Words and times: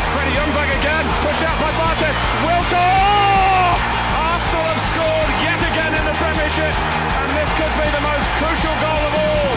It's 0.00 0.08
Freddie 0.16 0.32
Ljungberg 0.32 0.70
again, 0.80 1.04
pushed 1.20 1.44
out 1.44 1.60
by 1.60 1.68
Barthez. 1.76 2.16
Wiltord! 2.40 2.72
Oh! 2.72 3.76
Arsenal 4.16 4.64
have 4.64 4.80
scored 4.88 5.28
yet 5.44 5.60
again 5.60 5.92
in 5.92 6.08
the 6.08 6.16
Premiership, 6.16 6.72
and 6.72 7.28
this 7.36 7.52
could 7.52 7.68
be 7.76 7.84
the 7.92 8.00
most 8.00 8.24
crucial 8.40 8.72
goal 8.80 9.02
of 9.04 9.12
all. 9.20 9.52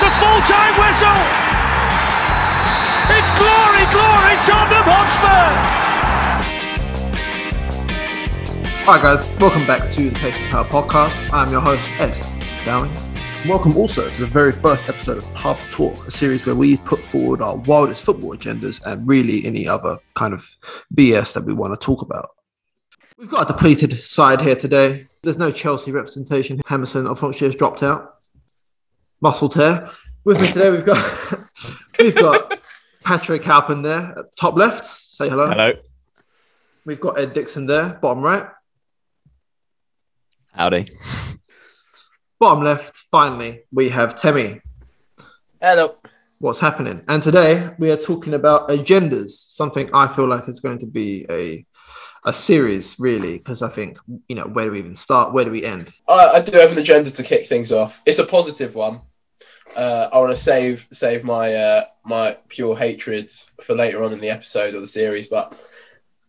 The 0.00 0.08
full-time 0.16 0.80
whistle! 0.80 1.20
It's 3.20 3.28
glory, 3.36 3.84
glory, 3.92 4.40
Tottenham 4.48 4.88
Hotspur! 4.88 5.44
Hi 8.88 8.96
guys, 8.96 9.36
welcome 9.36 9.66
back 9.66 9.90
to 9.90 10.08
the 10.08 10.18
Pace 10.18 10.40
of 10.40 10.46
Power 10.46 10.64
podcast. 10.64 11.30
I'm 11.34 11.52
your 11.52 11.60
host 11.60 11.84
Ed 12.00 12.16
Dowling. 12.64 12.96
Welcome 13.48 13.74
also 13.78 14.06
to 14.06 14.20
the 14.20 14.26
very 14.26 14.52
first 14.52 14.90
episode 14.90 15.16
of 15.16 15.34
Pub 15.34 15.56
Talk, 15.70 16.06
a 16.06 16.10
series 16.10 16.44
where 16.44 16.54
we 16.54 16.76
put 16.76 17.00
forward 17.00 17.40
our 17.40 17.56
wildest 17.56 18.04
football 18.04 18.36
agendas 18.36 18.84
and 18.84 19.08
really 19.08 19.46
any 19.46 19.66
other 19.66 19.98
kind 20.14 20.34
of 20.34 20.46
BS 20.94 21.32
that 21.32 21.44
we 21.44 21.54
want 21.54 21.72
to 21.72 21.82
talk 21.82 22.02
about. 22.02 22.28
We've 23.16 23.30
got 23.30 23.48
a 23.48 23.52
depleted 23.54 23.98
side 24.04 24.42
here 24.42 24.56
today. 24.56 25.06
There's 25.22 25.38
no 25.38 25.50
Chelsea 25.50 25.90
representation. 25.90 26.60
Hammerson 26.66 27.08
unfortunately 27.08 27.48
has 27.48 27.54
dropped 27.54 27.82
out. 27.82 28.16
Muscle 29.22 29.48
tear. 29.48 29.88
With 30.24 30.38
me 30.38 30.48
today 30.48 30.68
we've 30.70 30.84
got 30.84 31.34
we've 31.98 32.14
got 32.14 32.60
Patrick 33.04 33.42
Halpin 33.42 33.80
there 33.80 34.00
at 34.00 34.16
the 34.16 34.36
top 34.38 34.54
left. 34.54 34.84
Say 34.84 35.30
hello. 35.30 35.46
Hello. 35.46 35.72
We've 36.84 37.00
got 37.00 37.18
Ed 37.18 37.32
Dixon 37.32 37.64
there, 37.66 37.98
bottom 38.02 38.22
right. 38.22 38.46
Howdy. 40.52 40.88
Bottom 42.40 42.64
left, 42.64 42.96
finally, 43.10 43.64
we 43.70 43.90
have 43.90 44.18
Temi. 44.18 44.62
Hello. 45.60 45.98
What's 46.38 46.58
happening? 46.58 47.04
And 47.06 47.22
today 47.22 47.68
we 47.78 47.90
are 47.90 47.98
talking 47.98 48.32
about 48.32 48.70
agendas, 48.70 49.28
something 49.28 49.90
I 49.92 50.08
feel 50.08 50.26
like 50.26 50.48
is 50.48 50.58
going 50.58 50.78
to 50.78 50.86
be 50.86 51.26
a 51.28 51.62
a 52.24 52.32
series, 52.32 52.98
really, 52.98 53.36
because 53.36 53.60
I 53.60 53.68
think 53.68 53.98
you 54.26 54.36
know 54.36 54.46
where 54.46 54.64
do 54.64 54.72
we 54.72 54.78
even 54.78 54.96
start? 54.96 55.34
Where 55.34 55.44
do 55.44 55.50
we 55.50 55.66
end? 55.66 55.92
I, 56.08 56.28
I 56.28 56.40
do 56.40 56.58
have 56.58 56.72
an 56.72 56.78
agenda 56.78 57.10
to 57.10 57.22
kick 57.22 57.46
things 57.46 57.72
off. 57.72 58.00
It's 58.06 58.18
a 58.18 58.24
positive 58.24 58.74
one. 58.74 59.02
Uh, 59.76 60.08
I 60.10 60.18
want 60.18 60.34
to 60.34 60.42
save 60.42 60.88
save 60.90 61.24
my 61.24 61.54
uh, 61.54 61.84
my 62.06 62.38
pure 62.48 62.74
hatreds 62.74 63.52
for 63.62 63.74
later 63.74 64.02
on 64.02 64.14
in 64.14 64.20
the 64.20 64.30
episode 64.30 64.74
or 64.74 64.80
the 64.80 64.86
series, 64.86 65.26
but 65.26 65.60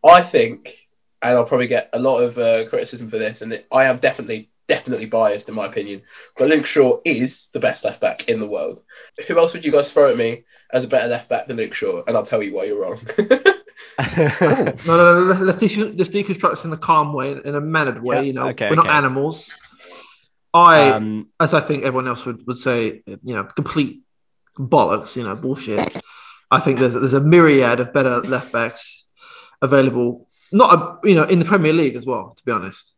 I 0.06 0.22
think, 0.22 0.90
and 1.22 1.38
I'll 1.38 1.46
probably 1.46 1.68
get 1.68 1.90
a 1.94 2.00
lot 2.00 2.20
of 2.20 2.38
uh, 2.38 2.68
criticism 2.68 3.10
for 3.10 3.18
this, 3.18 3.42
and 3.42 3.54
it, 3.54 3.66
I 3.72 3.86
am 3.86 3.96
definitely 3.96 4.50
definitely 4.76 5.06
biased 5.06 5.50
in 5.50 5.56
my 5.56 5.66
opinion. 5.66 6.02
But 6.38 6.50
Luke 6.50 6.66
Shaw 6.66 7.00
is 7.04 7.50
the 7.54 7.60
best 7.60 7.84
left 7.84 8.00
back 8.00 8.30
in 8.30 8.40
the 8.40 8.48
world. 8.56 8.78
Who 9.28 9.38
else 9.38 9.52
would 9.54 9.66
you 9.66 9.72
guys 9.72 9.92
throw 9.92 10.10
at 10.12 10.18
me 10.18 10.44
as 10.72 10.84
a 10.86 10.88
better 10.94 11.10
left 11.10 11.28
back 11.30 11.48
than 11.48 11.58
Luke 11.58 11.74
Shaw? 11.74 12.04
And 12.06 12.16
I'll 12.16 12.26
tell 12.32 12.42
you 12.42 12.54
why 12.56 12.64
you're 12.66 12.82
wrong. 12.84 13.00
No, 14.88 14.94
no, 14.98 15.04
no, 15.08 15.34
no, 15.34 15.44
let's, 15.44 15.60
de- 15.60 15.94
let's 16.00 16.10
deconstruct 16.10 16.52
this 16.52 16.66
in 16.66 16.74
a 16.74 16.78
calm 16.78 17.14
way, 17.14 17.32
in 17.44 17.56
a 17.56 17.62
mannered 17.62 18.02
way. 18.02 18.18
Yeah, 18.18 18.22
You 18.22 18.34
know, 18.34 18.48
okay, 18.50 18.70
we're 18.70 18.76
not 18.76 18.86
okay. 18.86 18.96
animals. 18.96 19.58
I, 20.54 20.90
Um, 20.92 21.30
as 21.40 21.54
I 21.54 21.62
think 21.62 21.84
everyone 21.84 22.08
else 22.08 22.26
would, 22.26 22.46
would 22.48 22.58
say, 22.58 23.02
you 23.06 23.34
know, 23.36 23.44
complete 23.44 24.02
bollocks. 24.58 25.16
You 25.16 25.24
know, 25.24 25.36
bullshit. 25.36 25.80
I 26.50 26.60
think 26.60 26.80
there's 26.80 26.94
there's 26.94 27.14
a 27.14 27.22
myriad 27.22 27.80
of 27.80 27.94
better 27.94 28.22
left 28.22 28.52
backs 28.52 29.08
available. 29.62 30.28
Not 30.52 30.70
a, 30.76 31.08
you 31.08 31.16
know 31.16 31.24
in 31.24 31.40
the 31.40 31.46
Premier 31.46 31.74
League 31.74 31.96
as 31.96 32.06
well. 32.06 32.34
To 32.38 32.44
be 32.44 32.52
honest. 32.52 32.98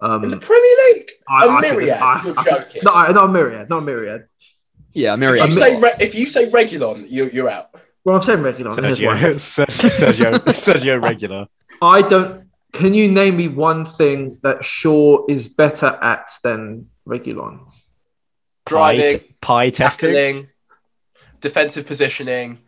Um, 0.00 0.22
in 0.24 0.30
the 0.30 0.36
Premier 0.38 0.76
League, 0.94 1.10
I- 1.28 1.44
a 1.44 1.48
I 1.48 1.60
think 1.60 1.72
myriad. 1.74 1.88
there's- 1.98 2.02
I- 2.38 2.44
you're 2.44 2.58
I. 2.88 3.06
No, 3.08 3.12
not 3.12 3.24
a 3.28 3.32
myriad, 3.32 3.68
not 3.68 3.78
a 3.78 3.82
myriad. 3.82 4.26
yeah, 4.92 5.14
if, 5.14 5.18
Miriam. 5.20 5.46
you 5.46 5.52
say 5.52 5.80
re- 5.80 5.92
if 6.00 6.14
you 6.14 6.26
say 6.26 6.48
Reguilon, 6.50 7.04
you're, 7.08 7.28
you're 7.28 7.50
out. 7.50 7.74
Well, 8.04 8.16
I'm 8.16 8.22
saying 8.22 8.42
regular. 8.42 8.70
Here's 8.80 9.00
why. 9.02 9.14
Sergio, 9.34 9.66
Sergio, 9.66 10.32
Sergio 10.64 11.02
regular. 11.02 11.46
I 11.82 12.02
don't. 12.02 12.48
Can 12.72 12.94
you 12.94 13.08
name 13.10 13.36
me 13.36 13.48
one 13.48 13.84
thing 13.84 14.38
that 14.42 14.64
Shaw 14.64 15.24
is 15.28 15.48
better 15.48 15.98
at 16.00 16.28
than 16.44 16.86
Reguilon? 17.06 17.58
Pie, 17.64 17.70
Driving, 18.66 19.18
t- 19.20 19.34
pie 19.40 19.70
testing. 19.70 20.08
tackling, 20.14 20.48
defensive 21.40 21.86
positioning. 21.86 22.58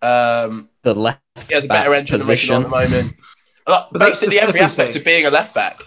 Um, 0.00 0.68
the 0.82 0.94
left 0.94 1.20
he 1.48 1.54
has 1.54 1.64
a 1.64 1.68
better 1.68 1.92
engine 1.94 2.18
than 2.18 2.28
Reguilon 2.28 2.56
at 2.56 2.62
the 2.64 2.68
moment. 2.68 3.14
Like, 3.66 3.84
But 3.90 3.98
that's 3.98 4.20
basically, 4.20 4.38
every 4.38 4.60
aspect 4.60 4.88
everything. 4.90 5.00
of 5.00 5.04
being 5.04 5.26
a 5.26 5.30
left 5.30 5.54
back. 5.54 5.82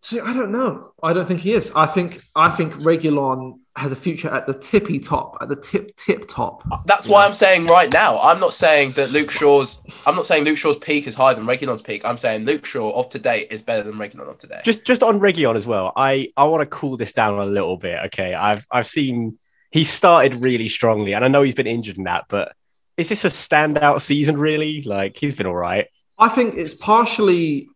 See, 0.00 0.20
I 0.20 0.32
don't 0.32 0.52
know. 0.52 0.92
I 1.02 1.12
don't 1.12 1.26
think 1.26 1.40
he 1.40 1.52
is. 1.52 1.72
I 1.74 1.86
think 1.86 2.20
I 2.36 2.50
think 2.50 2.74
Reguilon 2.74 3.58
has 3.76 3.92
a 3.92 3.96
future 3.96 4.28
at 4.28 4.46
the 4.46 4.54
tippy 4.54 4.98
top, 5.00 5.36
at 5.40 5.48
the 5.48 5.56
tip 5.56 5.94
tip 5.96 6.28
top. 6.28 6.62
That's 6.86 7.08
why 7.08 7.24
I'm 7.24 7.32
saying 7.32 7.66
right 7.66 7.92
now. 7.92 8.20
I'm 8.20 8.38
not 8.38 8.54
saying 8.54 8.92
that 8.92 9.10
Luke 9.10 9.30
Shaw's. 9.30 9.82
I'm 10.06 10.14
not 10.14 10.26
saying 10.26 10.44
Luke 10.44 10.56
Shaw's 10.56 10.78
peak 10.78 11.06
is 11.06 11.14
higher 11.14 11.34
than 11.34 11.46
Reguilon's 11.46 11.82
peak. 11.82 12.04
I'm 12.04 12.16
saying 12.16 12.44
Luke 12.44 12.64
Shaw 12.64 12.90
of 12.90 13.08
today 13.08 13.46
is 13.50 13.62
better 13.62 13.82
than 13.82 13.94
Reguilon 13.94 14.28
of 14.28 14.38
today. 14.38 14.60
Just, 14.64 14.84
just 14.84 15.02
on 15.02 15.20
Reguilon 15.20 15.56
as 15.56 15.66
well. 15.66 15.92
I, 15.96 16.32
I 16.36 16.44
want 16.44 16.60
to 16.60 16.66
cool 16.66 16.96
this 16.96 17.12
down 17.12 17.38
a 17.38 17.46
little 17.46 17.76
bit. 17.76 17.98
Okay, 18.06 18.34
I've, 18.34 18.66
I've 18.70 18.86
seen 18.86 19.38
he 19.70 19.84
started 19.84 20.36
really 20.36 20.68
strongly, 20.68 21.14
and 21.14 21.24
I 21.24 21.28
know 21.28 21.42
he's 21.42 21.54
been 21.54 21.66
injured 21.66 21.98
in 21.98 22.04
that, 22.04 22.26
but 22.28 22.52
is 22.96 23.08
this 23.08 23.24
a 23.24 23.28
standout 23.28 24.00
season? 24.00 24.36
Really? 24.38 24.82
Like 24.82 25.16
he's 25.16 25.34
been 25.34 25.46
all 25.46 25.56
right. 25.56 25.88
I 26.18 26.28
think 26.28 26.54
it's 26.56 26.74
partially 26.74 27.68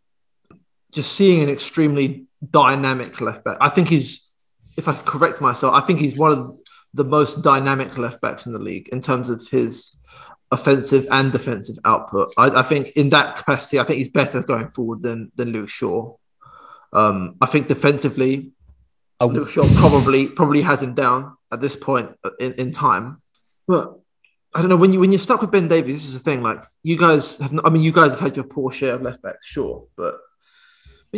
just 0.93 1.13
seeing 1.13 1.43
an 1.43 1.49
extremely 1.49 2.27
dynamic 2.51 3.21
left 3.21 3.45
back. 3.45 3.57
I 3.61 3.69
think 3.69 3.89
he's, 3.89 4.33
if 4.77 4.89
I 4.89 4.95
correct 4.95 5.41
myself, 5.41 5.75
I 5.75 5.81
think 5.81 5.99
he's 5.99 6.19
one 6.19 6.33
of 6.33 6.57
the 6.95 7.05
most 7.05 7.43
dynamic 7.43 7.97
left 7.99 8.21
backs 8.21 8.47
in 8.47 8.53
the 8.53 8.59
league 8.59 8.89
in 8.89 9.01
terms 9.01 9.29
of 9.29 9.47
his 9.49 9.97
offensive 10.51 11.07
and 11.11 11.33
defensive 11.33 11.77
output. 11.85 12.33
I, 12.37 12.61
I 12.61 12.63
think 12.63 12.89
in 12.91 13.11
that 13.11 13.37
capacity, 13.37 13.81
I 13.81 13.85
think 13.85 13.99
he's 13.99 14.09
better 14.11 14.43
going 14.43 14.69
forward 14.69 15.03
than 15.03 15.33
than 15.35 15.51
Luke 15.51 15.71
Shaw. 15.71 16.15
Um, 16.93 17.37
I 17.41 17.47
think 17.47 17.69
defensively, 17.69 18.53
Oh. 19.23 19.27
Luke 19.27 19.51
Shaw 19.51 19.65
probably 19.77 20.27
probably 20.27 20.63
has 20.63 20.83
him 20.83 20.95
down 20.95 21.37
at 21.53 21.61
this 21.61 21.77
point 21.77 22.11
in, 22.41 22.55
in 22.55 22.73
time. 22.73 23.23
But 23.69 24.01
I 24.53 24.61
don't 24.61 24.69
know 24.69 24.77
when 24.77 24.93
you 24.93 24.99
when 24.99 25.13
you're 25.13 25.21
stuck 25.21 25.41
with 25.41 25.53
Ben 25.53 25.69
Davies. 25.69 25.99
This 25.99 26.07
is 26.09 26.15
the 26.15 26.19
thing. 26.19 26.43
Like 26.43 26.65
you 26.83 26.99
guys 26.99 27.39
have, 27.39 27.53
not, 27.53 27.65
I 27.65 27.71
mean, 27.71 27.85
you 27.85 27.93
guys 27.93 28.11
have 28.11 28.19
had 28.19 28.35
your 28.37 28.45
poor 28.45 28.73
share 28.73 28.95
of 28.95 29.03
left 29.03 29.23
backs, 29.23 29.47
sure, 29.47 29.87
but 29.97 30.19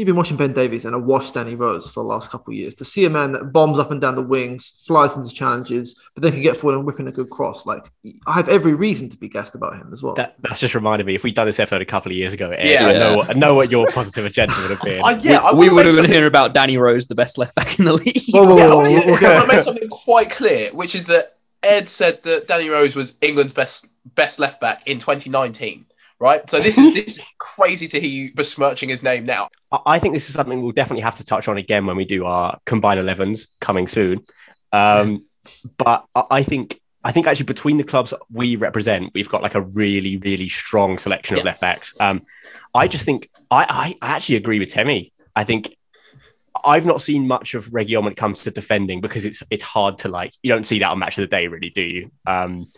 you've 0.01 0.07
been 0.07 0.17
watching 0.17 0.37
Ben 0.37 0.53
Davies 0.53 0.85
and 0.85 0.95
a 0.95 0.99
wash 0.99 1.31
Danny 1.31 1.55
Rose 1.55 1.91
for 1.91 2.03
the 2.03 2.09
last 2.09 2.31
couple 2.31 2.53
of 2.53 2.59
years, 2.59 2.75
to 2.77 2.85
see 2.85 3.05
a 3.05 3.11
man 3.11 3.33
that 3.33 3.53
bombs 3.53 3.79
up 3.79 3.91
and 3.91 4.01
down 4.01 4.17
the 4.17 4.23
wings, 4.23 4.83
flies 4.87 5.17
into 5.17 5.33
challenges, 5.33 5.95
but 6.15 6.23
then 6.23 6.33
can 6.33 6.43
get 6.43 6.57
forward 6.57 6.77
and 6.77 6.85
whip 6.85 6.99
in 6.99 7.09
a 7.09 7.13
good 7.13 7.31
cross, 7.31 7.65
like 7.65 7.91
I 8.27 8.33
have 8.33 8.49
every 8.49 8.75
reason 8.75 9.09
to 9.11 9.17
be 9.17 9.29
gassed 9.29 9.55
about 9.55 9.75
him 9.77 9.91
as 9.93 10.03
well. 10.03 10.15
That, 10.15 10.35
that's 10.41 10.61
just 10.61 10.75
reminded 10.75 11.07
me. 11.07 11.15
If 11.15 11.23
we'd 11.23 11.35
done 11.35 11.47
this 11.47 11.61
episode 11.61 11.83
a 11.83 11.87
couple 11.87 12.11
of 12.11 12.17
years 12.17 12.33
ago, 12.33 12.51
Ed, 12.51 12.67
Yeah. 12.67 12.87
I 12.87 12.93
know, 12.99 13.23
I 13.23 13.33
know 13.35 13.55
what 13.55 13.71
your 13.71 13.87
positive 13.91 14.25
agenda 14.27 14.55
would 14.61 14.71
have 14.71 14.83
been. 14.83 15.01
I, 15.05 15.13
yeah, 15.19 15.39
I 15.39 15.53
we 15.53 15.69
would 15.69 15.87
have 15.87 15.97
been 15.97 16.11
hearing 16.11 16.27
about 16.27 16.55
Danny 16.55 16.77
Rose, 16.77 17.07
the 17.07 17.15
best 17.15 17.39
left 17.39 17.55
back 17.55 17.79
in 17.79 17.85
the 17.85 17.93
league. 17.93 18.23
Whoa, 18.31 18.45
whoa, 18.45 18.57
Yeah, 18.57 18.69
whoa, 18.69 18.81
I 18.83 19.35
want 19.35 19.51
to 19.51 19.57
make 19.57 19.65
something 19.65 19.89
quite 19.89 20.31
clear, 20.31 20.71
which 20.73 20.95
is 20.95 21.07
that 21.07 21.37
Ed 21.63 21.89
said 21.89 22.23
that 22.25 22.49
Danny 22.49 22.69
Rose 22.69 22.95
was 22.95 23.17
England's 23.21 23.55
best 23.55 23.87
best 24.15 24.39
left 24.39 24.61
back 24.61 24.87
in 24.87 24.99
2019. 24.99 25.87
Right, 26.25 26.49
so 26.49 26.59
this 26.59 26.79
is 26.79 26.95
this 26.95 27.19
is 27.19 27.25
crazy 27.39 27.87
to 27.87 28.01
hear 28.01 28.09
you 28.09 28.33
besmirching 28.33 28.89
his 28.89 29.03
name 29.03 29.27
now. 29.27 29.51
I 29.85 29.99
think 29.99 30.15
this 30.15 30.27
is 30.31 30.35
something 30.35 30.63
we'll 30.63 30.73
definitely 30.73 31.03
have 31.03 31.17
to 31.17 31.25
touch 31.25 31.49
on 31.49 31.59
again 31.59 31.85
when 31.85 31.97
we 31.97 32.07
do 32.07 32.25
our 32.25 32.59
combined 32.65 32.99
11s 32.99 33.49
coming 33.61 33.87
soon. 33.87 34.25
Um, 34.73 35.29
but 35.77 36.07
I 36.15 36.43
think 36.43 36.81
I 37.05 37.13
think 37.13 37.27
actually 37.27 37.45
between 37.45 37.77
the 37.77 37.85
clubs 37.85 38.15
we 38.33 38.57
represent, 38.57 39.11
we've 39.13 39.29
got 39.29 39.43
like 39.43 39.55
a 39.55 39.61
really 39.61 40.17
really 40.17 40.49
strong 40.49 40.97
selection 40.97 41.35
of 41.35 41.41
Yeah. 41.41 41.45
left 41.45 41.61
backs. 41.61 41.93
Um, 42.01 42.23
I 42.75 42.89
just 42.89 43.05
think 43.05 43.29
I, 43.51 43.95
I 44.01 44.15
actually 44.15 44.37
agree 44.37 44.59
with 44.59 44.71
Temi. 44.71 45.13
I 45.37 45.45
think 45.45 45.77
I've 46.65 46.87
not 46.87 47.03
seen 47.03 47.27
much 47.27 47.53
of 47.53 47.67
Reguilon 47.67 48.05
when 48.05 48.13
it 48.13 48.17
comes 48.17 48.45
to 48.45 48.51
defending 48.51 49.03
because 49.03 49.27
it's 49.27 49.43
it's 49.51 49.63
hard 49.63 49.99
to 49.99 50.09
like 50.09 50.33
you 50.43 50.49
don't 50.51 50.67
see 50.67 50.79
that 50.79 50.89
on 50.89 50.99
Match 50.99 51.19
of 51.19 51.23
the 51.23 51.37
Day 51.37 51.49
really, 51.49 51.69
do 51.69 51.83
you? 51.83 52.11
Um, 52.25 52.73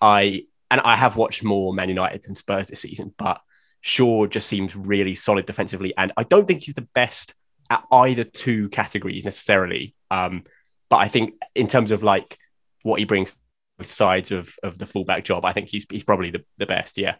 I 0.00 0.44
and 0.70 0.80
I 0.80 0.96
have 0.96 1.16
watched 1.16 1.42
more 1.42 1.72
Man 1.72 1.88
United 1.88 2.22
than 2.22 2.34
Spurs 2.34 2.68
this 2.68 2.80
season, 2.80 3.14
but 3.16 3.40
Shaw 3.80 4.26
just 4.26 4.48
seems 4.48 4.74
really 4.76 5.14
solid 5.14 5.46
defensively, 5.46 5.94
and 5.96 6.12
I 6.16 6.24
don't 6.24 6.46
think 6.46 6.62
he's 6.64 6.74
the 6.74 6.88
best 6.94 7.34
at 7.70 7.84
either 7.92 8.24
two 8.24 8.68
categories 8.70 9.24
necessarily. 9.24 9.94
Um, 10.10 10.44
but 10.88 10.96
I 10.96 11.08
think 11.08 11.34
in 11.54 11.66
terms 11.66 11.90
of 11.90 12.02
like 12.02 12.38
what 12.82 12.98
he 12.98 13.04
brings 13.04 13.38
sides 13.82 14.32
of, 14.32 14.54
of 14.62 14.78
the 14.78 14.86
fullback 14.86 15.24
job. 15.24 15.44
I 15.44 15.52
think 15.52 15.68
he's 15.68 15.86
he's 15.90 16.04
probably 16.04 16.30
the, 16.30 16.44
the 16.56 16.66
best. 16.66 16.98
Yeah. 16.98 17.16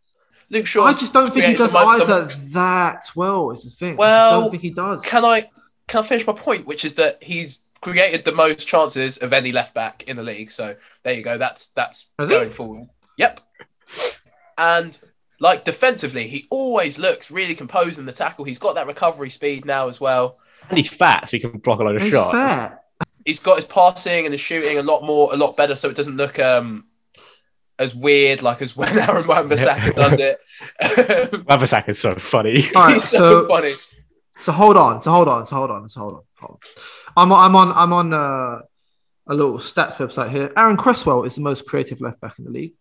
Luke 0.50 0.66
Shaw. 0.66 0.84
I 0.84 0.94
just 0.94 1.12
don't 1.12 1.24
think 1.32 1.44
he 1.44 1.54
creates 1.54 1.58
the 1.58 1.64
does 1.66 1.74
mo- 1.74 1.98
the- 1.98 2.12
either 2.12 2.28
that 2.52 3.04
well. 3.14 3.50
Is 3.50 3.64
the 3.64 3.70
thing. 3.70 3.96
Well, 3.96 4.38
I 4.38 4.40
don't 4.40 4.50
think 4.50 4.62
he 4.62 4.70
does. 4.70 5.04
Can 5.04 5.24
I 5.24 5.42
can 5.86 6.02
I 6.04 6.06
finish 6.06 6.26
my 6.26 6.32
point, 6.32 6.66
which 6.66 6.84
is 6.84 6.94
that 6.96 7.22
he's 7.22 7.62
created 7.80 8.24
the 8.24 8.32
most 8.32 8.66
chances 8.66 9.18
of 9.18 9.32
any 9.32 9.52
left 9.52 9.74
back 9.74 10.08
in 10.08 10.16
the 10.16 10.22
league. 10.22 10.50
So 10.50 10.74
there 11.04 11.14
you 11.14 11.22
go. 11.22 11.38
That's 11.38 11.68
that's 11.68 12.08
Has 12.18 12.28
he? 12.30 12.36
going 12.36 12.50
forward. 12.50 12.88
Yep. 13.18 13.40
And 14.56 14.98
like 15.40 15.64
defensively, 15.64 16.26
he 16.26 16.46
always 16.50 16.98
looks 16.98 17.30
really 17.30 17.54
composed 17.54 17.98
in 17.98 18.06
the 18.06 18.12
tackle. 18.12 18.44
He's 18.44 18.58
got 18.58 18.74
that 18.76 18.86
recovery 18.86 19.30
speed 19.30 19.64
now 19.64 19.88
as 19.88 20.00
well. 20.00 20.38
And 20.68 20.78
he's 20.78 20.88
fat, 20.88 21.28
so 21.28 21.36
he 21.36 21.40
can 21.40 21.58
block 21.58 21.80
a 21.80 21.84
lot 21.84 21.96
of 21.96 22.02
He's 22.02 22.10
shots. 22.10 22.32
fair. 22.54 22.80
He's 23.24 23.40
got 23.40 23.56
his 23.56 23.66
passing 23.66 24.24
and 24.24 24.32
his 24.32 24.40
shooting 24.40 24.78
a 24.78 24.82
lot 24.82 25.02
more, 25.02 25.32
a 25.32 25.36
lot 25.36 25.56
better, 25.56 25.74
so 25.76 25.90
it 25.90 25.96
doesn't 25.96 26.16
look 26.16 26.38
um 26.38 26.84
as 27.78 27.94
weird 27.94 28.42
like 28.42 28.60
as 28.62 28.76
when 28.76 28.88
Aaron 28.98 29.26
Wan-Bissaka 29.26 29.94
does 29.94 30.18
it. 30.18 30.38
Wabasaka 31.46 31.90
is 31.90 31.98
so 31.98 32.14
funny. 32.14 32.64
All 32.74 32.82
right, 32.84 32.94
He's 32.94 33.08
so, 33.08 33.18
so 33.18 33.48
funny. 33.48 33.72
So 34.40 34.52
hold 34.52 34.76
on, 34.76 35.00
so 35.00 35.10
hold 35.10 35.28
on, 35.28 35.46
so 35.46 35.56
hold 35.56 35.70
on, 35.70 35.88
so 35.88 36.00
hold 36.00 36.14
on. 36.14 36.22
Hold 36.40 36.52
on. 36.52 36.82
I'm 37.16 37.32
I'm 37.32 37.56
on 37.56 37.72
I'm 37.72 37.92
on 37.92 38.12
uh, 38.14 38.60
a 39.26 39.34
little 39.34 39.58
stats 39.58 39.94
website 39.94 40.30
here. 40.30 40.52
Aaron 40.56 40.76
Cresswell 40.76 41.24
is 41.24 41.34
the 41.34 41.40
most 41.40 41.66
creative 41.66 42.00
left 42.00 42.20
back 42.20 42.38
in 42.38 42.44
the 42.44 42.50
league, 42.50 42.74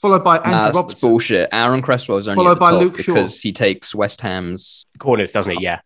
followed 0.00 0.22
by 0.24 0.36
Andrew 0.38 0.50
Nah, 0.52 0.64
that's 0.66 0.76
Robertson. 0.76 1.08
bullshit. 1.08 1.48
Aaron 1.52 1.82
Cresswell 1.82 2.18
is 2.18 2.28
only 2.28 2.36
Followed 2.38 2.52
at 2.52 2.54
the 2.54 2.60
by 2.60 2.70
top 2.72 2.80
Luke 2.82 2.96
Shaw. 3.00 3.14
because 3.14 3.40
he 3.42 3.52
takes 3.52 3.94
West 3.94 4.20
Ham's. 4.20 4.84
Corners, 4.98 5.32
doesn't 5.32 5.56
he? 5.58 5.64
Yeah. 5.64 5.80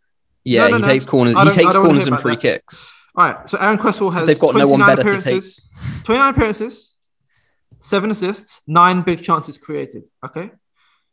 Yeah, 0.44 0.68
no, 0.68 0.76
he 0.76 0.82
no. 0.82 0.88
takes 0.88 1.04
corners. 1.04 1.32
He 1.34 1.38
don't- 1.44 1.48
I 1.48 1.54
takes 1.54 1.76
corners 1.76 2.06
and 2.06 2.18
free 2.20 2.32
that. 2.34 2.40
kicks. 2.42 2.92
All 3.16 3.26
right, 3.26 3.48
so 3.48 3.58
Aaron 3.58 3.76
Cresswell 3.76 4.10
has 4.10 4.24
They've 4.24 4.38
got 4.38 4.54
no 4.54 4.66
one 4.66 4.80
better 4.80 4.96
to 4.96 5.00
appearances, 5.02 5.68
29 6.04 6.32
appearances, 6.32 6.96
seven 7.80 8.10
assists, 8.10 8.60
nine 8.66 9.02
big 9.02 9.22
chances 9.22 9.58
created. 9.58 10.04
Okay, 10.24 10.52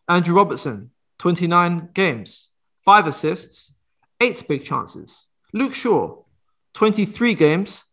Andrew 0.07 0.35
Robertson, 0.35 0.91
29 1.17 1.89
games, 1.93 2.49
five 2.85 3.07
assists, 3.07 3.73
eight 4.21 4.47
big 4.47 4.63
chances. 4.63 5.27
Luke 5.53 5.73
Shaw, 5.73 6.21
23 6.75 7.33
games, 7.33 7.83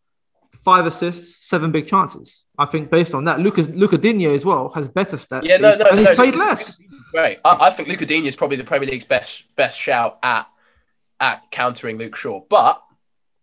five 0.63 0.85
assists, 0.85 1.45
seven 1.49 1.71
big 1.71 1.87
chances. 1.87 2.44
I 2.57 2.65
think 2.65 2.89
based 2.89 3.13
on 3.13 3.23
that, 3.25 3.39
Lucas 3.39 3.67
Luca 3.69 3.97
Digne 3.97 4.25
as 4.27 4.45
well 4.45 4.69
has 4.69 4.87
better 4.87 5.17
stats. 5.17 5.43
Yeah, 5.43 5.57
no, 5.57 5.75
no, 5.75 5.85
and 5.85 5.99
he's 5.99 6.09
no, 6.09 6.15
played 6.15 6.33
Luka- 6.35 6.45
less. 6.45 6.81
Great. 7.11 7.39
I, 7.45 7.57
I 7.67 7.71
think 7.71 7.87
Luca 7.87 8.05
Digne 8.05 8.27
is 8.27 8.35
probably 8.35 8.57
the 8.57 8.63
Premier 8.63 8.89
League's 8.89 9.05
best 9.05 9.55
best 9.55 9.79
shout 9.79 10.19
at 10.23 10.47
at 11.19 11.43
countering 11.51 11.97
Luke 11.97 12.15
Shaw. 12.15 12.41
But 12.49 12.81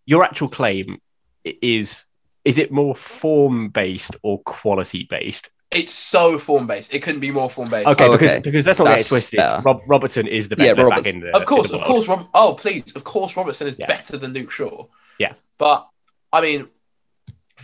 Your 0.07 0.25
actual 0.25 0.49
claim 0.49 1.01
is 1.45 2.05
is 2.45 2.59
it 2.59 2.73
more 2.73 2.95
form 2.95 3.69
based 3.71 4.17
or 4.23 4.41
quality 4.43 5.07
based? 5.09 5.51
it's 5.71 5.95
so 5.95 6.39
form 6.39 6.67
based. 6.67 6.93
It 6.93 7.01
couldn't 7.03 7.21
be 7.21 7.31
more 7.31 7.49
form 7.49 7.71
based. 7.71 7.89
Okay, 7.89 8.07
Oh, 8.07 8.13
because 8.13 8.33
okay. 8.33 8.41
because 8.43 8.67
let's 8.67 8.79
not 8.79 8.89
get 8.89 8.97
That's 8.97 9.09
twisted. 9.09 9.39
better. 9.39 9.63
Rob, 9.65 9.81
Robertson 9.87 10.27
is 10.27 10.51
the 10.51 10.57
best 10.57 10.77
Yeah, 10.77 10.87
back 10.87 11.07
in 11.07 11.21
the 11.21 11.35
Of 11.35 11.47
course, 11.47 11.71
in 11.71 11.79
the 11.79 11.83
of 11.83 11.89
world. 11.89 12.05
course. 12.07 12.09
Rob- 12.09 12.29
oh, 12.35 12.55
please. 12.61 12.95
Of 12.95 13.05
course, 13.05 13.35
Robertson 13.39 13.69
is 13.69 13.79
Yeah. 13.79 13.87
better 13.87 14.19
than 14.19 14.35
Luke 14.35 14.51
Shaw. 14.51 14.85
Yeah. 15.19 15.33
But 15.57 15.89
I 16.31 16.43
mean, 16.43 16.69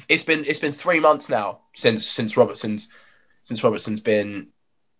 it's 0.09 0.25
been 0.25 0.45
it's 0.47 0.61
been 0.61 0.73
three 0.73 1.01
months 1.01 1.29
now 1.29 1.61
since 1.75 2.07
since 2.07 2.37
Robertson's 2.37 2.89
since 3.43 3.63
Robertson's 3.65 4.01
been 4.01 4.49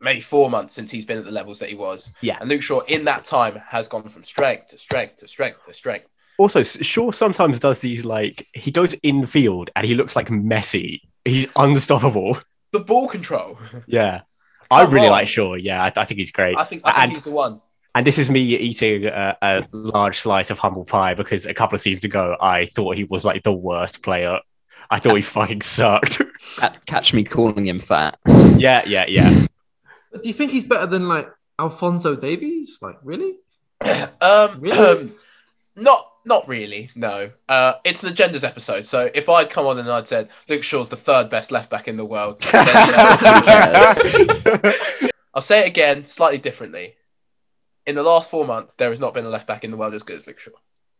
maybe 0.01 0.21
four 0.21 0.49
months 0.49 0.75
since 0.75 0.91
he's 0.91 1.05
been 1.05 1.19
at 1.19 1.25
the 1.25 1.31
levels 1.31 1.59
that 1.59 1.69
he 1.69 1.75
was. 1.75 2.13
Yeah. 2.21 2.39
And 2.41 2.49
Luke 2.49 2.63
Shaw 2.63 2.81
in 2.81 3.05
that 3.07 3.25
time 3.25 3.57
has 3.69 3.89
gone 3.89 4.09
from 4.09 4.25
strength 4.25 4.69
to 4.69 4.79
strength 4.79 5.17
to 5.19 5.29
strength 5.29 5.65
to 5.67 5.73
strength. 5.75 6.07
Also, 6.39 6.63
Shaw 6.63 7.11
sometimes 7.11 7.59
does 7.59 7.81
these 7.81 8.05
like 8.05 8.47
he 8.55 8.71
goes 8.71 8.95
in 9.03 9.27
field 9.27 9.71
and 9.75 9.85
he 9.87 9.95
looks 9.95 10.15
like 10.15 10.29
Messi. 10.29 11.01
He's 11.25 11.47
unstoppable. 11.57 12.39
The 12.73 12.81
ball 12.81 13.09
control. 13.09 13.59
Yeah, 13.87 14.21
I 14.71 14.85
Come 14.85 14.95
really 14.95 15.07
on. 15.07 15.13
like 15.13 15.27
Shaw. 15.29 15.55
Yeah, 15.55 15.83
I, 15.83 15.93
I 15.97 16.05
think 16.05 16.19
he's 16.21 16.31
great. 16.33 16.57
I 16.57 16.65
think, 16.65 16.83
I 16.85 16.93
think 16.93 17.03
And- 17.03 17.13
he's 17.13 17.25
the 17.25 17.33
one. 17.33 17.61
And 17.95 18.07
this 18.07 18.19
is 18.19 18.31
me 18.31 18.41
eating 18.41 19.07
a, 19.07 19.37
a 19.43 19.67
large 19.73 20.19
slice 20.19 20.51
of 20.51 20.59
humble 20.59 20.85
pie 20.85 21.15
because 21.15 21.47
a 21.47 21.55
couple 21.55 21.75
of 21.75 21.81
seasons 21.81 22.05
ago 22.05 22.37
I 22.41 22.67
thought 22.67 22.97
he 22.97 23.03
was 23.05 23.25
like 23.25 23.43
the 23.43 23.53
worst 23.53 24.03
player. 24.05 24.39
I 24.91 24.99
thought 24.99 25.15
he 25.17 25.23
fucking 25.23 25.61
sucked. 25.63 26.23
Catch 26.87 27.13
me 27.15 27.25
calling 27.25 27.67
him 27.67 27.79
fat. 27.79 28.19
yeah, 28.57 28.83
yeah, 28.87 29.05
yeah. 29.07 29.47
Do 30.13 30.29
you 30.29 30.33
think 30.33 30.51
he's 30.51 30.65
better 30.65 30.87
than 30.87 31.09
like 31.09 31.29
Alphonso 31.59 32.17
Davies? 32.17 32.79
Like 32.81 32.97
really? 33.03 33.35
Um, 34.21 34.61
Really? 34.61 35.13
not 35.77 36.11
not 36.25 36.49
really. 36.49 36.91
No. 36.97 37.31
Uh, 37.49 37.75
it's 37.85 38.03
an 38.03 38.13
agendas 38.15 38.45
episode. 38.45 38.85
So 38.87 39.09
if 39.15 39.29
I'd 39.29 39.49
come 39.51 39.67
on 39.67 39.79
and 39.79 39.89
I'd 39.91 40.09
said 40.09 40.29
Luke 40.49 40.63
Shaw's 40.65 40.89
the 40.89 40.97
third 40.97 41.31
best 41.31 41.51
left 41.53 41.71
back 41.71 41.87
in 41.89 41.97
the 41.97 42.05
world, 42.05 42.41
then, 42.43 42.67
yeah. 42.67 43.95
I'll 45.35 45.41
say 45.43 45.61
it 45.61 45.69
again, 45.69 46.05
slightly 46.05 46.39
differently. 46.39 46.97
In 47.87 47.95
the 47.95 48.03
last 48.03 48.31
four 48.31 48.45
months, 48.47 48.75
there 48.75 48.91
has 48.91 49.01
not 49.01 49.15
been 49.15 49.25
a 49.25 49.31
left 49.31 49.47
back 49.47 49.65
in 49.65 49.71
the 49.71 49.77
world 49.77 49.95
as 49.95 50.03
good 50.03 50.17
as 50.17 50.27
Luke 50.27 50.39
Shaw. 50.39 50.51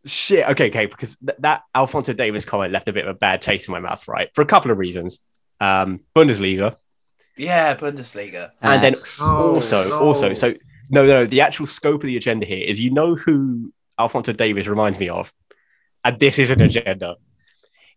Shit. 0.05 0.47
Okay, 0.49 0.67
okay. 0.69 0.85
Because 0.85 1.17
th- 1.17 1.37
that 1.39 1.63
Alphonso 1.75 2.13
Davies 2.13 2.45
comment 2.45 2.71
left 2.71 2.87
a 2.87 2.93
bit 2.93 3.05
of 3.07 3.15
a 3.15 3.17
bad 3.17 3.41
taste 3.41 3.67
in 3.67 3.73
my 3.73 3.79
mouth, 3.79 4.07
right? 4.07 4.29
For 4.33 4.41
a 4.41 4.45
couple 4.45 4.71
of 4.71 4.77
reasons. 4.77 5.19
Um, 5.59 5.99
Bundesliga, 6.15 6.77
Yeah, 7.35 7.75
Bundesliga. 7.75 8.51
and 8.61 8.81
then 8.81 8.93
Facts. 8.93 9.19
Oh, 9.21 9.55
also, 9.55 9.89
no. 9.89 9.99
also, 9.99 10.33
so 10.33 10.53
no, 10.89 11.05
no. 11.05 11.25
The 11.25 11.41
actual 11.41 11.67
scope 11.67 12.01
of 12.03 12.07
the 12.07 12.15
agenda 12.15 12.45
here 12.45 12.63
is 12.65 12.79
you 12.79 12.91
know 12.91 13.15
who 13.15 13.73
Alphonso 13.97 14.31
Davies 14.31 14.69
reminds 14.69 14.99
me 15.01 15.09
of, 15.09 15.33
and 16.05 16.17
this 16.17 16.39
is 16.39 16.49
an 16.49 16.61
agenda. 16.61 17.17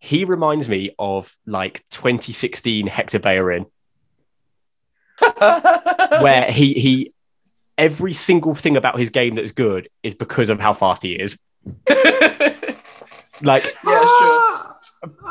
He 0.01 0.25
reminds 0.25 0.67
me 0.67 0.93
of 0.99 1.33
like 1.45 1.85
2016 1.91 2.87
Hector 2.87 3.19
Bellerin, 3.19 3.65
where 5.39 6.51
he 6.51 6.73
he 6.73 7.13
every 7.77 8.13
single 8.13 8.55
thing 8.55 8.77
about 8.77 8.99
his 8.99 9.09
game 9.09 9.35
that's 9.35 9.51
good 9.51 9.89
is 10.03 10.15
because 10.15 10.49
of 10.49 10.59
how 10.59 10.73
fast 10.73 11.01
he 11.03 11.13
is. 11.13 11.37
Like 13.41 13.63
yeah, 13.85 14.05
sure. 14.19 14.75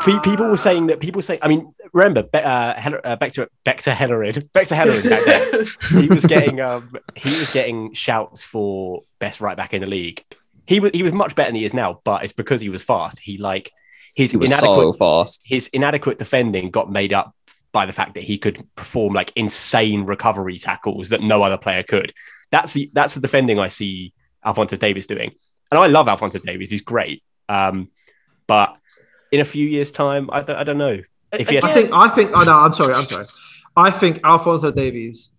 pe- 0.04 0.20
people 0.30 0.50
were 0.50 0.56
saying 0.56 0.88
that 0.88 1.00
people 1.00 1.22
say. 1.22 1.38
I 1.40 1.48
mean, 1.48 1.72
remember 1.92 2.24
Be- 2.24 2.38
uh, 2.40 2.74
Hel- 2.74 3.00
uh, 3.04 3.16
back 3.16 3.32
to 3.32 3.48
back 3.64 3.78
to 3.82 3.90
Hellerin, 3.90 4.52
back 4.52 4.66
to 4.68 4.74
Hellerin 4.74 5.08
back 5.08 5.24
then. 5.24 5.66
he 6.02 6.08
was 6.08 6.26
getting 6.26 6.60
um, 6.60 6.94
he 7.16 7.30
was 7.30 7.50
getting 7.52 7.94
shouts 7.94 8.44
for 8.44 9.02
best 9.18 9.40
right 9.40 9.56
back 9.56 9.72
in 9.72 9.80
the 9.80 9.88
league. 9.88 10.22
He 10.66 10.80
was 10.80 10.90
he 10.92 11.02
was 11.02 11.12
much 11.12 11.34
better 11.34 11.48
than 11.48 11.54
he 11.56 11.64
is 11.64 11.72
now, 11.74 12.00
but 12.04 12.22
it's 12.24 12.32
because 12.32 12.60
he 12.60 12.68
was 12.68 12.82
fast. 12.82 13.18
He 13.18 13.38
like 13.38 13.70
his 14.14 14.32
He 14.32 14.36
was 14.36 14.50
inadequate 14.50 14.94
so 14.94 14.98
fast. 14.98 15.40
his 15.44 15.68
inadequate 15.68 16.18
defending 16.18 16.70
got 16.70 16.90
made 16.90 17.12
up 17.14 17.34
by 17.72 17.86
the 17.86 17.92
fact 17.92 18.14
that 18.14 18.24
he 18.24 18.36
could 18.36 18.62
perform 18.76 19.14
like 19.14 19.32
insane 19.36 20.04
recovery 20.04 20.58
tackles 20.58 21.08
that 21.08 21.22
no 21.22 21.42
other 21.42 21.56
player 21.56 21.82
could. 21.82 22.12
That's 22.50 22.74
the 22.74 22.90
that's 22.92 23.14
the 23.14 23.20
defending 23.22 23.58
I 23.58 23.68
see 23.68 24.12
Alphonso 24.44 24.76
Davies 24.76 25.06
doing, 25.06 25.32
and 25.72 25.80
I 25.80 25.86
love 25.88 26.06
Alphonso 26.06 26.38
Davies. 26.38 26.70
He's 26.70 26.82
great, 26.82 27.22
um, 27.48 27.88
but 28.46 28.76
in 29.32 29.40
a 29.40 29.44
few 29.44 29.66
years' 29.66 29.90
time, 29.90 30.28
I 30.32 30.42
don't, 30.42 30.56
I 30.56 30.62
don't 30.64 30.78
know 30.78 30.98
if 31.32 31.48
he 31.48 31.54
had 31.56 31.64
I 31.64 31.70
Again, 31.70 31.82
think 31.82 31.94
I 31.94 32.08
think 32.08 32.30
oh 32.34 32.44
no, 32.44 32.52
I'm 32.58 32.72
sorry, 32.72 32.94
I'm 32.94 33.04
sorry. 33.04 33.26
I 33.76 33.90
think 33.90 34.20
Alphonso 34.22 34.70
Davies 34.70 35.30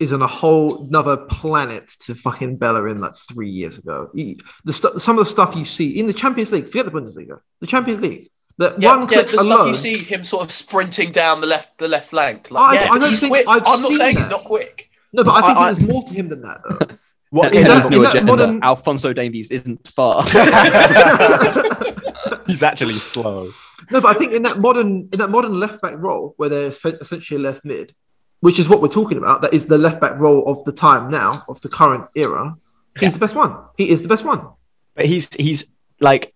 is 0.00 0.12
on 0.12 0.22
a 0.22 0.26
whole 0.26 0.86
another 0.88 1.16
planet 1.16 1.88
to 2.00 2.14
fucking 2.14 2.56
Bellerin 2.56 3.00
like 3.00 3.14
three 3.16 3.48
years 3.50 3.78
ago. 3.78 4.10
He- 4.14 4.38
the 4.64 4.72
stu- 4.72 4.98
some 4.98 5.18
of 5.18 5.24
the 5.24 5.30
stuff 5.30 5.56
you 5.56 5.64
see 5.64 5.98
in 5.98 6.06
the 6.06 6.12
Champions 6.12 6.52
League, 6.52 6.66
forget 6.66 6.84
the 6.86 6.92
Bundesliga, 6.92 7.40
the 7.60 7.66
Champions 7.66 8.00
League. 8.00 8.28
The 8.58 8.74
Yeah, 8.78 8.90
one 8.96 9.00
yeah, 9.02 9.06
click 9.06 9.26
the 9.26 9.32
stuff 9.34 9.44
alone. 9.44 9.68
you 9.68 9.74
see 9.76 9.98
him 9.98 10.24
sort 10.24 10.42
of 10.44 10.50
sprinting 10.50 11.12
down 11.12 11.40
the 11.40 11.46
left 11.46 11.78
the 11.78 11.86
left 11.88 12.10
flank. 12.10 12.50
Like, 12.50 12.62
I, 12.62 12.74
yeah, 12.84 12.90
I 12.92 12.98
don't 12.98 13.16
think 13.16 13.32
quick. 13.32 13.46
I've 13.48 13.62
I'm 13.64 13.82
not 13.82 13.92
saying 13.92 14.14
that. 14.16 14.20
he's 14.22 14.30
not 14.30 14.42
quick. 14.44 14.90
No, 15.12 15.22
but 15.24 15.32
I 15.32 15.46
think 15.46 15.58
I- 15.58 15.62
I- 15.68 15.72
there's 15.72 15.88
more 15.88 16.02
to 16.02 16.12
him 16.14 16.28
than 16.28 16.42
that. 16.42 16.98
Though. 17.30 17.38
what 17.38 17.54
in 17.54 17.64
Kenny's 17.64 17.84
that- 17.84 17.90
new 17.90 17.96
in 17.98 18.02
that 18.04 18.14
agenda. 18.14 18.32
modern- 18.32 18.62
Alphonso 18.62 19.12
Davies 19.12 19.50
isn't 19.50 19.86
fast. 19.88 20.32
he's 22.46 22.62
actually 22.62 22.94
slow. 22.94 23.50
No, 23.90 24.00
but 24.00 24.14
I 24.16 24.18
think 24.18 24.32
in 24.32 24.42
that 24.42 24.58
modern 24.58 25.08
in 25.12 25.18
that 25.18 25.30
modern 25.30 25.58
left 25.58 25.80
back 25.82 25.94
role 25.96 26.34
where 26.36 26.48
there's 26.48 26.78
fe- 26.78 26.96
essentially 27.00 27.40
a 27.40 27.42
left 27.42 27.64
mid, 27.64 27.94
which 28.40 28.58
is 28.58 28.68
what 28.68 28.82
we're 28.82 28.88
talking 28.88 29.18
about, 29.18 29.42
that 29.42 29.54
is 29.54 29.66
the 29.66 29.78
left 29.78 30.00
back 30.00 30.18
role 30.18 30.46
of 30.50 30.62
the 30.64 30.72
time 30.72 31.10
now 31.10 31.32
of 31.48 31.60
the 31.60 31.68
current 31.68 32.06
era. 32.14 32.54
He's 32.98 33.14
the 33.14 33.20
best 33.20 33.34
one. 33.34 33.56
He 33.76 33.90
is 33.90 34.02
the 34.02 34.08
best 34.08 34.24
one. 34.24 34.46
But 34.94 35.06
he's 35.06 35.32
he's 35.34 35.70
like, 36.00 36.34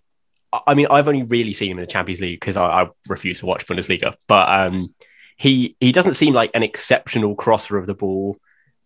I- 0.52 0.60
I 0.68 0.74
mean, 0.74 0.86
I've 0.90 1.08
only 1.08 1.24
really 1.24 1.52
seen 1.52 1.70
him 1.72 1.78
in 1.78 1.82
the 1.82 1.90
Champions 1.90 2.20
League 2.20 2.38
because 2.40 2.56
I, 2.56 2.82
I 2.84 2.88
refuse 3.08 3.40
to 3.40 3.46
watch 3.46 3.66
Bundesliga. 3.66 4.14
But 4.28 4.48
um, 4.72 4.94
he 5.36 5.76
he 5.80 5.92
doesn't 5.92 6.14
seem 6.14 6.34
like 6.34 6.50
an 6.54 6.62
exceptional 6.62 7.34
crosser 7.34 7.76
of 7.78 7.86
the 7.86 7.94
ball, 7.94 8.36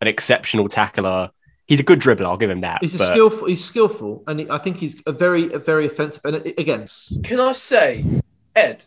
an 0.00 0.08
exceptional 0.08 0.68
tackler. 0.68 1.30
He's 1.66 1.80
a 1.80 1.82
good 1.82 2.00
dribbler. 2.00 2.26
I'll 2.26 2.36
give 2.36 2.50
him 2.50 2.60
that. 2.60 2.78
He's 2.80 2.94
a 2.94 2.98
but- 2.98 3.12
skillful. 3.12 3.48
He's 3.48 3.64
skillful, 3.64 4.22
and 4.26 4.40
he- 4.40 4.50
I 4.50 4.58
think 4.58 4.76
he's 4.78 5.02
a 5.06 5.12
very, 5.12 5.52
a 5.52 5.58
very 5.58 5.86
offensive. 5.86 6.24
And 6.24 6.36
it- 6.36 6.58
again, 6.58 6.86
Can 7.24 7.40
I 7.40 7.52
say, 7.52 8.04
Ed? 8.54 8.84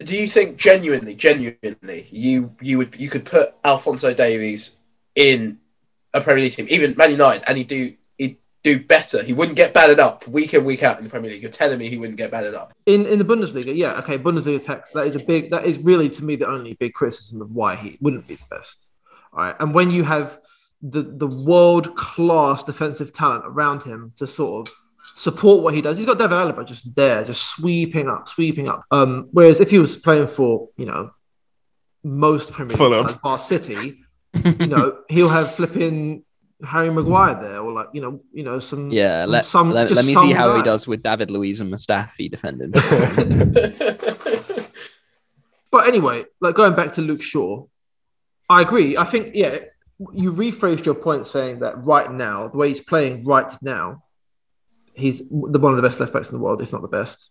Do 0.00 0.14
you 0.14 0.26
think 0.26 0.56
genuinely, 0.58 1.14
genuinely, 1.14 2.06
you 2.10 2.52
you 2.60 2.76
would 2.78 3.00
you 3.00 3.08
could 3.08 3.24
put 3.24 3.54
Alphonso 3.64 4.12
Davies 4.12 4.74
in 5.14 5.58
a 6.12 6.20
Premier 6.20 6.44
League 6.44 6.52
team, 6.52 6.66
even 6.68 6.94
Man 6.98 7.12
United, 7.12 7.44
and 7.48 7.56
he'd 7.56 7.68
do 7.68 7.94
he'd 8.18 8.36
do 8.62 8.78
better. 8.78 9.22
He 9.22 9.32
wouldn't 9.32 9.56
get 9.56 9.72
battered 9.72 9.98
up 9.98 10.26
week 10.28 10.52
in 10.52 10.64
week 10.66 10.82
out 10.82 10.98
in 10.98 11.04
the 11.04 11.10
Premier 11.10 11.30
League. 11.30 11.40
You're 11.40 11.50
telling 11.50 11.78
me 11.78 11.88
he 11.88 11.96
wouldn't 11.96 12.18
get 12.18 12.30
battered 12.30 12.54
up. 12.54 12.74
In 12.84 13.06
in 13.06 13.18
the 13.18 13.24
Bundesliga, 13.24 13.74
yeah, 13.74 13.98
okay, 14.00 14.18
Bundesliga 14.18 14.62
text. 14.62 14.92
That 14.92 15.06
is 15.06 15.16
a 15.16 15.20
big. 15.20 15.50
That 15.50 15.64
is 15.64 15.78
really 15.78 16.10
to 16.10 16.22
me 16.24 16.36
the 16.36 16.46
only 16.48 16.74
big 16.74 16.92
criticism 16.92 17.40
of 17.40 17.52
why 17.52 17.76
he 17.76 17.96
wouldn't 18.02 18.26
be 18.26 18.34
the 18.34 18.44
best. 18.50 18.90
All 19.32 19.44
right, 19.44 19.56
and 19.60 19.72
when 19.72 19.90
you 19.90 20.04
have 20.04 20.38
the 20.82 21.02
the 21.02 21.26
world 21.26 21.96
class 21.96 22.62
defensive 22.62 23.12
talent 23.12 23.44
around 23.46 23.82
him 23.82 24.10
to 24.18 24.26
sort 24.26 24.68
of 24.68 24.74
support 24.98 25.62
what 25.62 25.74
he 25.74 25.80
does, 25.80 25.96
he's 25.96 26.06
got 26.06 26.18
David 26.18 26.34
Alaba 26.34 26.66
just 26.66 26.94
there, 26.94 27.24
just 27.24 27.42
sweeping 27.42 28.08
up, 28.08 28.28
sweeping 28.28 28.68
up. 28.68 28.84
Um, 28.90 29.28
whereas 29.32 29.60
if 29.60 29.70
he 29.70 29.78
was 29.78 29.96
playing 29.96 30.28
for 30.28 30.68
you 30.76 30.86
know 30.86 31.10
most 32.04 32.52
Premier 32.52 32.68
League 32.70 32.78
Fulham. 32.78 33.06
sides, 33.06 33.18
bar 33.18 33.38
City, 33.38 34.00
you 34.60 34.66
know 34.66 34.98
he'll 35.08 35.28
have 35.28 35.54
flipping 35.54 36.24
Harry 36.64 36.90
Maguire 36.90 37.40
there, 37.40 37.58
or 37.60 37.72
like 37.72 37.88
you 37.92 38.00
know, 38.00 38.20
you 38.32 38.42
know 38.42 38.60
some 38.60 38.90
Yeah, 38.90 39.22
some, 39.22 39.30
let, 39.30 39.46
some- 39.46 39.70
let, 39.70 39.90
let 39.90 40.04
me 40.04 40.14
see 40.14 40.32
how 40.32 40.56
he 40.56 40.62
does 40.62 40.86
with 40.86 41.02
David 41.02 41.30
Luiz 41.30 41.60
and 41.60 41.72
Mustafi 41.72 42.30
defending. 42.30 42.72
But 45.70 45.88
anyway, 45.88 46.24
like 46.40 46.54
going 46.54 46.74
back 46.74 46.94
to 46.94 47.02
Luke 47.02 47.20
Shaw, 47.20 47.66
I 48.48 48.62
agree. 48.62 48.96
I 48.96 49.04
think 49.04 49.32
yeah, 49.34 49.58
you 50.12 50.32
rephrased 50.32 50.84
your 50.84 50.94
point 50.94 51.26
saying 51.26 51.60
that 51.60 51.82
right 51.84 52.10
now, 52.10 52.48
the 52.48 52.56
way 52.56 52.68
he's 52.68 52.80
playing 52.80 53.24
right 53.24 53.50
now, 53.62 54.02
he's 54.94 55.18
the 55.18 55.58
one 55.58 55.72
of 55.72 55.76
the 55.76 55.82
best 55.82 56.00
left 56.00 56.12
backs 56.12 56.28
in 56.30 56.36
the 56.36 56.42
world, 56.42 56.62
if 56.62 56.72
not 56.72 56.82
the 56.82 56.88
best. 56.88 57.30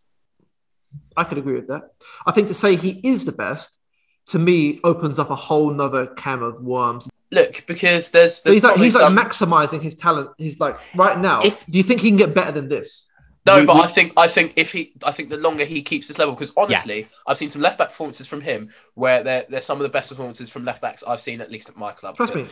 I 1.15 1.23
could 1.25 1.37
agree 1.37 1.55
with 1.55 1.67
that. 1.67 1.91
I 2.25 2.31
think 2.31 2.47
to 2.47 2.53
say 2.53 2.75
he 2.75 3.01
is 3.03 3.25
the 3.25 3.31
best 3.31 3.79
to 4.27 4.39
me 4.39 4.79
opens 4.83 5.19
up 5.19 5.29
a 5.29 5.35
whole 5.35 5.71
nother 5.71 6.07
can 6.07 6.41
of 6.41 6.61
worms. 6.63 7.07
Look, 7.31 7.65
because 7.67 8.11
there's, 8.11 8.41
there's 8.41 8.55
he's 8.55 8.63
like 8.63 8.77
he's 8.77 8.95
like 8.95 9.07
some- 9.07 9.17
maximizing 9.17 9.81
his 9.81 9.95
talent. 9.95 10.29
He's 10.37 10.59
like 10.59 10.77
right 10.95 11.19
now. 11.19 11.43
If- 11.43 11.65
do 11.65 11.77
you 11.77 11.83
think 11.83 12.01
he 12.01 12.09
can 12.09 12.17
get 12.17 12.33
better 12.33 12.51
than 12.51 12.69
this? 12.69 13.11
No, 13.45 13.59
We- 13.59 13.65
but 13.65 13.75
we- 13.75 13.81
I 13.83 13.87
think 13.87 14.13
I 14.17 14.27
think 14.27 14.53
if 14.55 14.71
he 14.71 14.93
I 15.03 15.11
think 15.11 15.29
the 15.29 15.37
longer 15.37 15.65
he 15.65 15.81
keeps 15.81 16.07
this 16.07 16.17
level, 16.17 16.33
because 16.33 16.51
honestly, 16.57 17.05
I've 17.27 17.37
seen 17.37 17.51
some 17.51 17.61
left 17.61 17.77
back 17.77 17.89
performances 17.89 18.27
from 18.27 18.41
him 18.41 18.69
where 18.95 19.23
they're 19.23 19.45
they're 19.49 19.61
some 19.61 19.77
of 19.77 19.83
the 19.83 19.89
best 19.89 20.09
performances 20.09 20.49
from 20.49 20.65
left 20.65 20.81
backs 20.81 21.03
I've 21.03 21.21
seen 21.21 21.41
at 21.41 21.51
least 21.51 21.69
at 21.69 21.77
my 21.77 21.91
club. 21.91 22.15
Trust 22.17 22.33
for, 22.33 22.39
me. 22.39 22.47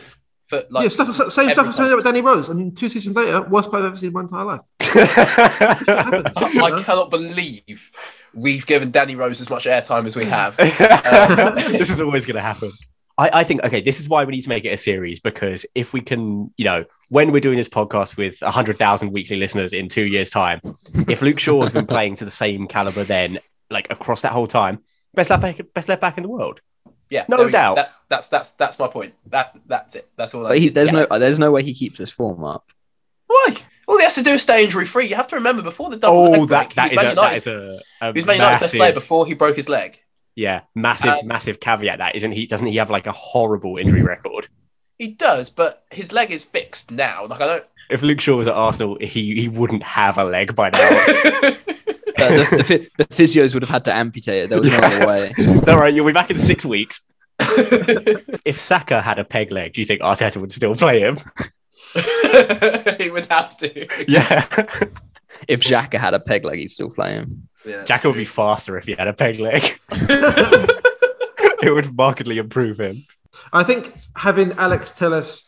For, 0.48 0.62
like, 0.70 0.82
yeah, 0.84 0.88
stuff, 0.90 1.08
same 1.32 1.50
stuff 1.50 1.68
as 1.68 1.76
time. 1.76 1.86
saying 1.86 1.96
with 1.96 2.04
Danny 2.04 2.20
Rose, 2.20 2.50
and 2.50 2.76
two 2.76 2.88
seasons 2.90 3.16
later, 3.16 3.40
worst 3.42 3.70
player 3.70 3.82
I've 3.82 3.86
ever 3.88 3.96
seen 3.96 4.08
in 4.08 4.12
my 4.12 4.20
entire 4.20 4.44
life. 4.44 4.60
I, 4.80 6.60
I 6.62 6.82
cannot 6.82 7.10
believe 7.10 7.90
we've 8.34 8.66
given 8.66 8.90
Danny 8.90 9.16
Rose 9.16 9.40
as 9.40 9.48
much 9.48 9.64
airtime 9.64 10.06
as 10.06 10.16
we 10.16 10.24
have. 10.26 10.58
Um, 11.04 11.54
this 11.72 11.90
is 11.90 12.00
always 12.00 12.26
going 12.26 12.36
to 12.36 12.42
happen. 12.42 12.72
I, 13.16 13.30
I 13.40 13.44
think 13.44 13.62
okay. 13.62 13.80
This 13.80 14.00
is 14.00 14.08
why 14.08 14.24
we 14.24 14.32
need 14.32 14.42
to 14.42 14.48
make 14.48 14.64
it 14.64 14.70
a 14.70 14.76
series 14.76 15.20
because 15.20 15.64
if 15.74 15.92
we 15.92 16.00
can, 16.00 16.50
you 16.56 16.64
know, 16.64 16.84
when 17.10 17.30
we're 17.30 17.40
doing 17.40 17.56
this 17.56 17.68
podcast 17.68 18.16
with 18.16 18.40
hundred 18.40 18.78
thousand 18.78 19.12
weekly 19.12 19.36
listeners 19.36 19.72
in 19.72 19.88
two 19.88 20.04
years' 20.06 20.30
time, 20.30 20.60
if 21.08 21.22
Luke 21.22 21.38
Shaw 21.38 21.62
has 21.62 21.72
been 21.72 21.86
playing 21.86 22.16
to 22.16 22.24
the 22.24 22.30
same 22.30 22.66
caliber 22.66 23.04
then, 23.04 23.38
like 23.70 23.90
across 23.90 24.22
that 24.22 24.32
whole 24.32 24.46
time, 24.48 24.80
best 25.14 25.30
left 25.30 25.42
back, 25.42 25.60
best 25.74 25.88
left 25.88 26.00
back 26.00 26.16
in 26.18 26.22
the 26.24 26.28
world. 26.28 26.60
Yeah, 27.10 27.24
No 27.28 27.36
there 27.36 27.46
we 27.46 27.52
go. 27.52 27.58
doubt. 27.58 27.76
That, 27.76 27.88
that's 28.08 28.28
that's 28.28 28.50
that's 28.52 28.78
my 28.80 28.88
point. 28.88 29.14
That 29.26 29.56
that's 29.66 29.94
it. 29.94 30.08
That's 30.16 30.34
all. 30.34 30.46
I 30.46 30.50
But 30.50 30.58
he, 30.58 30.68
there's 30.70 30.90
Yeah. 30.92 31.06
no 31.08 31.18
there's 31.18 31.38
no 31.38 31.52
way 31.52 31.62
he 31.62 31.72
keeps 31.74 31.98
this 31.98 32.10
form 32.10 32.42
up. 32.42 32.70
why. 33.26 33.54
All 33.86 33.98
he 33.98 34.04
has 34.04 34.14
to 34.14 34.22
do 34.22 34.30
is 34.30 34.42
stay 34.42 34.64
injury 34.64 34.86
free. 34.86 35.06
You 35.06 35.14
have 35.14 35.28
to 35.28 35.36
remember 35.36 35.60
before 35.62 35.90
the 35.90 35.98
double 35.98 36.16
Oh, 36.16 36.30
leg 36.40 36.48
that 36.48 36.74
break, 36.74 36.74
that 36.74 36.88
he 36.90 36.96
a 36.96 37.02
Man 37.02 37.14
that 37.14 37.46
United- 37.46 37.46
a, 37.48 37.80
a 38.00 38.12
he 38.14 38.20
was 38.20 38.26
Man 38.26 38.36
United's 38.36 38.60
best 38.62 38.74
player 38.74 38.92
before 38.94 39.26
he 39.26 39.34
broke 39.34 39.56
his 39.56 39.68
leg. 39.68 40.00
Yeah, 40.36 40.62
massive, 40.74 41.12
Um, 41.14 41.26
massive 41.26 41.60
caveat. 41.60 41.98
That 41.98 42.16
isn't 42.16 42.32
he? 42.32 42.46
Doesn't 42.46 42.66
he 42.66 42.76
have 42.76 42.90
like 42.90 43.06
a 43.06 43.12
horrible 43.12 43.76
injury 43.76 44.02
record? 44.02 44.48
He 44.98 45.08
does, 45.12 45.50
but 45.50 45.84
his 45.90 46.12
leg 46.12 46.30
is 46.30 46.44
fixed 46.44 46.90
now. 46.90 47.26
Like 47.26 47.40
I 47.40 47.46
don't. 47.46 47.64
If 47.90 48.02
Luke 48.02 48.20
Shaw 48.20 48.36
was 48.36 48.48
at 48.48 48.54
Arsenal, 48.54 48.96
he 49.00 49.34
he 49.40 49.48
wouldn't 49.48 49.82
have 49.82 50.18
a 50.18 50.24
leg 50.24 50.54
by 50.54 50.70
now. 50.70 50.78
Uh, 52.16 52.28
the, 52.28 52.88
the, 52.96 53.04
the 53.04 53.14
physios 53.14 53.54
would 53.54 53.62
have 53.64 53.68
had 53.68 53.84
to 53.84 53.92
amputate 53.92 54.44
it. 54.44 54.48
There 54.48 54.58
was 54.60 54.70
no 54.70 54.78
other 54.78 55.06
way. 55.06 55.32
All 55.68 55.76
right, 55.78 55.92
you'll 55.92 56.06
be 56.06 56.12
back 56.12 56.30
in 56.30 56.38
six 56.38 56.64
weeks. 56.64 57.02
If 58.44 58.60
Saka 58.60 59.02
had 59.02 59.18
a 59.18 59.24
peg 59.24 59.50
leg, 59.50 59.72
do 59.74 59.80
you 59.80 59.84
think 59.84 60.00
Arteta 60.00 60.36
would 60.40 60.52
still 60.52 60.76
play 60.76 61.00
him? 61.00 61.18
he 62.98 63.10
would 63.10 63.26
have 63.26 63.56
to. 63.58 63.88
Yeah. 64.10 64.46
If 65.48 65.60
Xhaka 65.62 65.98
had 65.98 66.14
a 66.14 66.20
peg 66.20 66.44
leg, 66.44 66.60
he'd 66.60 66.70
still 66.70 66.88
play 66.90 67.14
him. 67.14 67.48
Yeah. 67.64 67.84
Jack 67.84 68.04
would 68.04 68.14
be 68.14 68.24
faster 68.24 68.76
if 68.76 68.84
he 68.84 68.92
had 68.92 69.08
a 69.08 69.12
peg 69.12 69.38
leg. 69.38 69.80
it 69.90 71.72
would 71.72 71.96
markedly 71.96 72.38
improve 72.38 72.78
him. 72.78 73.04
I 73.52 73.64
think 73.64 73.94
having 74.16 74.52
Alex 74.52 74.92
Telles, 74.92 75.44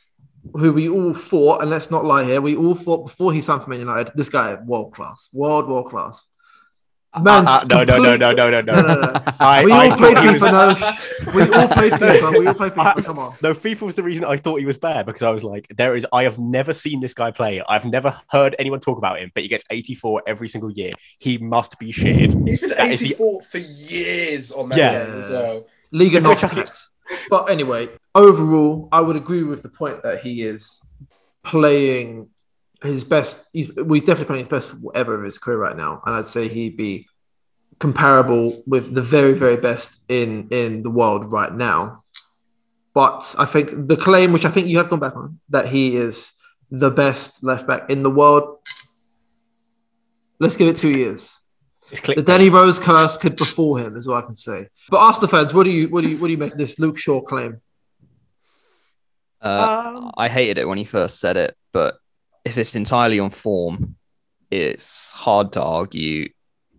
who 0.55 0.73
we 0.73 0.89
all 0.89 1.15
thought, 1.15 1.61
and 1.61 1.71
let's 1.71 1.91
not 1.91 2.05
lie 2.05 2.25
here, 2.25 2.41
we 2.41 2.57
all 2.57 2.75
thought 2.75 3.07
before 3.07 3.33
he 3.33 3.43
signed 3.43 3.63
for 3.63 3.71
Man 3.71 3.81
United, 3.81 4.13
this 4.15 4.29
guy 4.29 4.55
world 4.55 4.93
class, 4.95 5.29
world 5.33 5.69
world 5.69 5.87
class. 5.87 6.27
Man's 7.23 7.49
Uh, 7.49 7.65
no, 7.69 7.85
no, 7.85 7.99
no, 7.99 8.17
no, 8.17 8.33
no, 8.33 8.51
no, 8.51 8.61
no. 8.61 8.73
no, 8.75 8.83
no, 8.83 9.01
no. 9.01 9.21
I, 9.41 9.65
We 9.65 9.73
I 9.73 9.89
all 9.89 9.97
played 9.97 10.15
thought 10.17 10.25
he 10.25 10.33
was, 10.33 10.43
FIFA, 10.43 11.27
no. 11.27 11.33
We 11.33 11.43
all 11.55 11.69
played 11.69 11.93
FIFA. 12.01 12.39
We 12.39 12.47
all 12.47 12.55
played 12.55 12.73
FIFA. 12.73 13.05
Come 13.05 13.19
on. 13.19 13.35
no, 13.43 13.55
FIFA 13.55 13.83
was 13.83 13.97
the 13.97 14.03
reason 14.03 14.25
I 14.25 14.37
thought 14.37 14.57
he 14.61 14.67
was 14.67 14.79
bad 14.79 15.07
because 15.07 15.23
I 15.23 15.31
was 15.31 15.43
like, 15.45 15.67
there 15.77 15.97
is, 15.97 16.07
I 16.13 16.25
have 16.25 16.39
never 16.39 16.73
seen 16.75 17.01
this 17.01 17.15
guy 17.15 17.31
play. 17.31 17.63
I've 17.69 17.85
never 17.85 18.15
heard 18.29 18.55
anyone 18.59 18.81
talk 18.81 18.99
about 18.99 19.19
him, 19.21 19.31
but 19.35 19.43
he 19.43 19.49
gets 19.49 19.65
84 19.71 20.23
every 20.27 20.49
single 20.49 20.71
year. 20.71 20.93
He 21.19 21.39
must 21.39 21.79
be 21.79 21.93
shit. 21.93 22.17
He's 22.17 22.35
been 22.35 22.71
That 22.71 22.89
is 22.91 23.01
the- 23.01 23.07
84 23.07 23.43
for 23.43 23.59
years 23.59 24.53
on 24.53 24.69
that 24.71 24.79
Yeah. 24.79 25.07
game 25.07 25.15
as 25.19 25.29
well. 25.31 25.67
Liga 25.93 26.17
If 26.19 26.23
North 26.25 26.89
But 27.31 27.51
anyway, 27.51 27.89
overall, 28.15 28.89
I 28.93 29.01
would 29.01 29.17
agree 29.17 29.43
with 29.45 29.63
the 29.63 29.69
point 29.69 30.03
that 30.03 30.21
he 30.21 30.43
is 30.43 30.83
playing 31.45 32.29
his 32.83 33.05
best. 33.05 33.45
He's, 33.53 33.75
well, 33.75 33.95
he's 33.95 34.03
definitely 34.03 34.27
playing 34.27 34.41
his 34.41 34.49
best 34.49 34.75
ever 34.95 35.15
of 35.15 35.25
his 35.25 35.39
career 35.39 35.59
right 35.59 35.77
now, 35.77 36.03
and 36.05 36.15
I'd 36.15 36.27
say 36.27 36.49
he'd 36.49 36.77
be 36.77 37.07
comparable 37.79 38.63
with 38.67 38.95
the 38.95 39.03
very, 39.03 39.35
very 39.35 39.57
best 39.57 40.01
in 40.09 40.49
in 40.51 40.83
the 40.83 40.91
world 40.91 41.31
right 41.33 41.53
now. 41.53 42.05
But 42.95 43.35
I 43.39 43.45
think 43.45 43.89
the 43.89 43.97
claim, 43.97 44.33
which 44.33 44.45
I 44.45 44.51
think 44.51 44.69
you 44.69 44.79
have 44.79 44.89
gone 44.89 45.01
back 45.01 45.17
on, 45.17 45.41
that 45.51 45.69
he 45.69 45.97
is 45.97 46.33
the 46.71 46.91
best 46.91 47.45
left 47.45 47.67
back 47.67 47.91
in 47.91 48.03
the 48.03 48.11
world. 48.11 48.59
Let's 50.39 50.57
give 50.57 50.69
it 50.69 50.77
two 50.77 50.91
years. 50.91 51.33
It's 51.91 52.01
The 52.01 52.15
click. 52.15 52.27
Danny 52.27 52.49
Rose 52.49 52.79
curse 52.79 53.17
could 53.17 53.37
befall 53.37 53.77
him, 53.77 53.97
is 53.97 54.09
what 54.09 54.23
I 54.23 54.27
can 54.27 54.35
say. 54.35 54.69
But 54.89 54.99
Arsenal 54.99 55.29
fans, 55.29 55.55
what 55.55 55.65
do 55.65 55.71
you 55.71 55.89
what 55.89 56.03
do 56.03 56.11
you 56.11 56.17
what 56.19 56.27
do 56.29 56.33
you 56.33 56.39
make 56.39 56.53
of 56.53 56.59
this 56.59 56.79
Luke 56.79 56.99
Shaw 56.99 57.21
claim? 57.21 57.61
Uh, 59.41 59.93
Um, 59.97 60.13
I 60.17 60.29
hated 60.29 60.59
it 60.59 60.67
when 60.67 60.79
he 60.79 60.85
first 60.85 61.21
said 61.21 61.37
it, 61.37 61.57
but 61.73 61.99
if 62.47 62.57
it's 62.57 62.75
entirely 62.77 63.19
on 63.19 63.31
form, 63.31 63.97
it's 64.51 65.11
hard 65.11 65.53
to 65.53 65.63
argue. 65.63 66.29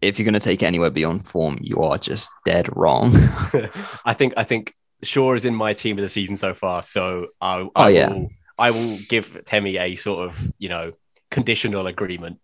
If 0.01 0.17
you're 0.17 0.23
going 0.25 0.33
to 0.33 0.39
take 0.39 0.63
it 0.63 0.65
anywhere 0.65 0.89
beyond 0.91 1.27
form, 1.27 1.57
you 1.61 1.77
are 1.81 1.97
just 1.97 2.29
dead 2.45 2.69
wrong. 2.75 3.11
I 4.05 4.13
think 4.13 4.33
I 4.37 4.43
think 4.43 4.73
Shaw 5.03 5.33
is 5.33 5.43
in 5.45 5.53
my 5.53 5.73
team 5.73 5.97
of 5.97 6.03
the 6.03 6.09
season 6.09 6.37
so 6.37 6.53
far. 6.53 6.81
So 6.83 7.27
I, 7.41 7.67
I 7.75 7.85
Oh, 7.85 7.87
yeah. 7.87 8.09
will 8.09 8.29
I 8.57 8.71
will 8.71 8.97
give 9.09 9.43
Temi 9.45 9.77
a 9.77 9.95
sort 9.95 10.27
of 10.29 10.51
you 10.57 10.69
know 10.69 10.93
conditional 11.29 11.87
agreement. 11.87 12.39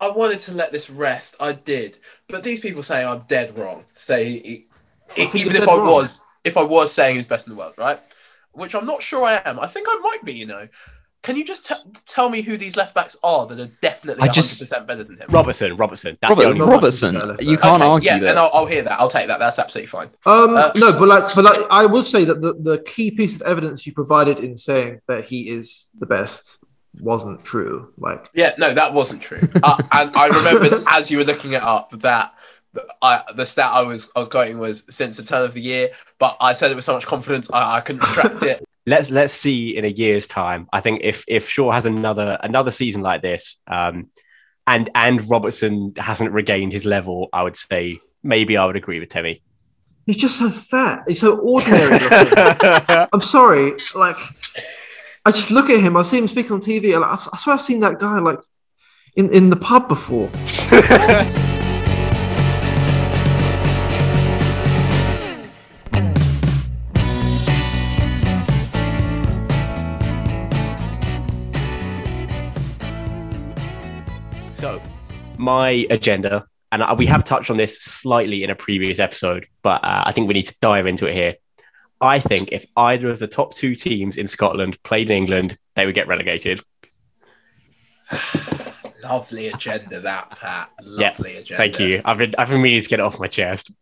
I 0.00 0.10
wanted 0.10 0.40
to 0.40 0.52
let 0.52 0.72
this 0.72 0.90
rest. 0.90 1.36
I 1.38 1.52
did, 1.52 1.98
but 2.28 2.42
these 2.42 2.58
people 2.60 2.82
say 2.82 3.04
I'm 3.04 3.22
dead 3.28 3.56
wrong. 3.56 3.84
Say 3.94 4.24
he, 4.30 4.66
think 5.10 5.36
even 5.36 5.54
if 5.54 5.68
I 5.68 5.76
wrong. 5.76 5.86
was, 5.86 6.20
if 6.42 6.56
I 6.56 6.62
was 6.64 6.92
saying 6.92 7.14
he's 7.16 7.28
best 7.28 7.46
in 7.46 7.52
the 7.54 7.58
world, 7.58 7.74
right? 7.78 8.00
Which 8.52 8.74
I'm 8.74 8.86
not 8.86 9.00
sure 9.02 9.24
I 9.24 9.40
am. 9.44 9.60
I 9.60 9.68
think 9.68 9.86
I 9.88 9.98
might 10.02 10.24
be. 10.24 10.32
You 10.32 10.46
know, 10.46 10.66
can 11.22 11.36
you 11.36 11.44
just 11.44 11.66
t- 11.66 11.74
tell 12.06 12.28
me 12.28 12.42
who 12.42 12.56
these 12.56 12.76
left 12.76 12.94
backs 12.94 13.16
are 13.22 13.46
that 13.46 13.60
are 13.60 13.70
definitely 13.80 14.22
I 14.22 14.26
100 14.26 14.34
just- 14.34 14.60
percent 14.60 14.86
better 14.86 15.04
than 15.04 15.18
him? 15.18 15.26
Robertson, 15.30 15.76
Robertson. 15.76 16.18
That's 16.20 16.36
the 16.36 16.44
only 16.44 16.60
Robertson, 16.60 17.14
Robertson. 17.16 17.48
you 17.48 17.56
can't 17.58 17.80
Okay, 17.82 17.90
argue 17.90 18.06
yeah, 18.10 18.18
that. 18.18 18.30
and 18.30 18.38
I'll, 18.38 18.50
I'll 18.52 18.66
hear 18.66 18.82
that. 18.82 18.98
I'll 19.00 19.08
take 19.08 19.28
that. 19.28 19.38
That's 19.38 19.58
absolutely 19.58 19.86
fine. 19.88 20.10
Um, 20.26 20.56
Uh, 20.56 20.72
no, 20.76 20.98
but 20.98 21.08
like, 21.08 21.34
but 21.34 21.44
like, 21.44 21.58
I 21.70 21.86
will 21.86 22.02
say 22.04 22.24
that 22.24 22.40
the, 22.40 22.54
the 22.54 22.78
key 22.82 23.10
piece 23.10 23.36
of 23.36 23.42
evidence 23.42 23.86
you 23.86 23.92
provided 23.92 24.40
in 24.40 24.56
saying 24.56 25.00
that 25.06 25.24
he 25.24 25.48
is 25.48 25.88
the 25.98 26.06
best 26.06 26.58
wasn't 27.00 27.42
true. 27.44 27.92
Like, 27.96 28.28
Yeah, 28.34 28.52
no, 28.58 28.72
that 28.74 28.92
wasn't 28.92 29.22
true. 29.22 29.38
uh, 29.62 29.82
and 29.92 30.14
I 30.16 30.26
remembered 30.26 30.82
as 30.88 31.10
you 31.10 31.18
were 31.18 31.24
looking 31.24 31.52
it 31.52 31.62
up 31.62 31.90
that 32.00 32.34
the- 32.74 32.86
I, 33.00 33.22
the 33.34 33.46
stat 33.46 33.70
I 33.72 33.82
was 33.82 34.10
I 34.16 34.20
was 34.20 34.28
quoting 34.28 34.58
was 34.58 34.84
since 34.90 35.16
the 35.18 35.22
turn 35.22 35.42
of 35.44 35.54
the 35.54 35.60
year, 35.60 35.90
but 36.18 36.36
I 36.40 36.52
said 36.54 36.70
it 36.70 36.74
with 36.74 36.84
so 36.84 36.94
much 36.94 37.06
confidence 37.06 37.50
I, 37.52 37.76
I 37.76 37.80
couldn't 37.80 38.02
retract 38.02 38.42
it. 38.42 38.64
Let's 38.86 39.10
let's 39.10 39.32
see 39.32 39.76
in 39.76 39.84
a 39.84 39.88
year's 39.88 40.26
time. 40.26 40.68
I 40.72 40.80
think 40.80 41.02
if 41.04 41.24
if 41.28 41.48
Shaw 41.48 41.70
has 41.70 41.86
another 41.86 42.38
another 42.42 42.70
season 42.70 43.02
like 43.02 43.22
this, 43.22 43.58
um, 43.66 44.08
and 44.66 44.90
and 44.94 45.28
Robertson 45.30 45.92
hasn't 45.96 46.32
regained 46.32 46.72
his 46.72 46.84
level, 46.84 47.28
I 47.32 47.42
would 47.44 47.56
say 47.56 48.00
maybe 48.22 48.56
I 48.56 48.66
would 48.66 48.76
agree 48.76 48.98
with 49.00 49.08
Temi. 49.08 49.42
he's 50.06 50.16
just 50.16 50.38
so 50.38 50.50
fat. 50.50 51.04
He's 51.06 51.20
so 51.20 51.38
ordinary. 51.38 51.98
I'm 53.12 53.20
sorry. 53.20 53.74
Like, 53.94 54.16
I 55.24 55.30
just 55.30 55.50
look 55.50 55.70
at 55.70 55.80
him. 55.80 55.96
I 55.96 56.02
see 56.02 56.18
him 56.18 56.28
speak 56.28 56.50
on 56.50 56.60
TV. 56.60 56.94
And 56.94 57.04
I, 57.04 57.14
I 57.14 57.36
swear 57.38 57.54
I've 57.54 57.62
seen 57.62 57.80
that 57.80 57.98
guy 57.98 58.18
like 58.18 58.38
in, 59.16 59.32
in 59.32 59.50
the 59.50 59.56
pub 59.56 59.88
before. 59.88 60.28
my 75.42 75.86
agenda, 75.90 76.46
and 76.70 76.98
we 76.98 77.06
have 77.06 77.24
touched 77.24 77.50
on 77.50 77.56
this 77.56 77.78
slightly 77.80 78.44
in 78.44 78.50
a 78.50 78.54
previous 78.54 78.98
episode, 78.98 79.46
but 79.62 79.84
uh, 79.84 80.04
I 80.06 80.12
think 80.12 80.28
we 80.28 80.34
need 80.34 80.46
to 80.46 80.56
dive 80.60 80.86
into 80.86 81.06
it 81.06 81.14
here. 81.14 81.34
I 82.00 82.18
think 82.18 82.50
if 82.52 82.64
either 82.76 83.10
of 83.10 83.18
the 83.18 83.26
top 83.26 83.54
two 83.54 83.74
teams 83.74 84.16
in 84.16 84.26
Scotland 84.26 84.82
played 84.82 85.10
in 85.10 85.16
England, 85.16 85.58
they 85.74 85.84
would 85.84 85.94
get 85.94 86.08
relegated. 86.08 86.62
Lovely 89.02 89.48
agenda, 89.48 90.00
that 90.00 90.30
Pat. 90.30 90.70
Lovely 90.80 91.36
agenda. 91.36 91.56
Thank 91.56 91.80
you. 91.80 92.00
I've 92.04 92.18
been 92.18 92.34
I've 92.38 92.48
been 92.50 92.62
meaning 92.62 92.80
to 92.80 92.88
get 92.88 93.00
it 93.00 93.04
off 93.04 93.18
my 93.18 93.26
chest. 93.26 93.72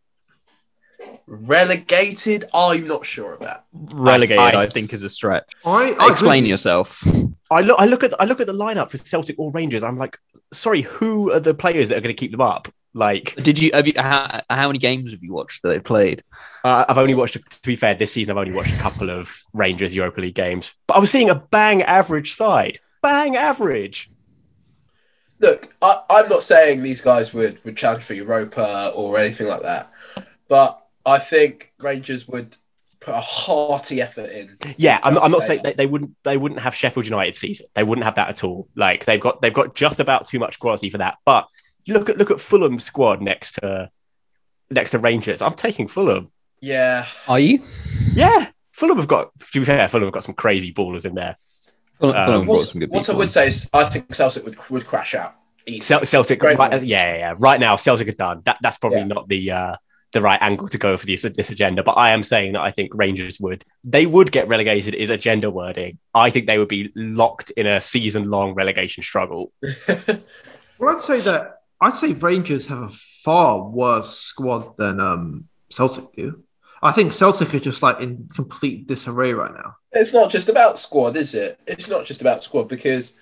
Relegated? 1.27 2.45
I'm 2.53 2.87
not 2.87 3.07
sure 3.07 3.35
about. 3.35 3.65
Relegated, 3.95 4.39
I- 4.41 4.63
I, 4.63 4.67
think, 4.67 4.93
is 4.93 5.03
a 5.03 5.09
stretch. 5.09 5.51
I, 5.65 5.95
I 5.99 6.11
Explain 6.11 6.45
agree. 6.45 6.51
yourself. 6.51 7.03
I 7.51 7.63
look 7.63 7.81
I 7.81 7.87
look 7.87 8.05
at 8.05 8.21
I 8.21 8.25
look 8.25 8.41
at 8.41 8.47
the 8.47 8.53
lineup 8.53 8.91
for 8.91 8.99
Celtic 8.99 9.37
or 9.39 9.51
Rangers. 9.51 9.83
I'm 9.83 9.99
like, 9.99 10.19
sorry, 10.53 10.83
who 10.83 11.33
are 11.33 11.41
the 11.41 11.55
players 11.55 11.89
that 11.89 11.99
are 11.99 12.01
going 12.01 12.15
to 12.15 12.19
keep 12.19 12.31
them 12.31 12.41
up? 12.41 12.69
Like, 12.93 13.37
Did 13.37 13.59
you 13.61 13.71
have 13.73 13.87
you 13.87 13.93
how, 13.97 14.43
how 14.51 14.67
many 14.69 14.79
games 14.81 15.13
have 15.13 15.23
you 15.23 15.33
watched 15.33 15.63
that 15.63 15.69
they 15.69 15.79
played? 15.81 16.23
uh, 16.65 16.85
I've 16.89 16.99
only 16.99 17.15
watched. 17.15 17.35
To 17.35 17.61
be 17.63 17.77
fair, 17.77 17.95
this 17.95 18.13
season 18.13 18.33
I've 18.33 18.39
only 18.47 18.53
watched 18.53 18.75
a 18.75 18.79
couple 18.79 19.11
of 19.11 19.33
Rangers 19.53 19.95
Europa 19.95 20.21
League 20.21 20.35
games, 20.35 20.75
but 20.89 20.97
I 20.97 21.01
was 21.01 21.11
seeing 21.11 21.31
a 21.31 21.35
bang 21.37 21.83
average 21.83 22.33
side. 22.33 22.81
Bang 23.03 23.37
average. 23.37 24.11
Look, 25.39 25.75
I, 25.81 26.03
I'm 26.11 26.29
not 26.29 26.43
saying 26.43 26.83
these 26.83 27.01
guys 27.01 27.33
would, 27.33 27.65
would 27.65 27.77
challenge 27.77 28.05
for 28.05 28.13
Europa 28.15 28.93
or 28.95 29.19
anything 29.19 29.47
like 29.47 29.63
that, 29.63 29.91
but 30.49 30.80
I 31.07 31.19
think 31.19 31.73
Rangers 31.79 32.29
would 32.29 32.57
put 33.01 33.15
a 33.15 33.21
hearty 33.21 34.03
effort 34.03 34.29
in. 34.31 34.57
Yeah, 34.77 35.01
I'm, 35.03 35.17
I'm 35.19 35.31
not 35.31 35.43
saying 35.43 35.63
saying. 35.63 35.63
they, 35.65 35.73
they 35.73 35.87
wouldn't 35.87 36.11
they 36.23 36.37
wouldn't 36.37 36.61
have 36.61 36.75
Sheffield 36.75 37.07
United 37.07 37.35
season. 37.35 37.67
They 37.75 37.83
wouldn't 37.85 38.05
have 38.05 38.17
that 38.17 38.29
at 38.29 38.45
all. 38.45 38.69
Like 38.77 39.05
they've 39.07 39.21
got 39.21 39.41
they've 39.41 39.55
got 39.55 39.75
just 39.75 40.01
about 40.01 40.27
too 40.27 40.39
much 40.39 40.59
quality 40.59 40.91
for 40.91 40.99
that. 40.99 41.17
But 41.25 41.47
you 41.85 41.95
look 41.95 42.09
at 42.11 42.19
look 42.19 42.31
at 42.31 42.41
Fulham's 42.41 42.85
squad 42.85 43.23
next 43.23 43.53
to 43.53 43.91
next 44.71 44.91
to 44.93 44.99
Rangers. 44.99 45.41
I'm 45.43 45.55
taking 45.55 45.89
Fulham. 45.89 46.31
Yeah, 46.61 47.07
Are 47.27 47.41
you? 47.41 47.63
Yeah, 48.13 48.49
Fulham 48.73 48.99
have 48.99 49.09
got 49.09 49.31
to 49.53 49.61
be 49.61 49.65
fair, 49.65 49.89
Fulham 49.89 50.09
have 50.09 50.13
got 50.13 50.25
some 50.25 50.35
crazy 50.35 50.73
ballers 50.75 51.07
in 51.07 51.15
there. 51.15 51.37
Fulham, 51.99 52.17
Um, 52.17 52.27
Fulham 52.27 52.47
what, 52.47 52.61
some 52.61 52.81
good 52.81 52.91
what 52.91 53.09
I 53.09 53.15
would 53.15 53.31
say 53.31 53.47
is 53.47 53.71
I 53.73 53.85
think 53.85 54.13
Celtic 54.13 54.45
would, 54.45 54.59
would 54.69 54.87
crash 54.87 55.15
out. 55.15 55.37
easily. 55.67 56.05
Celtic, 56.05 56.43
right, 56.43 56.59
yeah, 56.85 57.13
yeah, 57.13 57.17
yeah. 57.17 57.35
Right 57.39 57.59
now, 57.61 57.77
Celtic 57.77 58.09
are 58.09 58.13
done. 58.13 58.43
That 58.45 58.59
that's 58.61 58.77
probably 58.77 58.99
Yeah. 59.01 59.07
not 59.07 59.27
the 59.29 59.51
uh, 59.51 59.77
the 60.13 60.21
right 60.21 60.39
angle 60.43 60.69
to 60.69 60.79
go 60.79 60.97
for 60.97 61.07
this 61.07 61.23
this 61.23 61.51
agenda. 61.51 61.83
But 61.83 61.93
I 61.93 62.11
am 62.11 62.23
saying 62.23 62.53
that 62.53 62.63
I 62.63 62.71
think 62.71 62.93
Rangers 62.95 63.39
would 63.41 63.65
they 63.85 64.07
would 64.07 64.33
get 64.33 64.49
relegated. 64.49 64.95
Is 64.95 65.11
agenda 65.11 65.51
wording? 65.51 65.99
I 66.15 66.31
think 66.31 66.47
they 66.47 66.59
would 66.59 66.69
be 66.69 66.93
locked 66.95 67.51
in 67.51 67.67
a 67.67 67.81
season 67.81 68.31
long 68.31 68.55
relegation 68.55 69.03
struggle. 69.03 69.53
Well, 70.81 70.95
I'd 70.95 71.01
say 71.01 71.21
that 71.21 71.61
I'd 71.81 71.95
say 71.95 72.15
Rangers 72.15 72.67
have 72.67 72.79
a 72.79 72.89
far 72.89 73.63
worse 73.63 74.17
squad 74.17 74.77
than 74.79 74.99
um, 74.99 75.47
Celtic 75.71 76.11
do. 76.15 76.43
I 76.83 76.93
think 76.93 77.13
Celtic 77.13 77.53
are 77.53 77.61
just 77.61 77.83
like 77.83 78.01
in 78.01 78.29
complete 78.35 78.87
disarray 78.87 79.35
right 79.35 79.53
now. 79.53 79.77
it's 79.93 80.15
not 80.15 80.31
just 80.31 80.49
about 80.49 80.79
squad, 80.79 81.17
is 81.17 81.35
it? 81.35 81.61
It's 81.67 81.91
not 81.91 82.07
just 82.07 82.23
about 82.23 82.43
squad 82.43 82.69
because 82.69 83.19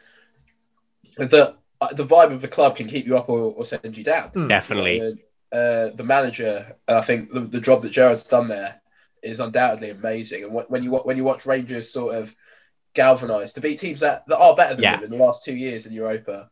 the 1.16 1.56
the 1.92 2.04
vibe 2.04 2.32
of 2.32 2.42
the 2.42 2.48
club 2.48 2.76
can 2.76 2.86
keep 2.86 3.06
you 3.06 3.16
up 3.16 3.28
or, 3.28 3.52
or 3.52 3.64
send 3.64 3.96
you 3.96 4.04
down. 4.04 4.28
Hmm. 4.30 4.46
Definitely. 4.46 5.20
Uh, 5.50 5.88
the 5.94 6.04
manager, 6.04 6.76
and 6.86 6.98
I 6.98 7.00
think 7.00 7.30
the, 7.32 7.40
the 7.40 7.60
job 7.60 7.80
that 7.82 7.90
Gerrard's 7.92 8.24
done 8.24 8.48
there 8.48 8.80
is 9.22 9.40
undoubtedly 9.40 9.90
amazing. 9.90 10.44
And 10.44 10.64
when 10.68 10.82
you 10.82 10.92
when 10.96 11.16
you 11.16 11.24
watch 11.24 11.46
Rangers 11.46 11.90
sort 11.90 12.14
of 12.16 12.34
galvanise 12.94 13.52
to 13.54 13.60
beat 13.60 13.78
teams 13.78 14.00
that, 14.00 14.24
that 14.26 14.38
are 14.38 14.54
better 14.56 14.74
than 14.74 14.82
Yeah. 14.82 14.96
them 14.96 15.04
in 15.04 15.10
the 15.18 15.24
last 15.24 15.44
two 15.44 15.54
years 15.54 15.86
in 15.86 15.92
Europa, 15.94 16.50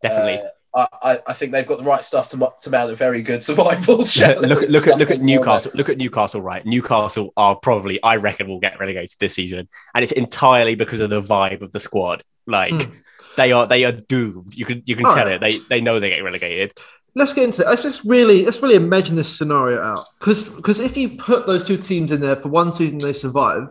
Definitely. 0.00 0.40
uh, 0.74 0.86
I, 1.02 1.12
I, 1.12 1.18
I 1.28 1.32
think 1.34 1.52
they've 1.52 1.66
got 1.66 1.78
the 1.78 1.84
right 1.84 2.04
stuff 2.04 2.28
to, 2.30 2.52
to 2.62 2.70
mount 2.70 2.90
a 2.90 2.96
very 2.96 3.22
good 3.22 3.44
survival. 3.44 3.96
look, 3.98 4.06
challenge. 4.08 4.46
look, 4.48 4.68
look 4.68 4.86
at 4.88 4.98
look 4.98 5.10
at 5.10 5.20
Nothing 5.20 5.26
more 5.26 5.36
Newcastle. 5.38 5.72
Look 5.74 5.88
at 5.90 5.98
Newcastle. 5.98 6.40
Right, 6.40 6.64
Newcastle 6.64 7.32
are 7.36 7.56
probably 7.56 8.02
I 8.02 8.16
reckon 8.16 8.48
will 8.48 8.58
get 8.60 8.80
relegated 8.80 9.16
this 9.20 9.34
season, 9.34 9.68
and 9.94 10.02
it's 10.02 10.12
entirely 10.12 10.74
because 10.76 11.00
of 11.00 11.10
the 11.10 11.20
vibe 11.20 11.60
of 11.62 11.72
the 11.72 11.80
squad. 11.80 12.24
Like 12.46 12.72
Hmm. 12.72 12.92
they 13.36 13.52
are 13.52 13.66
they 13.66 13.84
are 13.84 13.92
doomed. 13.92 14.54
You 14.54 14.64
can 14.64 14.82
you 14.86 14.96
can 14.96 15.06
Oh, 15.06 15.14
tell 15.14 15.28
yeah. 15.28 15.34
it. 15.36 15.40
They 15.40 15.58
they 15.68 15.80
know 15.80 16.00
they 16.00 16.08
get 16.10 16.24
relegated. 16.24 16.72
Let's 17.16 17.32
get 17.32 17.44
into 17.44 17.62
it. 17.62 17.68
Let's 17.68 17.82
just 17.82 18.04
really 18.04 18.44
let's 18.44 18.60
really 18.60 18.74
imagine 18.74 19.14
this 19.14 19.36
scenario 19.36 19.80
out 19.80 20.04
because 20.18 20.48
because 20.48 20.80
if 20.80 20.96
you 20.96 21.10
put 21.10 21.46
those 21.46 21.66
two 21.66 21.76
teams 21.76 22.10
in 22.10 22.20
there 22.20 22.36
for 22.36 22.48
one 22.48 22.72
season, 22.72 22.98
they 22.98 23.12
survive. 23.12 23.68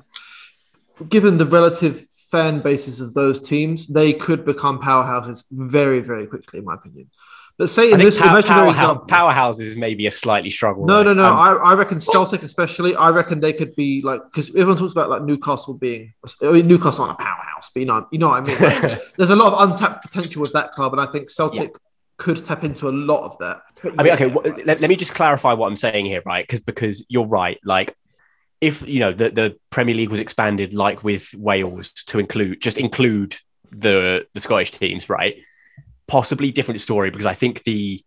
Given 1.09 1.37
the 1.37 1.45
relative 1.45 2.05
fan 2.31 2.61
bases 2.61 3.01
of 3.01 3.13
those 3.13 3.39
teams, 3.39 3.87
they 3.87 4.13
could 4.13 4.45
become 4.45 4.79
powerhouses 4.79 5.43
very 5.51 5.99
very 5.99 6.25
quickly, 6.25 6.59
in 6.59 6.65
my 6.65 6.75
opinion. 6.75 7.09
But 7.57 7.69
say 7.69 7.91
in 7.91 7.99
this 7.99 8.19
pow- 8.19 8.31
imaginary 8.31 8.71
powerhouse, 8.71 9.01
example, 9.01 9.05
powerhouses 9.07 9.77
maybe 9.77 10.07
a 10.07 10.11
slightly 10.11 10.49
struggle. 10.49 10.85
No, 10.85 10.97
right? 10.97 11.05
no, 11.05 11.13
no. 11.13 11.25
Um, 11.25 11.37
I, 11.37 11.51
I 11.51 11.73
reckon 11.75 11.99
Celtic, 11.99 12.41
especially. 12.41 12.95
I 12.95 13.09
reckon 13.09 13.41
they 13.41 13.53
could 13.53 13.75
be 13.75 14.01
like 14.01 14.21
because 14.23 14.49
everyone 14.49 14.77
talks 14.77 14.93
about 14.93 15.09
like 15.09 15.21
Newcastle 15.21 15.75
being. 15.75 16.13
I 16.41 16.51
mean, 16.51 16.67
Newcastle 16.67 17.05
aren't 17.05 17.19
a 17.19 17.23
powerhouse, 17.23 17.69
but 17.71 17.81
you 17.81 17.85
know, 17.85 18.07
you 18.11 18.17
know 18.17 18.29
what 18.29 18.41
I 18.41 18.47
mean. 18.47 18.57
Like, 18.59 18.99
there's 19.17 19.29
a 19.29 19.35
lot 19.35 19.53
of 19.53 19.69
untapped 19.69 20.01
potential 20.01 20.41
with 20.41 20.53
that 20.53 20.71
club, 20.71 20.93
and 20.93 21.01
I 21.01 21.05
think 21.05 21.29
Celtic 21.29 21.75
could 22.23 22.43
tap 22.45 22.63
into 22.63 22.87
a 22.87 22.95
lot 23.09 23.25
of 23.25 23.37
that. 23.39 23.61
I 23.99 24.03
mean, 24.03 24.13
okay. 24.13 24.29
wh- 24.29 24.65
let, 24.65 24.79
let 24.79 24.87
me 24.87 24.95
just 24.95 25.13
clarify 25.13 25.51
what 25.51 25.67
I'm 25.67 25.75
saying 25.75 26.05
here, 26.05 26.21
right? 26.25 26.43
Because 26.43 26.61
because 26.61 27.05
you're 27.09 27.27
right. 27.27 27.59
Like, 27.65 27.95
if 28.61 28.87
you 28.87 29.01
know 29.01 29.11
the 29.11 29.29
the 29.29 29.57
Premier 29.71 29.93
League 29.93 30.09
was 30.09 30.21
expanded, 30.21 30.73
like 30.73 31.03
with 31.03 31.33
Wales, 31.35 31.91
to 32.07 32.19
include 32.19 32.61
just 32.61 32.77
include 32.77 33.35
the 33.71 34.25
the 34.33 34.39
Scottish 34.39 34.71
teams, 34.71 35.09
right? 35.09 35.35
Possibly 36.07 36.49
different 36.51 36.79
story 36.79 37.09
because 37.09 37.25
I 37.25 37.33
think 37.33 37.63
the 37.63 38.01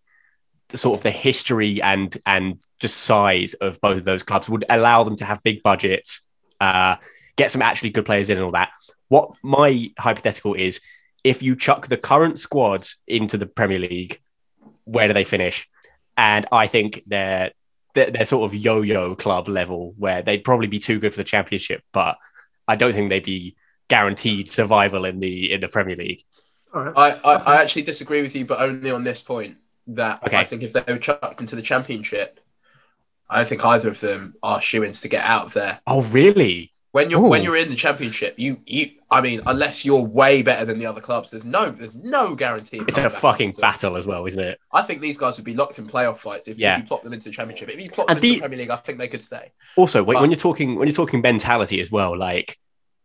the 0.71 0.79
sort 0.79 0.99
of 0.99 1.03
the 1.03 1.11
history 1.11 1.83
and 1.83 2.17
and 2.25 2.59
just 2.81 2.97
size 2.97 3.53
of 3.55 3.79
both 3.83 3.99
of 3.99 4.05
those 4.05 4.23
clubs 4.23 4.49
would 4.49 4.65
allow 4.71 5.05
them 5.05 5.17
to 5.17 5.27
have 5.27 5.43
big 5.43 5.63
budgets, 5.63 6.27
uh, 6.59 6.97
get 7.37 7.51
some 7.51 7.61
actually 7.61 7.91
good 7.91 8.07
players 8.07 8.31
in 8.31 8.39
and 8.39 8.45
all 8.47 8.53
that. 8.53 8.71
What 9.09 9.37
my 9.43 9.93
hypothetical 9.99 10.55
is, 10.55 10.81
if 11.27 11.43
you 11.43 11.57
chuck 11.57 11.89
the 11.89 11.97
current 11.97 12.39
squads 12.39 12.97
into 13.09 13.37
the 13.37 13.47
Premier 13.47 13.81
League, 13.81 14.21
where 14.85 15.09
do 15.09 15.13
they 15.13 15.25
finish? 15.25 15.69
And 16.17 16.47
I 16.53 16.69
think 16.69 17.03
they're 17.07 17.51
they're, 17.95 18.11
they're 18.13 18.25
sort 18.25 18.45
of 18.49 18.55
yo-yo 18.55 19.17
club 19.17 19.49
level 19.49 19.93
where 19.99 20.23
they'd 20.23 20.45
probably 20.45 20.69
be 20.69 20.79
too 20.79 21.01
good 21.01 21.13
for 21.13 21.17
the 21.17 21.25
Championship, 21.25 21.83
but 21.93 22.17
I 22.69 22.77
don't 22.77 22.93
think 22.93 23.11
they'd 23.11 23.25
be 23.25 23.57
guaranteed 23.89 24.49
survival 24.49 25.05
in 25.05 25.19
the 25.19 25.53
in 25.53 25.61
the 25.61 25.69
Premier 25.69 25.97
League. 25.97 26.23
All 26.73 26.85
right. 26.85 27.19
I, 27.25 27.33
I, 27.33 27.35
I 27.35 27.63
actually 27.63 27.83
disagree 27.83 28.23
with 28.23 28.37
you, 28.37 28.47
but 28.47 28.61
only 28.61 28.93
on 28.93 29.03
this 29.03 29.21
point. 29.23 29.57
That 29.89 30.23
Okay. 30.25 30.37
I 30.37 30.45
think 30.45 30.63
if 30.63 30.73
they 30.73 30.83
were 30.89 30.99
chucked 30.99 31.41
into 31.41 31.55
the 31.57 31.63
championship, 31.63 32.41
I 33.29 33.37
don't 33.37 33.49
think 33.49 33.65
either 33.65 33.89
of 33.89 34.01
them 34.01 34.35
are 34.43 34.61
shoo-ins 34.61 35.01
to 35.03 35.09
get 35.09 35.25
out 35.25 35.47
of 35.47 35.55
there. 35.55 35.81
Oh, 35.87 36.03
really? 36.03 36.73
When 36.97 37.11
you're 37.11 37.21
when 37.21 37.43
you're 37.43 37.57
in 37.57 37.69
the 37.69 37.77
championship, 37.77 38.37
you 38.39 38.59
you 38.65 38.91
I 39.11 39.21
mean, 39.21 39.43
unless 39.45 39.85
you're 39.85 40.01
way 40.03 40.41
better 40.41 40.65
than 40.65 40.79
the 40.79 40.87
other 40.87 41.03
clubs, 41.03 41.31
there's 41.31 41.45
no 41.45 41.71
there's 41.71 41.95
no 41.95 42.35
guarantee. 42.35 42.81
It's 42.89 42.97
a 42.97 43.11
fucking 43.11 43.53
battle 43.61 43.99
as 43.99 44.07
well, 44.07 44.25
isn't 44.25 44.43
it? 44.43 44.59
I 44.73 44.81
think 44.81 45.03
these 45.03 45.19
guys 45.19 45.37
would 45.37 45.45
be 45.45 45.53
locked 45.55 45.79
in 45.79 45.87
playoff 45.87 46.17
fights 46.17 46.49
if, 46.49 46.57
Yeah. 46.59 46.77
if 46.77 46.81
you 46.81 46.89
plop 46.89 47.03
them 47.03 47.13
into 47.13 47.27
the 47.27 47.33
championship. 47.33 47.69
If 47.69 47.79
you 47.79 47.91
plop 47.91 48.09
And 48.09 48.17
them 48.17 48.25
into 48.25 48.29
the- 48.29 48.35
the 48.37 48.41
Premier 48.41 48.59
League, 48.61 48.71
I 48.71 48.77
think 48.77 48.97
they 48.97 49.09
could 49.09 49.21
stay. 49.21 49.53
Also, 49.77 50.03
when, 50.03 50.15
But- 50.15 50.23
when 50.23 50.31
you're 50.31 50.39
talking 50.39 50.77
when 50.77 50.89
you're 50.89 50.95
talking 50.97 51.21
mentality 51.21 51.83
as 51.83 51.91
well, 51.91 52.17
like 52.17 52.57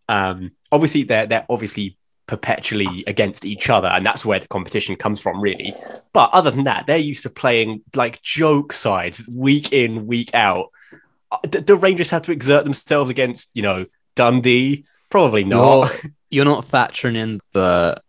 um, 0.07 0.51
obviously 0.71 1.03
they're 1.03 1.25
they're 1.25 1.45
obviously 1.49 1.97
perpetually 2.27 3.03
against 3.07 3.43
each 3.43 3.69
other, 3.69 3.89
and 3.89 4.05
that's 4.05 4.25
where 4.25 4.39
the 4.39 4.47
competition 4.47 4.95
comes 4.95 5.19
from, 5.19 5.41
really. 5.41 5.73
But 6.13 6.29
other 6.31 6.49
than 6.49 6.63
that, 6.63 6.87
they're 6.87 6.97
used 6.97 7.23
to 7.23 7.29
playing 7.29 7.81
like 7.93 8.21
joke 8.21 8.71
sides 8.71 9.27
week 9.29 9.73
in, 9.73 10.07
week 10.07 10.33
out. 10.33 10.69
Uh, 11.31 11.37
d- 11.49 11.61
Do 11.61 11.75
Rangers 11.75 12.09
have 12.11 12.23
to 12.23 12.31
exert 12.31 12.63
themselves 12.63 13.09
against 13.09 13.51
you 13.55 13.61
know 13.61 13.85
Dundee? 14.15 14.85
Probably 15.09 15.43
not. 15.43 15.91
You're, 16.03 16.11
you're 16.29 16.45
not 16.45 16.65
factoring 16.65 17.15
in 17.15 17.39
the 17.53 18.01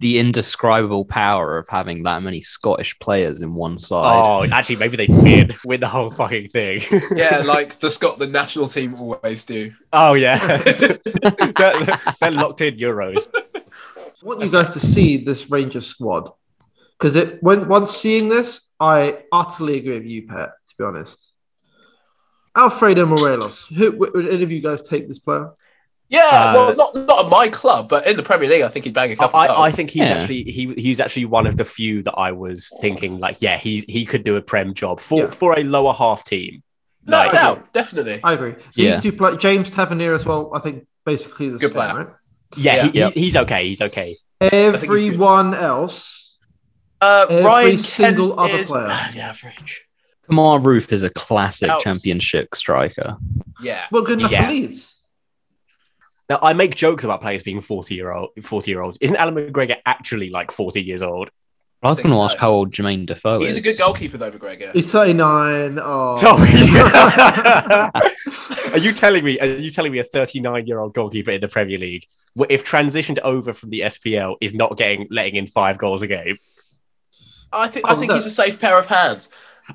the 0.00 0.18
indescribable 0.18 1.04
power 1.04 1.56
of 1.56 1.66
having 1.68 2.02
that 2.02 2.20
many 2.22 2.40
Scottish 2.42 2.98
players 2.98 3.40
in 3.40 3.54
one 3.54 3.78
side. 3.78 4.12
Oh, 4.14 4.44
actually, 4.52 4.76
maybe 4.76 4.96
they 4.96 5.06
win 5.08 5.54
win 5.64 5.80
the 5.80 5.86
whole 5.88 6.10
fucking 6.10 6.48
thing. 6.48 6.82
Yeah, 7.14 7.38
like 7.44 7.78
the 7.78 7.90
Scotland 7.90 8.32
national 8.32 8.68
team 8.68 8.94
always 8.96 9.44
do. 9.46 9.72
oh 9.92 10.14
yeah, 10.14 10.56
they're, 10.58 11.98
they're 12.20 12.30
locked 12.32 12.60
in 12.60 12.76
Euros. 12.76 13.26
I 13.54 14.26
want 14.26 14.40
you 14.40 14.50
guys 14.50 14.70
to 14.70 14.80
see 14.80 15.18
this 15.18 15.50
Rangers 15.50 15.86
squad 15.86 16.32
because 16.98 17.14
it 17.16 17.42
when 17.42 17.68
once 17.68 17.92
seeing 17.92 18.28
this, 18.28 18.72
I 18.80 19.18
utterly 19.32 19.78
agree 19.78 19.94
with 19.94 20.06
you, 20.06 20.26
Pat. 20.26 20.52
To 20.68 20.74
be 20.76 20.84
honest, 20.84 21.32
Alfredo 22.56 23.06
Morelos. 23.06 23.66
Who 23.66 23.92
would 23.92 24.28
any 24.28 24.42
of 24.42 24.50
you 24.52 24.60
guys 24.60 24.82
take 24.82 25.08
this 25.08 25.18
player? 25.18 25.50
Yeah, 26.08 26.20
Uh, 26.22 26.52
well, 26.54 26.76
not 26.76 26.94
not 27.06 27.24
at 27.24 27.30
my 27.30 27.48
club, 27.48 27.88
but 27.88 28.06
in 28.06 28.16
the 28.16 28.22
Premier 28.22 28.48
League, 28.48 28.62
I 28.62 28.68
think 28.68 28.84
he'd 28.84 28.94
bang 28.94 29.10
a 29.12 29.16
couple. 29.16 29.40
I. 29.40 29.46
I 29.48 29.70
think 29.72 29.90
he's 29.90 30.02
Yeah. 30.08 30.16
actually 30.16 30.44
he 30.44 30.72
he's 30.74 31.00
actually 31.00 31.24
one 31.24 31.46
of 31.46 31.56
the 31.56 31.64
few 31.64 32.02
that 32.02 32.12
I 32.12 32.30
was 32.32 32.70
thinking 32.80 33.18
like 33.18 33.38
yeah 33.40 33.58
he's 33.58 33.84
he 33.84 34.04
could 34.04 34.22
do 34.22 34.36
a 34.36 34.42
prem 34.42 34.74
job 34.74 35.00
for 35.00 35.20
Yeah. 35.24 35.30
for 35.30 35.58
a 35.58 35.64
lower 35.64 35.92
half 35.94 36.22
team. 36.24 36.62
no 37.06 37.16
Like, 37.16 37.32
doubt, 37.32 37.72
definitely. 37.72 38.20
I 38.22 38.34
agree. 38.34 38.54
Yeah. 38.74 38.92
These 38.94 39.02
two 39.02 39.12
play 39.12 39.36
James 39.38 39.70
Tavernier 39.70 40.14
as 40.14 40.24
well. 40.24 40.50
I 40.54 40.60
think 40.60 40.86
basically 41.04 41.48
the 41.48 41.58
Good 41.58 41.68
same, 41.72 41.74
player. 41.74 41.94
right? 41.96 42.06
yeah, 42.56 42.74
Yeah. 42.76 42.86
He, 42.86 43.00
he's, 43.00 43.14
he's 43.14 43.36
okay. 43.38 43.66
He's 43.68 43.82
okay. 43.82 44.14
think 44.40 44.54
he's. 44.82 44.84
Everyone 44.84 45.54
else, 45.54 46.38
Uh, 47.00 47.26
Every 47.28 47.44
Ryan 47.44 47.78
single 47.78 48.28
Kent 48.36 48.38
other 48.38 48.58
is 48.62 48.68
player. 48.70 48.86
average. 49.20 49.83
Kemar 50.30 50.60
Roofe 50.60 50.92
is 50.92 51.02
a 51.02 51.10
classic 51.10 51.70
Ouch. 51.70 51.82
championship 51.82 52.54
striker. 52.54 53.16
Yeah. 53.60 53.84
Well, 53.90 54.02
good 54.02 54.20
enough 54.20 54.30
Yeah. 54.32 54.46
for 54.46 54.52
Leeds. 54.52 54.94
Now 56.30 56.38
I 56.42 56.54
make 56.54 56.74
jokes 56.74 57.04
about 57.04 57.20
players 57.20 57.42
being 57.42 57.60
forty 57.60 57.96
year 57.96 58.10
old, 58.12 58.30
forty 58.42 58.70
year 58.70 58.80
olds. 58.80 58.96
Isn't 59.00 59.16
Allan 59.16 59.34
McGregor 59.34 59.76
actually 59.84 60.30
like 60.30 60.50
forty 60.50 60.82
years 60.82 61.02
old? 61.02 61.30
I 61.82 61.90
was 61.90 61.98
think 61.98 62.08
going 62.08 62.18
to 62.18 62.24
ask 62.24 62.36
so. 62.36 62.40
how 62.40 62.50
old 62.50 62.72
Jermaine 62.72 63.04
Defoe 63.04 63.40
He's 63.40 63.50
is. 63.50 63.56
He's 63.56 63.66
a 63.66 63.68
good 63.72 63.78
goalkeeper 63.78 64.16
though, 64.16 64.30
McGregor. 64.30 64.72
He's 64.72 64.90
39. 64.90 65.78
Oh. 65.82 66.16
So, 66.24 66.30
are 68.72 68.78
you 68.78 68.94
telling 68.94 69.22
me? 69.22 69.38
Are 69.38 69.44
you 69.46 69.70
telling 69.70 69.92
me 69.92 69.98
a 69.98 70.04
39 70.04 70.66
year 70.66 70.78
old 70.78 70.94
goalkeeper 70.94 71.30
in 71.32 71.42
the 71.42 71.48
Premier 71.48 71.76
League, 71.78 72.06
if 72.48 72.64
transitioned 72.64 73.18
over 73.18 73.52
from 73.52 73.68
the 73.68 73.80
SPL, 73.80 74.36
is 74.40 74.54
not 74.54 74.78
getting 74.78 75.06
letting 75.10 75.36
in 75.36 75.46
five 75.46 75.76
goals 75.76 76.00
a 76.00 76.06
game? 76.06 76.38
I 77.52 77.68
think 77.68 77.86
Oh, 77.86 77.92
I 77.92 77.96
think 77.96 78.10
oh, 78.10 78.14
no. 78.14 78.14
he's 78.14 78.24
a 78.26 78.30
safe 78.30 78.58
pair 78.60 78.78
of 78.78 78.86
hands. 78.86 79.28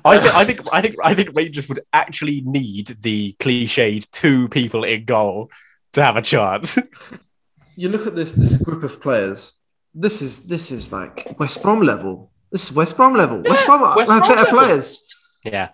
I 0.04 0.18
think, 0.18 0.34
I 0.34 0.44
think, 0.44 0.60
I 0.72 0.80
think, 0.82 0.94
I 1.02 1.14
think 1.14 1.30
Rangers 1.34 1.68
would 1.68 1.80
actually 1.92 2.42
need 2.42 2.96
the 3.00 3.34
cliched 3.40 4.10
two 4.12 4.48
people 4.48 4.84
in 4.84 5.04
goal 5.04 5.50
to 5.94 6.02
have 6.02 6.16
a 6.16 6.22
chance. 6.22 6.78
you 7.76 7.88
look 7.88 8.06
at 8.06 8.14
this 8.14 8.32
this 8.32 8.56
group 8.56 8.82
of 8.84 9.00
players. 9.00 9.54
This 9.94 10.22
is 10.22 10.46
this 10.46 10.70
is 10.70 10.92
like 10.92 11.36
West 11.38 11.62
Brom 11.62 11.82
level. 11.82 12.30
This 12.52 12.64
is 12.64 12.72
West 12.72 12.96
Brom 12.96 13.14
level. 13.14 13.42
West 13.42 13.66
Brom 13.66 13.80
West 13.96 14.10
have 14.10 14.22
Brom 14.22 14.30
better 14.30 14.42
level. 14.44 14.58
players. 14.60 15.04
yeah, 15.44 15.70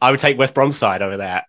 I 0.00 0.10
would 0.10 0.20
take 0.20 0.38
West 0.38 0.54
Brom 0.54 0.72
side 0.72 1.02
over 1.02 1.16
there. 1.16 1.44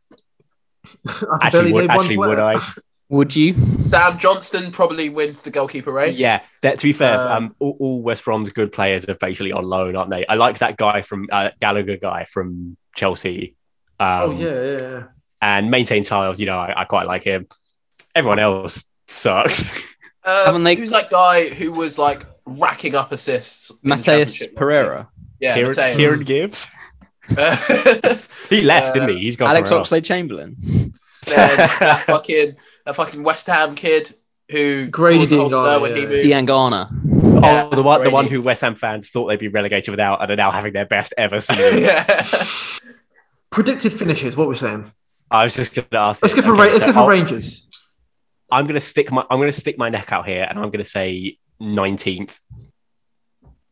I 1.07 1.37
Actually, 1.41 1.73
would, 1.73 1.79
name 1.81 1.87
one 1.87 1.97
actually, 1.97 2.17
would. 2.17 2.39
I? 2.39 2.61
Would 3.11 3.35
you? 3.35 3.53
Sam 3.67 4.17
Johnstone 4.17 4.71
probably 4.71 5.09
wins 5.09 5.41
the 5.41 5.51
goalkeeper 5.51 5.91
race. 5.91 6.17
Yeah, 6.17 6.41
that, 6.61 6.79
to 6.79 6.83
be 6.87 6.93
fair, 6.93 7.19
Um, 7.19 7.27
um, 7.27 7.55
all, 7.59 7.75
all 7.79 8.01
West 8.01 8.23
Brom's 8.23 8.53
good 8.53 8.71
players 8.71 9.07
are 9.09 9.15
basically 9.15 9.51
on 9.51 9.65
loan, 9.65 9.97
aren't 9.97 10.09
they? 10.09 10.25
I 10.25 10.35
like 10.35 10.59
that 10.59 10.77
guy 10.77 11.01
from 11.01 11.27
uh, 11.29 11.49
Gallagher 11.59 11.97
guy 11.97 12.23
from 12.23 12.77
Chelsea. 12.95 13.55
Um, 13.99 14.07
Oh 14.21 14.31
yeah, 14.31 14.49
yeah, 14.49 14.79
yeah. 14.79 15.03
and 15.41 15.69
maintain 15.69 16.03
tiles. 16.03 16.39
You 16.39 16.45
know, 16.45 16.57
I, 16.57 16.81
I 16.81 16.85
quite 16.85 17.05
like 17.05 17.23
him. 17.23 17.47
Everyone 18.15 18.39
else 18.39 18.85
sucks. 19.07 19.69
Um, 20.23 20.45
Haven't 20.45 20.63
they- 20.63 20.75
Who's 20.75 20.91
that 20.91 21.09
guy 21.09 21.49
who 21.49 21.73
was 21.73 21.99
like 21.99 22.25
racking 22.45 22.95
up 22.95 23.11
assists? 23.11 23.73
Matheus 23.83 24.55
Pereira. 24.55 25.09
Yeah, 25.41 25.55
Kieran, 25.55 25.69
Mateus. 25.71 25.97
Kieran 25.97 26.19
Gibbs. 26.23 26.67
Uh, 27.37 28.17
He 28.49 28.61
left, 28.61 28.87
Uh, 28.89 28.93
didn't 28.93 29.09
he? 29.09 29.19
He's 29.19 29.35
gone 29.35 29.49
Alex 29.49 29.67
somewhere. 29.69 29.83
Oxlade 29.85 30.05
Chamberlain. 30.05 30.55
then 30.59 30.93
that 31.57 32.03
fucking 32.07 32.55
that 32.85 32.95
fucking 32.95 33.23
West 33.23 33.47
Ham 33.47 33.75
kid 33.75 34.13
who 34.49 34.87
Grady 34.87 35.27
caused 35.27 35.53
Ulster 35.53 35.57
Diangana, 35.57 35.81
when 35.81 35.95
he 35.95 36.01
yeah. 36.01 36.07
moved. 36.07 36.25
Diangana. 36.25 37.41
Yeah, 37.41 37.69
oh, 37.71 37.75
the 37.75 37.83
one, 37.83 38.03
the 38.03 38.09
one 38.09 38.27
who 38.27 38.41
West 38.41 38.61
Ham 38.61 38.75
fans 38.75 39.09
thought 39.09 39.27
they'd 39.27 39.39
be 39.39 39.47
relegated 39.47 39.89
without, 39.89 40.21
and 40.21 40.31
are 40.31 40.35
now 40.35 40.51
having 40.51 40.73
their 40.73 40.85
best 40.85 41.13
ever 41.17 41.41
season. 41.41 41.79
yeah. 41.79 42.45
Predicted 43.49 43.93
finishes. 43.93 44.37
What 44.37 44.47
we're 44.47 44.55
saying. 44.55 44.91
I 45.29 45.43
was 45.43 45.55
just 45.55 45.73
going 45.73 45.87
to 45.91 45.97
ask. 45.97 46.21
Let's 46.21 46.35
this. 46.35 46.45
go 46.45 46.49
for 46.49 46.53
Okay, 46.53 46.67
Ra- 46.67 46.73
let's 46.73 46.85
so 46.85 46.93
go 46.93 46.93
for 46.93 47.09
Rangers. 47.09 47.67
I'm 48.51 48.65
going 48.65 48.75
to 48.75 48.81
stick 48.81 49.11
my 49.11 49.25
I'm 49.29 49.39
going 49.39 49.49
to 49.49 49.57
stick 49.57 49.77
my 49.77 49.89
neck 49.89 50.11
out 50.11 50.27
here, 50.27 50.45
and 50.47 50.59
I'm 50.59 50.65
going 50.65 50.83
to 50.83 50.85
say 50.85 51.37
19th, 51.61 52.37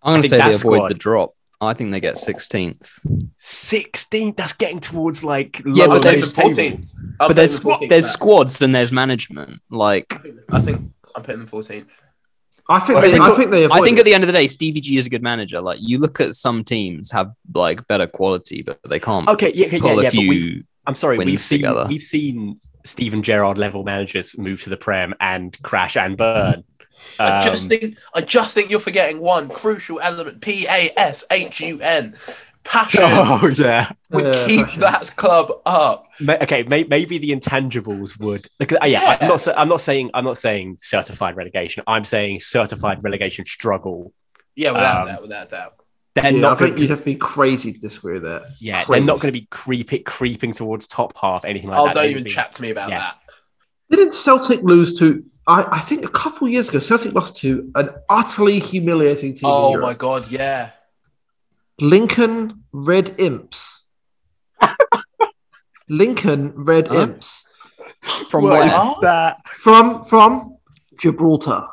I'm 0.02 0.14
going 0.14 0.22
to 0.22 0.30
say 0.30 0.38
they 0.38 0.44
avoid 0.44 0.58
squad- 0.58 0.88
the 0.90 0.94
drop. 0.94 1.34
I 1.62 1.74
think 1.74 1.92
they 1.92 2.00
get 2.00 2.16
16th. 2.16 3.00
16th. 3.40 4.36
That's 4.38 4.54
getting 4.54 4.80
towards 4.80 5.24
like 5.24 5.62
Yeah, 5.66 5.86
lower 5.86 5.96
but 5.98 6.04
there's- 6.04 6.38
mid-table. 6.38 6.78
14th. 6.78 6.86
But 7.18 7.36
there's 7.36 7.60
them 7.60 7.72
14th 7.74 7.90
there's 7.90 8.10
squads 8.10 8.62
and 8.62 8.74
there's 8.74 8.92
management. 8.92 9.62
Like 9.70 10.14
I 10.14 10.18
think, 10.20 10.40
I 10.50 10.62
think 10.62 10.92
I'm 11.16 11.24
putting 11.24 11.40
them 11.40 11.50
14th. 11.50 11.88
I 12.72 12.80
think 12.80 13.00
Well, 13.00 13.02
they. 13.12 13.18
if 13.18 13.22
I 13.24 13.36
think 13.36 13.52
they. 13.52 13.66
I 13.66 13.82
think 13.82 13.98
at 13.98 14.06
the 14.06 14.14
end 14.14 14.24
of 14.24 14.28
the 14.28 14.34
day, 14.34 14.48
Stevie 14.48 14.80
G 14.80 14.98
is 14.98 15.06
a 15.08 15.10
good 15.10 15.24
manager. 15.24 15.60
Like 15.60 15.80
you 15.82 15.98
look 15.98 16.22
at 16.22 16.36
some 16.36 16.64
teams 16.64 17.12
have 17.12 17.32
like 17.56 17.86
better 17.88 18.06
quality, 18.06 18.62
but 18.62 18.80
they 18.88 19.00
can't 19.00 19.28
Okay, 19.28 19.52
yeah, 19.56 19.66
okay, 19.66 19.78
yeah, 19.78 19.82
pull 19.82 20.04
yeah. 20.04 20.10
a 20.10 20.12
But 20.12 20.20
we've. 20.20 20.64
I'm 20.86 20.96
sorry, 20.96 21.18
we've 21.18 21.42
seen 21.42 21.60
together. 21.60 21.86
we've 21.90 22.02
seen 22.02 22.58
Steven 22.86 23.22
Gerrard 23.24 23.58
level 23.58 23.84
managers 23.84 24.38
move 24.38 24.62
to 24.64 24.70
the 24.70 24.78
Prem 24.78 25.14
and 25.20 25.58
crash 25.64 25.98
and 25.98 26.16
burn. 26.16 26.64
I 27.20 27.40
Um, 27.40 27.48
just 27.48 27.68
think 27.70 27.98
I 28.14 28.22
just 28.22 28.54
think 28.54 28.70
you're 28.70 28.80
forgetting 28.80 29.20
one 29.20 29.50
crucial 29.50 30.00
element: 30.02 30.42
P 30.42 30.66
A 30.70 30.90
S 30.98 31.24
H 31.32 31.60
U 31.62 31.80
N. 31.82 32.16
Passion 32.66 33.02
oh 33.06 33.50
yeah. 33.56 33.90
would 34.12 34.26
Yeah, 34.36 34.46
keep 34.46 34.66
passion. 34.66 34.82
that 34.82 35.14
club 35.16 35.50
up. 35.66 36.06
Ma- 36.20 36.38
Okay, 36.42 36.64
may- 36.64 36.84
maybe 36.84 37.18
the 37.18 37.32
intangibles 37.32 38.20
would. 38.20 38.48
Because, 38.60 38.78
uh, 38.82 38.86
yeah, 38.86 39.02
Yeah. 39.02 39.18
I'm 39.22 39.28
not. 39.30 39.48
I'm 39.58 39.70
not 39.70 39.82
saying. 39.82 40.12
I'm 40.14 40.26
not 40.26 40.38
saying 40.38 40.76
certified 40.80 41.36
relegation. 41.38 41.84
I'm 41.88 42.04
saying 42.06 42.42
certified 42.42 43.04
relegation 43.04 43.46
struggle. 43.46 44.14
Yeah, 44.56 44.72
without 44.72 45.02
Um, 45.04 45.08
doubt, 45.08 45.22
without 45.22 45.50
doubt. 45.50 45.74
They're 46.16 46.24
Yeah, 46.26 46.30
I 46.38 46.42
not 46.42 46.58
going 46.60 46.70
think 46.72 46.76
to. 46.78 46.82
you'd 46.82 46.90
have 46.90 47.00
to 47.00 47.06
be 47.06 47.16
crazy 47.16 47.72
to 47.72 47.80
disagree 47.80 48.14
with 48.16 48.24
that. 48.24 48.44
Yeah, 48.60 48.84
Crazy. 48.84 49.00
they're 49.00 49.08
not 49.08 49.22
going 49.22 49.34
to 49.34 49.40
be 49.40 49.48
creeping 49.50 50.04
creeping 50.04 50.52
towards 50.52 50.88
top 50.88 51.18
half. 51.18 51.46
Anything 51.46 51.70
like 51.70 51.78
that. 51.78 51.82
Oh, 51.82 51.86
that. 51.86 51.94
don't 51.96 52.10
even 52.12 52.24
be- 52.26 52.30
chat 52.30 52.52
to 52.54 52.62
me 52.62 52.72
about 52.72 52.90
yeah. 52.90 53.00
that. 53.00 53.16
Didn't 53.90 54.14
Celtic 54.14 54.62
lose 54.64 55.00
to? 55.00 55.24
I, 55.50 55.78
I 55.78 55.80
think 55.80 56.06
a 56.06 56.10
couple 56.10 56.48
of 56.48 56.54
years 56.54 56.70
ago, 56.70 56.80
Celtic 56.80 57.14
lost 57.14 57.36
to 57.38 57.72
an 57.76 57.90
utterly 58.10 58.60
humiliating 58.60 59.34
team. 59.34 59.42
Oh 59.52 59.72
Europe. 59.72 59.86
my 59.88 59.94
god, 59.96 60.30
yeah. 60.32 60.70
Lincoln 61.82 62.64
Red 62.72 63.16
Imps. 63.18 63.84
Lincoln 65.90 66.54
Red 66.56 66.88
Huh? 66.90 67.00
Imps 67.02 67.46
From 68.30 68.44
What 68.44 68.52
where? 68.60 68.68
is 68.68 68.74
that? 69.02 69.38
from 69.48 70.04
from 70.04 70.58
Gibraltar. 71.02 71.66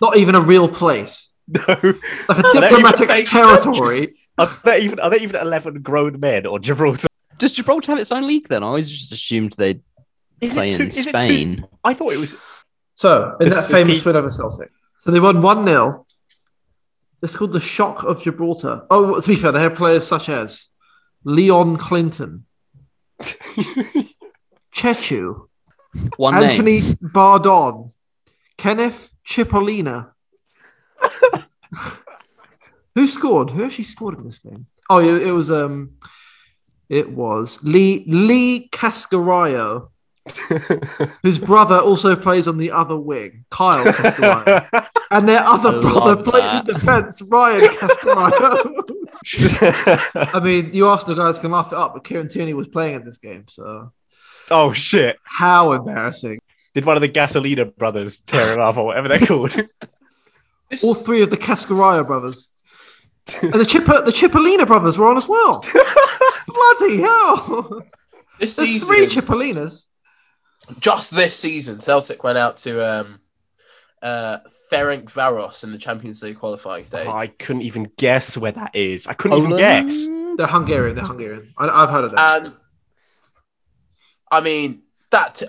Not 0.00 0.16
even 0.16 0.34
a 0.34 0.40
real 0.40 0.68
place, 0.68 1.34
no. 1.48 1.60
like 1.68 1.84
a 1.84 1.94
Are 2.28 2.60
diplomatic 2.60 3.26
territory. 3.26 4.14
Are 4.38 4.50
they 4.64 4.80
even 4.80 4.98
are 5.00 5.10
they 5.10 5.18
even 5.20 5.36
eleven 5.36 5.82
grown 5.82 6.18
men 6.20 6.46
or 6.46 6.58
Gibraltar? 6.58 7.08
Does 7.38 7.52
Gibraltar 7.52 7.92
have 7.92 7.98
its 7.98 8.12
own 8.12 8.26
league 8.26 8.48
then? 8.48 8.62
I 8.62 8.66
always 8.66 8.90
just 8.90 9.12
assumed 9.12 9.52
they'd 9.58 9.82
Is 10.42 10.52
play 10.52 10.68
it 10.68 10.76
two, 10.76 10.82
in 10.84 10.88
is 10.88 11.06
it 11.06 11.12
two- 11.12 11.18
Spain. 11.18 11.66
I 11.84 11.94
thought 11.94 12.12
it 12.12 12.18
was. 12.18 12.36
So, 12.94 13.36
in 13.40 13.44
This- 13.46 13.54
that 13.54 13.70
famous 13.70 13.96
peak- 13.98 14.06
win 14.06 14.16
over 14.16 14.30
Celtic. 14.30 14.70
So 15.00 15.10
they 15.10 15.20
won 15.20 15.40
1 15.42 15.64
0. 15.64 16.06
It's 17.22 17.34
called 17.36 17.52
the 17.52 17.60
Shock 17.60 18.02
of 18.02 18.22
Gibraltar. 18.22 18.84
Oh, 18.90 19.18
to 19.20 19.28
be 19.28 19.36
fair, 19.36 19.52
they 19.52 19.60
have 19.60 19.74
players 19.76 20.06
such 20.06 20.28
as 20.28 20.68
Leon 21.24 21.76
Clinton, 21.76 22.44
Chechu, 24.74 25.46
One 26.16 26.34
Anthony 26.42 26.80
name. 26.80 26.98
Bardon, 27.00 27.92
Kenneth 28.56 29.12
Chipolina. 29.24 30.10
Who 32.94 33.06
scored? 33.08 33.50
Who 33.50 33.64
actually 33.64 33.84
scored 33.84 34.18
in 34.18 34.24
this 34.24 34.38
game? 34.38 34.66
Oh, 34.90 34.98
it, 34.98 35.22
it 35.28 35.32
was 35.32 35.50
um, 35.50 35.92
it 36.88 37.10
was 37.12 37.58
Lee 37.62 38.04
Lee 38.08 38.68
Casciaro, 38.70 39.88
whose 41.22 41.38
brother 41.38 41.78
also 41.78 42.14
plays 42.14 42.46
on 42.46 42.56
the 42.56 42.70
other 42.70 42.96
wing, 42.96 43.44
Kyle 43.50 43.84
Casciaro, 43.84 44.86
and 45.10 45.28
their 45.28 45.40
other 45.40 45.78
I 45.78 45.80
brother 45.80 46.22
plays 46.22 46.42
that. 46.42 46.68
in 46.68 46.74
defence, 46.74 47.22
Ryan 47.22 47.60
Casciaro. 47.62 48.84
I 50.34 50.40
mean, 50.40 50.72
you 50.72 50.86
Arsenal 50.86 51.16
guys 51.16 51.38
can 51.38 51.50
laugh 51.50 51.72
it 51.72 51.78
up, 51.78 51.94
but 51.94 52.04
Kieran 52.04 52.28
Tierney 52.28 52.54
was 52.54 52.68
playing 52.68 52.94
in 52.96 53.04
this 53.04 53.16
game, 53.18 53.46
so 53.48 53.92
oh 54.50 54.72
shit! 54.72 55.18
how 55.24 55.72
embarrassing! 55.72 56.38
Did 56.74 56.84
one 56.84 56.96
of 56.96 57.02
the 57.02 57.08
Gasolina 57.08 57.74
brothers 57.76 58.20
tear 58.20 58.54
him 58.54 58.60
up 58.60 58.76
or 58.76 58.86
whatever 58.86 59.08
they're 59.08 59.18
called? 59.18 59.54
All 60.82 60.94
three 60.94 61.22
of 61.22 61.30
the 61.30 61.36
Casciaro 61.36 62.06
brothers. 62.06 62.50
And 63.42 63.52
the 63.52 63.64
Chip 63.64 63.84
the 63.84 64.12
Chipolina 64.12 64.66
brothers 64.66 64.98
were 64.98 65.08
on 65.08 65.16
as 65.16 65.28
well. 65.28 65.64
Bloody 66.46 67.00
hell! 67.00 67.82
this 68.40 68.56
There's 68.56 68.68
season, 68.70 68.88
three 68.88 69.06
Chipolinas. 69.06 69.88
Just 70.80 71.14
this 71.14 71.36
season, 71.36 71.80
Celtic 71.80 72.22
went 72.24 72.38
out 72.38 72.56
to 72.58 72.86
um, 72.86 73.20
uh, 74.02 74.38
Ferencváros 74.70 75.64
in 75.64 75.72
the 75.72 75.78
Champions 75.78 76.22
League 76.22 76.36
qualifying 76.36 76.84
stage. 76.84 77.06
I 77.06 77.26
couldn't 77.28 77.62
even 77.62 77.90
guess 77.96 78.36
where 78.36 78.52
that 78.52 78.74
is. 78.74 79.06
I 79.06 79.14
couldn't 79.14 79.38
even 79.38 79.56
guess. 79.56 80.06
Poland? 80.06 80.38
They're 80.38 80.46
Hungarian. 80.46 80.96
They're 80.96 81.04
Hungarian. 81.04 81.52
I, 81.58 81.68
I've 81.68 81.90
heard 81.90 82.04
of 82.04 82.10
them. 82.10 82.18
And 82.20 82.48
I 84.30 84.40
mean 84.40 84.82
that 85.10 85.42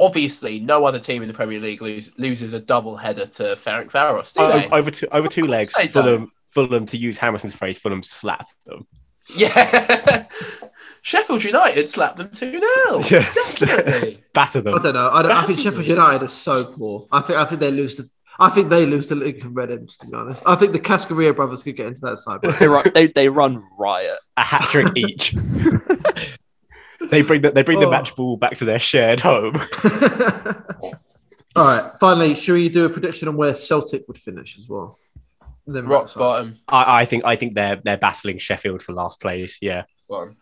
obviously 0.00 0.60
no 0.60 0.84
other 0.84 0.98
team 0.98 1.22
in 1.22 1.28
the 1.28 1.34
Premier 1.34 1.60
League 1.60 1.82
lose, 1.82 2.16
loses 2.18 2.52
a 2.52 2.60
double 2.60 2.96
header 2.96 3.26
to 3.26 3.42
Ferencváros, 3.56 4.34
do 4.34 4.40
they? 4.40 4.66
Over, 4.66 4.74
over 4.74 4.90
two 4.90 5.08
over 5.10 5.28
two 5.28 5.46
legs. 5.46 5.74
they 5.74 5.88
Fulham, 5.88 6.32
Fulham 6.48 6.86
to 6.86 6.96
use 6.96 7.18
Hammerson's 7.18 7.54
phrase. 7.54 7.78
Fulham 7.78 8.02
slapped 8.02 8.54
them. 8.66 8.86
Yeah. 9.28 10.26
Sheffield 11.08 11.42
United 11.42 11.88
slapped 11.88 12.18
them 12.18 12.28
2 12.30 12.50
0. 12.50 12.62
Yes. 13.10 13.58
Definitely. 13.60 14.22
Batter 14.34 14.60
them. 14.60 14.74
I 14.74 14.78
don't 14.78 14.92
know. 14.92 15.08
I, 15.10 15.22
don't, 15.22 15.32
I 15.32 15.42
think 15.44 15.58
Sheffield 15.58 15.86
United 15.86 16.22
are 16.22 16.28
so 16.28 16.70
poor. 16.76 17.06
I 17.10 17.20
think 17.22 17.38
I 17.38 17.46
think 17.46 17.60
they 17.60 17.70
lose 17.70 17.96
the. 17.96 18.10
I 18.38 18.50
think 18.50 18.68
they 18.68 18.84
lose 18.84 19.08
the 19.08 19.14
Lincoln 19.16 19.54
Red 19.54 19.70
Imps. 19.70 19.96
To 19.98 20.06
be 20.06 20.14
honest, 20.14 20.42
I 20.46 20.54
think 20.54 20.72
the 20.72 20.78
Casciaro 20.78 21.34
brothers 21.34 21.62
could 21.62 21.76
get 21.76 21.86
into 21.86 22.00
that 22.02 22.18
side. 22.18 22.40
They 22.60 22.68
run, 22.68 22.84
they, 22.94 23.06
they 23.06 23.28
run 23.30 23.64
riot. 23.78 24.18
A 24.36 24.42
hat 24.42 24.66
trick 24.68 24.88
each. 24.96 25.32
they 27.10 27.22
bring 27.22 27.40
the 27.40 27.52
they 27.54 27.62
bring 27.62 27.80
the 27.80 27.86
Oh. 27.86 27.90
match 27.90 28.14
ball 28.14 28.36
back 28.36 28.52
to 28.58 28.66
their 28.66 28.78
shared 28.78 29.20
home. 29.20 29.54
All 31.56 31.64
right. 31.64 31.90
Finally, 31.98 32.34
should 32.34 32.52
we 32.52 32.68
do 32.68 32.84
a 32.84 32.90
prediction 32.90 33.28
on 33.28 33.36
where 33.38 33.54
Celtic 33.54 34.06
would 34.08 34.18
finish 34.18 34.58
as 34.58 34.68
well? 34.68 34.98
then 35.66 35.86
Rock 35.86 36.12
bottom. 36.14 36.58
I, 36.68 37.00
I 37.00 37.04
think 37.06 37.24
I 37.24 37.36
think 37.36 37.54
they're 37.54 37.76
they're 37.76 37.96
battling 37.96 38.36
Sheffield 38.38 38.82
for 38.82 38.92
last 38.92 39.20
place. 39.22 39.56
Yeah. 39.62 39.84
bottom. 40.08 40.36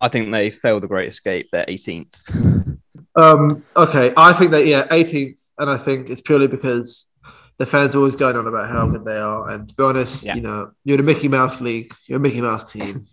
I 0.00 0.08
think 0.08 0.30
they 0.32 0.50
failed 0.50 0.82
the 0.82 0.88
Great 0.88 1.08
Escape. 1.08 1.48
They're 1.52 1.66
18th. 1.66 2.78
Um, 3.16 3.64
okay, 3.76 4.12
I 4.16 4.32
think 4.32 4.50
that 4.52 4.66
yeah, 4.66 4.86
18th, 4.88 5.40
and 5.58 5.68
I 5.68 5.76
think 5.76 6.08
it's 6.10 6.20
purely 6.20 6.46
because 6.46 7.10
the 7.58 7.66
fans 7.66 7.94
are 7.94 7.98
always 7.98 8.16
going 8.16 8.36
on 8.36 8.46
about 8.46 8.70
how 8.70 8.86
good 8.88 9.04
they 9.04 9.18
are. 9.18 9.50
And 9.50 9.68
to 9.68 9.74
be 9.74 9.82
honest, 9.82 10.24
Yeah. 10.24 10.36
you 10.36 10.40
know, 10.42 10.70
you're 10.84 10.94
in 10.94 11.00
a 11.00 11.02
Mickey 11.04 11.28
Mouse 11.28 11.60
League, 11.60 11.92
you're 12.06 12.16
a 12.18 12.20
Mickey 12.20 12.40
Mouse 12.40 12.70
team. 12.72 13.06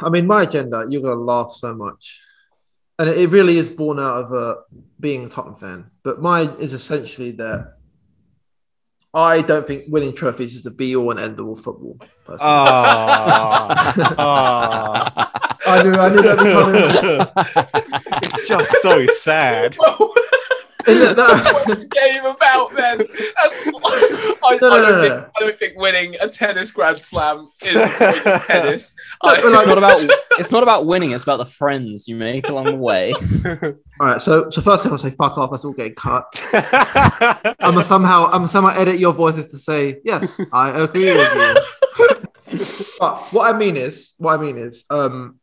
I 0.00 0.08
mean, 0.10 0.26
my 0.26 0.42
agenda, 0.44 0.86
you're 0.88 1.02
gonna 1.02 1.20
laugh 1.20 1.48
so 1.50 1.74
much, 1.74 2.20
and 2.98 3.08
it, 3.08 3.18
it 3.18 3.30
really 3.30 3.58
is 3.58 3.68
born 3.68 3.98
out 3.98 4.24
of 4.24 4.32
uh, 4.32 4.56
being 5.00 5.24
a 5.24 5.28
Tottenham 5.28 5.56
fan. 5.56 5.90
But 6.04 6.20
mine 6.22 6.54
is 6.60 6.72
essentially 6.72 7.32
that 7.32 7.78
I 9.14 9.42
don't 9.42 9.66
think 9.66 9.84
winning 9.88 10.14
trophies 10.14 10.54
is 10.54 10.62
the 10.62 10.70
be 10.70 10.94
all 10.96 11.10
and 11.10 11.18
end 11.20 11.40
all 11.40 11.54
of 11.54 11.60
football. 11.60 11.96
personally. 12.24 12.38
Ah. 12.40 13.94
Ah. 14.18 15.51
I 15.72 15.82
knew, 15.82 15.94
I 15.94 16.08
knew 16.10 16.22
that 16.22 16.36
would 16.38 16.44
be 16.44 16.52
coming. 16.52 18.20
it's 18.22 18.48
just 18.48 18.82
so 18.82 19.06
sad. 19.06 19.76
Isn't 20.84 21.14
that 21.14 21.44
what 21.44 21.68
What's 21.68 21.80
the 21.82 21.86
game 21.86 22.24
about 22.24 22.72
then? 22.72 22.98
That's, 22.98 23.66
I, 24.44 24.58
No, 24.60 24.68
no, 24.68 24.74
I, 24.74 24.80
don't 24.80 24.82
no, 24.82 25.00
think. 25.00 25.12
I 25.36 25.40
don't 25.40 25.58
think 25.58 25.76
winning 25.76 26.16
a 26.20 26.28
tennis 26.28 26.72
grand 26.72 26.98
slam 26.98 27.50
is 27.64 27.74
the 27.74 27.80
point 27.98 28.26
of 28.26 28.42
tennis. 28.46 28.94
No, 29.22 29.30
I, 29.30 29.40
but 29.42 29.52
like- 29.52 29.60
It's 29.60 29.66
not 29.68 29.78
about 29.78 30.00
it's 30.40 30.50
not 30.50 30.62
about 30.64 30.86
winning. 30.86 31.12
It's 31.12 31.22
about 31.22 31.36
the 31.36 31.46
friends 31.46 32.08
you 32.08 32.16
make 32.16 32.48
along 32.48 32.64
the 32.64 32.74
way. 32.76 33.12
All 34.00 34.06
right, 34.08 34.20
so 34.20 34.50
so 34.50 34.60
first 34.60 34.84
I'm 34.84 34.90
gonna 34.90 34.98
say 34.98 35.10
fuck 35.10 35.38
off. 35.38 35.52
That's 35.52 35.64
all 35.64 35.72
getting 35.72 35.94
cut. 35.94 36.24
I'm 36.52 37.74
gonna 37.74 37.84
somehow 37.84 38.26
I'm 38.26 38.32
gonna 38.38 38.48
somehow 38.48 38.74
edit 38.76 38.98
your 38.98 39.12
voices 39.12 39.46
to 39.48 39.58
say 39.58 40.00
yes, 40.04 40.40
I 40.52 40.70
agree 40.82 41.12
with 41.12 41.34
you. 41.36 42.86
but 42.98 43.18
what 43.32 43.54
I 43.54 43.56
mean 43.56 43.76
is, 43.76 44.14
what 44.18 44.38
I 44.38 44.42
mean 44.42 44.58
is, 44.58 44.84
um, 44.90 45.38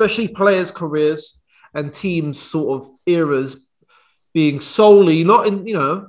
especially 0.00 0.28
players' 0.28 0.70
careers 0.70 1.42
and 1.74 1.92
teams' 1.92 2.40
sort 2.40 2.80
of 2.80 2.90
eras 3.06 3.66
being 4.32 4.60
solely 4.60 5.24
not 5.24 5.46
in, 5.46 5.66
you 5.66 5.74
know, 5.74 6.08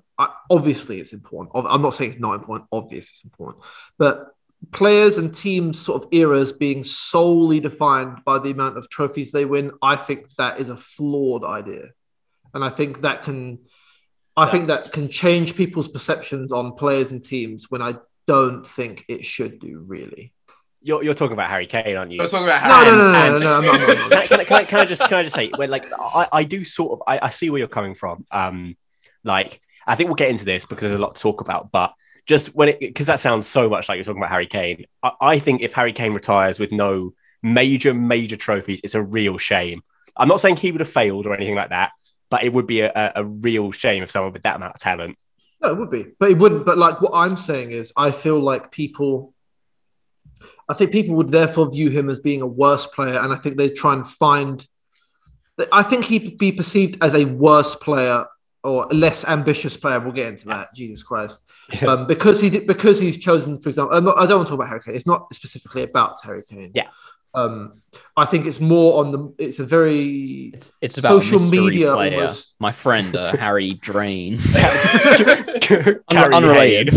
obviously 0.49 0.99
it's 0.99 1.13
important. 1.13 1.51
I'm 1.67 1.81
not 1.81 1.95
saying 1.95 2.11
it's 2.11 2.19
not 2.19 2.35
important. 2.35 2.69
Obviously 2.71 3.11
it's 3.13 3.23
important, 3.23 3.63
but 3.97 4.27
players 4.71 5.17
and 5.17 5.33
teams' 5.33 5.79
sort 5.79 6.01
of 6.01 6.09
eras 6.11 6.53
being 6.53 6.83
solely 6.83 7.59
defined 7.59 8.23
by 8.23 8.39
the 8.39 8.51
amount 8.51 8.77
of 8.77 8.89
trophies 8.89 9.31
they 9.31 9.45
win, 9.45 9.71
I 9.81 9.95
think 9.95 10.33
that 10.35 10.59
is 10.59 10.69
a 10.69 10.77
flawed 10.77 11.43
idea, 11.43 11.89
and 12.53 12.63
I 12.63 12.69
think 12.69 13.01
that 13.01 13.23
can, 13.23 13.59
I 14.37 14.47
think 14.49 14.67
that 14.67 14.93
can 14.93 15.09
change 15.09 15.55
people's 15.55 15.89
perceptions 15.89 16.51
on 16.51 16.75
players 16.75 17.11
and 17.11 17.21
teams 17.21 17.65
when 17.69 17.81
I 17.81 17.95
don't 18.27 18.65
think 18.65 19.03
it 19.09 19.25
should 19.25 19.59
do 19.59 19.83
really. 19.85 20.33
You're, 20.83 21.03
you're 21.03 21.13
talking 21.13 21.33
about 21.33 21.49
Harry 21.49 21.67
Kane, 21.67 21.95
aren't 21.95 22.11
you? 22.11 22.17
we're 22.19 22.27
talking 22.27 22.47
about 22.47 22.67
No, 22.67 22.73
Harry. 22.75 22.91
no, 22.91 22.97
no, 22.97 23.11
no, 23.11 23.19
and- 23.19 23.33
no, 23.33 23.39
no, 23.39 23.57
I'm 23.57 23.65
not, 23.65 23.75
I'm 23.75 23.87
not, 23.87 24.21
I'm 24.21 24.27
can, 24.27 24.39
I, 24.39 24.43
can, 24.43 24.57
I, 24.57 24.63
can, 24.63 24.79
I, 24.79 24.85
just 24.85 25.01
can 25.03 25.13
I 25.13 25.23
just 25.23 25.35
say 25.35 25.49
when 25.55 25.69
like 25.69 25.85
I, 25.93 26.27
I 26.31 26.43
do 26.43 26.63
sort 26.63 26.93
of 26.93 27.03
I, 27.07 27.27
I 27.27 27.29
see 27.29 27.49
where 27.49 27.59
you're 27.59 27.67
coming 27.67 27.93
from. 27.93 28.25
Um, 28.31 28.75
like 29.23 29.61
I 29.85 29.95
think 29.95 30.07
we'll 30.07 30.15
get 30.15 30.29
into 30.29 30.45
this 30.45 30.65
because 30.65 30.89
there's 30.89 30.99
a 30.99 31.01
lot 31.01 31.15
to 31.15 31.21
talk 31.21 31.41
about, 31.41 31.71
but 31.71 31.93
just 32.25 32.55
when 32.55 32.69
it 32.69 32.79
because 32.79 33.07
that 33.07 33.19
sounds 33.19 33.47
so 33.47 33.69
much 33.69 33.89
like 33.89 33.97
you're 33.97 34.03
talking 34.03 34.21
about 34.21 34.31
Harry 34.31 34.47
Kane. 34.47 34.85
I, 35.03 35.11
I 35.21 35.39
think 35.39 35.61
if 35.61 35.73
Harry 35.73 35.93
Kane 35.93 36.13
retires 36.13 36.59
with 36.59 36.71
no 36.71 37.13
major 37.43 37.93
major 37.93 38.35
trophies, 38.35 38.81
it's 38.83 38.95
a 38.95 39.01
real 39.03 39.37
shame. 39.37 39.83
I'm 40.17 40.27
not 40.27 40.41
saying 40.41 40.57
he 40.57 40.71
would 40.71 40.81
have 40.81 40.89
failed 40.89 41.25
or 41.25 41.33
anything 41.33 41.55
like 41.55 41.69
that, 41.69 41.91
but 42.29 42.43
it 42.43 42.51
would 42.53 42.67
be 42.67 42.81
a, 42.81 42.91
a, 42.93 43.11
a 43.17 43.25
real 43.25 43.71
shame 43.71 44.01
if 44.03 44.11
someone 44.11 44.33
with 44.33 44.43
that 44.43 44.55
amount 44.55 44.75
of 44.75 44.81
talent. 44.81 45.17
No, 45.61 45.69
it 45.69 45.77
would 45.77 45.91
be, 45.91 46.07
but 46.19 46.31
it 46.31 46.37
wouldn't. 46.39 46.65
But 46.65 46.77
like 46.79 47.01
what 47.01 47.11
I'm 47.13 47.37
saying 47.37 47.71
is, 47.71 47.93
I 47.95 48.09
feel 48.11 48.39
like 48.39 48.71
people, 48.71 49.30
I 50.71 50.73
think 50.73 50.93
people 50.93 51.15
would 51.15 51.27
therefore 51.27 51.69
view 51.69 51.89
him 51.89 52.09
as 52.09 52.21
being 52.21 52.41
a 52.41 52.47
worse 52.47 52.87
player, 52.87 53.19
and 53.19 53.33
I 53.33 53.35
think 53.35 53.57
they 53.57 53.69
try 53.69 53.91
and 53.91 54.07
find. 54.07 54.65
I 55.69 55.83
think 55.83 56.05
he'd 56.05 56.37
be 56.37 56.53
perceived 56.53 57.03
as 57.03 57.13
a 57.13 57.25
worse 57.25 57.75
player 57.75 58.25
or 58.63 58.87
a 58.89 58.93
less 58.93 59.25
ambitious 59.25 59.75
player. 59.75 59.99
We'll 59.99 60.13
get 60.13 60.27
into 60.27 60.47
that. 60.47 60.73
Jesus 60.73 61.03
Christ, 61.03 61.43
um, 61.85 62.07
because 62.07 62.39
he 62.39 62.49
did, 62.49 62.67
because 62.67 63.01
he's 63.01 63.17
chosen, 63.17 63.59
for 63.61 63.67
example, 63.67 63.99
not, 63.99 64.17
I 64.17 64.25
don't 64.25 64.37
want 64.37 64.47
to 64.47 64.51
talk 64.51 64.59
about 64.59 64.69
Harry 64.69 64.81
Kane. 64.81 64.95
It's 64.95 65.05
not 65.05 65.33
specifically 65.35 65.83
about 65.83 66.23
Harry 66.23 66.43
Kane. 66.47 66.71
Yeah. 66.73 66.87
Um, 67.33 67.81
I 68.15 68.25
think 68.25 68.45
it's 68.45 68.61
more 68.61 69.03
on 69.03 69.11
the. 69.11 69.33
It's 69.39 69.59
a 69.59 69.65
very 69.65 70.51
It's 70.53 70.71
it's 70.79 70.97
about 70.97 71.21
Social 71.21 71.49
media 71.49 71.93
player. 71.93 72.21
almost. 72.21 72.55
My 72.59 72.71
friend 72.71 73.13
uh, 73.13 73.35
Harry 73.35 73.73
Drain. 73.73 74.39
Unrelated. 76.11 76.93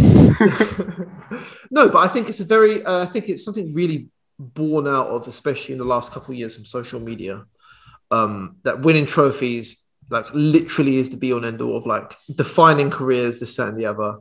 No, 1.71 1.89
but 1.89 1.99
I 1.99 2.09
think 2.09 2.29
it's 2.29 2.41
a 2.41 2.45
very, 2.45 2.85
uh, 2.85 3.03
I 3.03 3.07
think 3.07 3.29
it's 3.29 3.45
something 3.45 3.73
really 3.75 4.09
born 4.39 4.87
out 4.89 5.09
of, 5.09 5.29
especially 5.29 5.73
in 5.73 5.79
the 5.79 5.85
last 5.85 6.13
couple 6.13 6.33
of 6.33 6.39
years 6.39 6.57
from 6.57 6.65
social 6.65 7.01
media, 7.01 7.45
um, 8.11 8.57
that 8.63 8.81
winning 8.81 9.07
trophies, 9.07 9.83
like 10.11 10.27
literally 10.33 10.97
is 10.97 11.09
the 11.09 11.17
be 11.17 11.33
and 11.33 11.45
end 11.45 11.61
all 11.63 11.77
of 11.77 11.87
like 11.87 12.17
defining 12.35 12.91
careers, 12.91 13.41
this, 13.41 13.57
that, 13.57 13.69
and 13.69 13.79
the 13.79 13.87
other. 13.87 14.19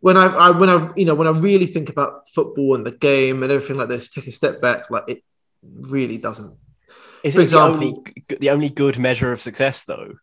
When 0.00 0.16
I, 0.16 0.26
I, 0.26 0.50
when 0.50 0.68
I, 0.68 0.90
you 0.96 1.04
know, 1.04 1.14
when 1.14 1.28
I 1.28 1.30
really 1.30 1.66
think 1.66 1.88
about 1.88 2.28
football 2.34 2.74
and 2.74 2.84
the 2.84 2.90
game 2.90 3.42
and 3.42 3.52
everything 3.52 3.76
like 3.76 3.88
this, 3.88 4.08
take 4.08 4.26
a 4.26 4.32
step 4.32 4.60
back, 4.60 4.90
like 4.90 5.04
it 5.06 5.22
really 5.62 6.18
doesn't. 6.18 6.56
Is 7.22 7.34
For 7.34 7.42
it 7.42 7.50
the 7.50 7.60
only 7.60 7.94
the 8.40 8.50
only 8.50 8.68
good 8.68 8.98
measure 8.98 9.32
of 9.32 9.40
success 9.40 9.84
though? 9.84 10.14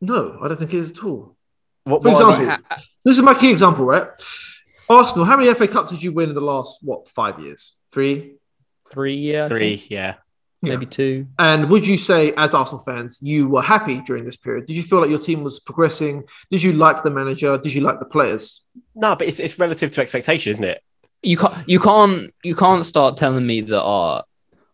No, 0.00 0.38
I 0.42 0.48
don't 0.48 0.56
think 0.56 0.74
it 0.74 0.78
is 0.78 0.90
at 0.90 1.04
all. 1.04 1.36
What, 1.84 2.02
For 2.02 2.12
what 2.12 2.38
example, 2.38 2.78
this 3.04 3.16
is 3.16 3.22
my 3.22 3.34
key 3.34 3.50
example, 3.52 3.84
right? 3.84 4.08
Arsenal, 4.88 5.24
how 5.24 5.36
many 5.36 5.52
FA 5.54 5.68
Cups 5.68 5.90
did 5.90 6.02
you 6.02 6.12
win 6.12 6.30
in 6.30 6.34
the 6.34 6.40
last, 6.40 6.80
what, 6.82 7.08
five 7.08 7.38
years? 7.40 7.74
Three? 7.92 8.36
Three, 8.90 9.16
yeah, 9.16 9.46
I 9.46 9.48
three, 9.48 9.76
think. 9.76 9.90
yeah. 9.90 10.14
maybe 10.60 10.86
two. 10.86 11.26
And 11.38 11.70
would 11.70 11.86
you 11.86 11.96
say, 11.96 12.32
as 12.36 12.54
Arsenal 12.54 12.82
fans, 12.82 13.18
you 13.22 13.48
were 13.48 13.62
happy 13.62 14.02
during 14.02 14.24
this 14.24 14.36
period? 14.36 14.66
Did 14.66 14.74
you 14.74 14.82
feel 14.82 15.00
like 15.00 15.10
your 15.10 15.18
team 15.18 15.42
was 15.42 15.60
progressing? 15.60 16.24
Did 16.50 16.62
you 16.62 16.74
like 16.74 17.02
the 17.02 17.10
manager? 17.10 17.56
Did 17.58 17.72
you 17.72 17.80
like 17.80 17.98
the 18.00 18.04
players? 18.04 18.62
No, 18.94 19.16
but 19.16 19.26
it's 19.28 19.40
it's 19.40 19.58
relative 19.58 19.92
to 19.92 20.00
expectation, 20.02 20.50
isn't 20.50 20.64
it? 20.64 20.82
You 21.22 21.38
can't 21.38 21.68
you 21.68 21.80
can't 21.80 22.34
you 22.42 22.54
can't 22.54 22.84
start 22.84 23.16
telling 23.16 23.46
me 23.46 23.62
that 23.62 23.82
uh, 23.82 24.22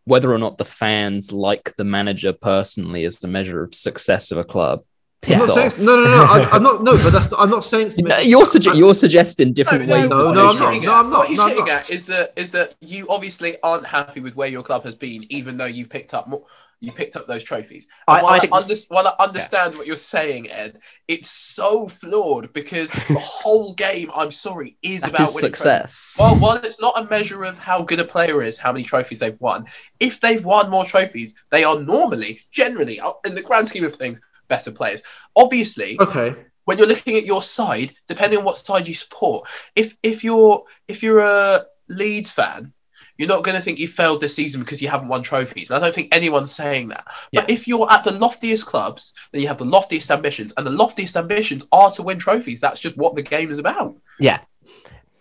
whether 0.05 0.33
or 0.33 0.39
not 0.39 0.59
the 0.59 0.65
fans 0.65 1.33
like 1.33 1.75
the 1.77 1.85
manager 1.85 2.33
personally 2.33 3.05
is 3.05 3.19
the 3.19 3.29
measure 3.29 3.63
of 3.63 3.75
success 3.75 4.33
of 4.33 4.39
a 4.39 4.45
club. 4.45 4.83
I'm 5.25 5.33
Piss 5.37 5.47
not 5.49 5.73
saying, 5.73 5.85
no, 5.85 6.01
no, 6.01 6.11
no. 6.11 6.25
I, 6.25 6.49
I'm 6.53 6.63
not. 6.63 6.83
No, 6.85 6.93
but 6.97 7.11
that's. 7.11 7.29
I'm 7.37 7.51
not 7.51 7.65
saying. 7.65 7.89
It's 7.89 7.99
No, 7.99 8.19
you're 8.19 8.45
sugge- 8.45 8.77
you're 8.79 8.95
suggesting 8.95 9.53
different 9.53 9.87
No, 9.89 9.95
ways. 9.95 10.11
no, 10.11 10.27
of 10.29 10.35
no, 10.35 10.49
I'm 10.49 10.59
not. 10.59 10.83
No, 10.83 10.95
I'm 10.95 11.11
not. 11.11 11.19
What 11.19 11.29
he's 11.29 11.39
No, 11.39 11.45
I'm 11.45 11.49
hitting 11.51 11.65
not. 11.67 11.75
at 11.83 11.91
is 11.91 12.07
that 12.07 12.33
is 12.37 12.51
that 12.53 12.77
you 12.81 13.07
obviously 13.11 13.57
aren't 13.65 13.85
happy 13.85 14.21
with 14.21 14.37
where 14.37 14.49
your 14.49 14.63
club 14.63 14.85
has 14.85 14.97
been, 14.97 15.27
even 15.31 15.57
though 15.57 15.65
you 15.67 15.87
picked 15.87 16.15
up 16.15 16.29
more. 16.29 16.45
You 16.81 16.93
picked 16.93 17.17
up 17.17 17.27
those 17.27 17.43
trophies. 17.43 17.89
I- 18.07 18.19
And 18.19 18.23
while 18.23 18.35
I 18.35 18.37
I, 18.53 18.57
under, 18.63 18.75
while 18.91 19.09
I 19.09 19.15
understand 19.25 19.77
what 19.77 19.89
you're 19.89 19.97
saying, 19.97 20.49
Ed, 20.53 20.79
it's 21.09 21.29
so 21.29 21.89
flawed 21.89 22.53
because 22.53 22.89
the 22.93 23.19
whole 23.21 23.75
game, 23.75 24.13
I'm 24.15 24.31
sorry, 24.31 24.77
is 24.85 25.01
That 25.01 25.11
about 25.11 25.29
is 25.29 25.35
winning 25.35 25.51
trophies. 25.51 25.59
success. 25.59 26.17
Well, 26.21 26.37
while 26.37 26.59
it's 26.59 26.81
not 26.81 26.97
a 26.97 27.11
measure 27.11 27.43
of 27.43 27.59
how 27.59 27.83
good 27.83 27.99
a 27.99 28.05
player 28.05 28.41
is, 28.45 28.59
how 28.61 28.71
many 28.71 28.85
trophies 28.85 29.19
they've 29.19 29.41
won, 29.41 29.65
if 29.99 30.21
they've 30.21 30.45
won 30.45 30.71
more 30.71 30.85
trophies, 30.85 31.35
they 31.51 31.65
are 31.65 31.81
normally, 31.81 32.39
generally, 32.53 33.01
uh, 33.01 33.11
in 33.27 33.35
the 33.35 33.43
grand 33.43 33.69
scheme 33.69 33.85
of 33.85 33.97
things, 33.97 34.21
better 34.49 34.71
players. 34.73 35.03
Obviously, 35.37 35.97
Okay. 36.01 36.35
when 36.65 36.79
you're 36.79 36.87
looking 36.87 37.17
at 37.17 37.25
your 37.25 37.43
side, 37.43 37.95
depending 38.09 38.39
on 38.39 38.45
what 38.45 38.57
side 38.57 38.89
you 38.89 38.95
support, 38.95 39.49
if 39.77 39.97
if 40.03 40.25
you're 40.25 40.65
if 40.89 41.03
you're 41.03 41.21
a 41.21 41.65
Leeds 41.89 42.33
fan, 42.33 42.73
you're 43.17 43.29
not 43.29 43.43
going 43.45 43.57
to 43.57 43.63
think 43.63 43.79
you 43.79 43.89
failed 43.89 44.21
this 44.21 44.35
season 44.35 44.61
because 44.63 44.81
you 44.81 44.89
haven't 44.89 45.09
won 45.09 45.23
trophies. 45.23 45.71
And 45.71 45.77
I 45.83 45.87
don't 45.87 45.95
think 45.95 46.15
anyone's 46.15 46.55
saying 46.55 46.89
that. 46.89 47.07
But 47.33 47.51
if 47.51 47.67
you're 47.67 47.91
at 47.91 48.05
the 48.05 48.13
loftiest 48.13 48.67
clubs, 48.67 49.13
then 49.33 49.41
you 49.41 49.49
have 49.49 49.59
the 49.59 49.65
loftiest 49.65 50.11
ambitions, 50.11 50.53
and 50.57 50.67
the 50.67 50.71
loftiest 50.71 51.17
ambitions 51.17 51.67
are 51.73 51.91
to 51.93 52.03
win 52.03 52.19
trophies. 52.19 52.61
That's 52.61 52.81
just 52.81 52.97
what 52.97 53.17
the 53.17 53.23
game 53.23 53.51
is 53.51 53.59
about. 53.59 53.97
Yeah. 54.21 54.41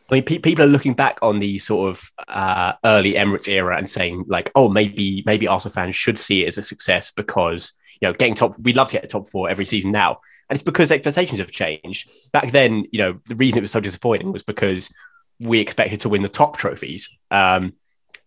I 0.10 0.16
mean, 0.16 0.24
pe- 0.24 0.40
people 0.40 0.64
are 0.64 0.70
looking 0.70 0.94
back 0.94 1.20
on 1.22 1.40
the 1.40 1.58
sort 1.58 1.90
of 1.90 2.12
uh, 2.28 2.74
early 2.86 3.14
Emirates 3.14 3.48
era 3.48 3.78
and 3.78 3.90
saying, 3.90 4.26
like, 4.28 4.52
oh, 4.56 4.70
maybe 4.70 5.24
maybe 5.26 5.48
Arsenal 5.48 5.74
fans 5.74 5.96
should 5.96 6.18
see 6.18 6.44
it 6.44 6.48
as 6.48 6.58
a 6.58 6.62
success 6.62 7.12
because 7.12 7.74
you 8.02 8.08
know 8.08 8.14
getting 8.14 8.36
top. 8.36 8.54
We'd 8.62 8.78
love 8.78 8.88
to 8.90 8.94
get 8.94 9.02
the 9.02 9.08
top 9.10 9.28
four 9.28 9.50
every 9.50 9.66
season 9.66 9.92
now, 9.92 10.20
and 10.50 10.56
it's 10.56 10.64
because 10.64 10.92
expectations 10.92 11.40
have 11.40 11.52
changed. 11.52 12.10
Back 12.32 12.52
then, 12.52 12.86
you 12.92 13.00
know, 13.00 13.20
the 13.26 13.36
reason 13.36 13.58
it 13.58 13.62
was 13.62 13.72
so 13.72 13.82
disappointing 13.82 14.32
was 14.32 14.44
because 14.44 14.94
we 15.40 15.60
expected 15.60 16.00
to 16.02 16.10
win 16.10 16.22
the 16.22 16.30
top 16.30 16.58
trophies, 16.58 17.10
um, 17.32 17.74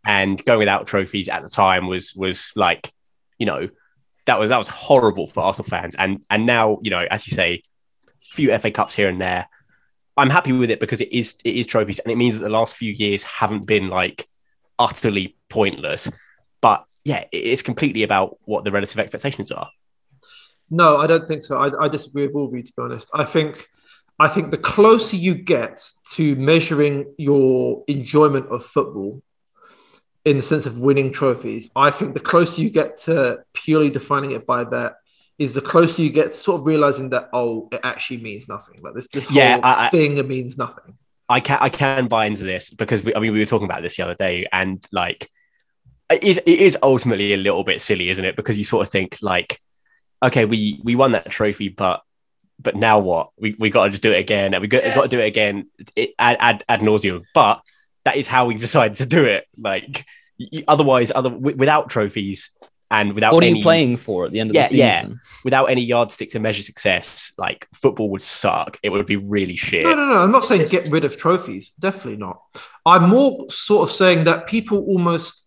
and 0.04 0.44
going 0.44 0.58
without 0.58 0.86
trophies 0.86 1.28
at 1.28 1.42
the 1.42 1.48
time 1.48 1.86
was 1.86 2.14
was 2.14 2.52
like, 2.56 2.92
you 3.38 3.46
know, 3.46 3.70
that 4.26 4.38
was 4.38 4.50
that 4.50 4.58
was 4.58 4.68
horrible 4.68 5.26
for 5.26 5.42
Arsenal 5.42 5.68
fans. 5.68 5.94
And 5.94 6.24
and 6.28 6.44
now, 6.44 6.78
you 6.82 6.90
know, 6.90 7.06
as 7.10 7.26
you 7.26 7.34
say, 7.34 7.62
few 8.30 8.56
FA 8.58 8.70
Cups 8.70 8.94
here 8.94 9.08
and 9.08 9.20
there. 9.20 9.48
I'm 10.20 10.28
happy 10.28 10.52
with 10.52 10.70
it 10.70 10.80
because 10.80 11.00
it 11.00 11.10
is 11.12 11.36
it 11.44 11.56
is 11.56 11.66
trophies, 11.66 11.98
and 11.98 12.12
it 12.12 12.16
means 12.16 12.38
that 12.38 12.44
the 12.44 12.50
last 12.50 12.76
few 12.76 12.92
years 12.92 13.22
haven't 13.22 13.64
been 13.64 13.88
like 13.88 14.28
utterly 14.78 15.36
pointless. 15.48 16.12
But 16.60 16.84
yeah, 17.04 17.24
it's 17.32 17.62
completely 17.62 18.02
about 18.02 18.36
what 18.44 18.64
the 18.64 18.70
relative 18.70 18.98
expectations 18.98 19.50
are. 19.50 19.70
No, 20.68 20.98
I 20.98 21.06
don't 21.06 21.26
think 21.26 21.42
so. 21.42 21.56
I, 21.56 21.86
I 21.86 21.88
disagree 21.88 22.26
with 22.26 22.36
all 22.36 22.48
of 22.48 22.54
you, 22.54 22.62
to 22.62 22.72
be 22.76 22.82
honest. 22.82 23.08
I 23.14 23.24
think 23.24 23.66
I 24.18 24.28
think 24.28 24.50
the 24.50 24.58
closer 24.58 25.16
you 25.16 25.34
get 25.34 25.82
to 26.12 26.36
measuring 26.36 27.14
your 27.16 27.82
enjoyment 27.88 28.46
of 28.48 28.64
football 28.66 29.22
in 30.26 30.36
the 30.36 30.42
sense 30.42 30.66
of 30.66 30.78
winning 30.78 31.12
trophies, 31.12 31.70
I 31.74 31.90
think 31.90 32.12
the 32.12 32.20
closer 32.20 32.60
you 32.60 32.68
get 32.68 32.98
to 33.08 33.38
purely 33.54 33.88
defining 33.88 34.32
it 34.32 34.46
by 34.46 34.64
that 34.64 34.96
is 35.40 35.54
the 35.54 35.60
closer 35.60 36.02
you 36.02 36.10
get 36.10 36.26
to 36.32 36.36
sort 36.36 36.60
of 36.60 36.66
realizing 36.66 37.08
that 37.10 37.30
oh, 37.32 37.66
it 37.72 37.80
actually 37.82 38.18
means 38.18 38.46
nothing. 38.46 38.80
Like 38.82 38.94
this, 38.94 39.08
this 39.08 39.24
whole 39.26 39.36
Yeah, 39.36 39.58
I- 39.62 39.86
I- 39.86 39.90
thing 39.90 40.18
it 40.18 40.28
means 40.28 40.56
nothing. 40.56 40.96
I 41.28 41.40
can 41.40 41.58
I 41.60 41.68
can 41.68 42.08
buy 42.08 42.26
into 42.26 42.42
this 42.44 42.70
because 42.70 43.04
we, 43.04 43.14
I 43.14 43.20
mean 43.20 43.32
we 43.32 43.38
were 43.38 43.46
talking 43.46 43.64
about 43.64 43.82
this 43.82 43.96
the 43.96 44.02
other 44.02 44.16
day 44.16 44.46
and 44.52 44.84
like 44.92 45.28
it 46.10 46.24
is 46.24 46.38
it 46.38 46.58
is 46.58 46.76
ultimately 46.82 47.32
a 47.34 47.36
little 47.36 47.62
bit 47.64 47.80
silly, 47.80 48.08
isn't 48.10 48.24
it? 48.24 48.34
Because 48.36 48.58
you 48.58 48.64
sort 48.64 48.84
of 48.86 48.92
think 48.92 49.16
like, 49.22 49.60
okay, 50.22 50.44
we 50.44 50.80
we 50.82 50.94
won 50.96 51.12
that 51.12 51.30
trophy, 51.30 51.68
but 51.68 52.02
but 52.58 52.74
now 52.76 52.98
what? 52.98 53.30
We 53.38 53.54
we 53.58 53.70
got 53.70 53.84
to 53.84 53.90
just 53.90 54.02
do 54.02 54.12
it 54.12 54.18
again, 54.18 54.52
and 54.54 54.60
we 54.60 54.66
got, 54.68 54.82
got 54.94 55.04
to 55.04 55.08
do 55.08 55.20
it 55.20 55.26
again 55.28 55.70
it, 55.96 56.10
ad, 56.18 56.36
ad 56.40 56.64
ad 56.68 56.80
nauseum. 56.80 57.22
But 57.32 57.60
that 58.04 58.16
is 58.16 58.26
how 58.26 58.46
we 58.46 58.54
decided 58.68 58.96
to 58.98 59.06
do 59.06 59.24
it. 59.24 59.46
Like 59.56 60.04
otherwise, 60.66 61.12
other 61.14 61.30
without 61.30 61.88
trophies 61.90 62.50
and 62.90 63.12
without 63.12 63.32
What 63.32 63.44
are 63.44 63.46
any 63.46 63.58
you 63.58 63.64
playing 63.64 63.96
for 63.96 64.26
at 64.26 64.32
the 64.32 64.40
end 64.40 64.50
of 64.50 64.56
Yeah, 64.56 64.68
the 64.68 64.76
yeah. 64.76 65.08
without 65.44 65.66
any 65.66 65.82
yardstick 65.82 66.30
to 66.30 66.40
measure 66.40 66.62
success, 66.62 67.32
like 67.38 67.68
football 67.72 68.10
would 68.10 68.22
suck. 68.22 68.78
It 68.82 68.88
would 68.88 69.06
be 69.06 69.16
really 69.16 69.56
shit. 69.56 69.84
No, 69.84 69.94
no, 69.94 70.06
no. 70.06 70.18
I'm 70.18 70.32
not 70.32 70.44
saying 70.44 70.68
get 70.68 70.88
rid 70.88 71.04
of 71.04 71.16
trophies. 71.16 71.70
Definitely 71.70 72.16
not. 72.16 72.40
I'm 72.84 73.08
more 73.08 73.48
sort 73.48 73.88
of 73.88 73.94
saying 73.94 74.24
that 74.24 74.48
people 74.48 74.78
almost, 74.78 75.44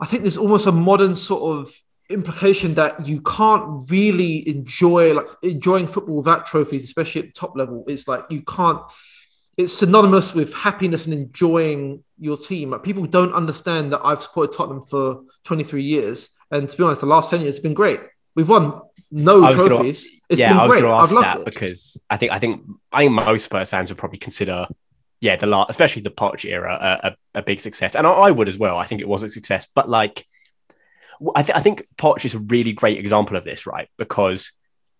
I 0.00 0.06
think 0.06 0.22
there's 0.22 0.36
almost 0.36 0.66
a 0.66 0.72
modern 0.72 1.16
sort 1.16 1.58
of 1.58 1.74
implication 2.08 2.74
that 2.74 3.06
you 3.06 3.20
can't 3.22 3.90
really 3.90 4.48
enjoy 4.48 5.14
like 5.14 5.26
enjoying 5.42 5.88
football 5.88 6.16
without 6.16 6.46
trophies, 6.46 6.84
especially 6.84 7.22
at 7.22 7.28
the 7.28 7.34
top 7.34 7.56
level. 7.56 7.84
It's 7.88 8.06
like 8.06 8.24
you 8.30 8.42
can't. 8.42 8.80
It's 9.56 9.72
synonymous 9.72 10.32
with 10.32 10.54
happiness 10.54 11.04
and 11.04 11.12
enjoying 11.12 12.02
your 12.20 12.36
team. 12.36 12.70
Like 12.70 12.82
people 12.82 13.06
don't 13.06 13.32
understand 13.32 13.92
that 13.92 14.00
I've 14.04 14.22
supported 14.22 14.56
Tottenham 14.56 14.82
for 14.82 15.22
23 15.44 15.82
years, 15.82 16.28
and 16.50 16.68
to 16.68 16.76
be 16.76 16.82
honest, 16.84 17.00
the 17.00 17.06
last 17.06 17.30
10 17.30 17.40
years 17.40 17.56
has 17.56 17.62
been 17.62 17.74
great. 17.74 18.00
We've 18.36 18.48
won 18.48 18.80
no 19.10 19.40
was 19.40 19.56
gonna- 19.56 19.68
trophies. 19.68 20.08
It's 20.28 20.38
yeah, 20.38 20.56
I 20.56 20.64
was 20.64 20.74
going 20.76 20.84
to 20.86 20.90
ask 20.92 21.10
that 21.12 21.38
it. 21.38 21.44
because 21.44 22.00
I 22.08 22.16
think 22.16 22.30
I 22.30 22.38
think 22.38 22.62
I 22.92 23.00
think 23.00 23.12
most 23.12 23.46
Spurs 23.46 23.68
fans 23.68 23.90
would 23.90 23.98
probably 23.98 24.18
consider, 24.18 24.68
yeah, 25.20 25.34
the 25.34 25.48
last, 25.48 25.70
especially 25.70 26.02
the 26.02 26.10
Poch 26.12 26.44
era, 26.44 26.72
a, 27.02 27.08
a, 27.08 27.40
a 27.40 27.42
big 27.42 27.58
success, 27.58 27.96
and 27.96 28.06
I, 28.06 28.10
I 28.12 28.30
would 28.30 28.46
as 28.46 28.56
well. 28.56 28.78
I 28.78 28.84
think 28.86 29.00
it 29.00 29.08
was 29.08 29.24
a 29.24 29.30
success, 29.30 29.66
but 29.74 29.88
like, 29.88 30.24
I, 31.34 31.42
th- 31.42 31.56
I 31.56 31.60
think 31.60 31.82
Poch 31.96 32.24
is 32.24 32.34
a 32.34 32.38
really 32.38 32.72
great 32.72 32.98
example 32.98 33.36
of 33.36 33.44
this, 33.44 33.66
right? 33.66 33.88
Because 33.98 34.52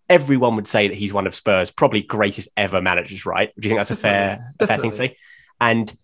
everyone 0.09 0.57
would 0.57 0.67
say 0.67 0.89
that 0.89 0.97
he's 0.97 1.13
one 1.13 1.29
of 1.29 1.35
Spurs' 1.37 1.71
probably 1.71 2.03
greatest 2.03 2.49
ever 2.57 2.83
managers, 2.83 3.25
right? 3.25 3.53
Do 3.57 3.69
you 3.69 3.71
think 3.71 3.79
that's 3.79 3.93
a 3.93 3.97
fair 3.97 4.53
a 4.59 4.67
fair 4.67 4.79
thing 4.79 4.91
to 4.91 4.97
say? 4.97 5.17
And 5.61 5.97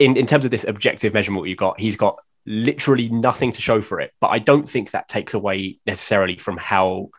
in 0.00 0.16
in 0.16 0.26
terms 0.26 0.44
of 0.44 0.50
this 0.50 0.64
objective 0.64 1.14
measurement 1.14 1.46
you've 1.46 1.58
got, 1.58 1.78
he's 1.78 1.94
got 1.96 2.18
literally 2.46 3.08
nothing 3.10 3.52
to 3.52 3.60
show 3.60 3.80
for 3.80 4.00
it. 4.00 4.12
But 4.20 4.28
I 4.28 4.40
don't 4.40 4.68
think 4.68 4.90
that 4.90 5.08
takes 5.08 5.34
away 5.34 5.78
necessarily 5.86 6.38
from 6.38 6.56
how 6.56 7.10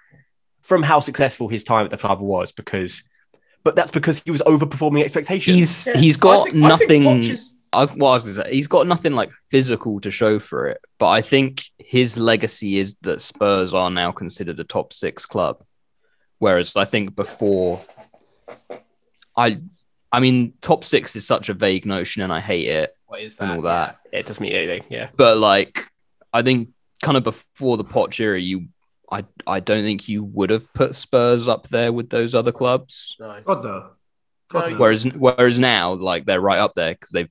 from 0.61 0.83
how 0.83 0.99
successful 0.99 1.47
his 1.47 1.63
time 1.63 1.85
at 1.85 1.91
the 1.91 1.97
club 1.97 2.19
was 2.19 2.51
because 2.51 3.03
but 3.63 3.75
that's 3.75 3.91
because 3.91 4.21
he 4.23 4.31
was 4.31 4.41
overperforming 4.41 5.03
expectations. 5.03 5.55
He's 5.55 5.87
Yeah, 5.87 5.97
he's 5.97 6.17
I 6.17 6.19
got 6.19 6.47
I 6.47 6.51
think 6.51 6.55
nothing. 6.55 7.01
Poch 7.03 7.29
is- 7.29 7.55
I 7.73 7.79
was, 7.79 7.93
what 7.93 8.09
I 8.09 8.13
was 8.27 8.35
say, 8.35 8.53
he's 8.53 8.67
got 8.67 8.85
nothing 8.85 9.13
like 9.13 9.31
physical 9.49 10.01
to 10.01 10.11
show 10.11 10.39
for 10.39 10.67
it. 10.67 10.81
But 10.99 11.07
I 11.07 11.21
think 11.21 11.63
his 11.77 12.17
legacy 12.17 12.77
is 12.77 12.95
that 13.03 13.21
Spurs 13.21 13.73
are 13.73 13.89
now 13.89 14.11
considered 14.11 14.59
a 14.59 14.65
top 14.65 14.91
six 14.91 15.25
club, 15.25 15.63
whereas 16.39 16.75
I 16.75 16.83
think 16.83 17.15
before, 17.15 17.79
I, 19.37 19.61
I 20.11 20.19
mean, 20.19 20.53
top 20.61 20.83
six 20.83 21.15
is 21.15 21.25
such 21.25 21.49
a 21.49 21.53
vague 21.53 21.85
notion, 21.85 22.21
and 22.21 22.33
I 22.33 22.39
hate 22.41 22.67
it 22.67 22.95
What 23.05 23.21
is 23.21 23.39
and 23.39 23.49
that? 23.49 23.55
all 23.55 23.61
that. 23.63 23.99
it 24.11 24.25
doesn't 24.25 24.41
mean 24.43 24.53
anything. 24.53 24.83
Yeah. 24.89 25.09
But 25.15 25.37
like, 25.37 25.87
I 26.33 26.41
think 26.41 26.69
kind 27.01 27.17
of 27.17 27.23
before 27.23 27.77
the 27.77 27.85
Poch 27.85 28.19
era, 28.19 28.39
you, 28.39 28.67
I, 29.11 29.23
I 29.47 29.59
don't 29.61 29.83
think 29.83 30.09
you 30.09 30.23
would 30.23 30.49
have 30.49 30.71
put 30.73 30.95
Spurs 30.95 31.47
up 31.47 31.67
there 31.69 31.91
with 31.93 32.09
those 32.09 32.35
other 32.35 32.51
clubs. 32.51 33.15
No. 33.19 33.41
God 33.45 33.63
no. 33.63 33.89
God, 34.49 34.63
No, 34.63 34.69
no. 34.69 34.77
Whereas 34.79 35.03
whereas 35.05 35.59
now, 35.59 35.93
like 35.93 36.25
they're 36.25 36.41
right 36.41 36.59
up 36.59 36.73
there 36.75 36.93
because 36.93 37.11
they've 37.11 37.29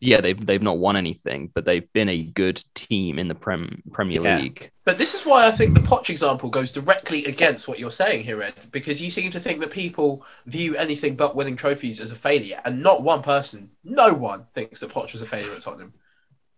yeah 0.00 0.20
they've 0.20 0.44
they've 0.44 0.62
not 0.62 0.78
won 0.78 0.96
anything, 0.96 1.50
but 1.54 1.64
they've 1.64 1.90
been 1.92 2.08
a 2.08 2.24
good 2.24 2.62
team 2.74 3.18
in 3.18 3.28
the 3.28 3.34
Prem 3.34 3.82
Premier 3.92 4.22
Yeah. 4.22 4.38
League. 4.38 4.70
But 4.84 4.98
this 4.98 5.14
is 5.14 5.24
why 5.24 5.46
I 5.46 5.52
think 5.52 5.74
the 5.74 5.80
Poch 5.80 6.10
example 6.10 6.50
goes 6.50 6.72
directly 6.72 7.24
against 7.26 7.68
what 7.68 7.78
you're 7.78 7.90
saying 7.92 8.24
here, 8.24 8.42
Ed, 8.42 8.54
because 8.72 9.00
you 9.00 9.10
seem 9.10 9.30
to 9.30 9.38
think 9.38 9.60
that 9.60 9.70
people 9.70 10.24
view 10.46 10.74
anything 10.76 11.14
but 11.14 11.36
winning 11.36 11.54
trophies 11.54 12.00
as 12.00 12.10
a 12.12 12.16
failure, 12.16 12.60
and 12.64 12.82
not 12.82 13.02
one 13.02 13.22
person, 13.22 13.70
no 13.84 14.12
one 14.12 14.46
thinks 14.54 14.80
that 14.80 14.90
Poch 14.90 15.12
was 15.12 15.22
a 15.22 15.26
failure 15.26 15.52
at 15.52 15.60
Tottenham. 15.60 15.92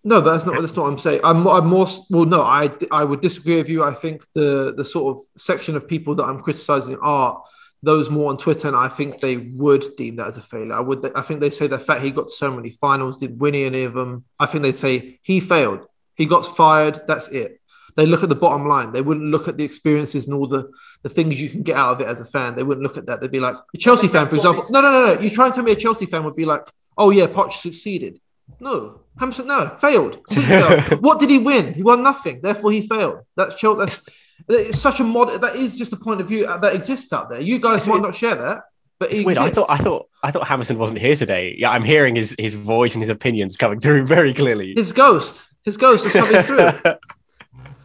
No, 0.05 0.21
that's 0.21 0.45
not 0.47 0.61
that's 0.61 0.75
not 0.75 0.83
what 0.83 0.89
I'm 0.89 0.99
saying. 0.99 1.21
I'm, 1.23 1.47
I'm 1.47 1.67
more 1.67 1.87
well. 2.11 2.25
No, 2.25 2.43
I 2.43 2.71
I 2.91 3.05
would 3.05 3.21
disagree 3.21 3.57
with 3.57 3.69
you. 3.69 3.85
I 3.85 3.95
think 3.95 4.25
the 4.35 4.75
the 4.77 4.85
sort 4.85 5.17
of 5.17 5.23
section 5.37 5.77
of 5.77 5.87
people 5.87 6.15
that 6.17 6.25
I'm 6.25 6.43
criticizing 6.43 6.99
are 7.01 7.43
those 7.83 8.11
more 8.11 8.31
on 8.31 8.39
Twitter, 8.39 8.69
and 8.69 8.77
I 8.77 8.89
think 8.89 9.19
they 9.19 9.37
would 9.37 9.97
deem 9.97 10.17
that 10.17 10.29
as 10.29 10.37
a 10.37 10.41
failure. 10.41 10.75
I 10.75 10.81
would. 10.81 11.11
I 11.17 11.23
think 11.23 11.41
they 11.41 11.51
say 11.51 11.67
the 11.67 11.79
fact 11.79 12.03
he 12.03 12.11
got 12.11 12.31
so 12.31 12.51
many 12.51 12.71
finals, 12.71 13.19
didn't 13.19 13.39
win 13.39 13.55
any 13.55 13.83
of 13.85 13.95
them. 13.95 14.25
I 14.39 14.47
think 14.47 14.63
they'd 14.63 14.73
say 14.73 15.19
he 15.23 15.41
failed. 15.41 15.87
He 16.15 16.27
got 16.27 16.47
fired. 16.47 17.03
That's 17.07 17.29
it. 17.29 17.61
They 17.97 18.07
look 18.07 18.23
at 18.23 18.29
the 18.29 18.35
bottom 18.35 18.67
line. 18.67 18.93
They 18.93 19.03
wouldn't 19.03 19.27
look 19.27 19.49
at 19.49 19.57
the 19.57 19.65
experiences 19.65 20.27
and 20.27 20.35
all 20.35 20.47
the, 20.47 20.71
the 21.03 21.09
things 21.09 21.39
you 21.39 21.51
can 21.51 21.63
get 21.63 21.77
out 21.77 21.95
of 21.95 22.01
it 22.01 22.07
as 22.07 22.21
a 22.21 22.25
fan. 22.25 22.55
They 22.55 22.63
wouldn't 22.63 22.83
look 22.83 22.97
at 22.97 23.07
that. 23.07 23.21
They'd 23.21 23.31
be 23.31 23.41
like, 23.41 23.57
a 23.75 23.79
Chelsea 23.79 24.09
fan, 24.09 24.29
for 24.29 24.37
example. 24.37 24.65
No, 24.71 24.81
no, 24.81 24.91
no, 24.91 25.15
no. 25.15 25.21
You 25.21 25.29
try 25.29 25.47
and 25.47 25.55
tell 25.55 25.65
me 25.65 25.73
a 25.73 25.77
Chelsea 25.77 26.07
fan 26.07 26.25
would 26.25 26.37
be 26.37 26.47
like, 26.47 26.67
oh, 26.97 27.11
yeah, 27.11 27.27
Poch 27.27 27.53
succeeded. 27.53 28.19
No, 28.61 29.01
Hampson, 29.19 29.47
no, 29.47 29.69
failed. 29.69 30.21
Failed. 30.31 31.03
what 31.03 31.19
did 31.19 31.31
he 31.31 31.39
win? 31.39 31.75
He 31.75 31.83
won 31.83 32.03
nothing. 32.03 32.41
Therefore, 32.43 32.73
he 32.73 32.87
failed. 32.87 33.21
That's 33.37 33.55
Chelsea. 33.55 33.79
That's 33.81 34.03
it's 34.49 34.79
such 34.79 35.01
a 35.01 35.05
mod. 35.05 35.41
That 35.41 35.57
is 35.57 35.77
just 35.79 35.93
a 35.93 35.97
point 35.97 36.21
of 36.21 36.29
view 36.29 36.47
that 36.47 36.75
exists 36.75 37.13
out 37.13 37.29
there. 37.31 37.41
You 37.41 37.59
guys 37.59 37.79
It's 37.79 37.87
might 37.87 37.95
weird. 37.95 38.05
not 38.05 38.15
share 38.17 38.35
that, 38.37 38.63
but 38.99 39.11
It's 39.11 39.21
it 39.21 39.27
weird. 39.27 39.39
I 39.39 39.51
thought 39.51 39.71
I 39.71 39.77
thought 39.79 40.09
I 40.23 40.31
thought 40.31 40.47
Hammerson 40.47 40.77
wasn't 40.79 41.01
here 41.01 41.17
today. 41.17 41.55
Yeah, 41.59 41.71
I'm 41.71 41.85
hearing 41.85 42.17
his 42.17 42.35
his 42.39 42.55
voice 42.55 42.95
and 42.95 43.03
his 43.03 43.09
opinions 43.11 43.57
coming 43.57 43.81
through 43.81 44.07
very 44.17 44.33
clearly. 44.35 44.75
his 44.75 44.93
ghost, 44.93 45.45
his 45.65 45.77
ghost 45.77 46.07
is 46.07 46.13
coming 46.13 46.43
through. 46.43 46.59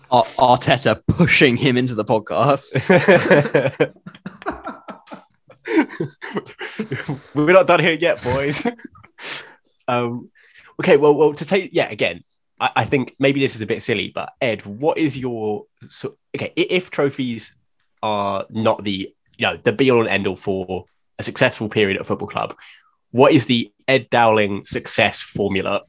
Ar- 0.10 0.24
Arteta 0.40 1.02
pushing 1.08 1.58
him 1.58 1.76
into 1.78 1.94
the 1.94 2.06
podcast. 2.06 2.72
We're 7.36 7.54
not 7.54 7.68
done 7.68 7.80
here 7.80 7.94
yet, 7.94 8.24
boys. 8.24 8.66
um, 9.88 10.30
okay, 10.80 10.98
well, 10.98 11.14
well, 11.16 11.34
to 11.34 11.46
take 11.46 11.72
yeah, 11.74 11.90
again, 11.90 12.24
I, 12.60 12.72
I 12.78 12.86
think 12.86 13.16
maybe 13.20 13.40
this 13.40 13.56
is 13.56 13.62
a 13.62 13.66
bit 13.66 13.84
silly, 13.84 14.12
but 14.14 14.34
Ed, 14.42 14.66
what 14.66 14.98
is 14.98 15.18
your 15.18 15.66
so 15.90 16.18
okay? 16.36 16.54
If 16.56 16.90
trophies 16.92 17.56
are 18.04 18.46
not 18.50 18.84
the 18.84 19.14
you 19.38 19.46
know 19.46 19.58
the 19.58 19.72
be 19.72 19.92
all 19.92 20.02
and 20.02 20.10
end 20.10 20.28
all 20.28 20.36
for 20.36 20.86
a 21.20 21.24
successful 21.24 21.70
period 21.70 21.98
at 21.98 22.02
a 22.02 22.06
football 22.06 22.28
club, 22.28 22.56
what 23.12 23.32
is 23.32 23.46
the 23.46 23.72
Ed 23.88 24.10
Dowling 24.10 24.64
success 24.64 25.22
formula? 25.22 25.84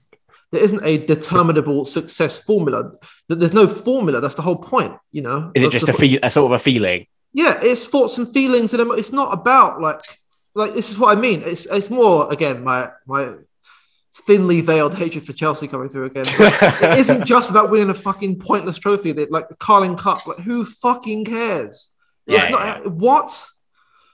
there 0.51 0.63
isn't 0.63 0.85
a 0.85 0.99
determinable 0.99 1.85
success 1.85 2.39
formula. 2.39 2.93
That 3.29 3.39
there's 3.39 3.53
no 3.53 3.69
formula. 3.69 4.21
That's 4.21 4.35
the 4.35 4.43
whole 4.43 4.57
point. 4.57 4.97
You 5.13 5.23
know, 5.23 5.53
Is 5.55 5.63
it 5.63 5.71
just 5.71 5.89
a 5.89 5.93
feel, 5.93 6.19
a 6.23 6.31
sort 6.31 6.53
of 6.53 6.57
a 6.57 6.63
feeling? 6.63 7.07
Yeah, 7.33 7.59
it's 7.63 7.87
thoughts 7.87 8.17
and 8.19 8.33
feelings, 8.33 8.73
and 8.73 8.91
it's 8.93 9.13
not 9.13 9.33
about 9.33 9.81
like 9.81 10.01
like 10.55 10.75
this 10.75 10.91
is 10.91 10.99
what 10.99 11.17
I 11.17 11.21
mean. 11.21 11.43
It's 11.43 11.67
it's 11.67 11.91
more 11.91 12.33
again 12.33 12.65
my 12.65 12.91
my 13.07 13.35
thinly 14.29 14.61
veiled 14.61 14.95
hatred 14.95 15.25
for 15.25 15.33
Chelsea 15.33 15.67
coming 15.67 15.89
through 15.89 16.05
again. 16.05 16.27
it 16.29 16.99
isn't 16.99 17.25
just 17.25 17.49
about 17.49 17.71
winning 17.71 17.89
a 17.89 17.95
fucking 17.95 18.39
pointless 18.39 18.79
trophy 18.79 19.15
like 19.15 19.49
the 19.49 19.55
Carling 19.55 19.97
Cup. 19.97 20.27
Like 20.27 20.41
who 20.41 20.67
fucking 20.67 21.25
cares? 21.25 21.89
Yeah, 22.27 22.43
It's 22.43 22.51
not, 22.51 22.93
What? 22.93 23.47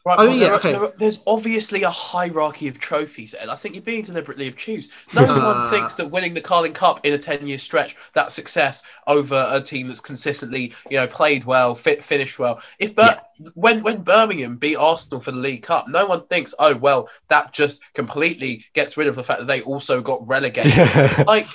Right, 0.06 0.18
Oh, 0.18 0.26
well, 0.26 0.34
yeah, 0.34 0.44
there 0.44 0.52
are- 0.52 0.56
okay. 0.58 0.72
there 0.72 0.82
are- 0.84 0.92
there's 0.98 1.22
obviously 1.26 1.82
a 1.82 1.88
hierarchy 1.90 2.68
of 2.68 2.78
trophies, 2.78 3.34
Ed. 3.38 3.48
I 3.48 3.56
think 3.56 3.74
you're 3.74 3.80
being 3.82 4.04
deliberately 4.04 4.48
obtuse. 4.48 4.90
No 5.14 5.24
Uh. 5.24 5.54
one 5.54 5.70
thinks 5.70 5.94
that 5.94 6.10
winning 6.10 6.34
the 6.34 6.42
Carling 6.42 6.74
Cup 6.74 7.00
in 7.06 7.14
a 7.14 7.18
10-year 7.18 7.56
stretch, 7.56 7.96
that 8.12 8.30
success 8.30 8.82
over 9.06 9.48
a 9.50 9.62
team 9.62 9.88
that's 9.88 10.00
consistently, 10.00 10.74
you 10.90 10.98
know, 10.98 11.06
played 11.06 11.46
well, 11.46 11.74
fit, 11.74 12.04
finished 12.04 12.38
well. 12.38 12.60
If 12.78 12.94
Bir- 12.94 13.18
when 13.54 13.82
when 13.82 14.02
Birmingham 14.02 14.58
beat 14.58 14.76
Arsenal 14.76 15.20
for 15.22 15.30
the 15.30 15.38
League 15.38 15.62
Cup, 15.62 15.86
no 15.88 16.04
one 16.04 16.26
thinks, 16.26 16.52
oh 16.58 16.76
well, 16.76 17.08
that 17.28 17.54
just 17.54 17.80
completely 17.94 18.62
gets 18.74 18.98
rid 18.98 19.06
of 19.06 19.14
the 19.16 19.24
fact 19.24 19.40
that 19.40 19.46
they 19.46 19.62
also 19.62 20.02
got 20.02 20.26
relegated. 20.28 21.26
like 21.26 21.46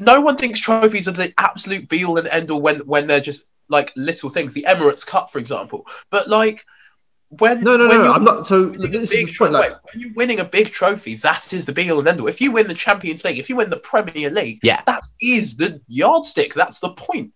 no 0.00 0.20
one 0.20 0.36
thinks 0.36 0.60
trophies 0.60 1.08
are 1.08 1.12
the 1.12 1.34
absolute 1.38 1.88
be 1.88 2.04
all 2.04 2.18
and 2.18 2.28
end 2.28 2.50
all 2.52 2.62
when 2.62 2.78
when 2.80 3.08
they're 3.08 3.20
just 3.20 3.50
like 3.68 3.92
little 3.96 4.30
things. 4.30 4.52
The 4.54 4.66
Emirates 4.68 5.04
Cup, 5.04 5.32
for 5.32 5.40
example. 5.40 5.86
But 6.10 6.28
like 6.28 6.64
when 7.38 7.62
No, 7.62 7.76
no, 7.76 7.88
when 7.88 7.98
no. 7.98 8.04
you're 8.04 8.12
I'm 8.14 8.24
not. 8.24 8.46
So 8.46 8.66
this 8.66 8.82
big 8.90 8.94
is 8.94 9.10
the 9.10 9.16
point. 9.26 9.32
tro- 9.34 9.50
Like, 9.50 9.70
wait, 9.70 9.78
when 9.92 10.00
you're 10.02 10.12
winning 10.14 10.40
a 10.40 10.44
big 10.44 10.70
trophy, 10.70 11.14
that 11.16 11.52
is 11.52 11.64
the 11.66 11.72
be 11.72 11.90
all 11.90 11.98
and 12.00 12.08
end 12.08 12.20
all. 12.20 12.28
If 12.28 12.40
you 12.40 12.52
win 12.52 12.68
the 12.68 12.74
Champions 12.74 13.24
League, 13.24 13.38
if 13.38 13.48
you 13.48 13.56
win 13.56 13.70
the 13.70 13.78
Premier 13.78 14.30
League, 14.30 14.60
Yeah. 14.62 14.82
that 14.86 15.02
is 15.20 15.56
the 15.56 15.80
yardstick. 15.88 16.54
That's 16.54 16.78
the 16.80 16.90
point. 16.90 17.32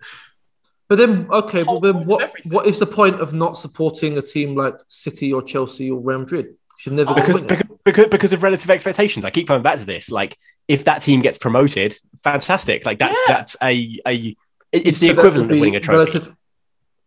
But 0.88 0.98
then, 0.98 1.26
okay, 1.32 1.62
well 1.64 1.80
then, 1.80 2.04
what 2.06 2.32
what 2.46 2.66
is 2.66 2.78
the 2.78 2.86
point 2.86 3.20
of 3.20 3.32
not 3.32 3.56
supporting 3.58 4.18
a 4.18 4.22
team 4.22 4.54
like 4.54 4.74
City 4.88 5.32
or 5.32 5.42
Chelsea 5.42 5.90
or 5.90 5.98
Real 6.00 6.20
Madrid? 6.20 6.54
You're 6.84 6.94
never 6.94 7.14
going 7.14 7.20
because, 7.22 7.40
to 7.40 7.46
win 7.46 7.60
it. 7.60 7.68
because 7.84 8.04
because 8.04 8.06
because 8.10 8.32
of 8.32 8.42
relative 8.42 8.70
expectations. 8.70 9.24
I 9.24 9.30
keep 9.30 9.48
coming 9.48 9.62
back 9.62 9.78
to 9.78 9.84
this. 9.84 10.10
Like, 10.10 10.36
if 10.68 10.84
that 10.84 11.02
team 11.02 11.22
gets 11.22 11.38
promoted, 11.38 11.96
fantastic. 12.22 12.84
Like 12.86 12.98
that's 12.98 13.18
Yeah. 13.28 13.34
that's 13.34 13.56
a 13.62 13.98
a 14.06 14.36
it's 14.72 14.98
So 14.98 15.06
the 15.06 15.12
that 15.14 15.18
equivalent 15.20 15.50
of 15.50 15.58
winning 15.58 15.76
a 15.76 15.80
trophy. 15.80 15.98
relative- 16.12 16.36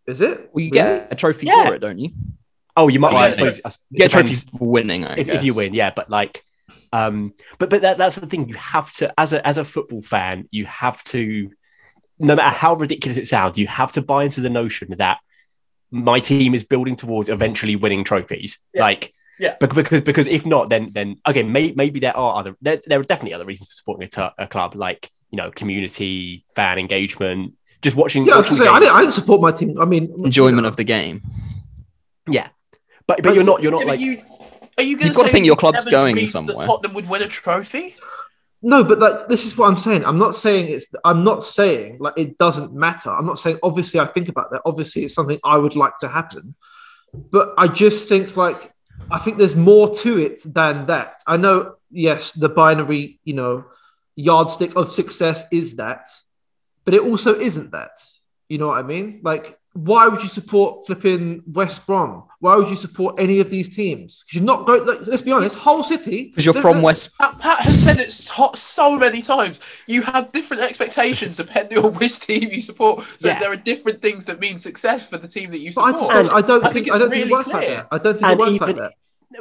Is 0.08 0.22
it? 0.22 0.50
Well, 0.52 0.64
you 0.64 0.72
Really? 0.72 0.72
get 0.72 1.08
a 1.12 1.16
trophy 1.16 1.46
Yeah. 1.48 1.68
for 1.68 1.76
it, 1.76 1.80
don't 1.80 2.00
you? 2.00 2.10
Oh, 2.80 2.88
you 2.88 3.00
might. 3.00 3.14
Oh, 3.14 3.18
I 3.18 3.28
yeah. 3.28 3.32
suppose. 3.34 3.62
I- 3.66 3.72
You 3.92 4.00
get 4.00 4.12
trophies 4.12 4.44
for 4.44 4.68
winning, 4.70 5.06
I 5.06 5.16
if, 5.18 5.28
guess. 5.28 5.36
if 5.38 5.44
you 5.44 5.54
win, 5.54 5.74
yeah. 5.74 5.92
But 5.96 6.10
like, 6.10 6.44
um, 6.94 7.34
but 7.60 7.70
but 7.70 7.82
that, 7.82 7.98
that's 7.98 8.16
the 8.16 8.26
thing. 8.26 8.48
You 8.50 8.56
have 8.56 8.92
to, 8.94 9.14
as 9.20 9.34
a 9.34 9.46
as 9.46 9.58
a 9.58 9.64
football 9.66 10.02
fan, 10.02 10.48
you 10.52 10.66
have 10.66 11.04
to, 11.06 11.52
no 12.20 12.36
matter 12.36 12.56
how 12.56 12.74
ridiculous 12.76 13.18
it 13.18 13.28
sounds, 13.28 13.58
you 13.58 13.68
have 13.68 13.92
to 13.94 14.02
buy 14.02 14.24
into 14.24 14.42
the 14.42 14.50
notion 14.50 14.96
that 14.98 15.18
my 15.92 16.20
team 16.20 16.54
is 16.56 16.64
building 16.64 16.96
towards 16.96 17.30
eventually 17.30 17.76
winning 17.76 18.04
trophies. 18.04 18.60
Yeah. 18.74 18.82
Like, 18.84 19.14
Yeah. 19.40 19.56
because 19.60 20.02
because 20.02 20.28
if 20.28 20.46
not, 20.46 20.70
then 20.70 20.92
then 20.94 21.18
again, 21.26 21.52
may, 21.52 21.74
maybe 21.76 22.00
there 22.00 22.16
are 22.16 22.38
other 22.40 22.56
there, 22.62 22.80
there 22.86 23.00
are 23.00 23.04
definitely 23.04 23.34
other 23.34 23.46
reasons 23.46 23.70
for 23.70 23.74
supporting 23.76 24.04
a, 24.06 24.08
t- 24.08 24.36
a 24.38 24.48
club, 24.48 24.76
like 24.76 25.10
you 25.32 25.38
know, 25.38 25.52
community, 25.52 26.44
fan 26.56 26.80
engagement, 26.80 27.54
just 27.82 27.96
watching. 27.96 28.26
Yeah, 28.26 28.34
I 28.34 28.38
was 28.38 28.46
watching 28.50 28.58
gonna 28.66 28.70
say, 28.70 28.76
I 28.76 28.80
didn't, 28.80 28.96
I 28.96 29.00
didn't 29.02 29.14
support 29.14 29.42
my 29.42 29.52
team. 29.52 29.80
I 29.80 29.86
mean, 29.86 30.12
Enjoyment 30.26 30.66
of 30.66 30.76
the 30.76 30.84
game. 30.84 31.22
But 33.10 33.24
but 33.24 33.34
you're 33.34 33.44
not 33.44 33.62
you're 33.64 33.72
not 33.72 33.82
Yeah, 33.82 33.88
like 33.88 34.00
you, 34.00 34.18
are 34.78 34.84
you 34.84 34.96
going 34.96 35.08
You've 35.08 35.16
gotta 35.16 35.30
think 35.30 35.46
your 35.46 35.56
club's 35.56 35.84
going 35.86 36.16
dreamed 36.16 36.28
that 36.28 36.32
somewhere. 36.32 36.68
Tottenham 36.68 36.94
would 36.94 37.10
win 37.10 37.24
a 37.24 37.28
trophy. 37.28 37.96
No, 38.62 38.84
but 38.84 39.00
like 39.00 39.28
this 39.28 39.46
is 39.46 39.58
what 39.58 39.68
I'm 39.68 39.78
saying. 39.78 40.06
I'm 40.06 40.20
not 40.20 40.36
saying 40.36 40.70
it's. 40.70 40.94
I'm 41.04 41.24
not 41.24 41.46
saying 41.46 41.98
like 42.00 42.14
it 42.18 42.38
doesn't 42.38 42.74
matter. 42.74 43.10
I'm 43.10 43.26
not 43.26 43.40
saying 43.40 43.58
obviously 43.64 44.00
I 44.00 44.06
think 44.06 44.30
about 44.30 44.52
that. 44.52 44.62
Obviously, 44.66 45.06
it's 45.06 45.14
something 45.14 45.40
I 45.44 45.58
would 45.58 45.76
like 45.76 45.98
to 46.00 46.08
happen. 46.08 46.56
But 47.14 47.54
I 47.58 47.68
just 47.68 48.08
think 48.10 48.38
like 48.38 48.74
I 49.10 49.18
think 49.18 49.38
there's 49.38 49.56
more 49.56 49.94
to 49.98 50.20
it 50.20 50.42
than 50.46 50.86
that. 50.88 51.22
I 51.26 51.38
know, 51.38 51.76
yes, 51.90 52.34
the 52.34 52.50
binary, 52.50 53.20
you 53.24 53.34
know, 53.34 53.66
yardstick 54.16 54.76
of 54.76 54.92
success 54.92 55.46
is 55.52 55.78
that, 55.78 56.10
but 56.86 56.94
it 56.94 57.02
also 57.02 57.40
isn't 57.40 57.72
that. 57.72 57.92
You 58.50 58.58
know 58.58 58.68
what 58.68 58.80
I 58.80 58.84
mean? 58.84 59.22
Like, 59.24 59.59
why 59.74 60.08
would 60.08 60.22
you 60.24 60.30
support 60.30 60.86
flipping 60.88 61.44
West 61.46 61.86
Brom? 61.86 62.24
Why 62.40 62.56
would 62.56 62.70
you 62.70 62.76
support 62.76 63.16
any 63.20 63.40
of 63.40 63.50
these 63.50 63.70
teams? 63.76 64.24
Because 64.24 64.36
you're 64.36 64.44
not 64.44 64.66
going. 64.66 64.86
Let's 65.06 65.22
be 65.22 65.32
honest, 65.32 65.60
whole 65.60 65.84
city. 65.84 66.26
Because 66.26 66.46
you're 66.46 66.54
from 66.56 66.82
West. 66.82 67.18
Pat, 67.20 67.38
Pat 67.40 67.60
has 67.62 67.84
said 67.84 68.00
it 68.00 68.12
so, 68.12 68.50
so 68.56 68.98
many 68.98 69.22
times. 69.22 69.60
You 69.88 70.02
have 70.04 70.32
different 70.32 70.64
expectations 70.64 71.38
depending 71.38 71.78
on 71.80 71.94
which 71.96 72.20
team 72.20 72.50
you 72.52 72.62
support. 72.62 73.04
So 73.20 73.28
Yeah. 73.28 73.40
there 73.40 73.52
are 73.52 73.56
different 73.58 74.02
things 74.02 74.26
that 74.26 74.40
mean 74.40 74.58
success 74.58 75.08
for 75.08 75.18
the 75.18 75.28
team 75.28 75.52
that 75.52 75.60
you 75.60 75.72
But 75.74 75.82
I 75.84 75.92
support. 75.92 76.12
don't, 76.14 76.34
I 76.34 76.42
don't 76.42 76.66
I 76.66 76.72
think, 76.74 76.92
I 76.92 76.98
don't 76.98 77.08
it's 77.08 77.16
think 77.16 77.26
it 77.28 77.32
works 77.32 77.48
like 77.48 77.68
that. 77.68 77.88
I 77.92 77.98
don't 77.98 78.14
think 78.14 78.24
And 78.24 78.32
it 78.34 78.40
works 78.40 78.52
even- 78.54 78.68
like 78.68 78.76
that. 78.78 78.94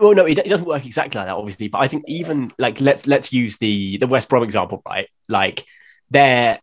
well 0.02 0.14
no 0.14 0.26
it, 0.26 0.38
it 0.38 0.48
doesn't 0.48 0.66
work 0.66 0.84
exactly 0.84 1.18
like 1.18 1.28
that 1.28 1.34
obviously 1.34 1.66
but 1.68 1.78
i 1.78 1.88
think 1.88 2.04
even 2.06 2.52
like 2.58 2.78
let's 2.78 3.06
let's 3.06 3.32
use 3.32 3.56
the 3.56 3.96
the 3.96 4.06
west 4.06 4.28
brom 4.28 4.42
example 4.42 4.82
right 4.86 5.08
like 5.30 5.64
there 6.10 6.60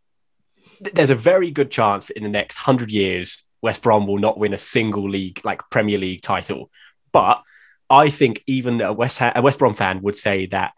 there's 0.94 1.10
a 1.10 1.16
very 1.16 1.50
good 1.50 1.72
chance 1.72 2.12
in 2.12 2.22
the 2.22 2.30
next 2.30 2.56
100 2.60 2.92
years 2.92 3.44
west 3.66 3.82
brom 3.82 4.08
will 4.08 4.20
not 4.28 4.38
win 4.38 4.54
a 4.54 4.58
single 4.58 5.10
league 5.10 5.42
like 5.44 5.62
premier 5.70 5.98
league 5.98 6.22
title. 6.22 6.70
But 7.12 7.42
i 7.88 8.10
think 8.10 8.42
even 8.48 8.82
a 8.82 8.92
west 8.92 9.20
Ha- 9.20 9.34
a 9.36 9.42
west 9.42 9.60
brom 9.60 9.76
fan 9.76 10.02
would 10.02 10.16
say 10.16 10.48
that 10.48 10.74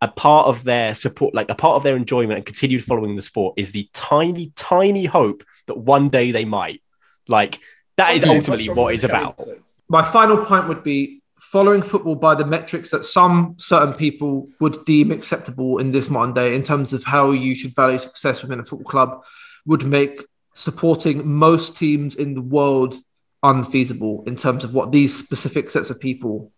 a 0.00 0.08
part 0.08 0.46
of 0.46 0.64
their 0.64 0.94
support 0.94 1.34
like 1.34 1.50
a 1.50 1.54
part 1.54 1.76
of 1.76 1.82
their 1.82 1.96
enjoyment 1.96 2.36
and 2.38 2.46
continued 2.46 2.84
following 2.84 3.16
the 3.16 3.22
sport 3.22 3.54
is 3.56 3.72
the 3.72 3.88
tiny 3.92 4.52
tiny 4.56 5.04
hope 5.04 5.42
that 5.66 5.76
one 5.76 6.08
day 6.08 6.30
they 6.30 6.44
might. 6.44 6.82
Like 7.28 7.58
that 7.96 8.14
is 8.14 8.24
ultimately 8.24 8.68
what 8.68 8.94
it's 8.94 9.04
about. 9.04 9.40
My 9.88 10.02
final 10.02 10.44
point 10.44 10.68
would 10.68 10.82
be 10.82 11.22
following 11.40 11.82
football 11.82 12.16
by 12.16 12.34
the 12.34 12.44
metrics 12.44 12.90
that 12.90 13.04
some 13.04 13.54
certain 13.56 13.94
people 13.94 14.48
would 14.60 14.84
deem 14.84 15.10
acceptable 15.10 15.78
in 15.78 15.92
this 15.92 16.10
modern 16.10 16.34
day 16.34 16.54
in 16.54 16.62
terms 16.62 16.92
of 16.92 17.04
how 17.04 17.30
you 17.30 17.54
should 17.54 17.74
value 17.74 17.98
success 17.98 18.42
within 18.42 18.60
a 18.60 18.64
football 18.64 18.90
club 18.90 19.24
would 19.64 19.86
make 19.86 20.22
supporting 20.56 21.28
most 21.28 21.76
teams 21.76 22.14
in 22.14 22.32
the 22.34 22.40
world 22.40 22.94
unfeasible 23.42 24.24
in 24.26 24.34
terms 24.36 24.64
of 24.64 24.72
what 24.74 24.90
these 24.90 25.16
specific 25.16 25.68
sets 25.68 25.90
of 25.90 26.00
people 26.00 26.50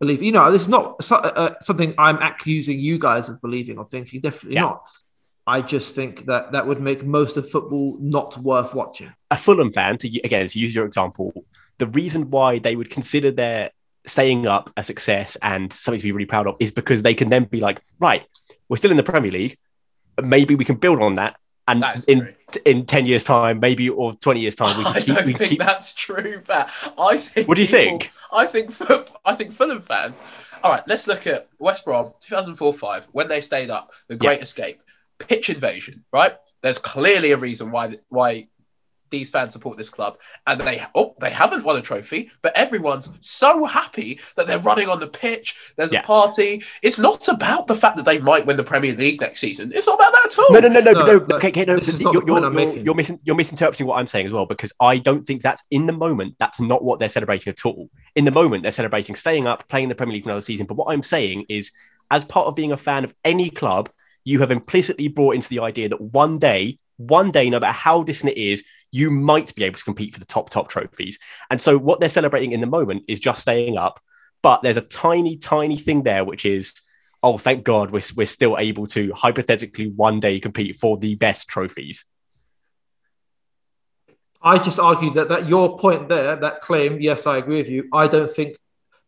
believe. 0.00 0.20
You 0.22 0.32
know, 0.32 0.50
this 0.50 0.62
is 0.62 0.68
not 0.68 1.02
so- 1.04 1.16
uh, 1.16 1.54
something 1.60 1.94
I'm 1.96 2.18
accusing 2.18 2.80
you 2.80 2.98
guys 2.98 3.28
of 3.28 3.40
believing 3.40 3.78
or 3.78 3.84
thinking. 3.84 4.20
Definitely 4.20 4.56
Yeah. 4.56 4.62
not. 4.62 4.82
I 5.46 5.62
just 5.62 5.94
think 5.94 6.26
that 6.26 6.52
that 6.52 6.66
would 6.66 6.80
make 6.80 7.04
most 7.04 7.36
of 7.36 7.48
football 7.48 7.96
not 8.00 8.36
worth 8.38 8.74
watching. 8.74 9.12
a 9.30 9.36
Fulham 9.36 9.72
fan, 9.72 9.96
to 9.98 10.08
again 10.24 10.48
to 10.48 10.58
use 10.58 10.74
your 10.74 10.84
example, 10.84 11.32
the 11.78 11.86
reason 11.86 12.30
why 12.30 12.58
they 12.58 12.74
would 12.74 12.90
consider 12.90 13.30
their 13.30 13.70
staying 14.06 14.46
up 14.48 14.72
a 14.76 14.82
success 14.82 15.36
and 15.40 15.72
something 15.72 16.00
to 16.00 16.04
be 16.04 16.10
really 16.10 16.26
proud 16.26 16.48
of 16.48 16.56
is 16.58 16.72
because 16.72 17.02
they 17.02 17.14
can 17.14 17.28
then 17.30 17.44
be 17.44 17.60
like, 17.60 17.80
right, 18.00 18.24
we're 18.68 18.76
still 18.76 18.90
in 18.90 18.96
the 18.96 19.04
Premier 19.04 19.30
League, 19.30 19.56
maybe 20.20 20.56
we 20.56 20.64
can 20.64 20.74
build 20.76 21.00
on 21.00 21.14
that, 21.14 21.36
and 21.70 21.84
in 22.08 22.18
true. 22.20 22.62
in 22.64 22.86
ten 22.86 23.06
years' 23.06 23.24
time, 23.24 23.60
maybe 23.60 23.88
or 23.88 24.14
twenty 24.14 24.40
years' 24.40 24.56
time, 24.56 24.76
we 24.78 24.84
I 24.90 25.00
keep. 25.00 25.16
don't 25.16 25.26
We 25.26 25.32
think 25.34 25.50
keep 25.50 25.58
that's 25.60 25.94
true, 25.94 26.42
but 26.46 26.68
I 26.98 27.16
think. 27.18 27.48
What 27.48 27.56
do 27.56 27.62
you 27.62 27.68
people- 27.68 27.98
think? 27.98 28.10
I 28.32 28.46
think. 28.46 28.70
I 29.24 29.34
think 29.34 29.52
Fulham 29.52 29.82
fans. 29.82 30.16
All 30.62 30.70
right, 30.70 30.82
let's 30.86 31.06
look 31.06 31.26
at 31.26 31.48
West 31.58 31.86
Brom, 31.86 32.12
2004-5, 32.22 33.04
when 33.12 33.28
they 33.28 33.40
stayed 33.40 33.70
up, 33.70 33.92
the 34.08 34.16
Great 34.16 34.42
Escape, 34.42 34.78
pitch 35.18 35.48
invasion. 35.48 36.04
Right? 36.12 36.32
There's 36.62 36.76
clearly 36.78 37.32
a 37.32 37.36
reason 37.38 37.70
why 37.70 37.96
why 38.10 38.48
these 39.10 39.30
fans 39.30 39.52
support 39.52 39.76
this 39.76 39.90
club, 39.90 40.16
and 40.46 40.60
they 40.60 40.82
oh 40.94 41.14
they 41.20 41.30
haven't 41.30 41.64
won 41.64 41.76
a 41.76 41.82
trophy, 41.82 42.30
but 42.42 42.56
everyone's 42.56 43.16
so 43.20 43.64
happy 43.64 44.20
that 44.36 44.46
they're 44.46 44.58
running 44.58 44.88
on 44.88 45.00
the 45.00 45.06
pitch. 45.06 45.56
There's 45.76 45.92
Yeah. 45.92 46.00
a 46.00 46.04
party. 46.04 46.62
It's 46.82 46.98
not 46.98 47.28
about 47.28 47.66
the 47.66 47.76
fact 47.76 47.96
that 47.96 48.04
they 48.04 48.18
might 48.18 48.46
win 48.46 48.56
the 48.56 48.64
Premier 48.64 48.92
League 48.94 49.20
next 49.20 49.40
season. 49.40 49.72
It's 49.74 49.86
not 49.86 49.94
about 49.96 50.12
that 50.12 50.26
at 50.26 50.38
all. 50.38 50.46
No, 50.50 50.60
no, 50.60 50.68
no, 50.68 50.80
no, 50.80 50.92
No, 50.92 51.04
no. 51.18 51.26
no, 51.26 51.36
okay, 51.36 51.48
okay, 51.48 51.64
no. 51.64 51.76
this 51.76 51.88
is 51.88 52.00
not 52.00 52.14
You're, 52.14 52.22
the 52.22 52.26
point 52.26 52.42
you're, 52.42 52.52
you're, 52.52 52.66
making. 52.66 52.84
you're, 52.84 52.94
misin- 52.94 53.20
you're 53.24 53.36
misinterpreting 53.36 53.86
what 53.86 53.98
I'm 53.98 54.06
saying 54.06 54.26
as 54.26 54.32
well 54.32 54.46
because 54.46 54.72
I 54.80 54.98
don't 54.98 55.26
think 55.26 55.42
that's 55.42 55.62
in 55.70 55.86
the 55.86 55.92
moment. 55.92 56.36
That's 56.38 56.60
not 56.60 56.82
what 56.84 56.98
they're 56.98 57.08
celebrating 57.08 57.50
at 57.50 57.64
all. 57.66 57.88
In 58.16 58.24
the 58.24 58.32
moment, 58.32 58.62
they're 58.62 58.72
celebrating 58.72 59.14
staying 59.14 59.46
up, 59.46 59.68
playing 59.68 59.88
the 59.88 59.94
Premier 59.94 60.14
League 60.14 60.24
for 60.24 60.30
another 60.30 60.40
season. 60.40 60.66
But 60.66 60.74
what 60.76 60.92
I'm 60.92 61.02
saying 61.02 61.46
is, 61.48 61.70
as 62.10 62.24
part 62.24 62.46
of 62.48 62.54
being 62.56 62.72
a 62.72 62.76
fan 62.76 63.04
of 63.04 63.14
any 63.24 63.50
club, 63.50 63.88
you 64.24 64.40
have 64.40 64.50
implicitly 64.50 65.08
brought 65.08 65.34
into 65.36 65.48
the 65.48 65.60
idea 65.60 65.88
that 65.88 66.00
one 66.00 66.38
day, 66.38 66.78
one 67.00 67.30
day, 67.30 67.48
no 67.50 67.60
matter 67.60 67.72
how 67.72 68.02
distant 68.02 68.32
it 68.32 68.40
is, 68.40 68.64
you 68.92 69.10
might 69.10 69.54
be 69.54 69.64
able 69.64 69.78
to 69.78 69.84
compete 69.84 70.14
for 70.14 70.20
the 70.20 70.26
top 70.26 70.50
top 70.50 70.68
trophies. 70.68 71.18
And 71.50 71.60
so, 71.60 71.78
what 71.78 72.00
they're 72.00 72.08
celebrating 72.08 72.52
in 72.52 72.60
the 72.60 72.66
moment 72.66 73.04
is 73.08 73.20
just 73.20 73.42
staying 73.42 73.76
up. 73.76 74.00
But 74.42 74.62
there's 74.62 74.76
a 74.76 74.82
tiny, 74.82 75.36
tiny 75.36 75.76
thing 75.76 76.02
there, 76.02 76.24
which 76.24 76.44
is 76.46 76.80
oh, 77.22 77.38
thank 77.38 77.64
God 77.64 77.90
we're, 77.90 78.02
we're 78.16 78.26
still 78.26 78.56
able 78.58 78.86
to 78.88 79.12
hypothetically 79.12 79.88
one 79.88 80.20
day 80.20 80.40
compete 80.40 80.76
for 80.76 80.96
the 80.96 81.14
best 81.16 81.48
trophies. 81.48 82.04
I 84.42 84.58
just 84.58 84.78
argue 84.78 85.12
that 85.14 85.28
that 85.28 85.48
your 85.48 85.78
point 85.78 86.08
there, 86.08 86.34
that 86.36 86.62
claim, 86.62 86.98
yes, 87.00 87.26
I 87.26 87.36
agree 87.36 87.58
with 87.58 87.68
you. 87.68 87.88
I 87.92 88.06
don't 88.06 88.34
think 88.34 88.56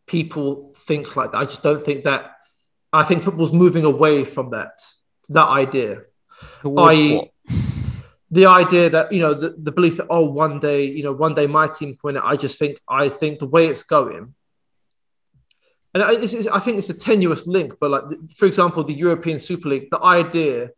people 0.05 0.73
think 0.85 1.15
like 1.15 1.31
that. 1.31 1.37
I 1.37 1.45
just 1.45 1.63
don't 1.63 1.83
think 1.83 2.03
that. 2.03 2.31
I 2.91 3.03
think 3.03 3.23
football's 3.23 3.51
moving 3.51 3.85
away 3.85 4.25
from 4.25 4.51
that 4.51 4.79
that 5.29 5.47
idea. 5.47 6.03
Towards 6.61 6.99
I- 6.99 7.15
what? 7.15 7.32
The 8.37 8.45
idea 8.47 8.85
that 8.95 9.05
you 9.13 9.19
know 9.23 9.33
the, 9.43 9.49
the 9.67 9.71
belief 9.77 9.95
that 9.97 10.07
oh 10.09 10.25
one 10.43 10.55
day 10.67 10.81
you 10.97 11.03
know 11.05 11.13
one 11.25 11.35
day 11.39 11.47
my 11.59 11.67
team 11.77 11.89
can 11.97 11.99
win 12.05 12.17
it. 12.19 12.23
I 12.31 12.35
just 12.45 12.57
think 12.61 12.73
I 12.87 13.05
think 13.19 13.33
the 13.39 13.51
way 13.55 13.63
it's 13.71 13.83
going, 13.97 14.23
and 15.93 16.03
I, 16.03 16.11
it's- 16.13 16.47
I 16.57 16.59
think 16.63 16.75
it's 16.79 16.89
a 16.89 16.99
tenuous 17.09 17.45
link. 17.47 17.69
But 17.81 17.91
like 17.95 18.03
for 18.39 18.45
example, 18.51 18.83
the 18.83 18.93
European 19.05 19.37
Super 19.39 19.69
League, 19.69 19.87
the 19.91 20.01
idea 20.21 20.71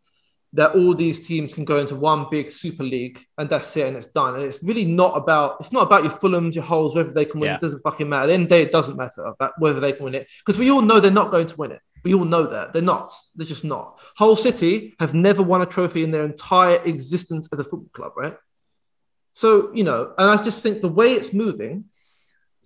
that 0.52 0.74
all 0.74 0.94
these 0.94 1.26
teams 1.26 1.52
can 1.52 1.64
go 1.64 1.76
into 1.78 1.94
one 1.96 2.26
big 2.30 2.50
Super 2.50 2.84
League 2.84 3.18
and 3.36 3.48
that's 3.50 3.76
it 3.76 3.86
and 3.88 3.96
it's 3.96 4.06
done. 4.06 4.34
And 4.36 4.44
it's 4.44 4.62
really 4.62 4.84
not 4.84 5.12
about 5.16 5.56
it's 5.60 5.72
not 5.72 5.82
about 5.88 6.02
your 6.04 6.12
Fulhams, 6.12 6.54
your 6.54 6.64
Holes, 6.64 6.94
whether 6.94 7.12
they 7.12 7.24
can 7.30 7.40
win. 7.40 7.48
Yeah. 7.50 7.56
It 7.56 7.60
doesn't 7.60 7.82
fucking 7.82 8.08
matter. 8.08 8.24
At 8.24 8.26
the 8.28 8.32
end 8.34 8.42
of 8.44 8.48
the 8.50 8.54
day, 8.56 8.62
it 8.62 8.72
doesn't 8.72 8.96
matter 8.96 9.22
about 9.34 9.52
whether 9.58 9.80
they 9.80 9.92
can 9.92 10.04
win 10.04 10.14
it 10.14 10.28
because 10.40 10.58
we 10.58 10.70
all 10.70 10.82
know 10.82 10.98
they're 11.00 11.10
not 11.22 11.30
going 11.30 11.46
to 11.52 11.56
win 11.56 11.72
it. 11.72 11.80
We 12.06 12.14
all 12.14 12.24
know 12.24 12.46
that 12.46 12.72
they're 12.72 12.82
not. 12.82 13.12
They're 13.34 13.48
just 13.48 13.64
not. 13.64 13.98
Hull 14.14 14.36
City 14.36 14.94
have 15.00 15.12
never 15.12 15.42
won 15.42 15.60
a 15.60 15.66
trophy 15.66 16.04
in 16.04 16.12
their 16.12 16.24
entire 16.24 16.76
existence 16.84 17.48
as 17.52 17.58
a 17.58 17.64
football 17.64 17.90
club, 17.92 18.12
right? 18.16 18.36
So 19.32 19.74
you 19.74 19.82
know, 19.82 20.14
and 20.16 20.30
I 20.30 20.40
just 20.40 20.62
think 20.62 20.82
the 20.82 20.88
way 20.88 21.14
it's 21.14 21.32
moving, 21.32 21.86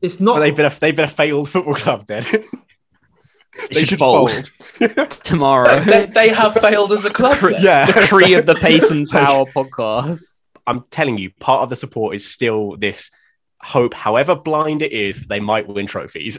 it's 0.03 0.21
not. 0.21 0.35
But 0.35 0.41
they've 0.41 0.57
been 0.57 0.67
a, 0.67 0.75
they've 0.79 0.95
been 0.95 1.07
a 1.07 1.09
failed 1.09 1.49
football 1.49 1.73
club 1.73 2.05
then. 2.07 2.23
they 2.33 3.81
should 3.81 3.89
should 3.89 3.99
fold. 3.99 4.31
fold. 4.79 5.11
Tomorrow. 5.11 5.81
they, 5.81 6.05
they 6.05 6.29
have 6.29 6.53
failed 6.53 6.93
as 6.93 7.07
a 7.07 7.11
club. 7.11 7.39
then. 7.39 7.63
yeah. 7.63 7.87
Decree 7.87 8.35
of 8.35 8.45
the 8.45 8.55
Pace 8.61 8.91
and 8.91 9.09
Power 9.09 9.47
podcast. 9.47 10.37
I'm 10.67 10.85
telling 10.91 11.17
you, 11.17 11.31
part 11.41 11.63
of 11.63 11.71
the 11.71 11.77
support 11.77 12.15
is 12.15 12.29
still 12.29 12.77
this 12.77 13.11
hope, 13.59 13.95
however 13.95 14.37
blind 14.37 14.83
it 14.83 14.93
is, 14.93 15.21
that 15.21 15.31
they 15.31 15.41
might 15.41 15.67
win 15.67 15.87
trophies. 15.87 16.39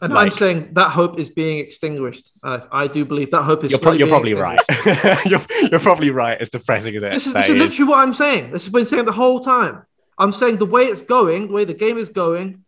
And 0.00 0.12
Like- 0.12 0.26
I'm 0.32 0.38
saying 0.38 0.68
that 0.72 0.90
hope 0.90 1.18
is 1.18 1.28
being 1.30 1.58
extinguished. 1.58 2.30
Uh, 2.42 2.60
I 2.70 2.86
do 2.86 3.04
believe 3.04 3.30
that 3.32 3.42
hope 3.42 3.64
is. 3.64 3.70
You're, 3.72 3.80
pro- 3.80 3.92
you're 3.92 4.06
being 4.06 4.10
probably 4.10 4.34
right. 4.34 4.60
you're, 5.26 5.40
you're 5.70 5.80
probably 5.80 6.10
right. 6.10 6.40
As 6.40 6.50
depressing 6.50 6.94
as 6.96 7.02
it 7.02 7.10
This 7.12 7.26
is, 7.26 7.32
this 7.32 7.48
is 7.48 7.54
is. 7.56 7.62
literally 7.62 7.90
what 7.90 7.98
I'm 7.98 8.12
saying. 8.12 8.52
This 8.52 8.64
has 8.64 8.72
been 8.72 8.84
saying 8.84 9.06
the 9.06 9.12
whole 9.12 9.40
time. 9.40 9.82
I'm 10.16 10.32
saying 10.32 10.58
the 10.58 10.66
way 10.66 10.84
it's 10.84 11.02
going, 11.02 11.48
the 11.48 11.52
way 11.52 11.64
the 11.64 11.74
game 11.74 11.98
is 11.98 12.08
going, 12.08 12.64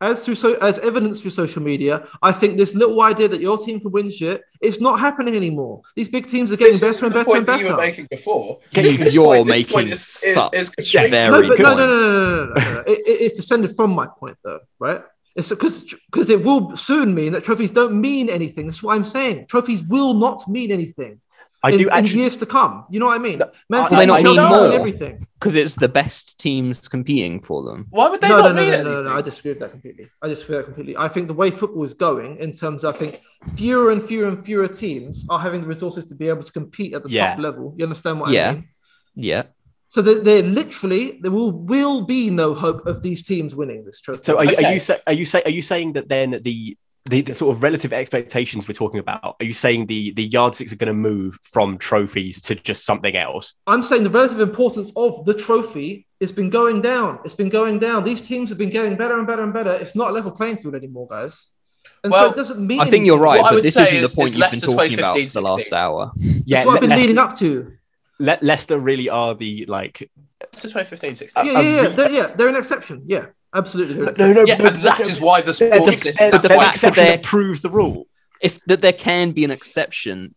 as 0.00 0.24
through 0.24 0.34
so 0.34 0.54
as 0.56 0.78
evidence 0.80 1.20
through 1.20 1.30
social 1.30 1.62
media, 1.62 2.06
I 2.22 2.32
think 2.32 2.56
this 2.58 2.74
little 2.74 3.00
idea 3.02 3.28
that 3.28 3.40
your 3.40 3.56
team 3.56 3.78
can 3.80 3.90
win 3.92 4.10
shit, 4.10 4.42
it's 4.60 4.80
not 4.80 4.98
happening 4.98 5.36
anymore. 5.36 5.82
These 5.94 6.08
big 6.08 6.26
teams 6.28 6.50
are 6.52 6.56
getting 6.56 6.72
This 6.72 6.80
better 6.80 7.06
and 7.06 7.14
better 7.14 7.24
point 7.24 7.38
and 7.38 7.46
that 7.46 7.60
you 7.60 7.70
were 7.70 7.76
making 7.76 8.08
before. 8.10 8.58
You- 8.72 8.82
This 8.98 9.14
You're 9.14 9.24
point- 9.24 9.46
this 9.46 9.56
making 9.58 9.74
point 9.74 9.88
is- 9.88 10.00
is- 10.24 10.34
such 10.34 10.54
is 10.54 10.70
complete- 10.70 11.10
very 11.10 11.30
no, 11.30 11.48
but 11.48 11.56
good 11.56 11.62
no, 11.62 11.74
no, 11.76 11.86
no, 11.86 11.86
no, 11.86 12.00
no, 12.00 12.46
no, 12.46 12.54
no, 12.60 12.74
no. 12.74 12.80
It, 12.80 12.98
it- 13.06 13.20
it's 13.22 13.34
descended 13.34 13.76
from 13.76 13.92
my 13.92 14.06
point, 14.08 14.36
though, 14.44 14.60
right? 14.80 15.02
It's 15.36 15.48
because 15.48 15.82
because 16.10 16.30
it 16.30 16.44
will 16.44 16.76
soon 16.76 17.14
mean 17.14 17.32
that 17.32 17.42
trophies 17.44 17.70
don't 17.72 18.00
mean 18.00 18.28
anything. 18.28 18.66
That's 18.66 18.82
what 18.82 18.94
I'm 18.94 19.04
saying. 19.04 19.46
Trophies 19.48 19.82
will 19.82 20.14
not 20.14 20.46
mean 20.48 20.70
anything 20.70 21.20
I 21.64 21.70
in, 21.72 21.78
do 21.78 21.88
in 21.88 22.04
years 22.06 22.36
to 22.36 22.46
come. 22.46 22.84
You 22.90 23.00
know 23.00 23.06
what 23.06 23.16
I 23.16 23.18
mean? 23.18 23.40
Man 23.70 23.88
City, 23.88 24.00
they 24.02 24.06
not 24.06 24.22
mean 24.22 24.36
more? 24.36 24.70
everything. 24.72 25.26
Because 25.40 25.54
it's 25.56 25.74
the 25.74 25.88
best 25.88 26.38
teams 26.38 26.86
competing 26.88 27.40
for 27.40 27.62
them. 27.64 27.86
Why 27.90 28.10
would 28.10 28.20
they 28.20 28.28
No, 28.28 28.36
no, 28.36 28.42
not 28.48 28.54
no, 28.54 28.60
mean 28.62 28.70
no, 28.70 28.74
anything? 28.76 28.92
no, 28.92 29.02
no, 29.02 29.10
I 29.12 29.22
disagree 29.22 29.52
with 29.52 29.60
that 29.60 29.70
completely. 29.70 30.08
I 30.22 30.28
disagree 30.28 30.56
with 30.56 30.66
that 30.66 30.72
completely. 30.72 30.96
I 30.98 31.08
think 31.08 31.26
the 31.28 31.34
way 31.34 31.50
football 31.50 31.82
is 31.84 31.94
going, 31.94 32.36
in 32.36 32.52
terms 32.52 32.84
of, 32.84 32.94
I 32.94 32.98
think 32.98 33.20
fewer 33.56 33.90
and 33.90 34.02
fewer 34.02 34.28
and 34.28 34.44
fewer 34.44 34.68
teams 34.68 35.24
are 35.30 35.38
having 35.40 35.62
the 35.62 35.66
resources 35.66 36.04
to 36.06 36.14
be 36.14 36.28
able 36.28 36.42
to 36.42 36.52
compete 36.52 36.92
at 36.94 37.02
the 37.02 37.10
Yeah. 37.10 37.30
top 37.30 37.38
level. 37.40 37.74
You 37.78 37.84
understand 37.86 38.20
what 38.20 38.30
Yeah. 38.30 38.50
I 38.50 38.54
mean? 38.54 38.68
Yeah. 39.16 39.42
So 39.94 40.02
that 40.02 40.24
there 40.24 40.42
literally 40.42 41.20
there 41.20 41.30
will 41.30 41.52
will 41.52 42.04
be 42.04 42.28
no 42.28 42.52
hope 42.52 42.84
of 42.84 43.00
these 43.00 43.22
teams 43.22 43.54
winning 43.54 43.84
this 43.84 44.00
trophy. 44.00 44.24
So 44.24 44.38
are, 44.38 44.44
you 44.44 44.56
are 44.56 44.72
you 44.72 44.80
say, 44.80 44.98
are 45.06 45.12
you 45.12 45.24
say, 45.24 45.40
are 45.44 45.52
you 45.52 45.62
saying 45.62 45.92
that 45.92 46.08
then 46.08 46.32
the, 46.42 46.76
the 47.04 47.20
the 47.20 47.32
sort 47.32 47.54
of 47.54 47.62
relative 47.62 47.92
expectations 47.92 48.66
we're 48.66 48.74
talking 48.74 48.98
about? 48.98 49.36
Are 49.38 49.44
you 49.44 49.52
saying 49.52 49.86
the 49.86 50.10
the 50.14 50.24
yardsticks 50.24 50.72
are 50.72 50.76
going 50.76 50.88
to 50.88 50.94
move 50.94 51.38
from 51.44 51.78
trophies 51.78 52.40
to 52.42 52.56
just 52.56 52.84
something 52.84 53.14
else? 53.14 53.54
I'm 53.68 53.84
saying 53.84 54.02
the 54.02 54.10
relative 54.10 54.40
importance 54.40 54.90
of 54.96 55.24
the 55.26 55.34
trophy 55.34 56.08
has 56.20 56.32
been 56.32 56.50
going 56.50 56.82
down. 56.82 57.20
It's 57.24 57.36
been 57.36 57.48
going 57.48 57.78
down. 57.78 58.02
These 58.02 58.22
teams 58.22 58.48
have 58.48 58.58
been 58.58 58.70
getting 58.70 58.96
better 58.96 59.16
and 59.16 59.28
better 59.28 59.44
and 59.44 59.52
better. 59.52 59.74
It's 59.74 59.94
not 59.94 60.10
a 60.10 60.12
level 60.12 60.32
playing 60.32 60.56
field 60.56 60.74
anymore, 60.74 61.06
guys. 61.06 61.50
And 62.02 62.12
so 62.12 62.30
it 62.30 62.34
doesn't 62.34 62.66
mean. 62.66 62.80
I 62.80 62.86
think 62.90 63.06
you're 63.06 63.16
right, 63.16 63.40
What 63.40 63.54
but 63.54 63.62
this 63.62 63.76
isn't 63.78 64.02
is 64.02 64.10
the 64.10 64.16
point 64.16 64.26
it's 64.30 64.36
you've 64.36 64.50
been 64.50 64.50
less 64.50 64.60
than 64.60 64.70
talking 64.70 64.98
about 64.98 65.14
2015, 65.14 65.28
for 65.28 65.32
the 65.34 65.40
last 65.40 65.72
hour. 65.72 66.10
Yeah, 66.16 66.58
That's 66.58 66.66
what 66.66 66.74
I've 66.74 66.88
been 66.88 66.98
leading 66.98 67.18
up 67.18 67.36
to. 67.38 67.72
Le- 68.24 68.38
Leicester 68.42 68.78
really 68.78 69.08
are 69.08 69.34
the 69.34 69.64
like. 69.66 70.10
This 70.52 70.64
is 70.66 70.72
2015, 70.72 71.14
16. 71.14 71.46
Yeah, 71.46 71.52
yeah, 71.60 71.82
yeah. 71.82 71.88
They're, 71.88 72.10
yeah, 72.10 72.26
they're 72.28 72.48
an 72.48 72.56
exception. 72.56 73.02
Yeah, 73.06 73.26
absolutely. 73.54 73.94
They're 74.12 74.28
No, 74.28 74.32
no, 74.40 74.44
yeah, 74.46 74.56
but 74.58 74.74
and 74.74 74.82
that 74.82 75.00
is 75.00 75.20
why 75.20 75.40
the 75.40 75.52
they're 75.52 75.54
sport 75.72 75.86
the, 75.86 75.92
exists. 75.92 76.18
they're, 76.18 76.30
but 76.30 76.42
the 76.42 76.48
fact 76.48 76.60
that 76.60 76.68
exception 76.70 77.04
they're- 77.04 77.12
that 77.16 77.22
proves 77.22 77.62
the 77.62 77.70
rule. 77.70 78.06
If 78.40 78.62
that 78.66 78.80
there 78.82 78.92
can 78.92 79.30
be 79.32 79.44
an 79.44 79.50
exception, 79.50 80.34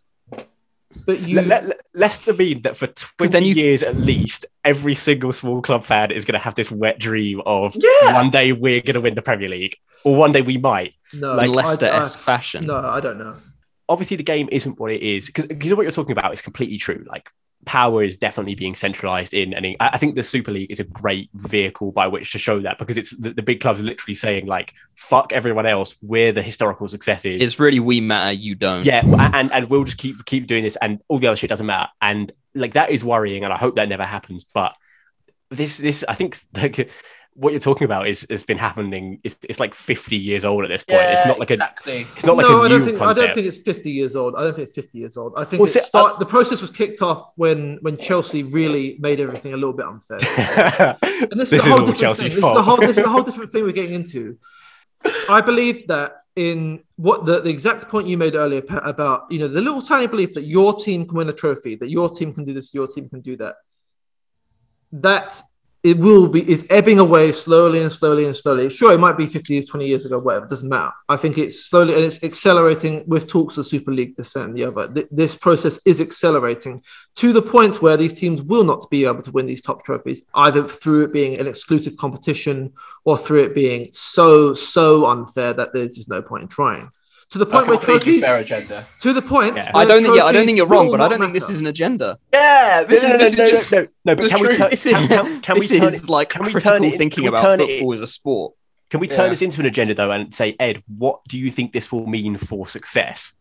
But 1.06 1.20
you, 1.22 1.42
Le- 1.42 1.48
Le- 1.68 1.74
Leicester 1.94 2.34
mean 2.34 2.62
that 2.64 2.76
for 2.78 2.88
20 2.88 3.32
then 3.32 3.44
you- 3.44 3.54
years 3.54 3.84
at 3.84 3.96
least, 3.98 4.46
every 4.64 4.96
single 4.96 5.32
small 5.34 5.62
club 5.62 5.84
fan 5.86 6.12
is 6.12 6.26
going 6.26 6.34
to 6.34 6.40
have 6.44 6.56
this 6.56 6.72
wet 6.72 7.00
dream 7.00 7.42
of 7.46 7.76
Yeah. 7.78 8.14
one 8.16 8.30
day 8.32 8.52
we're 8.52 8.82
going 8.82 8.96
to 8.96 9.02
win 9.02 9.16
the 9.16 9.22
Premier 9.22 9.50
League, 9.50 9.76
or 10.04 10.16
one 10.16 10.32
day 10.32 10.42
we 10.42 10.58
might. 10.58 10.94
no, 11.14 11.34
like 11.36 11.50
I- 11.50 11.54
Leicester-esque 11.54 12.18
I- 12.18 12.22
fashion. 12.22 12.66
No, 12.66 12.76
I 12.78 13.00
don't 13.00 13.18
know. 13.20 13.36
obviously 13.90 14.18
the 14.18 14.24
game 14.24 14.50
isn't 14.52 14.80
what 14.80 14.92
it 14.92 15.02
is 15.02 15.28
because 15.28 15.46
what 15.76 15.84
you're 15.84 15.92
talking 15.92 16.12
about 16.18 16.34
is 16.34 16.42
completely 16.42 16.78
true. 16.78 17.06
Like 17.08 17.30
power 17.66 18.04
is 18.04 18.18
definitely 18.18 18.56
being 18.56 18.76
centralized 18.76 19.34
in, 19.34 19.54
and 19.54 19.66
I 19.66 19.76
I 19.80 19.98
think 19.98 20.16
the 20.16 20.24
Super 20.24 20.52
League 20.52 20.72
is 20.72 20.80
a 20.80 20.84
great 20.84 21.30
vehicle 21.34 21.92
by 21.92 22.08
which 22.08 22.32
to 22.32 22.40
show 22.40 22.60
that 22.62 22.78
because 22.80 22.98
it's 22.98 23.16
the, 23.18 23.34
the 23.34 23.42
big 23.42 23.60
clubs 23.60 23.80
are 23.80 23.84
literally 23.84 24.16
saying 24.16 24.46
like 24.46 24.74
"fuck 24.96 25.34
everyone 25.34 25.66
else," 25.66 25.96
we're 26.02 26.32
the 26.32 26.42
historical 26.42 26.88
successes. 26.88 27.42
It's 27.42 27.60
really 27.60 27.80
we 27.80 28.02
matter, 28.02 28.32
you 28.32 28.56
don't. 28.56 28.86
yeah, 28.86 29.02
and 29.34 29.52
and 29.52 29.70
we'll 29.70 29.84
just 29.84 29.98
keep 29.98 30.24
keep 30.26 30.48
doing 30.48 30.64
this, 30.64 30.78
and 30.78 31.02
all 31.08 31.20
the 31.20 31.28
other 31.28 31.36
shit 31.36 31.50
doesn't 31.50 31.66
matter. 31.66 31.90
And 32.02 32.32
like 32.56 32.74
that 32.74 32.90
is 32.90 33.04
worrying, 33.04 33.44
and 33.44 33.54
I 33.54 33.58
hope 33.58 33.76
that 33.76 33.90
never 33.90 34.06
happens. 34.06 34.46
But 34.46 34.76
this 35.50 35.78
this 35.78 36.04
I 36.08 36.14
think 36.14 36.38
like 36.54 36.90
what 37.38 37.54
you're 37.54 37.60
talking 37.60 37.86
about 37.86 38.08
is 38.08 38.26
has 38.32 38.44
been 38.44 38.58
happening. 38.58 39.20
It's, 39.24 39.38
it's 39.48 39.60
like 39.60 39.76
50 39.76 40.18
years 40.18 40.44
old 40.44 40.64
at 40.64 40.70
this 40.70 40.84
point. 40.84 41.02
Yeah, 41.02 41.14
it's 41.14 41.28
not 41.28 41.38
like 41.38 41.52
a 41.52 41.54
exactly. 41.54 42.02
it's 42.16 42.26
not 42.26 42.36
like 42.36 42.48
no, 42.48 42.62
a 42.62 42.66
I 42.66 42.68
new 42.68 42.78
don't 42.80 42.86
think 42.88 42.98
concept. 42.98 43.24
I 43.24 43.26
don't 43.28 43.36
think 43.36 43.48
it's 43.48 43.60
50 43.60 43.92
years 43.92 44.16
old. 44.16 44.36
I 44.36 44.42
don't 44.42 44.56
think 44.56 44.64
it's 44.64 44.74
50 44.74 44.98
years 44.98 45.18
old. 45.18 45.34
I 45.38 45.46
think 45.46 45.60
Well, 45.60 45.70
it 45.70 45.74
see, 45.74 45.82
start, 45.82 46.18
the 46.18 46.26
process 46.26 46.62
was 46.62 46.72
kicked 46.72 47.04
off 47.04 47.34
when 47.36 47.78
when 47.82 47.96
Chelsea 47.98 48.42
really 48.42 48.98
made 49.00 49.20
everything 49.20 49.54
a 49.54 49.58
little 49.58 49.74
bit 49.74 49.86
unfair. 49.86 50.98
And 51.20 51.32
this 51.32 51.52
a 51.52 51.56
is 51.56 51.64
whole 51.64 51.74
all 51.74 51.80
different 51.80 52.00
Chelsea's 52.00 52.34
thing. 52.34 52.42
fault. 52.42 52.58
This 52.58 52.62
is 52.62 52.68
a 52.68 52.70
whole, 52.70 52.78
this 52.78 52.98
is 52.98 53.04
a 53.06 53.10
whole 53.10 53.24
different 53.24 53.52
thing 53.52 53.64
we're 53.64 53.72
getting 53.72 53.94
into. 53.96 54.38
I 55.30 55.42
believe 55.42 55.88
that 55.88 56.24
in 56.36 56.84
what 56.96 57.26
the, 57.26 57.42
the 57.42 57.50
exact 57.50 57.88
point 57.88 58.08
you 58.08 58.18
made 58.18 58.36
earlier 58.36 58.62
Pat, 58.62 58.82
about 58.86 59.32
you 59.32 59.38
know 59.40 59.48
the 59.48 59.62
little 59.62 59.82
tiny 59.82 60.08
belief 60.08 60.34
that 60.34 60.46
your 60.46 60.76
team 60.80 61.06
can 61.06 61.18
win 61.18 61.30
a 61.30 61.34
trophy, 61.34 61.76
that 61.76 61.90
your 61.90 62.10
team 62.10 62.34
can 62.34 62.46
do 62.46 62.54
this, 62.54 62.74
your 62.74 62.88
team 62.88 63.10
can 63.10 63.22
do 63.22 63.36
that. 63.38 63.56
That 64.92 65.40
it 65.84 65.98
will 65.98 66.28
be 66.28 66.50
is 66.50 66.66
ebbing 66.70 67.00
away 67.00 67.32
slowly 67.32 67.82
and 67.82 67.92
slowly 67.92 68.26
and 68.26 68.36
slowly. 68.36 68.70
Sure, 68.70 68.94
it 68.94 69.00
might 69.00 69.18
be 69.18 69.28
50 69.28 69.54
years, 69.54 69.66
20 69.66 69.88
years 69.88 70.06
ago, 70.06 70.20
whatever, 70.20 70.48
doesn't 70.48 70.68
matter. 70.68 70.92
I 71.08 71.18
think 71.18 71.38
it's 71.38 71.66
slowly 71.66 71.94
and 71.94 72.04
it's 72.04 72.24
accelerating 72.24 73.04
with 73.08 73.28
talks 73.28 73.58
of 73.58 73.66
Super 73.66 73.92
League, 73.92 74.16
this 74.16 74.36
and 74.36 74.56
the 74.56 74.66
other. 74.66 74.92
Th- 74.92 75.08
This 75.12 75.36
process 75.36 75.80
is 75.86 76.02
accelerating 76.02 76.84
to 77.18 77.32
the 77.32 77.42
point 77.42 77.82
where 77.82 77.98
these 77.98 78.14
teams 78.14 78.42
will 78.42 78.64
not 78.64 78.90
be 78.90 79.06
able 79.06 79.22
to 79.22 79.32
win 79.32 79.46
these 79.46 79.62
top 79.62 79.84
trophies, 79.84 80.26
either 80.34 80.68
through 80.68 81.06
it 81.06 81.14
being 81.14 81.40
an 81.40 81.48
exclusive 81.48 81.96
competition 81.98 82.74
or 83.06 83.18
through 83.18 83.44
it 83.44 83.56
being 83.56 83.88
so, 83.92 84.54
so 84.54 85.06
unfair 85.06 85.54
that 85.54 85.74
there's 85.74 85.96
just 85.96 86.10
no 86.10 86.22
point 86.22 86.44
in 86.44 86.50
trying. 86.50 86.92
To 87.32 87.38
the 87.38 87.46
point 87.46 87.68
where 87.68 87.76
completely 87.78 88.22
trophies, 88.22 88.24
fair 88.24 88.40
agenda. 88.40 88.86
to 89.02 89.12
the 89.12 89.22
point. 89.22 89.58
Yeah. 89.58 89.70
I 89.76 89.84
don't 89.84 90.02
think. 90.02 90.16
Yeah, 90.16 90.24
I 90.26 90.32
don't 90.32 90.46
think 90.46 90.58
you're 90.58 90.66
wrong, 90.68 90.90
but 90.90 91.02
I 91.02 91.10
don't 91.10 91.20
think 91.20 91.34
this 91.34 91.50
is 91.50 91.60
an 91.60 91.68
agenda. 91.68 92.18
Yeah, 92.34 92.84
this 92.88 93.04
no, 93.04 93.10
is, 93.10 93.14
no, 93.14 93.18
this 93.20 93.38
no, 93.38 93.44
is 93.44 93.52
no, 93.52 93.58
just 93.60 93.72
no, 93.72 93.80
no, 94.06 94.16
but 94.16 94.22
the 94.24 94.30
can 94.30 94.42
we, 94.42 94.56
turn, 94.56 94.70
This 94.70 94.86
is, 94.86 94.94
can, 94.94 95.08
can, 95.10 95.42
can 95.42 95.60
we 95.60 95.68
turn 95.68 95.94
it, 95.94 96.10
like 96.10 96.30
can 96.30 96.46
we 96.46 96.54
turn 96.54 96.84
it, 96.86 96.92
thinking 96.98 97.24
can 97.26 97.34
we 97.34 97.38
about 97.40 97.60
it- 97.60 97.68
football 97.68 97.94
as 97.94 98.02
a 98.02 98.08
sport. 98.08 98.54
Can 98.90 99.02
we 99.02 99.08
turn 99.08 99.26
Yeah. 99.26 99.30
this 99.32 99.42
into 99.42 99.60
an 99.60 99.66
agenda 99.66 99.94
though 99.94 100.12
and 100.12 100.34
say, 100.34 100.56
Ed, 100.58 100.82
what 100.88 101.20
do 101.28 101.38
you 101.38 101.52
think 101.52 101.74
this 101.74 101.92
will 101.92 102.08
mean 102.08 102.38
for 102.38 102.66
success? 102.66 103.34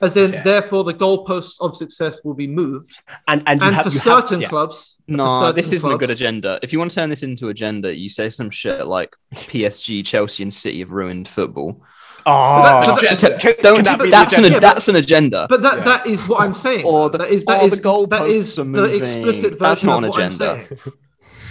As 0.00 0.16
in, 0.16 0.30
Okay. 0.34 0.42
therefore, 0.42 0.84
the 0.84 0.94
goalposts 0.94 1.60
of 1.60 1.76
success 1.76 2.24
will 2.24 2.34
be 2.34 2.46
moved, 2.46 2.98
And 3.28 3.42
and, 3.46 3.60
you 3.60 3.66
and 3.66 3.76
have, 3.76 3.84
for 3.84 3.90
you 3.92 3.98
have- 4.00 4.02
certain 4.24 4.40
yeah. 4.40 4.48
clubs. 4.48 4.96
for 5.06 5.12
No, 5.12 5.40
certain 5.40 5.56
this 5.56 5.72
isn't 5.72 5.92
a 5.92 5.98
good 5.98 6.10
agenda. 6.10 6.58
If 6.62 6.72
you 6.72 6.78
want 6.78 6.90
to 6.90 6.94
turn 6.94 7.10
this 7.10 7.22
into 7.22 7.50
agenda, 7.50 7.94
you 7.94 8.08
say 8.08 8.30
some 8.30 8.48
shit 8.48 8.86
like 8.86 9.14
PSG, 9.34 10.02
Chelsea, 10.04 10.42
and 10.42 10.52
City 10.52 10.78
have 10.80 10.90
ruined 10.90 11.28
football. 11.28 11.82
Oh, 12.26 12.62
But 12.62 12.84
that- 12.84 12.88
ah. 12.88 12.96
Can- 13.16 13.54
Don't. 13.62 13.76
can 13.84 13.84
that 13.98 14.10
that's 14.10 14.38
an 14.38 14.44
agenda? 14.44 14.60
that's 14.60 14.88
an 14.88 14.96
agenda. 14.96 15.46
But 15.48 15.62
that, 15.62 15.78
Yeah. 15.78 15.84
that 15.84 16.06
is 16.06 16.26
what 16.28 16.40
I'm 16.40 16.54
saying. 16.54 16.84
Or 16.84 17.10
the- 17.10 17.18
that 17.18 17.30
is 17.30 17.44
that 17.44 17.62
or 17.62 17.66
is 17.66 17.72
the 17.72 17.82
goalposts 17.82 18.08
that 18.10 18.26
is 18.26 18.56
the 18.56 18.64
moving. 18.64 19.00
explicit 19.00 19.42
version 19.52 19.58
That's 19.58 19.84
not 19.84 19.98
of 19.98 20.04
an 20.04 20.10
what 20.10 20.20
I'm 20.20 20.32
agenda. 20.32 20.66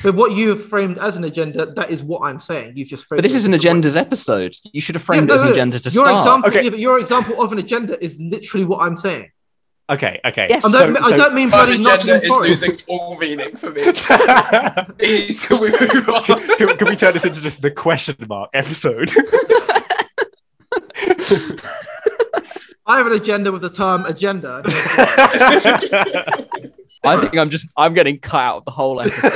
But 0.03 0.15
what 0.15 0.32
you 0.34 0.49
have 0.49 0.65
framed 0.65 0.97
as 0.97 1.15
an 1.15 1.24
agenda, 1.24 1.65
that 1.65 1.89
is 1.89 2.03
what 2.03 2.24
I'm 2.24 2.38
saying. 2.39 2.74
You've 2.76 2.89
just 2.89 3.05
framed. 3.05 3.19
But 3.21 3.24
this 3.30 3.36
is 3.38 3.45
an 3.45 3.53
a 3.53 3.57
different 3.57 3.86
way. 3.86 3.89
agendas 3.91 3.95
episode. 3.95 4.55
You 4.74 4.82
should 4.82 4.95
have 4.95 5.01
Yeah, 5.03 5.05
framed 5.05 5.28
no, 5.30 5.34
it 5.36 5.38
as 5.38 5.43
an 5.43 5.51
agenda 5.51 5.80
to 5.80 5.89
your 5.89 6.03
start. 6.05 6.19
Example, 6.21 6.49
Okay. 6.49 6.63
yeah, 6.63 6.69
but 6.71 6.80
your 6.80 6.99
example 6.99 7.41
of 7.41 7.51
an 7.53 7.59
agenda 7.59 8.03
is 8.03 8.17
literally 8.19 8.65
what 8.65 8.82
I'm 8.82 8.97
saying. 8.97 9.30
Okay, 9.89 10.19
okay. 10.26 10.47
Yes. 10.49 10.65
I 10.65 10.71
don't, 10.71 11.03
so- 11.05 11.13
I 11.13 11.17
don't 11.17 11.34
mean 11.36 11.49
My 11.49 11.57
bloody 11.65 11.74
agenda 11.74 11.89
Nottingham 11.89 12.21
is 12.43 12.61
losing 12.63 12.76
all 12.88 13.17
meaning 13.17 13.55
for 13.55 13.69
me. 13.71 13.84
Please, 14.97 15.45
can 15.45 15.59
we 15.59 15.69
move 15.71 16.09
on? 16.09 16.24
can, 16.24 16.78
can 16.78 16.88
we 16.88 16.95
turn 16.95 17.13
this 17.13 17.26
into 17.26 17.41
just 17.41 17.61
the 17.61 17.71
question 17.71 18.15
mark 18.28 18.49
episode? 18.53 19.11
I 22.86 22.97
have 22.97 23.08
an 23.08 23.14
agenda 23.14 23.51
with 23.51 23.62
the 23.62 23.70
term 23.70 24.06
agenda. 24.06 24.62
I 27.06 27.18
think 27.18 27.38
I'm 27.38 27.49
just 27.49 27.68
I'm 27.78 27.93
getting 27.93 28.18
cut 28.18 28.39
out 28.41 28.58
of 28.58 28.66
the 28.66 28.72
whole 28.72 29.01
episode. 29.01 29.32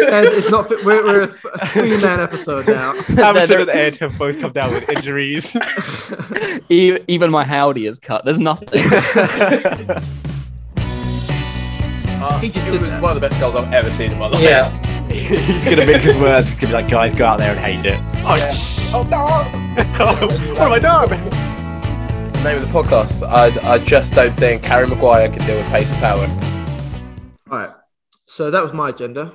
and 0.00 0.26
it's 0.26 0.50
not. 0.50 0.68
fit- 0.68 0.84
We're, 0.84 1.04
we're 1.04 1.22
a 1.22 1.26
three 1.68 2.00
man 2.00 2.18
episode 2.20 2.66
now. 2.66 2.92
Hammerson 3.16 3.60
and 3.62 3.70
Ed 3.70 3.96
have 3.98 4.16
both 4.18 4.40
come 4.40 4.52
down 4.52 4.72
with 4.72 4.88
injuries. 4.88 5.56
E- 6.68 6.98
Even 7.08 7.30
my 7.30 7.44
howdy 7.44 7.86
is 7.86 7.98
cut. 8.00 8.24
There's 8.24 8.38
nothing. 8.40 8.82
Uh, 12.24 12.38
He 12.40 12.50
just 12.50 12.66
it 12.68 12.80
was 12.80 12.90
that. 12.90 13.02
one 13.02 13.10
of 13.16 13.20
the 13.20 13.28
best 13.28 13.40
goals 13.40 13.56
I've 13.56 13.72
ever 13.72 13.90
seen 13.90 14.12
in 14.12 14.18
my 14.18 14.26
life. 14.28 14.40
Yeah. 14.40 14.70
He's 15.52 15.64
gonna 15.64 15.86
mix 15.86 16.04
his 16.04 16.16
words. 16.16 16.52
He's 16.52 16.60
gonna 16.60 16.68
be 16.68 16.82
like, 16.82 16.88
guys, 16.90 17.14
go 17.14 17.26
out 17.26 17.38
there 17.38 17.50
and 17.54 17.60
hate 17.60 17.84
it. 17.84 18.00
Oh, 18.24 18.36
Yeah. 18.36 18.52
Oh 18.94 19.02
no! 19.10 20.26
what 20.54 20.58
have 20.58 20.72
I 20.72 20.78
done? 20.78 21.12
It's 22.24 22.34
the 22.34 22.42
name 22.44 22.58
of 22.58 22.66
the 22.66 22.72
podcast. 22.72 23.26
I, 23.26 23.46
I 23.72 23.78
just 23.78 24.14
don't 24.14 24.36
think 24.38 24.62
Harry 24.64 24.86
Maguire 24.86 25.28
can 25.30 25.44
deal 25.46 25.56
with 25.58 25.66
pace 25.68 25.90
and 25.90 25.98
power. 25.98 26.26
All 27.50 27.58
right. 27.58 27.70
So 28.26 28.50
that 28.50 28.62
was 28.62 28.72
my 28.72 28.90
agenda. 28.90 29.32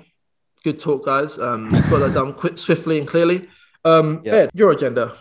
Good 0.63 0.79
talk, 0.79 1.05
guys. 1.05 1.37
Um, 1.39 1.71
got 1.89 1.99
that 1.99 2.13
done 2.13 2.33
quick, 2.33 2.57
swiftly, 2.57 2.99
and 2.99 3.07
clearly. 3.07 3.47
Um, 3.83 4.21
Yeah. 4.23 4.33
Ed, 4.35 4.49
your 4.53 4.71
agenda. 4.71 5.15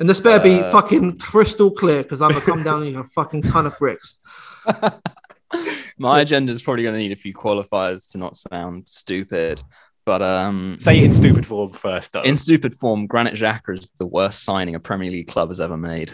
And 0.00 0.08
this 0.08 0.20
better 0.20 0.42
be 0.42 0.60
Uh, 0.60 0.70
fucking 0.72 1.18
crystal 1.18 1.70
clear 1.70 2.02
because 2.02 2.20
I'm 2.20 2.30
gonna 2.30 2.44
come 2.44 2.62
down 2.62 2.84
in 2.84 2.96
a 2.96 3.04
fucking 3.04 3.42
ton 3.42 3.66
of 3.66 3.78
bricks. 3.78 4.18
My 5.98 6.20
agenda 6.20 6.52
is 6.52 6.62
probably 6.62 6.82
going 6.84 6.94
to 6.94 6.98
need 7.00 7.12
a 7.12 7.16
few 7.16 7.34
qualifiers 7.34 8.10
to 8.12 8.18
not 8.18 8.36
sound 8.36 8.88
stupid. 8.88 9.60
But 10.04 10.22
um, 10.22 10.78
Say 10.80 10.98
it 10.98 11.04
in 11.04 11.12
stupid 11.12 11.46
form 11.46 11.72
first, 11.72 12.12
though. 12.12 12.22
in 12.22 12.36
stupid 12.36 12.74
form, 12.74 13.06
Granit 13.06 13.34
Xhaka 13.34 13.78
is 13.78 13.90
the 13.98 14.06
worst 14.06 14.42
signing 14.42 14.74
a 14.74 14.80
Premier 14.80 15.10
League 15.10 15.28
club 15.28 15.50
has 15.50 15.60
ever 15.60 15.76
made. 15.76 16.10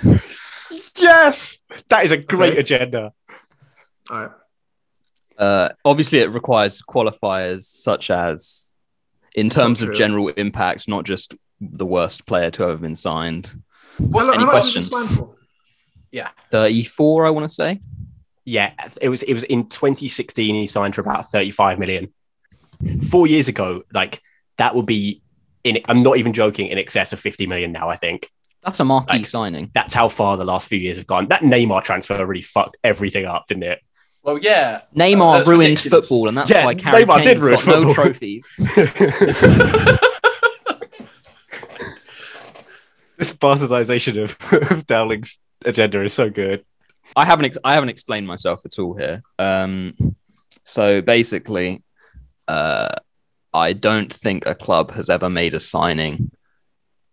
yes, 0.97 1.59
that 1.91 2.05
is 2.05 2.11
a 2.13 2.17
great 2.17 2.53
Okay. 2.53 2.61
agenda. 2.61 3.13
All 4.11 4.19
right. 4.21 4.31
Uh, 5.39 5.69
obviously, 5.85 6.19
it 6.21 6.31
requires 6.33 6.81
qualifiers 6.83 7.63
such 7.65 8.11
as, 8.11 8.73
in 9.35 9.49
terms 9.51 9.83
of 9.83 9.93
general 9.95 10.29
impact, 10.29 10.89
not 10.89 11.05
just 11.05 11.35
the 11.61 11.87
worst 11.87 12.27
player 12.27 12.51
to 12.53 12.65
have 12.65 12.81
been 12.81 12.97
signed. 12.97 13.51
What's 13.99 14.27
How- 14.29 14.35
any 14.35 14.45
how 14.45 14.53
much 14.53 14.55
was 14.65 14.75
he 14.75 14.81
questions? 14.81 15.17
signed 15.17 15.29
for? 15.29 15.37
34, 16.51 17.27
I 17.27 17.31
want 17.31 17.49
to 17.49 17.55
say. 17.55 17.81
Yeah, 18.45 18.73
it 19.01 19.09
was. 19.09 19.23
It 19.23 19.35
was 19.35 19.45
in 19.45 19.69
2016. 19.69 20.55
He 20.55 20.67
signed 20.67 20.95
for 20.95 21.01
about 21.01 21.31
35 21.31 21.79
million. 21.79 22.13
Four 23.11 23.27
years 23.27 23.49
ago, 23.49 23.83
like 23.93 24.21
that 24.59 24.75
would 24.75 24.87
be 24.87 25.23
in. 25.65 25.79
I'm 25.89 26.03
not 26.03 26.19
even 26.19 26.33
joking. 26.33 26.69
In 26.69 26.79
excess 26.79 27.13
of 27.13 27.21
50 27.21 27.47
million 27.47 27.73
now. 27.73 27.89
I 27.89 27.97
think 27.97 28.29
That's 28.63 28.81
a 28.81 28.85
marquee 28.85 29.19
Like- 29.19 29.27
signing. 29.27 29.71
that's 29.75 29.95
how 29.95 30.09
far 30.09 30.37
the 30.37 30.45
last 30.45 30.69
few 30.69 30.79
years 30.79 30.97
have 30.99 31.07
gone. 31.07 31.29
That 31.29 31.41
Neymar 31.43 31.85
transfer 31.85 32.25
really 32.27 32.43
fucked 32.43 32.77
everything 32.85 33.25
up, 33.27 33.47
didn't 33.49 33.65
it? 33.65 33.81
Well, 34.23 34.39
yeah. 34.39 34.83
Neymar 34.97 35.37
That's 35.39 35.49
ruined 35.49 35.71
ridiculous. 35.71 36.07
football, 36.09 36.29
and 36.29 36.37
that's 36.37 36.51
Yeah, 36.51 36.65
why 36.67 36.75
Harry 36.83 37.05
Neymar 37.05 37.25
did 37.25 37.39
ruin 37.41 37.57
got 37.57 37.67
no 37.67 37.73
football. 37.73 37.95
trophies. 37.95 38.45
this 43.19 43.33
bastardization 43.33 44.23
of, 44.23 44.37
of 44.73 44.87
Dowling's 44.87 45.39
agenda 45.65 46.03
is 46.03 46.13
so 46.13 46.31
good. 46.31 46.65
I 47.17 47.25
haven't 47.25 47.47
ex- 47.47 47.59
I 47.65 47.75
haven't 47.75 47.91
explained 47.91 48.27
myself 48.27 48.65
at 48.67 48.79
all 48.79 48.95
here. 48.95 49.23
Um, 49.39 50.17
so 50.65 51.01
basically, 51.03 51.83
uh, 52.49 52.89
I 53.53 53.73
don't 53.73 54.13
think 54.13 54.47
a 54.47 54.55
club 54.55 54.91
has 54.93 55.09
ever 55.11 55.29
made 55.31 55.55
a 55.55 55.61
signing 55.61 56.31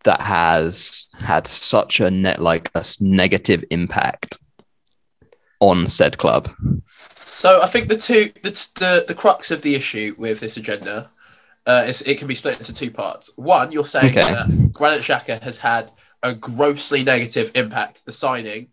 that 0.03 0.21
has 0.21 1.07
had 1.19 1.45
such 1.45 1.99
a 1.99 2.09
net 2.09 2.41
like 2.41 2.71
a 2.73 2.83
negative 2.99 3.63
impact 3.69 4.37
on 5.59 5.87
said 5.87 6.17
club. 6.17 6.51
So 7.27 7.61
I 7.61 7.67
think 7.67 7.87
the 7.87 7.97
two 7.97 8.31
the 8.41 8.51
the, 8.79 9.05
the 9.07 9.15
crux 9.15 9.51
of 9.51 9.61
the 9.61 9.75
issue 9.75 10.15
with 10.17 10.39
this 10.39 10.57
agenda 10.57 11.11
uh, 11.67 11.83
is 11.87 12.01
it 12.01 12.17
can 12.17 12.27
be 12.27 12.35
split 12.35 12.57
into 12.59 12.73
two 12.73 12.89
parts. 12.89 13.31
One, 13.35 13.71
you're 13.71 13.85
saying 13.85 14.17
Okay. 14.17 14.33
that 14.33 14.73
Granit 14.73 15.03
Xhaka 15.03 15.41
has 15.43 15.59
had 15.59 15.91
a 16.23 16.33
grossly 16.33 17.03
negative 17.03 17.51
impact 17.55 18.03
the 18.05 18.11
signing 18.11 18.69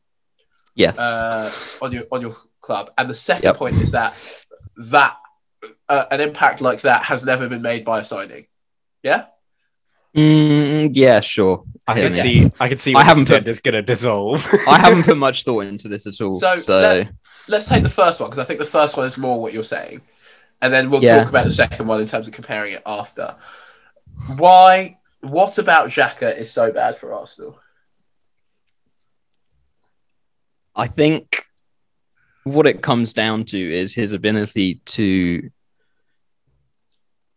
Yes. 0.79 0.99
uh, 0.99 1.53
on 1.83 1.93
your 1.93 2.05
on 2.13 2.21
your 2.23 2.35
club, 2.61 2.91
and 2.97 3.11
the 3.11 3.15
second 3.15 3.45
Yep. 3.45 3.57
point 3.57 3.75
is 3.77 3.91
that 3.91 4.15
that 4.91 5.17
uh, 5.89 6.05
an 6.11 6.21
impact 6.21 6.61
like 6.61 6.83
that 6.83 7.03
has 7.05 7.25
never 7.25 7.49
been 7.49 7.63
made 7.63 7.85
by 7.85 7.99
a 8.01 8.05
signing. 8.05 8.47
Yeah. 9.03 9.25
Mm, 10.17 10.91
yeah, 10.95 11.21
sure. 11.21 11.65
I 11.87 11.95
Hear 11.97 12.05
can 12.09 12.13
me. 12.15 12.21
see. 12.21 12.53
I 12.61 12.69
can 12.69 12.79
see. 12.79 12.95
I 12.95 13.03
haven't 13.03 13.27
put- 13.27 13.35
agenda's 13.43 13.61
going 13.61 13.75
to 13.75 13.83
dissolve. 13.83 14.47
I 14.69 14.79
haven't 14.79 15.05
put 15.05 15.17
much 15.27 15.45
thought 15.45 15.61
into 15.67 15.89
this 15.89 16.07
at 16.07 16.21
all. 16.21 16.39
So, 16.41 16.57
So, 16.57 16.79
let- 16.81 17.09
Let's 17.51 17.67
take 17.69 17.83
the 17.83 17.91
first 17.91 18.21
one 18.21 18.29
because 18.29 18.39
I 18.39 18.45
think 18.45 18.61
the 18.61 18.67
first 18.67 18.97
one 18.97 19.07
is 19.07 19.17
more 19.17 19.41
what 19.41 19.53
you're 19.55 19.63
saying, 19.63 20.03
and 20.63 20.73
then 20.73 20.91
we'll 20.91 21.03
Yeah. 21.03 21.19
talk 21.21 21.29
about 21.31 21.45
the 21.45 21.51
second 21.53 21.87
one 21.87 22.01
in 22.01 22.07
terms 22.07 22.29
of 22.29 22.35
comparing 22.35 22.75
it 22.75 22.83
after. 22.87 23.37
Why? 24.37 24.99
What 25.23 25.59
about 25.59 25.89
Xhaka 25.89 26.37
is 26.37 26.51
so 26.53 26.73
bad 26.73 26.97
for 26.97 27.13
Arsenal? 27.15 27.59
I 30.79 30.87
think 30.87 31.45
what 32.45 32.69
it 32.69 32.83
comes 32.83 33.13
down 33.13 33.45
to 33.47 33.59
is 33.59 33.93
his 33.93 34.13
ability 34.13 34.81
to 34.87 35.51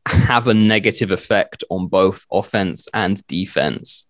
have 0.06 0.48
a 0.48 0.54
negative 0.54 1.10
effect 1.10 1.64
on 1.72 1.88
both 1.88 2.28
offense 2.32 2.88
and 2.94 3.26
defense 3.26 4.08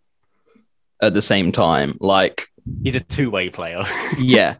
at 1.01 1.13
the 1.13 1.21
same 1.21 1.53
time. 1.53 1.97
Like, 2.01 2.47
He's 2.83 2.95
a 2.95 2.99
two-way 2.99 3.49
player. 3.49 3.83
yeah, 4.19 4.55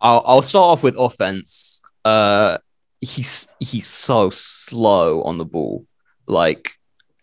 I'll, 0.00 0.22
I'll 0.24 0.42
start 0.42 0.64
off 0.64 0.82
with 0.82 0.96
offense. 0.96 1.82
Uh, 2.06 2.56
he's 3.00 3.48
he's 3.60 3.86
so 3.86 4.30
slow 4.30 5.22
on 5.22 5.36
the 5.36 5.44
ball. 5.44 5.86
Like, 6.26 6.72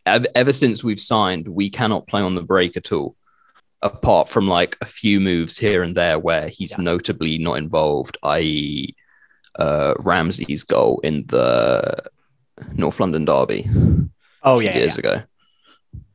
ev- 0.05 0.27
ever 0.35 0.53
since 0.53 0.83
we've 0.83 0.99
signed, 0.99 1.47
we 1.47 1.71
cannot 1.71 2.07
play 2.07 2.21
on 2.21 2.35
the 2.35 2.43
break 2.43 2.77
at 2.77 2.91
all 2.91 3.15
apart 3.81 4.27
from 4.27 4.47
like 4.47 4.77
a 4.81 4.85
few 4.85 5.19
moves 5.19 5.57
here 5.57 5.83
and 5.83 5.95
there 5.95 6.19
where 6.19 6.49
he's 6.49 6.71
Yeah. 6.71 6.83
notably 6.83 7.37
not 7.37 7.57
involved, 7.57 8.17
i.e., 8.23 8.95
uh, 9.57 9.93
Ramsey's 9.99 10.63
goal 10.63 10.99
in 11.01 11.25
the 11.27 12.03
North 12.73 12.99
London 12.99 13.25
derby 13.25 13.69
oh 14.43 14.59
yeah, 14.59 14.77
years 14.77 14.93
yeah. 14.95 14.99
ago. 14.99 15.23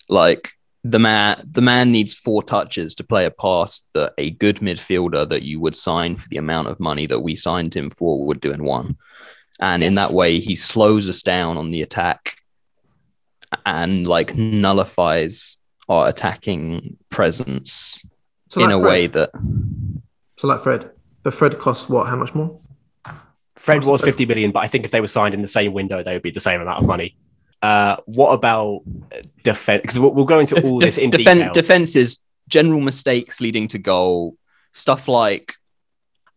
Like 0.08 0.50
the 0.82 0.98
man, 0.98 1.42
the 1.50 1.62
man 1.62 1.90
needs 1.90 2.14
four 2.14 2.42
touches 2.42 2.94
to 2.96 3.04
play 3.04 3.24
a 3.24 3.30
pass 3.30 3.86
that 3.94 4.12
a 4.18 4.30
good 4.30 4.56
midfielder 4.56 5.28
that 5.28 5.42
you 5.42 5.58
would 5.60 5.74
sign 5.74 6.16
for 6.16 6.28
the 6.28 6.36
amount 6.36 6.68
of 6.68 6.78
money 6.78 7.06
that 7.06 7.20
we 7.20 7.34
signed 7.34 7.74
him 7.74 7.90
for 7.90 8.24
would 8.24 8.40
do 8.40 8.52
in 8.52 8.64
one. 8.64 8.96
And 9.60 9.82
in 9.82 9.94
that 9.94 10.12
way, 10.12 10.40
he 10.40 10.54
slows 10.56 11.08
us 11.08 11.22
down 11.22 11.56
on 11.56 11.70
the 11.70 11.82
attack 11.82 12.36
and 13.64 14.06
like 14.06 14.34
nullifies 14.34 15.56
our 15.88 16.08
attacking 16.08 16.96
presence 17.10 18.04
So 18.50 18.60
in 18.62 18.66
like 18.70 18.76
a 18.76 18.80
Fred. 18.80 18.88
way 18.90 19.06
that 19.08 19.30
So 20.38 20.46
like 20.48 20.62
Fred, 20.62 20.90
but 21.22 21.34
Fred 21.34 21.58
costs 21.58 21.88
what? 21.88 22.06
How 22.06 22.16
much 22.16 22.34
more? 22.34 22.56
Fred 23.56 23.84
was 23.84 24.02
50 24.02 24.26
million, 24.26 24.50
but 24.50 24.60
I 24.60 24.66
think 24.66 24.84
if 24.84 24.90
they 24.90 25.00
were 25.00 25.06
signed 25.06 25.34
in 25.34 25.40
the 25.42 25.48
same 25.48 25.72
window, 25.72 26.02
they 26.02 26.12
would 26.12 26.22
be 26.22 26.30
the 26.30 26.40
same 26.40 26.60
amount 26.60 26.80
of 26.82 26.86
money. 26.86 27.16
Uh, 27.62 27.96
what 28.04 28.32
about 28.32 28.82
defense? 29.42 29.80
Because 29.82 29.98
we'll, 29.98 30.12
we'll 30.12 30.24
go 30.26 30.38
into 30.38 30.60
all 30.66 30.80
De- 30.80 30.86
this 30.86 30.98
in 30.98 31.08
defen- 31.10 31.18
detail. 31.18 31.52
defenses, 31.52 32.18
general 32.48 32.80
mistakes 32.80 33.40
leading 33.40 33.68
to 33.68 33.78
goal, 33.78 34.36
stuff 34.72 35.08
like. 35.08 35.54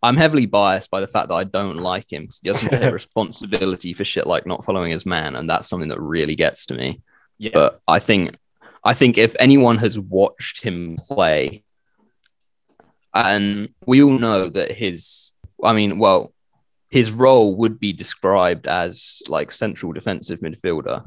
I'm 0.04 0.16
heavily 0.16 0.45
biased 0.45 0.91
by 0.91 1.02
the 1.02 1.08
fact 1.08 1.30
that 1.30 1.34
I 1.34 1.43
don't 1.43 1.78
like 1.78 2.14
him 2.14 2.28
'cause 2.28 2.39
he 2.41 2.50
doesn't 2.50 2.70
take 2.70 2.93
responsibility 3.02 3.93
for 3.93 4.04
shit 4.06 4.28
like 4.28 4.45
not 4.45 4.64
following 4.64 4.91
his 4.91 5.06
man, 5.08 5.36
and 5.36 5.50
that's 5.50 5.68
something 5.68 5.89
that 5.89 6.00
really 6.00 6.36
gets 6.36 6.68
to 6.68 6.76
me. 6.76 7.02
yeah, 7.39 7.50
But 7.54 7.82
I 7.88 7.98
think, 8.00 8.38
I 8.84 8.94
think 8.94 9.18
if 9.18 9.36
anyone 9.40 9.78
has 9.78 10.00
watched 10.00 10.62
him 10.62 10.98
play, 10.98 11.64
and 13.14 13.70
we 13.86 14.04
all 14.04 14.18
know 14.18 14.50
that 14.50 14.72
his, 14.72 15.34
I 15.64 15.74
mean, 15.74 15.98
well, 16.00 16.34
his 16.90 17.12
role 17.12 17.56
would 17.58 17.80
be 17.80 17.94
described 17.94 18.68
as 18.68 19.22
like 19.28 19.52
central 19.52 19.92
defensive 19.92 20.40
midfielder, 20.40 21.06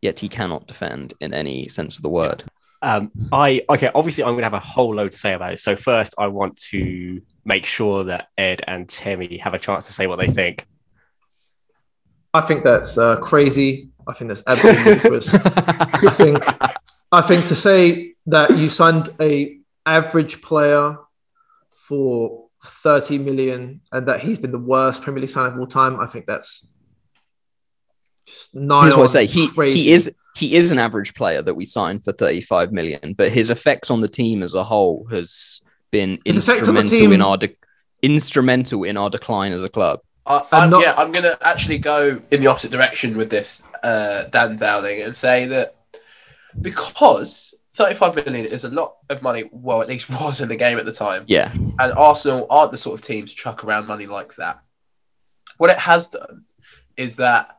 yet 0.00 0.20
he 0.20 0.28
cannot 0.28 0.66
defend 0.66 1.14
in 1.20 1.32
any 1.32 1.68
sense 1.68 1.96
of 1.96 2.02
the 2.02 2.08
word. 2.08 2.44
Um, 2.82 3.12
I 3.30 3.62
okay. 3.70 3.90
Obviously, 3.94 4.24
I'm 4.24 4.30
going 4.30 4.38
to 4.38 4.46
have 4.46 4.54
a 4.54 4.58
whole 4.58 4.94
load 4.94 5.12
to 5.12 5.18
say 5.18 5.34
about 5.34 5.52
it. 5.52 5.60
So 5.60 5.76
first, 5.76 6.14
I 6.18 6.26
want 6.26 6.56
to 6.70 7.22
make 7.44 7.64
sure 7.64 8.04
that 8.04 8.28
Ed 8.36 8.62
and 8.66 8.88
Timmy 8.88 9.38
have 9.38 9.54
a 9.54 9.58
chance 9.58 9.86
to 9.86 9.92
say 9.92 10.08
what 10.08 10.18
they 10.18 10.26
think. 10.26 10.66
I 12.34 12.40
think 12.40 12.64
that's 12.64 12.98
uh, 12.98 13.16
crazy. 13.16 13.90
I 14.06 14.12
think 14.12 14.28
that's 14.28 14.42
absolutely 14.46 14.92
ludicrous. 14.94 15.34
I 15.34 16.10
think 16.10 16.38
I 17.12 17.22
think 17.22 17.46
to 17.48 17.54
say 17.54 18.14
that 18.26 18.56
you 18.56 18.68
signed 18.68 19.10
a 19.20 19.58
average 19.84 20.40
player 20.42 20.98
for 21.74 22.46
30 22.64 23.18
million 23.18 23.80
and 23.90 24.06
that 24.06 24.20
he's 24.20 24.38
been 24.38 24.52
the 24.52 24.58
worst 24.58 25.02
Premier 25.02 25.20
League 25.20 25.30
signing 25.30 25.52
of 25.52 25.58
all 25.58 25.66
time, 25.66 25.98
I 25.98 26.06
think 26.06 26.26
that's 26.26 26.68
just 28.26 28.50
Here's 28.54 28.96
what 28.96 29.02
I 29.02 29.06
say: 29.06 29.26
he 29.26 29.48
crazy. 29.48 29.80
he 29.80 29.92
is 29.92 30.14
he 30.36 30.54
is 30.54 30.70
an 30.70 30.78
average 30.78 31.14
player 31.14 31.42
that 31.42 31.54
we 31.54 31.64
signed 31.64 32.04
for 32.04 32.12
35 32.12 32.72
million, 32.72 33.14
but 33.14 33.30
his 33.30 33.50
effect 33.50 33.90
on 33.90 34.00
the 34.00 34.08
team 34.08 34.42
as 34.42 34.54
a 34.54 34.64
whole 34.64 35.06
has 35.10 35.60
been 35.90 36.20
His 36.24 36.38
effect 36.38 36.68
on 36.68 36.74
the 36.74 36.80
instrumental 36.80 37.12
in 37.12 37.22
our 37.22 37.36
de- 37.36 37.56
instrumental 38.02 38.84
in 38.84 38.96
our 38.96 39.10
decline 39.10 39.52
as 39.52 39.62
a 39.62 39.68
club. 39.68 40.00
I, 40.24 40.46
I'm, 40.52 40.70
not- 40.70 40.82
yeah, 40.82 40.94
I'm 40.96 41.10
going 41.12 41.24
to 41.24 41.38
actually 41.40 41.78
go 41.78 42.20
in 42.30 42.40
the 42.40 42.46
opposite 42.46 42.70
direction 42.70 43.16
with 43.16 43.30
this, 43.30 43.62
uh, 43.82 44.24
Dan 44.24 44.56
Dowling, 44.56 45.02
and 45.02 45.16
say 45.16 45.46
that 45.46 45.74
because 46.60 47.54
35 47.74 48.14
million 48.26 48.46
is 48.46 48.64
a 48.64 48.68
lot 48.68 48.96
of 49.08 49.22
money, 49.22 49.44
well, 49.50 49.82
at 49.82 49.88
least 49.88 50.10
was 50.20 50.40
in 50.40 50.48
the 50.48 50.56
game 50.56 50.78
at 50.78 50.84
the 50.84 50.92
time, 50.92 51.24
Yeah, 51.26 51.50
and 51.52 51.92
Arsenal 51.92 52.46
aren't 52.50 52.72
the 52.72 52.78
sort 52.78 52.98
of 53.00 53.06
team 53.06 53.26
to 53.26 53.34
chuck 53.34 53.64
around 53.64 53.86
money 53.86 54.06
like 54.06 54.36
that. 54.36 54.60
What 55.58 55.70
it 55.70 55.78
has 55.78 56.08
done 56.08 56.44
is 56.96 57.16
that 57.16 57.58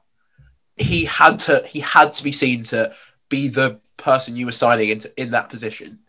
he 0.75 1.05
had 1.05 1.39
to 1.39 1.63
he 1.65 1.79
had 1.79 2.13
to 2.13 2.23
be 2.23 2.31
seen 2.31 2.63
to 2.63 2.93
be 3.29 3.47
the 3.47 3.79
person 3.97 4.35
you 4.35 4.45
were 4.45 4.51
signing 4.51 4.89
into 4.89 5.11
in 5.21 5.31
that 5.31 5.49
position. 5.49 5.99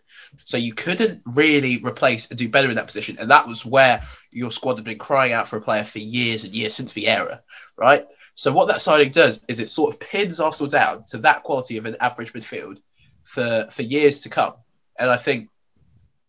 So 0.44 0.56
you 0.56 0.74
couldn't 0.74 1.22
really 1.26 1.78
replace 1.84 2.28
and 2.30 2.38
do 2.38 2.48
better 2.48 2.68
in 2.68 2.74
that 2.76 2.86
position, 2.86 3.18
and 3.18 3.30
that 3.30 3.46
was 3.46 3.64
where 3.64 4.02
your 4.34 4.52
squad 4.52 4.76
had 4.76 4.84
been 4.84 4.98
crying 4.98 5.32
out 5.32 5.48
for 5.48 5.56
a 5.56 5.62
player 5.62 5.84
for 5.84 6.00
years 6.00 6.44
and 6.44 6.54
years 6.54 6.74
since 6.74 6.92
the 6.92 7.08
era, 7.08 7.42
right? 7.76 8.06
So 8.34 8.52
what 8.52 8.68
that 8.68 8.82
signing 8.82 9.10
does 9.12 9.42
is 9.48 9.60
it 9.60 9.70
sort 9.70 9.94
of 9.94 10.00
pins 10.00 10.40
Arsenal 10.40 10.68
down 10.68 11.04
to 11.08 11.18
that 11.18 11.44
quality 11.44 11.76
of 11.76 11.86
an 11.86 11.96
average 12.00 12.32
midfield 12.32 12.78
for 13.24 13.66
for 13.70 13.82
years 13.82 14.22
to 14.22 14.28
come, 14.28 14.54
and 14.98 15.10
I 15.10 15.16
think 15.16 15.48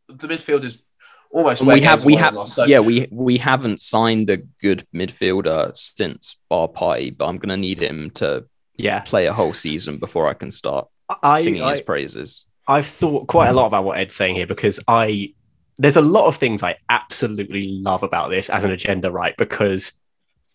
the 0.07 0.27
midfield 0.27 0.63
is 0.63 0.83
almost 1.31 1.61
we 1.61 1.81
have 1.81 2.05
we 2.05 2.15
have 2.15 2.33
lost, 2.33 2.55
so. 2.55 2.65
yeah 2.65 2.79
we 2.79 3.07
we 3.11 3.37
haven't 3.37 3.81
signed 3.81 4.29
a 4.29 4.37
good 4.61 4.85
midfielder 4.95 5.75
since 5.75 6.37
Bar 6.49 6.69
Partey, 6.69 7.17
but 7.17 7.25
I'm 7.25 7.37
gonna 7.37 7.57
need 7.57 7.81
him 7.81 8.11
to 8.15 8.45
Yeah, 8.77 8.99
play 9.01 9.25
a 9.25 9.33
whole 9.33 9.53
season 9.53 9.97
before 9.97 10.27
I 10.27 10.33
can 10.33 10.51
start 10.51 10.87
I, 11.09 11.41
singing 11.41 11.63
I 11.63 11.71
his 11.71 11.81
praises. 11.81 12.45
I've 12.67 12.85
thought 12.87 13.27
quite 13.27 13.49
a 13.49 13.53
lot 13.53 13.67
about 13.67 13.83
what 13.83 13.97
Ed's 13.97 14.15
saying 14.15 14.35
here 14.35 14.47
because 14.47 14.79
I 14.87 15.33
there's 15.77 15.97
a 15.97 16.01
lot 16.01 16.25
of 16.27 16.37
things 16.37 16.63
I 16.63 16.77
absolutely 16.89 17.67
love 17.67 18.03
about 18.03 18.29
this 18.29 18.49
as 18.49 18.63
an 18.63 18.71
agenda, 18.71 19.11
right? 19.11 19.35
Because 19.37 19.93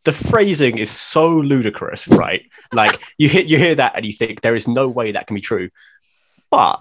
the 0.05 0.13
phrasing 0.13 0.79
is 0.79 0.91
so 0.91 1.29
ludicrous, 1.29 2.09
right? 2.09 2.43
like 2.73 2.99
you 3.19 3.29
hear 3.29 3.43
you 3.43 3.59
hear 3.59 3.75
that 3.75 3.93
and 3.97 4.05
you 4.07 4.13
think 4.13 4.41
there 4.41 4.57
is 4.57 4.67
no 4.69 4.89
way 4.89 5.13
that 5.13 5.27
can 5.27 5.35
be 5.35 5.41
true. 5.41 5.69
But 6.51 6.81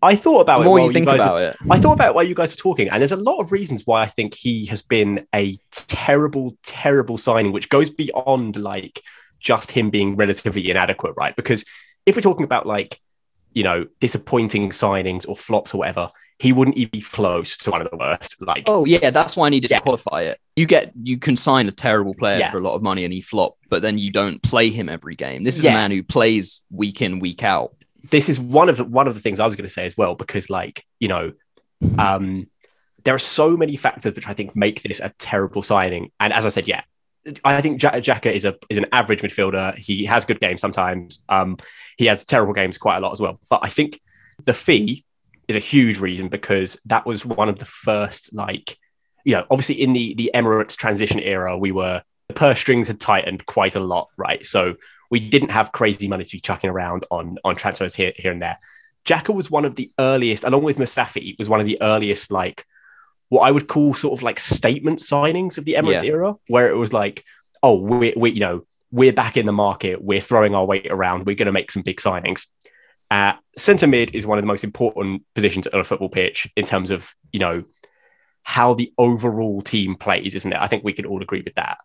I 0.00 0.14
thought 0.16 0.40
about 0.40 0.58
The 0.58 0.62
it 0.62 0.66
more 0.66 0.78
while 0.78 0.86
you 0.86 0.92
think 0.92 1.06
guys 1.06 1.18
were- 1.20 1.24
about 1.26 1.42
it, 1.42 1.56
I 1.70 1.78
thought 1.78 1.92
about 1.94 2.08
it 2.10 2.14
while 2.14 2.24
you 2.24 2.34
guys 2.34 2.52
were 2.52 2.56
talking, 2.56 2.88
and 2.88 3.00
there's 3.00 3.12
a 3.12 3.16
lot 3.16 3.40
of 3.40 3.52
reasons 3.52 3.86
why 3.86 4.02
I 4.02 4.06
think 4.06 4.34
he 4.34 4.66
has 4.66 4.82
been 4.82 5.26
a 5.34 5.56
terrible, 5.72 6.56
terrible 6.62 7.18
signing, 7.18 7.52
which 7.52 7.68
goes 7.68 7.90
beyond 7.90 8.56
like 8.56 9.00
just 9.40 9.72
him 9.72 9.90
being 9.90 10.16
relatively 10.16 10.70
inadequate, 10.70 11.14
right? 11.16 11.34
Because 11.36 11.64
if 12.06 12.14
we're 12.16 12.22
talking 12.22 12.44
about 12.44 12.66
like, 12.66 13.00
you 13.54 13.62
know, 13.62 13.86
disappointing 14.00 14.70
signings 14.70 15.28
or 15.28 15.36
flops 15.36 15.74
or 15.74 15.78
whatever, 15.78 16.10
he 16.38 16.52
wouldn't 16.52 16.76
even 16.76 16.90
be 16.90 17.00
close 17.00 17.56
to 17.58 17.70
one 17.70 17.82
of 17.82 17.90
the 17.90 17.96
worst. 17.96 18.36
Like, 18.40 18.64
Oh 18.66 18.84
yeah, 18.84 19.10
that's 19.10 19.36
why 19.36 19.46
I 19.46 19.50
needed 19.50 19.70
Yeah. 19.70 19.78
to 19.78 19.82
qualify 19.82 20.22
it. 20.22 20.40
You 20.56 20.66
get 20.66 20.92
you 21.02 21.18
can 21.18 21.36
sign 21.36 21.68
a 21.68 21.72
terrible 21.72 22.14
player 22.14 22.38
Yeah. 22.38 22.50
for 22.50 22.58
a 22.58 22.60
lot 22.60 22.74
of 22.74 22.82
money 22.82 23.04
and 23.04 23.12
he 23.12 23.20
flop, 23.20 23.56
but 23.68 23.82
then 23.82 23.96
you 23.98 24.10
don't 24.10 24.42
play 24.42 24.70
him 24.70 24.88
every 24.88 25.14
game. 25.14 25.44
This 25.44 25.56
is 25.58 25.64
Yeah. 25.64 25.70
a 25.72 25.74
man 25.74 25.90
who 25.92 26.02
plays 26.02 26.62
week 26.70 27.00
in, 27.02 27.18
week 27.20 27.42
out. 27.44 27.74
this 28.10 28.28
is 28.28 28.40
one 28.40 28.68
of 28.68 28.76
the, 28.78 28.84
one 28.84 29.06
of 29.06 29.14
the 29.14 29.20
things 29.20 29.38
I 29.38 29.46
was 29.46 29.54
going 29.54 29.64
to 29.66 29.72
say 29.72 29.86
as 29.86 29.96
well, 29.96 30.16
because 30.16 30.50
like 30.50 30.84
you 30.98 31.06
know, 31.08 31.32
um, 31.98 32.48
there 33.04 33.14
are 33.14 33.18
so 33.18 33.56
many 33.56 33.76
factors 33.76 34.14
which 34.14 34.28
I 34.28 34.34
think 34.34 34.54
make 34.56 34.82
this 34.82 35.00
a 35.00 35.10
terrible 35.18 35.62
signing. 35.62 36.10
And 36.20 36.32
as 36.32 36.44
I 36.46 36.48
said, 36.48 36.66
yeah, 36.68 36.82
I 37.44 37.60
think 37.60 37.82
Ja- 37.82 37.92
Xhaka 37.92 38.32
is 38.32 38.44
a 38.44 38.56
is 38.68 38.78
an 38.78 38.86
average 38.92 39.22
midfielder. 39.22 39.76
He 39.76 40.04
has 40.06 40.24
good 40.24 40.40
games 40.40 40.60
sometimes. 40.60 41.24
Um, 41.28 41.56
he 41.96 42.06
has 42.06 42.24
terrible 42.24 42.52
games 42.52 42.78
quite 42.78 42.96
a 42.96 43.00
lot 43.00 43.12
as 43.12 43.20
well. 43.20 43.40
But 43.48 43.60
I 43.62 43.68
think 43.68 44.00
the 44.44 44.54
fee 44.54 45.04
is 45.48 45.56
a 45.56 45.60
huge 45.60 46.00
reason 46.00 46.28
because 46.28 46.80
that 46.86 47.06
was 47.06 47.24
one 47.24 47.48
of 47.48 47.58
the 47.58 47.64
first 47.64 48.32
like 48.32 48.76
you 49.24 49.32
know 49.32 49.44
obviously 49.50 49.80
in 49.80 49.92
the 49.92 50.14
the 50.14 50.30
Emirates 50.34 50.76
transition 50.76 51.20
era 51.20 51.56
we 51.56 51.72
were 51.72 52.02
the 52.28 52.34
purse 52.34 52.58
strings 52.58 52.88
had 52.88 53.00
tightened 53.00 53.44
quite 53.46 53.74
a 53.74 53.80
lot 53.80 54.08
right 54.16 54.46
so 54.46 54.74
we 55.10 55.20
didn't 55.20 55.50
have 55.50 55.72
crazy 55.72 56.08
money 56.08 56.24
to 56.24 56.36
be 56.36 56.40
chucking 56.40 56.70
around 56.70 57.04
on 57.10 57.38
on 57.44 57.54
transfers 57.54 57.94
here 57.94 58.12
here 58.16 58.32
and 58.32 58.40
there. 58.40 58.58
Xhaka 59.04 59.34
was 59.34 59.50
one 59.50 59.64
of 59.64 59.74
the 59.74 59.92
earliest, 59.98 60.44
along 60.44 60.62
with 60.62 60.78
Mustafi, 60.78 61.36
was 61.38 61.48
one 61.48 61.60
of 61.60 61.66
the 61.66 61.76
earliest 61.82 62.30
like 62.30 62.64
what 63.32 63.48
I 63.48 63.50
would 63.50 63.66
call 63.66 63.94
sort 63.94 64.12
of 64.18 64.22
like 64.22 64.38
statement 64.38 64.98
signings 64.98 65.56
of 65.56 65.64
the 65.64 65.72
Emirates 65.78 66.02
Yeah. 66.02 66.10
era, 66.10 66.34
where 66.48 66.68
it 66.68 66.76
was 66.76 66.92
like, 66.92 67.24
oh, 67.62 67.80
we 67.80 68.12
we 68.14 68.32
you 68.32 68.40
know 68.40 68.66
we're 68.90 69.14
back 69.14 69.38
in 69.38 69.46
the 69.46 69.52
market, 69.54 70.04
we're 70.04 70.20
throwing 70.20 70.54
our 70.54 70.66
weight 70.66 70.88
around, 70.90 71.24
we're 71.24 71.34
going 71.34 71.46
to 71.46 71.52
make 71.60 71.70
some 71.70 71.82
big 71.82 71.96
signings. 71.96 72.44
Uh, 73.10 73.32
centre 73.56 73.86
mid 73.86 74.14
is 74.14 74.26
one 74.26 74.36
of 74.36 74.42
the 74.42 74.52
most 74.54 74.64
important 74.64 75.22
positions 75.34 75.66
on 75.66 75.80
a 75.80 75.84
football 75.84 76.10
pitch 76.10 76.46
in 76.56 76.66
terms 76.66 76.90
of 76.90 77.14
you 77.32 77.40
know 77.40 77.64
how 78.42 78.74
the 78.74 78.92
overall 78.98 79.62
team 79.62 79.96
plays, 79.96 80.34
isn't 80.34 80.52
it? 80.52 80.58
I 80.60 80.66
think 80.66 80.84
we 80.84 80.92
can 80.92 81.06
all 81.06 81.22
agree 81.22 81.40
with 81.42 81.54
that. 81.54 81.78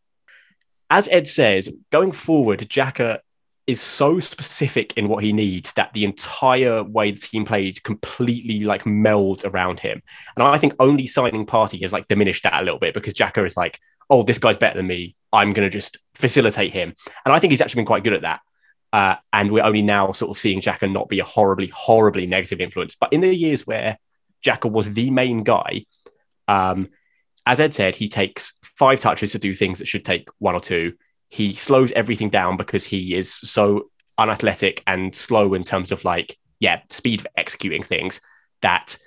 As 0.89 1.07
Ed 1.07 1.29
says, 1.29 1.73
going 1.93 2.11
forward, 2.11 2.59
Xhaka 2.59 3.19
is 3.67 3.81
so 3.81 4.19
specific 4.21 4.97
in 4.97 5.09
what 5.09 5.23
he 5.23 5.33
needs 5.33 5.73
that 5.73 5.91
the 5.93 6.05
entire 6.05 6.83
way 6.83 7.11
the 7.11 7.19
team 7.19 7.43
plays 7.43 7.79
completely 7.79 8.61
like 8.61 8.85
melds 8.85 9.45
around 9.45 9.79
him. 9.79 10.01
And 10.35 10.47
I 10.47 10.57
think 10.57 10.73
only 10.79 11.05
signing 11.05 11.45
Partey 11.45 11.81
has 11.81 11.91
like 11.91 12.07
diminished 12.07 12.43
that 12.43 12.61
a 12.61 12.63
little 12.63 12.79
bit 12.79 12.93
because 12.93 13.13
Xhaka 13.13 13.45
is 13.45 13.57
like, 13.57 13.77
oh, 14.09 14.23
this 14.23 14.39
guy's 14.39 14.57
better 14.57 14.77
than 14.77 14.87
me. 14.87 15.15
I'm 15.33 15.51
going 15.51 15.65
to 15.65 15.69
just 15.69 15.97
facilitate 16.15 16.71
him. 16.71 16.95
And 17.25 17.35
I 17.35 17.39
think 17.39 17.51
he's 17.51 17.59
actually 17.59 17.81
been 17.81 17.87
quite 17.87 18.05
good 18.05 18.13
at 18.13 18.21
that. 18.21 18.39
Uh, 18.93 19.15
and 19.33 19.51
we're 19.51 19.65
only 19.65 19.81
now 19.81 20.13
sort 20.13 20.31
of 20.31 20.39
seeing 20.39 20.61
Xhaka 20.61 20.89
not 20.89 21.09
be 21.09 21.19
a 21.19 21.25
horribly, 21.25 21.67
horribly 21.67 22.25
negative 22.25 22.61
influence. 22.61 22.95
But 22.97 23.11
in 23.11 23.19
the 23.19 23.35
years 23.35 23.67
where 23.67 23.97
Xhaka 24.45 24.71
was 24.71 24.93
the 24.93 25.11
main 25.11 25.43
guy, 25.43 25.85
um, 26.47 26.87
as 27.45 27.59
Ed 27.59 27.73
said, 27.73 27.95
he 27.95 28.07
takes 28.07 28.57
five 28.63 28.99
touches 28.99 29.33
to 29.33 29.39
do 29.39 29.55
things 29.55 29.79
that 29.79 29.87
should 29.89 30.05
take 30.05 30.29
one 30.39 30.55
or 30.55 30.61
two. 30.61 30.93
He 31.29 31.53
slows 31.53 31.91
everything 31.91 32.29
down 32.29 32.57
because 32.57 32.85
he 32.85 33.15
is 33.15 33.33
so 33.33 33.89
unathletic 34.17 34.83
and 34.87 35.13
slow 35.13 35.53
in 35.53 35.63
terms 35.63 35.91
of 35.91 36.05
like, 36.05 36.37
yeah, 36.59 36.81
speed 36.89 37.19
of 37.21 37.27
executing 37.35 37.83
things 37.83 38.21
that 38.61 38.97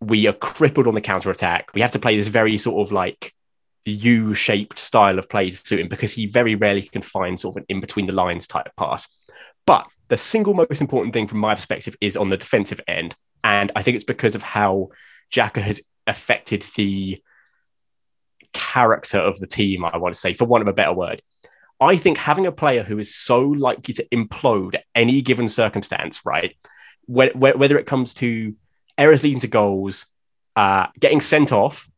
we 0.00 0.26
are 0.26 0.32
crippled 0.32 0.86
on 0.86 0.94
the 0.94 1.00
counter 1.00 1.30
attack. 1.30 1.72
We 1.74 1.80
have 1.80 1.92
to 1.92 1.98
play 1.98 2.16
this 2.16 2.28
very 2.28 2.56
sort 2.56 2.86
of 2.86 2.92
like 2.92 3.32
U-shaped 3.84 4.78
style 4.78 5.18
of 5.18 5.28
play 5.28 5.50
to 5.50 5.56
suit 5.56 5.80
him 5.80 5.88
because 5.88 6.12
he 6.12 6.26
very 6.26 6.54
rarely 6.54 6.82
can 6.82 7.02
find 7.02 7.38
sort 7.38 7.56
of 7.56 7.62
an 7.62 7.66
in 7.68 7.80
between 7.80 8.06
the 8.06 8.12
lines 8.12 8.46
type 8.46 8.70
pass. 8.76 9.08
But 9.66 9.86
the 10.08 10.16
single 10.16 10.54
most 10.54 10.80
important 10.80 11.14
thing 11.14 11.26
from 11.26 11.38
my 11.38 11.54
perspective 11.54 11.96
is 12.00 12.16
on 12.16 12.30
the 12.30 12.36
defensive 12.36 12.80
end. 12.86 13.14
And 13.42 13.72
I 13.76 13.82
think 13.82 13.96
it's 13.96 14.04
because 14.04 14.34
of 14.34 14.42
how 14.42 14.88
Xhaka 15.30 15.60
has 15.60 15.82
affected 16.06 16.62
the 16.76 17.22
character 18.52 19.18
of 19.18 19.38
the 19.38 19.46
team, 19.46 19.84
I 19.84 19.96
want 19.98 20.14
to 20.14 20.20
say, 20.20 20.32
for 20.32 20.44
want 20.44 20.62
of 20.62 20.68
a 20.68 20.72
better 20.72 20.94
word. 20.94 21.22
I 21.84 21.96
think 21.96 22.18
having 22.18 22.46
a 22.46 22.52
player 22.52 22.82
who 22.82 22.98
is 22.98 23.14
so 23.14 23.40
likely 23.40 23.94
to 23.94 24.06
implode 24.12 24.76
any 24.94 25.22
given 25.22 25.48
circumstance, 25.48 26.24
right? 26.24 26.56
Whe- 27.06 27.32
whe- 27.34 27.56
Whether 27.56 27.78
it 27.78 27.86
comes 27.86 28.14
to 28.14 28.54
errors 28.96 29.22
leading 29.22 29.40
to 29.40 29.48
goals, 29.48 30.06
uh, 30.56 30.86
getting 30.98 31.20
sent 31.20 31.52
off, 31.52 31.88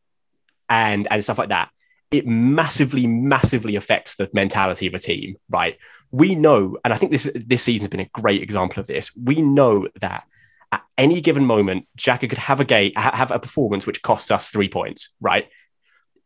and 0.69 1.07
and 1.09 1.23
stuff 1.23 1.37
like 1.37 1.49
that, 1.49 1.69
it 2.11 2.25
massively, 2.27 3.07
massively 3.07 3.75
affects 3.75 4.15
the 4.15 4.29
mentality 4.33 4.87
of 4.87 4.93
a 4.93 4.99
team, 4.99 5.37
right? 5.49 5.77
We 6.11 6.35
know, 6.35 6.77
and 6.83 6.93
I 6.93 6.97
think 6.97 7.11
this 7.11 7.29
this 7.35 7.63
season's 7.63 7.89
been 7.89 7.99
a 7.99 8.09
great 8.13 8.41
example 8.41 8.79
of 8.79 8.87
this. 8.87 9.15
We 9.15 9.41
know 9.41 9.87
that 10.01 10.23
at 10.71 10.83
any 10.97 11.21
given 11.21 11.45
moment, 11.45 11.87
Xhaka 11.97 12.29
could 12.29 12.37
have 12.37 12.59
a 12.59 12.65
game, 12.65 12.93
have 12.95 13.31
a 13.31 13.39
performance 13.39 13.85
which 13.87 14.01
costs 14.01 14.31
us 14.31 14.49
three 14.49 14.69
points, 14.69 15.15
right? 15.21 15.47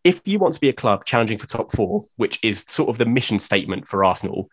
If 0.04 0.22
you 0.28 0.39
want 0.39 0.54
to 0.56 0.60
be 0.60 0.70
a 0.70 0.74
club 0.74 1.06
challenging 1.06 1.38
for 1.38 1.47
top 1.47 1.72
four, 1.76 2.06
which 2.16 2.39
is 2.43 2.66
sort 2.68 2.89
of 2.89 2.97
the 2.97 3.06
mission 3.06 3.39
statement 3.39 3.88
for 3.88 4.04
Arsenal, 4.04 4.49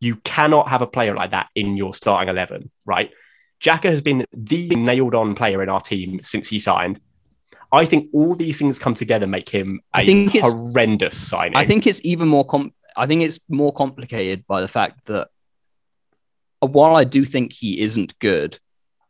you 0.00 0.16
cannot 0.16 0.68
have 0.68 0.82
a 0.82 0.86
player 0.86 1.14
like 1.14 1.30
that 1.32 1.48
in 1.54 1.76
your 1.76 1.94
starting 1.94 2.28
eleven, 2.28 2.70
right? 2.84 3.10
Xhaka 3.60 3.84
has 3.84 4.02
been 4.02 4.24
the 4.32 4.68
nailed 4.70 5.14
on 5.14 5.34
player 5.34 5.62
in 5.62 5.68
our 5.68 5.80
team 5.80 6.20
since 6.22 6.48
he 6.48 6.58
signed. 6.58 7.00
I 7.70 7.84
think 7.86 8.10
all 8.12 8.34
these 8.34 8.58
things 8.58 8.78
come 8.78 8.94
together 8.94 9.26
make 9.26 9.48
him 9.48 9.80
a 9.94 9.98
I 9.98 10.04
think 10.04 10.34
it's- 10.34 10.52
horrendous 10.52 11.16
signing. 11.16 11.56
I 11.56 11.64
think 11.64 11.86
it's 11.86 12.00
even 12.04 12.28
more 12.28 12.44
com- 12.44 12.74
I 12.96 13.06
think 13.06 13.22
it's 13.22 13.40
more 13.48 13.72
complicated 13.72 14.46
by 14.46 14.60
the 14.60 14.68
fact 14.68 15.06
that 15.06 15.28
uh, 16.60 16.66
while 16.66 16.94
I 16.94 17.04
do 17.04 17.24
think 17.24 17.52
he 17.52 17.80
isn't 17.80 18.18
good, 18.18 18.58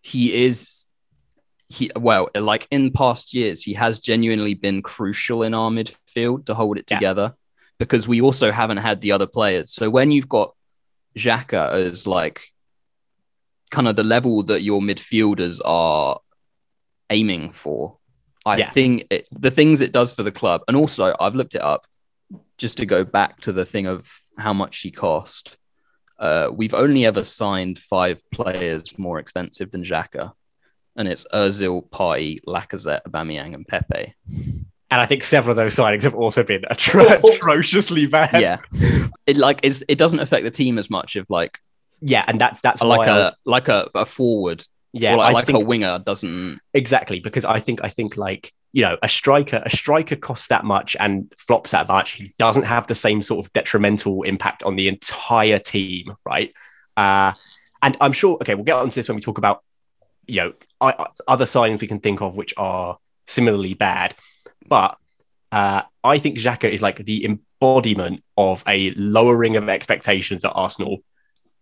he 0.03 0.45
is 0.45 0.87
he 1.73 1.91
well, 1.97 2.29
like 2.35 2.67
in 2.71 2.91
past 2.93 3.33
years, 3.35 3.63
he 3.63 3.75
has 3.75 3.99
genuinely 3.99 4.55
been 4.55 4.83
crucial 4.83 5.43
in 5.43 5.55
our 5.55 5.71
midfield 5.71 6.47
to 6.47 6.55
hold 6.55 6.77
it 6.79 6.85
Yeah. 6.91 6.97
together 6.99 7.35
because 7.79 8.07
we 8.07 8.21
also 8.21 8.51
haven't 8.53 8.77
had 8.89 9.01
the 9.01 9.13
other 9.13 9.27
players. 9.27 9.73
So 9.73 9.89
when 9.91 10.11
you've 10.11 10.29
got 10.29 10.55
Xhaka 11.17 11.73
as 11.73 12.07
like 12.07 12.39
kind 13.71 13.89
of 13.89 13.97
the 13.97 14.05
level 14.05 14.43
that 14.45 14.63
your 14.63 14.81
midfielders 14.81 15.61
are 15.65 16.21
aiming 17.11 17.51
for, 17.53 17.99
I 18.45 18.59
Yeah. 18.59 18.71
think 18.71 19.07
it, 19.11 19.27
the 19.33 19.51
things 19.51 19.81
it 19.81 19.93
does 19.93 20.13
for 20.15 20.23
the 20.23 20.33
club, 20.33 20.63
and 20.69 20.77
also 20.77 21.15
I've 21.19 21.35
looked 21.35 21.55
it 21.55 21.63
up 21.63 21.87
just 22.59 22.77
to 22.79 22.87
go 22.87 23.05
back 23.05 23.41
to 23.41 23.53
the 23.53 23.65
thing 23.65 23.87
of 23.87 24.11
how 24.39 24.53
much 24.53 24.79
he 24.81 24.91
cost. 24.91 25.57
Uh, 26.19 26.49
we've 26.53 26.75
only 26.75 27.05
ever 27.05 27.25
signed 27.25 27.79
five 27.79 28.23
players 28.31 28.97
more 28.99 29.19
expensive 29.19 29.71
than 29.73 29.83
Xhaka, 29.85 30.33
and 30.97 31.09
it's 31.09 31.25
Özil, 31.33 31.89
Partey, 31.91 32.41
Lacazette, 32.47 33.03
Aubameyang, 33.09 33.55
and 33.55 33.67
Pepe. 33.67 34.15
and 34.29 35.01
I 35.01 35.07
think 35.07 35.23
several 35.25 35.53
of 35.53 35.57
those 35.57 35.75
signings 35.75 36.03
have 36.03 36.15
also 36.15 36.43
been 36.43 36.63
atro- 36.71 37.23
atrociously 37.37 38.07
bad. 38.07 38.41
Yeah, 38.41 38.59
it 39.27 39.37
like 39.37 39.61
is 39.63 39.85
it 39.89 39.99
doesn't 39.99 40.21
affect 40.21 40.45
the 40.45 40.51
team 40.51 40.79
as 40.79 40.91
much 40.91 41.17
if 41.17 41.31
like 41.31 41.59
yeah, 42.01 42.25
and 42.27 42.41
that's 42.41 42.61
that's 42.61 42.83
like 42.83 43.09
I- 43.09 43.29
a 43.29 43.33
like 43.45 43.69
a, 43.69 43.89
a 43.95 44.05
forward 44.05 44.65
yeah, 44.93 45.15
like, 45.15 45.31
I 45.31 45.33
like 45.33 45.47
think, 45.47 45.57
a 45.59 45.65
winger 45.65 45.99
doesn't. 46.05 46.61
exactly 46.75 47.19
because 47.21 47.47
I 47.47 47.61
think 47.61 47.83
I 47.83 47.89
think 47.89 48.17
like 48.19 48.53
you 48.75 48.83
know 48.83 48.99
a 49.03 49.09
striker 49.09 49.63
a 49.65 49.71
striker 49.71 50.17
costs 50.17 50.49
that 50.49 50.65
much 50.65 50.97
and 51.01 51.33
flops 51.39 51.71
that 51.71 51.89
much. 51.89 52.13
He 52.13 52.35
doesn't 52.39 52.65
have 52.65 52.87
the 52.87 52.95
same 52.95 53.23
sort 53.23 53.47
of 53.47 53.53
detrimental 53.55 54.23
impact 54.25 54.63
on 54.65 54.77
the 54.77 54.89
entire 54.89 55.59
team, 55.59 56.13
right? 56.27 56.53
Uh, 56.97 57.33
and 57.83 57.97
I'm 58.03 58.13
sure. 58.13 58.35
Okay, 58.37 58.55
we'll 58.55 58.65
get 58.65 58.77
onto 58.77 58.95
this 58.95 59.09
when 59.09 59.17
we 59.17 59.23
talk 59.23 59.39
about 59.39 59.63
you 60.27 60.37
know 60.37 60.53
I, 60.83 61.07
other 61.29 61.45
signings 61.45 61.81
we 61.81 61.89
can 61.89 62.01
think 62.01 62.21
of 62.21 62.37
which 62.37 62.53
are 62.57 62.99
similarly 63.27 63.75
bad, 63.75 64.15
but 64.69 64.99
uh, 65.53 65.83
I 66.03 66.19
think 66.19 66.39
Xhaka 66.39 66.69
is 66.69 66.83
like 66.83 67.05
the 67.05 67.25
embodiment 67.25 68.25
of 68.37 68.65
a 68.67 68.91
lowering 68.91 69.57
of 69.57 69.69
expectations 69.69 70.45
at 70.45 70.53
Arsenal. 70.55 70.99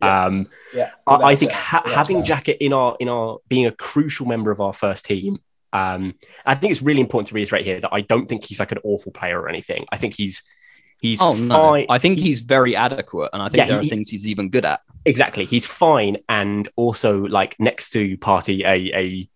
Um, 0.01 0.47
Yeah, 0.73 0.91
I, 1.07 1.17
I 1.17 1.35
think 1.35 1.53
ha- 1.53 1.83
without 1.85 1.97
having. 1.97 2.23
Xhaka 2.23 2.57
in 2.59 2.73
our 2.73 2.97
in 3.01 3.09
our 3.09 3.39
being 3.49 3.67
a 3.67 3.73
crucial 3.73 4.27
member 4.27 4.51
of 4.51 4.61
our 4.61 4.73
first 4.73 5.05
team. 5.05 5.39
Um, 5.73 6.15
I 6.45 6.55
think 6.55 6.73
it's 6.73 6.83
really 6.83 7.01
important 7.01 7.29
to 7.29 7.35
reiterate 7.35 7.65
here 7.65 7.81
that 7.81 7.93
I 7.93 8.01
don't 8.01 8.27
think 8.29 8.45
he's 8.45 8.59
like 8.59 8.73
an 8.73 8.79
awful 8.83 9.13
player 9.13 9.41
or 9.41 9.49
anything. 9.49 9.85
I 9.93 9.99
think 9.99 10.15
he's 10.15 10.43
He's 11.01 11.21
Oh 11.21 11.35
no, 11.35 11.55
fine. 11.55 11.87
I 11.89 11.99
think 11.99 12.19
he's 12.19 12.41
very 12.41 12.77
adequate, 12.77 13.31
and 13.33 13.43
I 13.43 13.49
think 13.49 13.59
Yeah, 13.59 13.67
there 13.67 13.79
are 13.79 13.83
he- 13.83 13.89
things 13.91 14.11
he's 14.11 14.27
even 14.27 14.51
good 14.51 14.65
at. 14.65 14.81
exactly. 15.05 15.45
He's 15.47 15.67
fine, 15.67 16.19
and 16.29 16.69
also 16.77 17.21
like 17.23 17.59
next 17.59 17.91
to 17.91 18.17
Partey, 18.19 18.61
a 18.65 18.97
a 18.97 19.29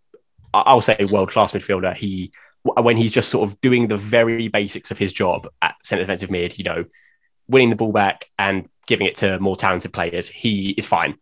I'll 0.52 0.80
say 0.82 0.96
a 0.98 1.12
world 1.12 1.30
class 1.30 1.52
midfielder. 1.52 1.96
He 1.96 2.32
when 2.62 2.96
he's 2.96 3.12
just 3.12 3.28
sort 3.30 3.48
of 3.48 3.60
doing 3.60 3.88
the 3.88 3.96
very 3.96 4.48
basics 4.48 4.90
of 4.90 4.98
his 4.98 5.12
job 5.12 5.48
at 5.62 5.74
centre 5.82 6.02
defensive 6.02 6.30
mid, 6.30 6.58
you 6.58 6.64
know, 6.64 6.84
winning 7.48 7.70
the 7.70 7.76
ball 7.76 7.92
back 7.92 8.30
and 8.38 8.68
giving 8.86 9.06
it 9.06 9.16
to 9.16 9.38
more 9.38 9.56
talented 9.56 9.92
players, 9.92 10.28
he 10.28 10.70
is 10.70 10.86
fine. 10.86 11.16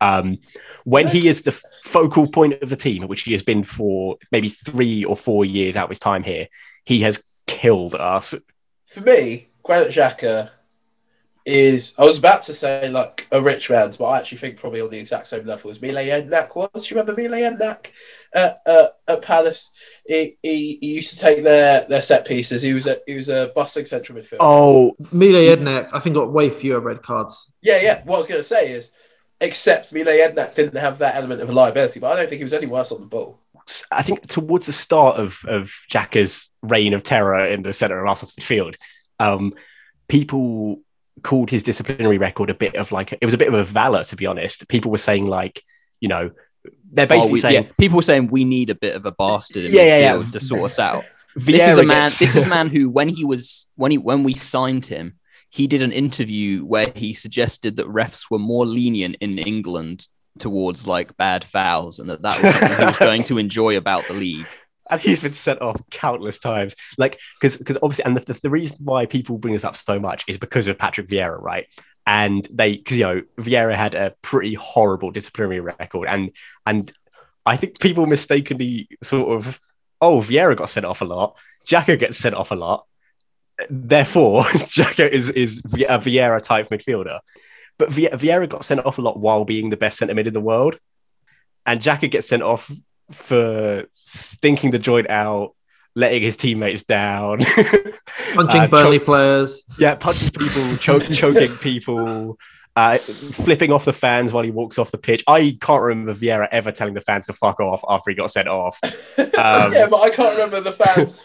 Um, 0.00 0.38
when 0.84 1.08
he 1.08 1.26
is 1.28 1.42
the 1.42 1.52
focal 1.84 2.30
point 2.30 2.62
of 2.62 2.70
the 2.70 2.76
team, 2.76 3.06
which 3.08 3.22
he 3.22 3.32
has 3.32 3.42
been 3.42 3.62
for 3.64 4.16
maybe 4.30 4.48
three 4.48 5.04
or 5.04 5.16
four 5.16 5.44
years 5.44 5.76
out 5.76 5.84
of 5.84 5.90
his 5.90 5.98
time 5.98 6.22
here, 6.22 6.46
he 6.84 7.00
has 7.00 7.22
killed 7.48 7.94
us. 7.96 8.34
For 8.86 9.00
me, 9.00 9.47
Granit 9.68 9.88
Xhaka 9.88 10.48
is. 11.44 11.94
I 11.98 12.04
was 12.04 12.18
about 12.18 12.42
to 12.44 12.54
say 12.54 12.88
like 12.88 13.28
a 13.32 13.42
rich 13.42 13.68
man's, 13.68 13.98
but 13.98 14.06
I 14.06 14.18
actually 14.18 14.38
think 14.38 14.56
probably 14.56 14.80
on 14.80 14.88
the 14.88 14.98
exact 14.98 15.26
same 15.26 15.44
level 15.44 15.70
as 15.70 15.82
Mile 15.82 15.94
Jedinak 15.94 16.56
was. 16.56 16.90
You 16.90 16.96
remember 16.96 17.20
Mile 17.20 17.38
Jedinak 17.38 17.88
at, 18.34 18.56
uh, 18.64 18.86
at 19.06 19.20
Palace? 19.20 19.68
He, 20.06 20.38
he, 20.42 20.78
he 20.80 20.94
used 20.94 21.10
to 21.10 21.18
take 21.18 21.44
their, 21.44 21.84
their 21.86 22.00
set 22.00 22.26
pieces. 22.26 22.62
He 22.62 22.72
was 22.72 22.86
a 22.86 22.96
he 23.06 23.14
was 23.14 23.28
a 23.28 23.52
bustling 23.54 23.84
central 23.84 24.18
midfielder. 24.18 24.38
Oh, 24.40 24.96
Mile 25.12 25.32
Jedinak, 25.32 25.90
I 25.92 26.00
think, 26.00 26.14
got 26.16 26.32
way 26.32 26.48
fewer 26.48 26.80
red 26.80 27.02
cards. 27.02 27.52
Yeah, 27.60 27.80
yeah. 27.82 28.02
What 28.04 28.14
I 28.14 28.18
was 28.18 28.26
going 28.26 28.40
to 28.40 28.44
say 28.44 28.72
is, 28.72 28.92
except 29.42 29.92
Mile 29.92 30.06
Jedinak 30.06 30.54
didn't 30.54 30.80
have 30.80 30.96
that 31.00 31.14
element 31.14 31.42
of 31.42 31.50
liability, 31.50 32.00
but 32.00 32.10
I 32.10 32.16
don't 32.16 32.30
think 32.30 32.38
he 32.38 32.44
was 32.44 32.54
any 32.54 32.66
worse 32.66 32.90
on 32.90 33.02
the 33.02 33.06
ball. 33.06 33.38
I 33.92 34.02
think 34.02 34.26
towards 34.26 34.64
the 34.64 34.72
start 34.72 35.18
of 35.18 35.44
of 35.46 35.66
Xhaka's 35.90 36.50
reign 36.62 36.94
of 36.94 37.02
terror 37.02 37.44
in 37.44 37.62
the 37.62 37.74
centre 37.74 38.00
of 38.00 38.08
Arsenal's 38.08 38.32
midfield, 38.32 38.76
um, 39.18 39.52
people 40.08 40.80
called 41.22 41.50
his 41.50 41.62
disciplinary 41.62 42.18
record 42.18 42.50
a 42.50 42.54
bit 42.54 42.76
of 42.76 42.92
like 42.92 43.12
it 43.12 43.24
was 43.24 43.34
a 43.34 43.38
bit 43.38 43.48
of 43.48 43.54
a 43.54 43.64
valor, 43.64 44.04
to 44.04 44.16
be 44.16 44.26
honest. 44.26 44.68
People 44.68 44.90
were 44.90 44.98
saying 44.98 45.26
like, 45.26 45.62
you 46.00 46.08
know, 46.08 46.30
they're 46.92 47.06
basically 47.06 47.30
Oh, 47.30 47.32
we- 47.32 47.38
saying 47.40 47.64
yeah, 47.64 47.70
people 47.78 47.96
were 47.96 48.02
saying 48.02 48.28
we 48.28 48.44
need 48.44 48.70
a 48.70 48.74
bit 48.74 48.94
of 48.94 49.04
a 49.06 49.12
bastard 49.12 49.64
in 49.64 49.72
Yeah, 49.72 49.82
yeah, 49.98 50.14
yeah. 50.16 50.22
to 50.30 50.40
sort 50.40 50.62
us 50.62 50.78
out. 50.78 51.04
Vieira 51.36 51.44
this 51.52 51.68
is 51.68 51.78
a 51.78 51.84
man. 51.84 52.04
gets- 52.04 52.18
This 52.18 52.36
is 52.36 52.46
a 52.46 52.48
man 52.56 52.68
who, 52.68 52.88
when 52.88 53.08
he 53.08 53.24
was 53.24 53.66
when 53.76 53.90
he 53.90 53.98
when 53.98 54.22
we 54.22 54.32
signed 54.34 54.86
him, 54.86 55.18
he 55.50 55.66
did 55.66 55.82
an 55.82 55.92
interview 55.92 56.64
where 56.64 56.92
he 56.94 57.12
suggested 57.14 57.76
that 57.76 57.86
refs 57.86 58.30
were 58.30 58.38
more 58.38 58.66
lenient 58.66 59.16
in 59.20 59.38
England 59.38 60.06
towards 60.38 60.86
like 60.86 61.16
bad 61.16 61.42
fouls, 61.42 61.98
and 61.98 62.08
that 62.10 62.22
that 62.22 62.40
was 62.42 62.54
something 62.54 62.78
he 62.78 62.84
was 62.84 62.98
going 63.10 63.22
to 63.24 63.38
enjoy 63.38 63.76
about 63.76 64.06
the 64.06 64.14
league. 64.14 64.46
And 64.90 65.00
he's 65.00 65.22
been 65.22 65.32
sent 65.32 65.60
off 65.60 65.80
countless 65.90 66.38
times. 66.38 66.74
Like 66.96 67.20
because 67.40 67.56
because 67.56 67.78
obviously, 67.82 68.04
and 68.04 68.16
the, 68.16 68.32
the, 68.32 68.40
the 68.42 68.50
reason 68.50 68.78
why 68.80 69.06
people 69.06 69.38
bring 69.38 69.52
this 69.52 69.64
up 69.64 69.76
so 69.76 69.98
much 70.00 70.24
is 70.28 70.38
because 70.38 70.66
of 70.66 70.78
Patrick 70.78 71.08
Vieira, 71.08 71.40
right? 71.40 71.66
And 72.06 72.46
they 72.50 72.76
because 72.76 72.96
you 72.96 73.04
know 73.04 73.22
Vieira 73.38 73.74
had 73.74 73.94
a 73.94 74.14
pretty 74.22 74.54
horrible 74.54 75.10
disciplinary 75.10 75.60
record, 75.60 76.08
and 76.08 76.30
and 76.66 76.90
I 77.44 77.56
think 77.56 77.80
people 77.80 78.06
mistakenly 78.06 78.88
sort 79.02 79.36
of 79.36 79.60
oh 80.00 80.20
Vieira 80.20 80.56
got 80.56 80.70
sent 80.70 80.86
off 80.86 81.02
a 81.02 81.04
lot, 81.04 81.36
Xhaka 81.66 81.98
gets 81.98 82.16
sent 82.16 82.34
off 82.34 82.50
a 82.50 82.54
lot, 82.54 82.86
therefore 83.68 84.42
Xhaka 84.44 85.08
is 85.08 85.30
is 85.30 85.58
a 85.64 85.98
Vieira 85.98 86.42
type 86.42 86.70
midfielder. 86.70 87.20
But 87.78 87.90
Vi- 87.90 88.08
Vieira 88.08 88.48
got 88.48 88.64
sent 88.64 88.84
off 88.84 88.98
a 88.98 89.02
lot 89.02 89.20
while 89.20 89.44
being 89.44 89.70
the 89.70 89.76
best 89.76 89.98
centre 89.98 90.14
mid 90.14 90.26
in 90.26 90.34
the 90.34 90.40
world, 90.40 90.78
and 91.66 91.80
Xhaka 91.80 92.10
gets 92.10 92.28
sent 92.28 92.42
off 92.42 92.70
for 93.12 93.84
stinking 93.92 94.70
the 94.70 94.78
joint 94.78 95.08
out, 95.10 95.54
letting 95.94 96.22
his 96.22 96.36
teammates 96.36 96.82
down, 96.82 97.38
Punching 98.34 98.60
Uh, 98.60 98.68
Burnley 98.68 98.98
cho- 98.98 99.04
players. 99.04 99.62
yeah, 99.78 99.94
punching 99.94 100.30
people, 100.30 100.76
cho- 100.76 100.98
choking 101.00 101.54
people, 101.56 102.38
uh, 102.76 102.98
flipping 102.98 103.72
off 103.72 103.84
the 103.84 103.92
fans 103.92 104.32
while 104.32 104.44
he 104.44 104.50
walks 104.50 104.78
off 104.78 104.90
the 104.92 104.98
pitch. 104.98 105.24
I 105.26 105.56
can't 105.60 105.82
remember 105.82 106.14
Vieira 106.14 106.46
ever 106.52 106.70
telling 106.70 106.94
the 106.94 107.00
fans 107.00 107.26
to 107.26 107.32
fuck 107.32 107.58
off 107.60 107.82
after 107.88 108.10
he 108.10 108.14
got 108.14 108.30
sent 108.30 108.46
off. 108.48 108.78
Um, 108.84 108.92
yeah, 109.72 109.86
but 109.90 110.00
I 110.02 110.10
can't 110.10 110.32
remember 110.34 110.60
the 110.60 110.72
fans 110.72 111.20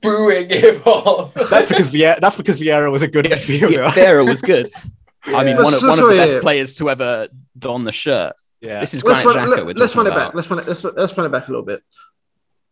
booing 0.00 0.50
him 0.50 0.82
off. 0.84 1.32
That's 1.34 1.66
because 1.66 1.90
Vieira. 1.90 2.18
That's 2.20 2.36
because 2.36 2.60
Vieira 2.60 2.90
was 2.90 3.02
a 3.02 3.08
good 3.08 3.26
midfielder. 3.26 3.70
Yeah, 3.72 3.90
Vieira 3.90 4.26
was 4.28 4.40
good. 4.42 4.70
I 5.26 5.44
mean, 5.44 5.56
Yeah. 5.56 5.62
one 5.62 5.74
of 5.74 5.82
one 5.82 5.98
of 6.00 6.08
the 6.08 6.14
best 6.16 6.40
players 6.40 6.74
to 6.76 6.90
ever 6.90 7.28
don 7.58 7.84
the 7.84 7.92
shirt. 7.92 8.32
Yeah. 8.66 8.80
This 8.80 8.94
is 8.94 9.04
Let's 9.04 9.22
Granit 9.22 9.36
run, 9.48 9.48
Xhaka. 9.50 9.66
let, 9.66 9.80
us 9.80 9.96
run 9.96 10.06
talking 10.06 10.18
it 10.18 10.24
back. 10.24 10.34
Let's 10.34 10.50
run 10.50 10.58
it. 10.60 10.66
Let's, 10.68 10.84
let's 10.84 11.16
run 11.16 11.26
it 11.26 11.30
back 11.30 11.48
a 11.48 11.50
little 11.50 11.64
bit. 11.64 11.82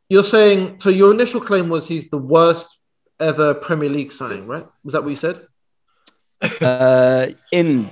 You're 0.09 0.25
saying 0.25 0.81
so. 0.81 0.91
Your 0.91 1.13
initial 1.15 1.41
claim 1.41 1.69
was 1.69 1.87
he's 1.89 2.11
the 2.11 2.19
worst 2.19 2.79
ever 3.21 3.55
Premier 3.55 3.89
League 3.89 4.13
signing, 4.13 4.47
right? 4.47 4.65
Was 4.85 4.93
that 4.93 5.03
what 5.03 5.11
you 5.11 5.17
said? 5.17 5.47
Uh, 6.61 7.29
in 7.53 7.89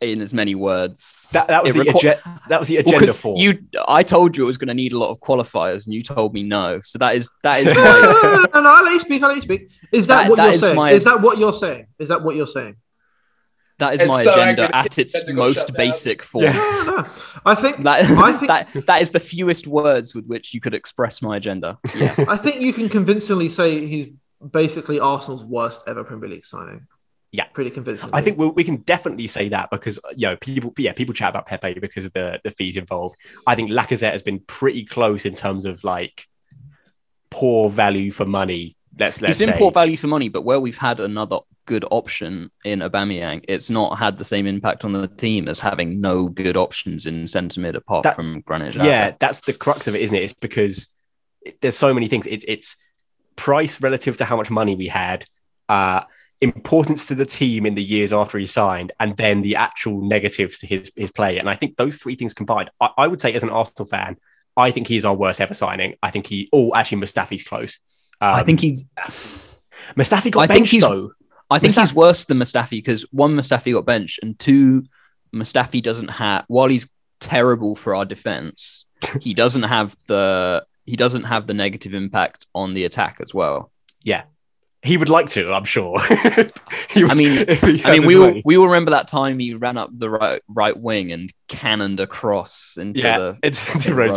in 0.00 0.20
as 0.20 0.34
many 0.34 0.54
words. 0.54 1.28
that, 1.32 1.46
that 1.48 1.62
was 1.62 1.76
It 1.76 1.78
the 1.78 1.84
requ- 1.92 2.10
agen- 2.10 2.40
that 2.48 2.58
was 2.58 2.68
the 2.68 2.82
Well, 2.84 3.06
for 3.12 3.38
you, 3.38 3.58
I 3.86 4.02
told 4.02 4.36
you 4.36 4.44
it 4.44 4.46
was 4.46 4.58
going 4.58 4.68
to 4.68 4.74
need 4.74 4.92
a 4.92 4.98
lot 4.98 5.10
of 5.10 5.20
qualifiers, 5.20 5.84
and 5.84 5.94
you 5.94 6.02
told 6.02 6.32
me 6.34 6.42
no. 6.42 6.80
So 6.82 6.98
that 6.98 7.14
is 7.16 7.30
that 7.42 7.60
is 7.60 7.66
no, 7.66 7.74
my, 7.74 7.82
no, 7.82 8.00
no, 8.00 8.22
no, 8.22 8.46
no, 8.54 8.60
no, 8.62 8.74
I'll 8.76 8.84
let 8.84 8.92
you 8.94 9.00
speak. 9.00 9.22
I'll 9.22 9.28
let 9.28 9.36
you 9.36 9.42
speak. 9.42 9.70
Is 9.92 10.06
that, 10.08 10.22
That- 10.22 10.30
what 10.30 10.36
that 10.36 10.44
you're 10.46 10.54
is 10.54 10.60
saying? 10.62 10.76
my- 10.76 10.90
Is 10.92 11.04
that 11.04 11.20
what 11.20 11.38
you're 11.38 11.52
saying? 11.52 11.86
Is 11.98 12.08
that 12.08 12.22
what 12.22 12.34
you're 12.34 12.46
saying? 12.46 12.76
That 13.82 13.94
is 13.94 14.00
It's 14.00 14.08
my 14.08 14.24
so 14.24 14.32
agenda 14.32 14.62
angry 14.62 14.78
at 14.78 14.98
its 14.98 15.32
most 15.34 15.74
basic 15.74 16.22
form. 16.22 16.44
Yeah. 16.44 16.52
No. 16.52 17.06
I 17.44 17.54
think 17.54 17.78
That, 17.82 18.02
I 18.04 18.32
think 18.32 18.48
that 18.48 18.86
that 18.86 19.02
is 19.02 19.10
the 19.10 19.20
fewest 19.20 19.66
words 19.66 20.14
with 20.14 20.26
which 20.26 20.54
you 20.54 20.60
could 20.60 20.74
express 20.74 21.20
my 21.20 21.36
agenda. 21.36 21.78
Yeah. 21.94 22.14
I 22.28 22.36
think 22.36 22.60
you 22.60 22.72
can 22.72 22.88
convincingly 22.88 23.48
say 23.48 23.86
he's 23.86 24.10
basically 24.50 25.00
Arsenal's 25.00 25.44
worst 25.44 25.82
ever 25.86 26.04
Premier 26.04 26.30
League 26.30 26.44
signing. 26.44 26.86
Yeah. 27.32 27.44
pretty 27.44 27.70
convincing. 27.70 28.10
I 28.12 28.20
think 28.20 28.38
we'll, 28.38 28.52
we 28.52 28.62
can 28.62 28.76
definitely 28.76 29.26
say 29.26 29.48
that 29.48 29.70
because 29.70 29.98
you 30.14 30.28
know 30.28 30.36
people, 30.36 30.74
yeah, 30.76 30.92
people 30.92 31.14
chat 31.14 31.30
about 31.30 31.46
Pepe 31.46 31.78
because 31.80 32.04
of 32.04 32.12
the 32.12 32.38
the 32.44 32.50
fees 32.50 32.76
involved. 32.76 33.16
I 33.46 33.54
think 33.54 33.70
Lacazette 33.70 34.12
has 34.12 34.22
been 34.22 34.40
pretty 34.40 34.84
close 34.84 35.24
in 35.24 35.34
terms 35.34 35.64
of 35.64 35.82
like 35.82 36.26
poor 37.30 37.70
value 37.70 38.10
for 38.12 38.26
money. 38.26 38.76
Let's 38.98 39.22
let's 39.22 39.38
He's 39.38 39.46
been 39.46 39.54
say. 39.54 39.58
poor 39.58 39.72
value 39.72 39.96
for 39.96 40.08
money, 40.08 40.28
but 40.28 40.42
where 40.42 40.60
we've 40.60 40.76
had 40.76 41.00
another 41.00 41.38
good 41.66 41.84
option 41.90 42.50
in 42.64 42.80
Aubameyang, 42.80 43.44
it's 43.48 43.70
not 43.70 43.98
had 43.98 44.16
the 44.16 44.24
same 44.24 44.46
impact 44.46 44.84
on 44.84 44.92
the 44.92 45.06
team 45.08 45.48
as 45.48 45.60
having 45.60 46.00
no 46.00 46.28
good 46.28 46.56
options 46.56 47.06
in 47.06 47.26
centre 47.26 47.60
mid 47.60 47.76
apart 47.76 48.04
That- 48.04 48.16
from 48.16 48.40
Granit 48.42 48.74
Xhaka. 48.74 48.84
yeah, 48.84 49.12
that's 49.18 49.40
the 49.42 49.52
crux 49.52 49.86
of 49.86 49.94
it, 49.94 50.00
isn't 50.02 50.16
it? 50.16 50.22
It's 50.24 50.34
because 50.34 50.94
there's 51.60 51.76
so 51.76 51.92
many 51.94 52.08
things. 52.08 52.26
It's 52.26 52.44
it's 52.48 52.76
price 53.36 53.80
relative 53.80 54.16
to 54.18 54.24
how 54.24 54.36
much 54.36 54.50
money 54.50 54.74
we 54.76 54.88
had, 54.88 55.24
uh, 55.68 56.02
importance 56.40 57.06
to 57.06 57.14
the 57.14 57.24
team 57.26 57.64
in 57.66 57.74
the 57.74 57.82
years 57.82 58.12
after 58.12 58.38
he 58.38 58.46
signed, 58.46 58.92
and 59.00 59.16
then 59.16 59.42
the 59.42 59.56
actual 59.56 60.02
negatives 60.02 60.58
to 60.58 60.66
his 60.66 60.92
his 60.96 61.10
play. 61.10 61.38
And 61.38 61.48
I 61.48 61.54
think 61.54 61.76
those 61.76 61.96
three 61.98 62.14
things 62.14 62.34
combined, 62.34 62.70
I, 62.80 62.90
I 62.98 63.06
would 63.08 63.20
say 63.20 63.32
as 63.34 63.42
an 63.42 63.50
Arsenal 63.50 63.86
fan, 63.86 64.16
I 64.56 64.70
think 64.70 64.86
he's 64.86 65.04
our 65.04 65.14
worst 65.14 65.40
ever 65.40 65.54
signing. 65.54 65.94
I 66.02 66.10
think 66.10 66.26
he. 66.26 66.48
Oh, 66.52 66.74
actually, 66.74 67.00
Mustafi's 67.02 67.42
close. 67.42 67.78
Um, 68.20 68.34
I 68.34 68.42
think 68.44 68.60
he's 68.60 68.84
Mustafi 69.96 70.30
got 70.30 70.42
I 70.42 70.46
benched 70.46 70.80
though. 70.80 71.12
I 71.52 71.58
think 71.58 71.72
Mustafi- 71.74 71.80
he's 71.80 71.94
worse 71.94 72.24
than 72.24 72.38
Mustafi 72.38 72.70
because 72.70 73.02
one, 73.12 73.34
Mustafi 73.34 73.72
got 73.72 73.86
benched, 73.86 74.20
and 74.22 74.38
two, 74.38 74.84
Mustafi 75.34 75.82
doesn't 75.82 76.08
have. 76.08 76.44
While 76.48 76.68
he's 76.68 76.88
terrible 77.20 77.76
for 77.76 77.94
our 77.94 78.04
defense, 78.04 78.86
he 79.20 79.34
doesn't 79.34 79.64
have 79.64 79.96
the 80.06 80.64
he 80.84 80.96
doesn't 80.96 81.24
have 81.24 81.46
the 81.46 81.54
negative 81.54 81.94
impact 81.94 82.46
on 82.54 82.74
the 82.74 82.84
attack 82.84 83.18
as 83.22 83.32
well. 83.32 83.70
Yeah, 84.02 84.24
he 84.82 84.96
would 84.96 85.08
like 85.08 85.28
to, 85.28 85.52
I'm 85.52 85.64
sure. 85.64 85.92
Would- 86.10 86.52
I 86.96 87.14
mean- 87.14 87.46
I 87.84 87.98
mean, 87.98 88.06
we 88.06 88.18
way. 88.18 88.42
we 88.44 88.56
all 88.56 88.66
remember 88.66 88.90
that 88.90 89.08
time 89.08 89.38
he 89.38 89.54
ran 89.54 89.78
up 89.78 89.90
the 89.92 90.10
right 90.10 90.42
right 90.48 90.76
wing 90.76 91.12
and 91.12 91.32
cannoned 91.48 92.00
across 92.00 92.76
into 92.76 93.00
yeah, 93.02 93.18
the 93.18 93.38
it's 93.42 93.84
to 93.84 93.94
Rose. 93.94 94.16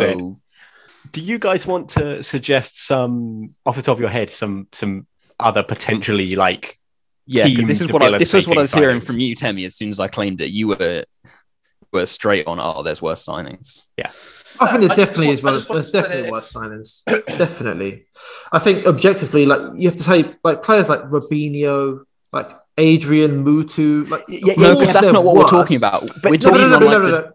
Do 1.12 1.22
you 1.22 1.38
guys 1.38 1.68
want 1.68 1.90
to 1.90 2.24
suggest 2.24 2.84
some 2.84 3.54
off 3.66 3.76
the 3.76 3.84
top 3.84 3.94
of 3.94 4.00
your 4.00 4.10
head 4.10 4.32
some 4.32 4.68
some 4.72 5.06
other 5.40 5.62
potentially 5.62 6.36
like 6.36 6.80
Yeah, 7.28 7.46
because 7.46 7.58
team 7.60 7.68
this 7.68 7.82
is 7.82 7.92
what 7.92 8.02
I, 8.04 8.18
this 8.18 8.34
was 8.34 8.48
what 8.48 8.58
I 8.58 8.62
was 8.62 8.74
hearing 8.74 9.00
debilitating 9.00 9.14
from 9.14 9.20
you, 9.20 9.36
Temmie. 9.36 9.66
As 9.66 9.76
soon 9.76 9.90
as 9.90 10.00
I 10.00 10.08
claimed 10.08 10.42
it, 10.42 10.52
you 10.52 10.68
were 10.70 11.06
were 11.92 12.06
straight 12.06 12.46
on. 12.48 12.60
Oh, 12.60 12.84
there's 12.84 13.02
worse 13.02 13.26
signings. 13.26 13.88
Yeah, 13.98 14.12
I 14.60 14.68
think 14.78 14.92
I 14.92 14.96
there 14.96 15.06
just 15.06 15.18
definitely 15.20 15.28
want- 15.28 15.40
is 15.40 15.44
I 15.46 15.50
worse. 15.52 15.66
just 15.82 15.92
There's 15.94 16.04
definitely 16.04 16.32
worse 16.32 16.54
signings. 16.54 17.04
definitely. 17.38 18.06
I 18.52 18.60
think 18.60 18.86
objectively, 18.86 19.46
like 19.46 19.62
you 19.76 19.88
have 19.90 19.98
to 19.98 20.04
say, 20.04 20.36
like 20.44 20.62
players 20.64 20.88
like 20.90 21.02
Robinho, 21.04 22.04
like 22.32 22.52
Adrian 22.78 23.44
Mutu, 23.46 24.08
like 24.10 24.24
Yeah, 24.28 24.38
of 24.38 24.48
yeah, 24.48 24.54
No, 24.58 24.80
because 24.80 24.94
that's 24.94 25.12
not 25.12 25.24
what 25.24 25.36
we're 25.36 25.48
talking 25.48 25.78
about. 25.78 26.02
But 26.22 26.32
we're 26.32 26.38
no, 26.38 26.52
No, 26.52 26.58
talking 26.58 26.62
no, 26.62 26.68
no, 26.68 26.76
on 26.76 26.80
no, 26.82 26.86
like 26.88 26.98
no, 27.00 27.06
the- 27.06 27.12
no, 27.12 27.22
no. 27.22 27.32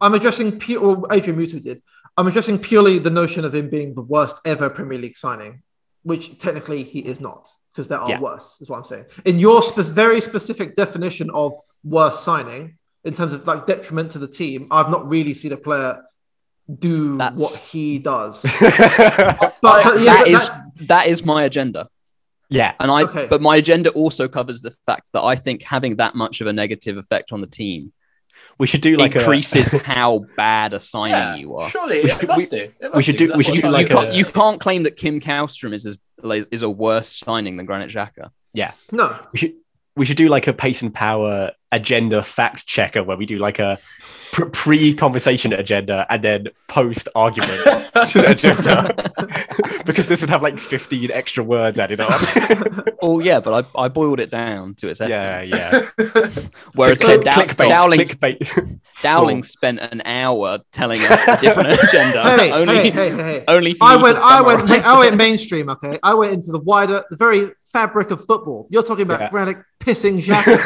I'm 0.00 0.14
addressing 0.14 0.58
pure. 0.58 0.80
Well, 0.80 1.06
Adrian 1.12 1.38
Mutu 1.38 1.62
did. 1.62 1.82
I'm 2.16 2.26
addressing 2.28 2.58
purely 2.60 2.98
the 3.00 3.10
notion 3.10 3.44
of 3.44 3.52
him 3.54 3.68
being 3.70 3.94
the 3.94 4.02
worst 4.02 4.36
ever 4.44 4.70
Premier 4.70 4.98
League 4.98 5.16
signing, 5.16 5.62
which 6.04 6.38
technically 6.38 6.84
he 6.84 7.00
is 7.00 7.20
not, 7.20 7.48
because 7.74 7.88
there 7.88 7.98
are 7.98 8.08
Yeah. 8.08 8.20
worse. 8.20 8.56
Is 8.60 8.70
what 8.70 8.76
I'm 8.78 8.84
saying. 8.84 9.06
In 9.24 9.38
your 9.40 9.60
spe- 9.62 9.80
very 9.80 10.20
specific 10.20 10.76
definition 10.76 11.28
of 11.30 11.52
worst 11.82 12.22
signing, 12.22 12.78
in 13.04 13.12
terms 13.14 13.32
of 13.32 13.46
like 13.46 13.66
detriment 13.66 14.12
to 14.12 14.18
the 14.20 14.28
team, 14.28 14.68
I've 14.70 14.90
not 14.90 15.10
really 15.10 15.34
seen 15.34 15.52
a 15.52 15.56
player 15.56 16.02
do 16.78 17.16
That's- 17.18 17.40
what 17.40 17.68
he 17.70 17.98
does. 17.98 18.42
But, 18.60 19.58
but 19.62 20.00
yeah, 20.00 20.04
that 20.04 20.18
but 20.24 20.28
is 20.28 20.48
that- 20.48 20.60
that 20.88 21.06
is 21.08 21.24
my 21.24 21.44
agenda. 21.44 21.88
Yeah. 22.50 22.72
And 22.78 22.90
I, 22.90 23.02
Okay. 23.02 23.26
but 23.28 23.40
my 23.42 23.56
agenda 23.56 23.90
also 23.90 24.28
covers 24.28 24.60
the 24.60 24.70
fact 24.86 25.10
that 25.12 25.22
I 25.22 25.34
think 25.34 25.62
having 25.62 25.96
that 25.96 26.14
much 26.14 26.40
of 26.40 26.46
a 26.46 26.52
negative 26.52 26.96
effect 26.96 27.32
on 27.32 27.40
the 27.40 27.46
team 27.46 27.92
We 28.58 28.66
should 28.66 28.80
do 28.82 28.96
like 28.96 29.14
increases 29.14 29.72
how 29.94 30.24
bad 30.36 30.72
a 30.74 30.80
signing 30.80 31.16
Yeah, 31.16 31.34
you 31.36 31.56
are. 31.56 31.70
surely 31.70 32.02
We 32.02 32.10
it 32.10 32.20
should- 32.20 32.28
must 32.28 32.50
do. 32.50 32.56
It 32.80 32.94
we 32.94 33.02
should 33.02 33.16
do- 33.16 33.28
That's 33.28 33.38
we 33.38 33.44
should 33.44 33.54
do 33.62 33.68
like 33.68 33.88
you, 33.88 33.96
a- 33.96 34.00
can't, 34.02 34.14
you 34.14 34.24
can't 34.24 34.60
claim 34.60 34.82
that 34.84 34.96
Kim 34.96 35.20
Kallstrom 35.20 35.72
is 35.72 35.86
as 35.86 35.96
is 36.24 36.62
a 36.62 36.70
worse 36.70 37.14
signing 37.14 37.56
than 37.56 37.66
Granit 37.66 37.90
Xhaka. 37.90 38.30
Yeah. 38.52 38.72
No. 38.92 39.18
we 39.32 39.38
should 39.38 39.54
we 39.96 40.04
should 40.04 40.16
do 40.16 40.28
like 40.28 40.46
a 40.46 40.52
pace 40.52 40.82
and 40.82 40.92
power 40.92 41.52
agenda 41.74 42.22
fact 42.22 42.66
checker 42.66 43.02
where 43.02 43.16
we 43.16 43.26
do 43.26 43.38
like 43.38 43.58
a 43.58 43.78
pre-conversation 44.32 45.52
agenda 45.52 46.04
and 46.10 46.22
then 46.24 46.48
post 46.66 47.08
argument 47.14 47.62
to 48.08 48.18
the 48.20 48.30
agenda 48.30 49.82
because 49.86 50.08
this 50.08 50.20
would 50.22 50.30
have 50.30 50.42
like 50.42 50.58
15 50.58 51.12
extra 51.12 51.44
words 51.44 51.78
added 51.78 52.00
on. 52.00 52.10
Oh 53.06 53.20
yeah, 53.20 53.38
but 53.38 53.66
I, 53.76 53.82
I 53.82 53.88
boiled 53.88 54.18
it 54.18 54.30
down 54.30 54.74
to 54.76 54.88
its 54.88 54.98
essence. 54.98 55.50
yeah. 55.50 55.82
Yeah. 55.98 56.30
Whereas 56.74 56.98
So- 57.00 57.20
Dow- 57.20 57.32
clickbait, 57.32 57.68
Dowling, 57.68 58.00
clickbait. 58.00 58.80
Dowling 59.02 59.38
oh. 59.40 59.42
spent 59.42 59.78
an 59.80 60.00
hour 60.06 60.60
telling 60.72 60.98
us 61.02 61.28
a 61.28 61.38
different 61.38 61.68
agenda. 61.84 62.22
Hey, 62.38 62.50
only, 62.50 62.74
hey, 62.76 62.90
hey, 62.90 63.10
hey, 63.10 63.16
hey. 63.16 63.44
only 63.46 63.74
for 63.74 63.84
I 63.84 63.96
me 63.98 64.02
went, 64.04 64.16
to 64.16 64.24
I 64.24 64.40
went, 64.40 64.60
summarise 64.60 64.84
I 64.86 64.94
it. 64.94 64.98
went 65.00 65.16
mainstream. 65.16 65.68
Okay, 65.68 65.98
I 66.02 66.14
went 66.14 66.32
into 66.32 66.50
the 66.50 66.60
wider, 66.60 67.04
the 67.10 67.16
very 67.16 67.50
fabric 67.74 68.10
of 68.10 68.24
football. 68.24 68.68
You're 68.70 68.82
talking 68.82 69.02
about 69.02 69.20
Yeah. 69.20 69.30
Granit 69.30 69.58
pissing 69.80 70.18
Xhaka. 70.18 70.56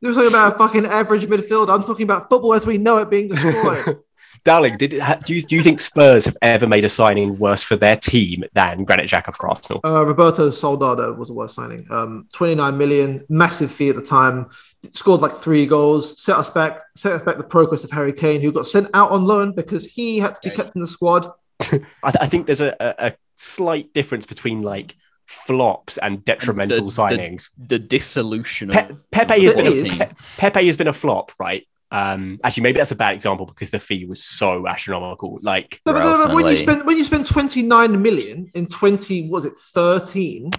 You're 0.00 0.12
talking 0.12 0.28
about 0.28 0.54
a 0.54 0.58
fucking 0.58 0.86
average 0.86 1.22
midfielder. 1.26 1.70
I'm 1.74 1.84
talking 1.84 2.04
about 2.04 2.28
football 2.28 2.54
as 2.54 2.66
we 2.66 2.78
know 2.78 2.98
it 2.98 3.10
being 3.10 3.28
destroyed. 3.28 3.98
Dowling, 4.44 4.76
did 4.76 4.90
do 5.24 5.34
you, 5.34 5.42
do 5.42 5.56
you 5.56 5.62
think 5.62 5.80
Spurs 5.80 6.24
have 6.26 6.36
ever 6.40 6.68
made 6.68 6.84
a 6.84 6.88
signing 6.88 7.36
worse 7.38 7.62
for 7.64 7.74
their 7.74 7.96
team 7.96 8.44
than 8.52 8.84
Granit 8.84 9.08
Xhaka 9.10 9.34
for 9.34 9.48
Arsenal? 9.48 9.80
uh, 9.84 10.04
Roberto 10.06 10.50
Soldado 10.50 11.12
was 11.14 11.28
the 11.28 11.34
worst 11.34 11.56
signing. 11.56 11.84
Um, 11.90 12.28
29 12.34 12.78
million, 12.78 13.24
massive 13.28 13.72
fee 13.72 13.88
at 13.88 13.96
the 13.96 14.02
time. 14.02 14.50
Scored 14.90 15.20
like 15.22 15.32
three 15.32 15.66
goals, 15.66 16.22
set 16.22 16.36
us 16.36 16.48
back, 16.50 16.80
set 16.94 17.12
us 17.12 17.22
back 17.22 17.38
the 17.38 17.42
progress 17.42 17.82
of 17.82 17.90
Harry 17.90 18.12
Kane, 18.12 18.40
who 18.40 18.52
got 18.52 18.66
sent 18.66 18.88
out 18.94 19.10
on 19.10 19.24
loan 19.24 19.52
because 19.52 19.84
he 19.84 20.18
had 20.20 20.34
to 20.36 20.40
be 20.44 20.50
Yeah. 20.50 20.54
kept 20.56 20.76
in 20.76 20.82
the 20.82 20.86
squad. 20.86 21.32
I, 21.60 21.68
th- 21.70 21.84
I 22.20 22.26
think 22.28 22.46
there's 22.46 22.60
a, 22.60 22.76
a, 22.78 22.94
a 23.08 23.12
slight 23.34 23.92
difference 23.94 24.26
between 24.26 24.62
like 24.62 24.94
flops 25.26 25.98
and 25.98 26.24
detrimental 26.24 26.84
the- 26.84 26.90
signings. 26.90 27.50
the 27.58 27.78
dissolution 27.78 28.70
Pe- 28.70 28.88
of 28.88 29.10
Pepe 29.10 29.44
has 29.44 29.54
been 29.54 29.66
a. 29.66 29.82
Pe- 30.06 30.12
Pepe 30.38 30.66
has 30.66 30.76
been 30.76 30.88
a 30.88 30.92
flop, 30.92 31.32
right? 31.38 31.66
Um, 31.90 32.40
actually, 32.42 32.64
maybe 32.64 32.78
that's 32.78 32.90
a 32.90 32.96
bad 32.96 33.14
example 33.14 33.46
because 33.46 33.70
the 33.70 33.78
fee 33.78 34.06
was 34.06 34.22
so 34.24 34.66
astronomical. 34.66 35.38
Like, 35.42 35.80
No, 35.86 35.92
but 35.92 36.00
no, 36.02 36.26
no, 36.26 36.34
when 36.34 36.46
you 36.46 36.56
spend 36.56 36.84
when 36.84 36.96
you 36.96 37.04
spend 37.04 37.26
29 37.26 38.02
million 38.02 38.50
in 38.54 38.66
20, 38.66 39.28
was 39.28 39.44
it 39.44 39.52
13? 39.56 40.50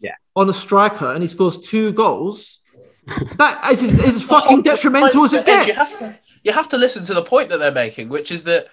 Yeah. 0.00 0.14
On 0.34 0.48
a 0.48 0.52
striker 0.52 1.12
and 1.12 1.22
he 1.22 1.28
scores 1.28 1.58
two 1.58 1.92
goals. 1.92 2.58
That 3.36 3.68
is 3.72 3.82
as, 3.82 4.00
as 4.04 4.22
fucking 4.34 4.62
detrimental 4.62 5.24
as 5.24 5.32
it 5.32 5.46
Ed, 5.48 5.66
You 5.66 5.74
have, 5.74 5.98
to, 5.98 6.18
you 6.44 6.52
have 6.52 6.68
to 6.70 6.78
listen 6.78 7.04
to 7.06 7.14
the 7.14 7.22
point 7.22 7.50
that 7.50 7.58
they're 7.58 7.70
making, 7.72 8.08
which 8.08 8.30
is 8.32 8.44
that, 8.44 8.66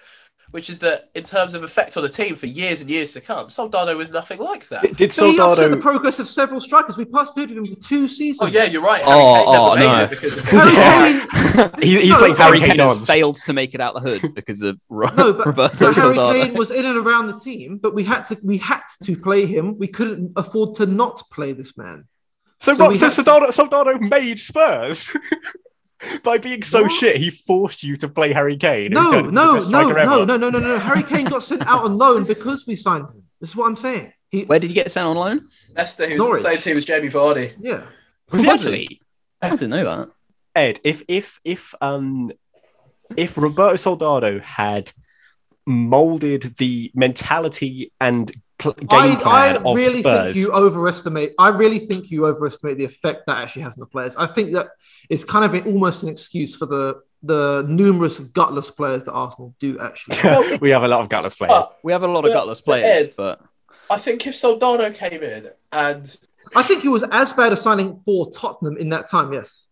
which 0.50 0.68
is 0.68 0.78
that 0.80 1.10
in 1.14 1.22
terms 1.22 1.54
of 1.54 1.62
effect 1.62 1.96
on 1.96 2.02
the 2.02 2.08
team 2.08 2.34
for 2.34 2.46
years 2.46 2.80
and 2.80 2.90
years 2.90 3.12
to 3.12 3.20
come, 3.20 3.48
Soldado 3.50 3.96
was 3.96 4.10
nothing 4.10 4.38
like 4.40 4.68
that. 4.68 4.82
did, 4.82 4.96
did 4.96 5.12
So 5.12 5.26
he 5.30 5.38
offset 5.38 5.56
Soldado? 5.58 5.76
the 5.76 5.80
progress 5.80 6.18
of 6.18 6.26
several 6.26 6.60
strikers. 6.60 6.96
We 6.96 7.04
persevered 7.04 7.50
with 7.50 7.58
him 7.58 7.64
for 7.76 7.80
two 7.80 8.08
seasons. 8.08 8.50
Oh 8.50 8.52
yeah, 8.52 8.64
you're 8.64 8.82
right. 8.82 9.02
Oh, 9.06 9.76
Harry 9.76 9.86
Kane 9.86 9.94
oh, 9.94 10.00
no. 10.00 10.06
because 10.08 10.36
of 10.36 10.44
Harry 10.46 11.20
Kane, 11.20 11.70
He's, 11.80 11.98
he's 12.00 12.10
No, 12.10 12.18
playing 12.18 12.36
Harry 12.36 12.58
Harry 12.58 12.58
Harry 12.58 12.60
Kane 12.60 12.76
Kane 12.78 12.88
has 12.88 13.06
failed 13.06 13.36
to 13.36 13.52
make 13.52 13.74
it 13.74 13.80
out 13.80 13.94
the 13.94 14.00
hood 14.00 14.34
because 14.34 14.62
of 14.62 14.78
Ro- 14.88 15.08
no, 15.16 15.32
but, 15.32 15.46
Roberto 15.46 15.72
but 15.72 15.78
Harry 15.80 15.94
Soldado. 15.94 16.32
Kane 16.44 16.54
was 16.54 16.70
in 16.70 16.84
and 16.84 16.98
around 16.98 17.28
the 17.28 17.38
team, 17.38 17.78
but 17.78 17.94
we 17.94 18.04
had 18.04 18.24
to 18.26 18.38
we 18.42 18.58
had 18.58 18.82
to 19.04 19.16
play 19.16 19.46
him. 19.46 19.78
We 19.78 19.86
couldn't 19.88 20.32
afford 20.36 20.74
to 20.76 20.86
not 20.86 21.22
play 21.30 21.52
this 21.52 21.76
man. 21.76 22.06
So, 22.58 22.74
So 22.74 22.84
what? 22.88 22.96
So 22.96 23.06
had 23.06 23.10
to- 23.10 23.14
Soldado, 23.14 23.50
Soldado 23.52 23.98
made 23.98 24.38
Spurs 24.40 25.10
by 26.24 26.38
being 26.38 26.62
so 26.62 26.82
What? 26.82 26.92
shit. 26.92 27.16
He 27.16 27.30
forced 27.30 27.82
you 27.82 27.96
to 27.98 28.08
play 28.08 28.32
Harry 28.32 28.56
Kane. 28.56 28.86
and 28.86 28.94
No, 28.94 29.10
turned 29.10 29.26
into 29.28 29.30
the 29.30 29.68
no, 29.70 29.88
no, 29.90 30.24
no, 30.24 30.24
no, 30.24 30.36
no, 30.36 30.50
no, 30.50 30.58
no. 30.58 30.78
Harry 30.78 31.02
Kane 31.02 31.26
got 31.26 31.42
sent 31.42 31.66
out 31.66 31.84
on 31.84 31.96
loan 31.96 32.24
because 32.24 32.66
we 32.66 32.76
signed 32.76 33.04
him. 33.12 33.22
This 33.40 33.50
is 33.50 33.56
what 33.56 33.66
I'm 33.66 33.76
saying. 33.76 34.12
He, 34.30 34.44
Where 34.44 34.58
did 34.58 34.68
he 34.70 34.74
get 34.74 34.90
sent 34.92 35.06
on 35.06 35.16
loan? 35.16 35.46
Leicester, 35.76 36.04
he 36.06 36.12
was 36.12 36.18
Norwich. 36.18 36.44
on 36.44 36.50
the 36.52 36.60
same 36.60 36.62
team 36.72 36.78
as 36.78 36.84
Jamie 36.84 37.08
Vardy. 37.08 37.52
yeah. 37.60 37.82
Was 38.30 38.42
he 38.42 38.48
Was 38.48 38.60
actually? 38.66 39.00
I 39.42 39.50
didn't 39.50 39.70
know 39.70 39.84
that. 39.84 40.08
Ed, 40.54 40.80
if 40.84 41.02
if 41.08 41.40
if 41.44 41.74
um 41.80 42.30
if 43.16 43.36
Roberto 43.36 43.76
Soldado 43.76 44.38
had 44.40 44.92
molded 45.66 46.42
the 46.58 46.90
mentality 46.94 47.92
and 48.00 48.30
pl- 48.60 48.72
game 48.74 48.88
I, 49.12 49.16
plan 49.16 49.56
I 49.56 49.60
of 49.60 49.76
really 49.76 50.00
Spurs, 50.00 50.34
think 50.34 50.46
you 50.46 50.52
overestimate. 50.52 51.32
I 51.38 51.48
really 51.48 51.78
think 51.78 52.10
you 52.10 52.26
overestimate 52.26 52.78
the 52.78 52.84
effect 52.84 53.26
that 53.26 53.38
actually 53.38 53.62
has 53.62 53.74
on 53.76 53.80
the 53.80 53.86
players. 53.86 54.14
I 54.16 54.26
think 54.26 54.52
that 54.54 54.68
it's 55.08 55.24
kind 55.24 55.44
of 55.44 55.54
an, 55.54 55.64
almost 55.72 56.02
an 56.02 56.08
excuse 56.08 56.54
for 56.56 56.66
the 56.66 57.00
the 57.22 57.64
numerous 57.68 58.18
gutless 58.18 58.70
players 58.70 59.04
that 59.04 59.12
Arsenal 59.12 59.54
do 59.60 59.78
actually. 59.80 60.16
have. 60.28 60.60
we 60.60 60.70
have 60.70 60.82
a 60.84 60.88
lot 60.88 61.00
of 61.02 61.08
gutless 61.08 61.36
players. 61.36 61.50
But 61.52 61.78
We 61.82 61.92
have 61.92 62.02
a 62.02 62.06
lot 62.06 62.20
of 62.20 62.32
But- 62.32 62.34
gutless 62.34 62.60
but 62.60 62.80
players, 62.80 63.08
Ed- 63.08 63.14
but 63.16 63.40
I 63.90 63.98
think 63.98 64.26
if 64.26 64.34
Soldado 64.36 64.90
came 64.90 65.22
in 65.22 65.46
and 65.72 66.16
I 66.56 66.62
think 66.62 66.82
he 66.82 66.88
was 66.88 67.04
as 67.10 67.32
bad 67.32 67.52
a 67.52 67.56
signing 67.56 68.00
for 68.04 68.30
Tottenham 68.30 68.76
in 68.78 68.88
that 68.90 69.08
time. 69.08 69.32
Yes. 69.32 69.66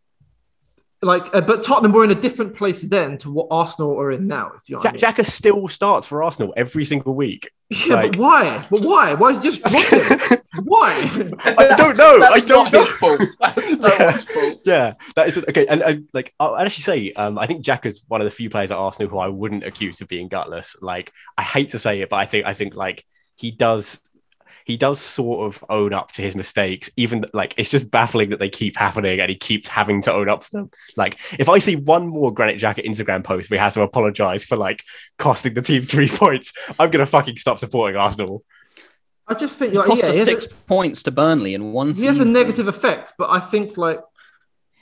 Like, 1.01 1.32
uh, 1.32 1.40
but 1.42 1.62
Tottenham 1.62 1.92
were 1.92 2.03
in 2.03 2.11
a 2.11 2.14
different 2.14 2.57
place 2.57 2.82
then 2.82 3.18
to 3.18 3.30
what 3.30 3.46
Arsenal 3.53 3.96
are 4.01 4.11
in 4.11 4.26
now. 4.26 4.51
If 4.57 4.68
you 4.68 4.74
know 4.74 4.80
what 4.80 4.88
I 4.88 4.92
mean. 4.92 5.01
Xhaka 5.01 5.24
still 5.24 5.68
starts 5.68 6.07
for 6.09 6.24
Arsenal 6.24 6.53
every 6.57 6.84
single 6.84 7.14
week. 7.14 7.51
Yeah, 7.70 7.96
like- 7.96 8.12
but 8.12 8.20
why? 8.20 8.66
But 8.70 8.80
why? 8.80 9.12
Why 9.12 9.32
did 9.34 9.44
you 9.44 9.53
just 9.53 9.62
drop 9.90 10.30
him? 10.30 10.38
why? 10.64 10.94
I 11.59 11.74
don't 11.76 11.99
know. 11.99 12.18
I 12.22 12.40
don't 12.40 12.64
not 12.64 12.72
know. 12.72 12.80
his 12.84 12.90
fault. 12.92 13.20
That's 13.40 13.70
Yeah. 13.70 14.07
one's 14.07 14.24
fault. 14.24 14.61
Yeah, 14.64 14.94
that 15.16 15.28
is 15.28 15.36
okay. 15.36 15.66
And, 15.66 15.82
and 15.82 16.09
like 16.14 16.32
I'll 16.40 16.57
actually 16.57 16.82
say, 16.84 17.12
um, 17.12 17.38
I 17.38 17.46
think 17.46 17.62
Xhaka 17.62 17.84
is 17.84 18.03
one 18.09 18.22
of 18.22 18.24
the 18.24 18.30
few 18.30 18.49
players 18.49 18.70
at 18.70 18.78
Arsenal 18.78 19.11
who 19.11 19.18
I 19.18 19.28
wouldn't 19.28 19.64
accuse 19.64 20.01
of 20.01 20.09
being 20.09 20.28
gutless. 20.28 20.76
Like 20.80 21.12
I 21.36 21.42
hate 21.42 21.68
to 21.70 21.78
say 21.78 22.01
it, 22.01 22.09
but 22.09 22.16
I 22.16 22.24
think 22.24 22.46
I 22.46 22.55
think 22.55 22.74
like 22.74 23.05
he 23.36 23.51
does 23.51 24.01
he 24.69 24.77
does 24.77 25.01
sort 25.01 25.47
of 25.47 25.64
own 25.71 25.95
up 25.95 26.12
to 26.12 26.23
his 26.23 26.37
mistakes. 26.37 26.91
Even 26.97 27.25
like 27.33 27.55
it's 27.57 27.71
just 27.71 27.91
baffling 27.91 28.29
that 28.31 28.39
they 28.39 28.51
keep 28.51 28.77
happening 28.77 29.19
and 29.19 29.31
he 29.31 29.35
keeps 29.35 29.66
having 29.66 30.03
to 30.03 30.12
own 30.12 30.29
up 30.29 30.41
to 30.41 30.51
them. 30.53 30.71
Like 30.95 31.19
if 31.39 31.49
I 31.49 31.59
see 31.59 31.75
one 31.75 32.07
more 32.07 32.33
Granit 32.33 32.61
Xhaka 32.61 32.87
Instagram 32.87 33.25
post 33.25 33.51
where 33.51 33.59
he 33.59 33.62
has 33.62 33.75
to 33.75 33.81
apologize 33.83 34.45
for 34.45 34.57
like 34.57 34.85
costing 35.19 35.55
the 35.55 35.62
team 35.62 35.83
three 35.95 36.09
points, 36.09 36.53
I'm 36.79 36.91
gonna 36.91 37.07
fucking 37.07 37.39
stop 37.39 37.59
supporting 37.59 37.97
Arsenal. 37.97 38.45
I 39.27 39.35
just 39.35 39.59
think 39.59 39.73
it 39.73 39.79
like, 39.79 39.87
cost 39.87 40.03
yeah, 40.03 40.09
us 40.11 40.14
he 40.14 40.19
has 40.21 40.29
a- 40.29 40.41
six 40.43 40.47
points 40.66 41.03
to 41.05 41.11
Burnley 41.11 41.55
in 41.55 41.73
one 41.73 41.89
he 41.89 41.95
season. 41.95 42.09
has 42.09 42.19
a 42.21 42.25
negative 42.27 42.69
effect, 42.69 43.14
but 43.19 43.31
I 43.31 43.41
think 43.41 43.79
like 43.79 44.01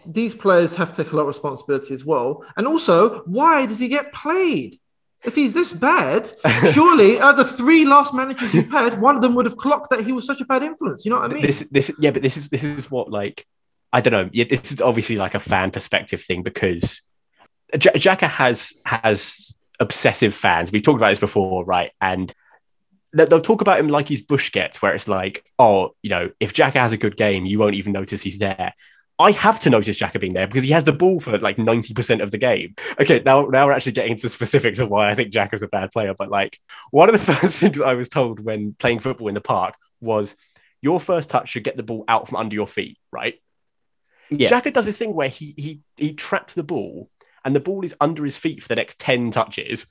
these 0.05 0.35
players 0.35 0.75
have 0.75 0.95
to 0.97 1.05
take 1.05 1.13
a 1.13 1.17
lot 1.17 1.23
of 1.23 1.29
responsibility 1.29 1.95
as 1.95 2.05
well. 2.05 2.45
And 2.57 2.67
also, 2.67 3.21
why 3.21 3.67
does 3.67 3.79
he 3.79 3.87
get 3.87 4.13
played? 4.13 4.81
If 5.27 5.35
he's 5.35 5.53
this 5.53 5.73
bad, 5.73 6.31
surely 6.73 7.21
out 7.21 7.39
of 7.39 7.47
the 7.49 7.57
three 7.57 7.85
last 7.85 8.15
managers 8.15 8.55
you've 8.55 8.71
had, 8.71 9.01
one 9.01 9.17
of 9.17 9.23
them 9.23 9.35
would 9.35 9.45
have 9.45 9.57
clocked 9.57 9.91
that 9.91 10.05
he 10.05 10.13
was 10.13 10.25
such 10.25 10.41
a 10.41 10.45
bad 10.45 10.63
influence. 10.63 11.05
You 11.05 11.11
know 11.11 11.19
what 11.19 11.31
I 11.33 11.35
mean? 11.35 11.43
This, 11.43 11.67
this, 11.71 11.91
yeah, 11.99 12.11
but 12.13 12.23
this 12.23 12.37
is 12.37 12.49
this 12.49 12.63
is 12.65 12.91
what 12.91 13.11
like 13.11 13.45
I 13.93 14.01
don't 14.01 14.13
know. 14.13 14.31
Yeah, 14.33 14.45
this 14.49 14.73
is 14.73 14.81
obviously 14.81 15.17
like 15.17 15.35
a 15.35 15.41
fan 15.41 15.71
perspective 15.71 16.21
thing 16.23 16.43
because 16.43 17.03
J- 17.77 17.91
Xhaka 17.91 18.29
has 18.29 18.81
has 18.85 19.57
obsessive 19.81 20.35
fans. 20.35 20.71
We've 20.73 20.83
talked 20.83 20.99
about 21.01 21.11
this 21.11 21.19
before, 21.19 21.65
right? 21.65 21.91
And 22.01 22.33
they- 23.13 23.25
they'll 23.25 23.41
talk 23.41 23.61
about 23.63 23.79
him 23.81 23.89
like 23.89 24.09
he's 24.09 24.25
Busquets, 24.25 24.77
where 24.77 24.95
it's 24.95 25.09
like, 25.09 25.45
oh, 25.59 25.91
you 26.03 26.11
know, 26.11 26.31
if 26.41 26.53
Xhaka 26.55 26.75
has 26.75 26.93
a 26.93 26.97
good 26.97 27.17
game, 27.17 27.47
you 27.47 27.59
won't 27.59 27.75
even 27.75 27.93
notice 27.93 28.23
he's 28.23 28.39
there. 28.39 28.73
I 29.19 29.31
have 29.33 29.59
to 29.61 29.71
notice 29.71 29.99
Xhaka 29.99 30.21
being 30.21 30.35
there 30.35 30.47
because 30.47 30.65
he 30.65 30.71
has 30.71 30.85
the 30.85 30.93
ball 30.93 31.21
for 31.21 31.39
like 31.39 31.57
90% 31.57 32.23
of 32.23 32.31
the 32.31 32.39
game. 32.39 32.75
Okay, 33.01 33.23
now, 33.25 33.47
now 33.47 33.67
we're 33.67 33.73
actually 33.73 33.93
getting 33.93 34.13
into 34.13 34.25
the 34.25 34.29
specifics 34.29 34.79
of 34.79 34.91
why 34.91 35.09
I 35.09 35.15
think 35.15 35.33
Xhaka's 35.33 35.63
a 35.63 35.69
bad 35.69 35.91
player. 35.91 36.15
But 36.15 36.31
like, 36.31 36.61
one 36.91 37.09
of 37.09 37.13
the 37.15 37.33
first 37.33 37.59
things 37.59 37.81
I 37.81 37.95
was 37.95 38.11
told 38.11 38.41
when 38.41 38.75
playing 38.75 39.01
football 39.01 39.29
in 39.29 39.35
the 39.35 39.41
park 39.41 39.75
was 40.01 40.37
your 40.83 41.01
first 41.01 41.31
touch 41.31 41.49
should 41.49 41.65
get 41.65 41.77
the 41.77 41.83
ball 41.83 42.05
out 42.09 42.29
from 42.29 42.37
under 42.37 42.55
your 42.55 42.67
feet, 42.67 42.99
right? 43.11 43.41
Yeah. 44.29 44.49
Xhaka 44.49 44.73
does 44.73 44.87
this 44.87 44.99
thing 44.99 45.15
where 45.15 45.29
he 45.29 45.55
he 45.57 45.81
he 45.97 46.13
traps 46.13 46.55
the 46.55 46.65
ball 46.65 47.09
and 47.45 47.55
the 47.55 47.61
ball 47.61 47.85
is 47.85 47.95
under 48.01 48.25
his 48.25 48.37
feet 48.37 48.61
for 48.61 48.69
the 48.69 48.75
next 48.75 48.99
10 48.99 49.31
touches. 49.31 49.87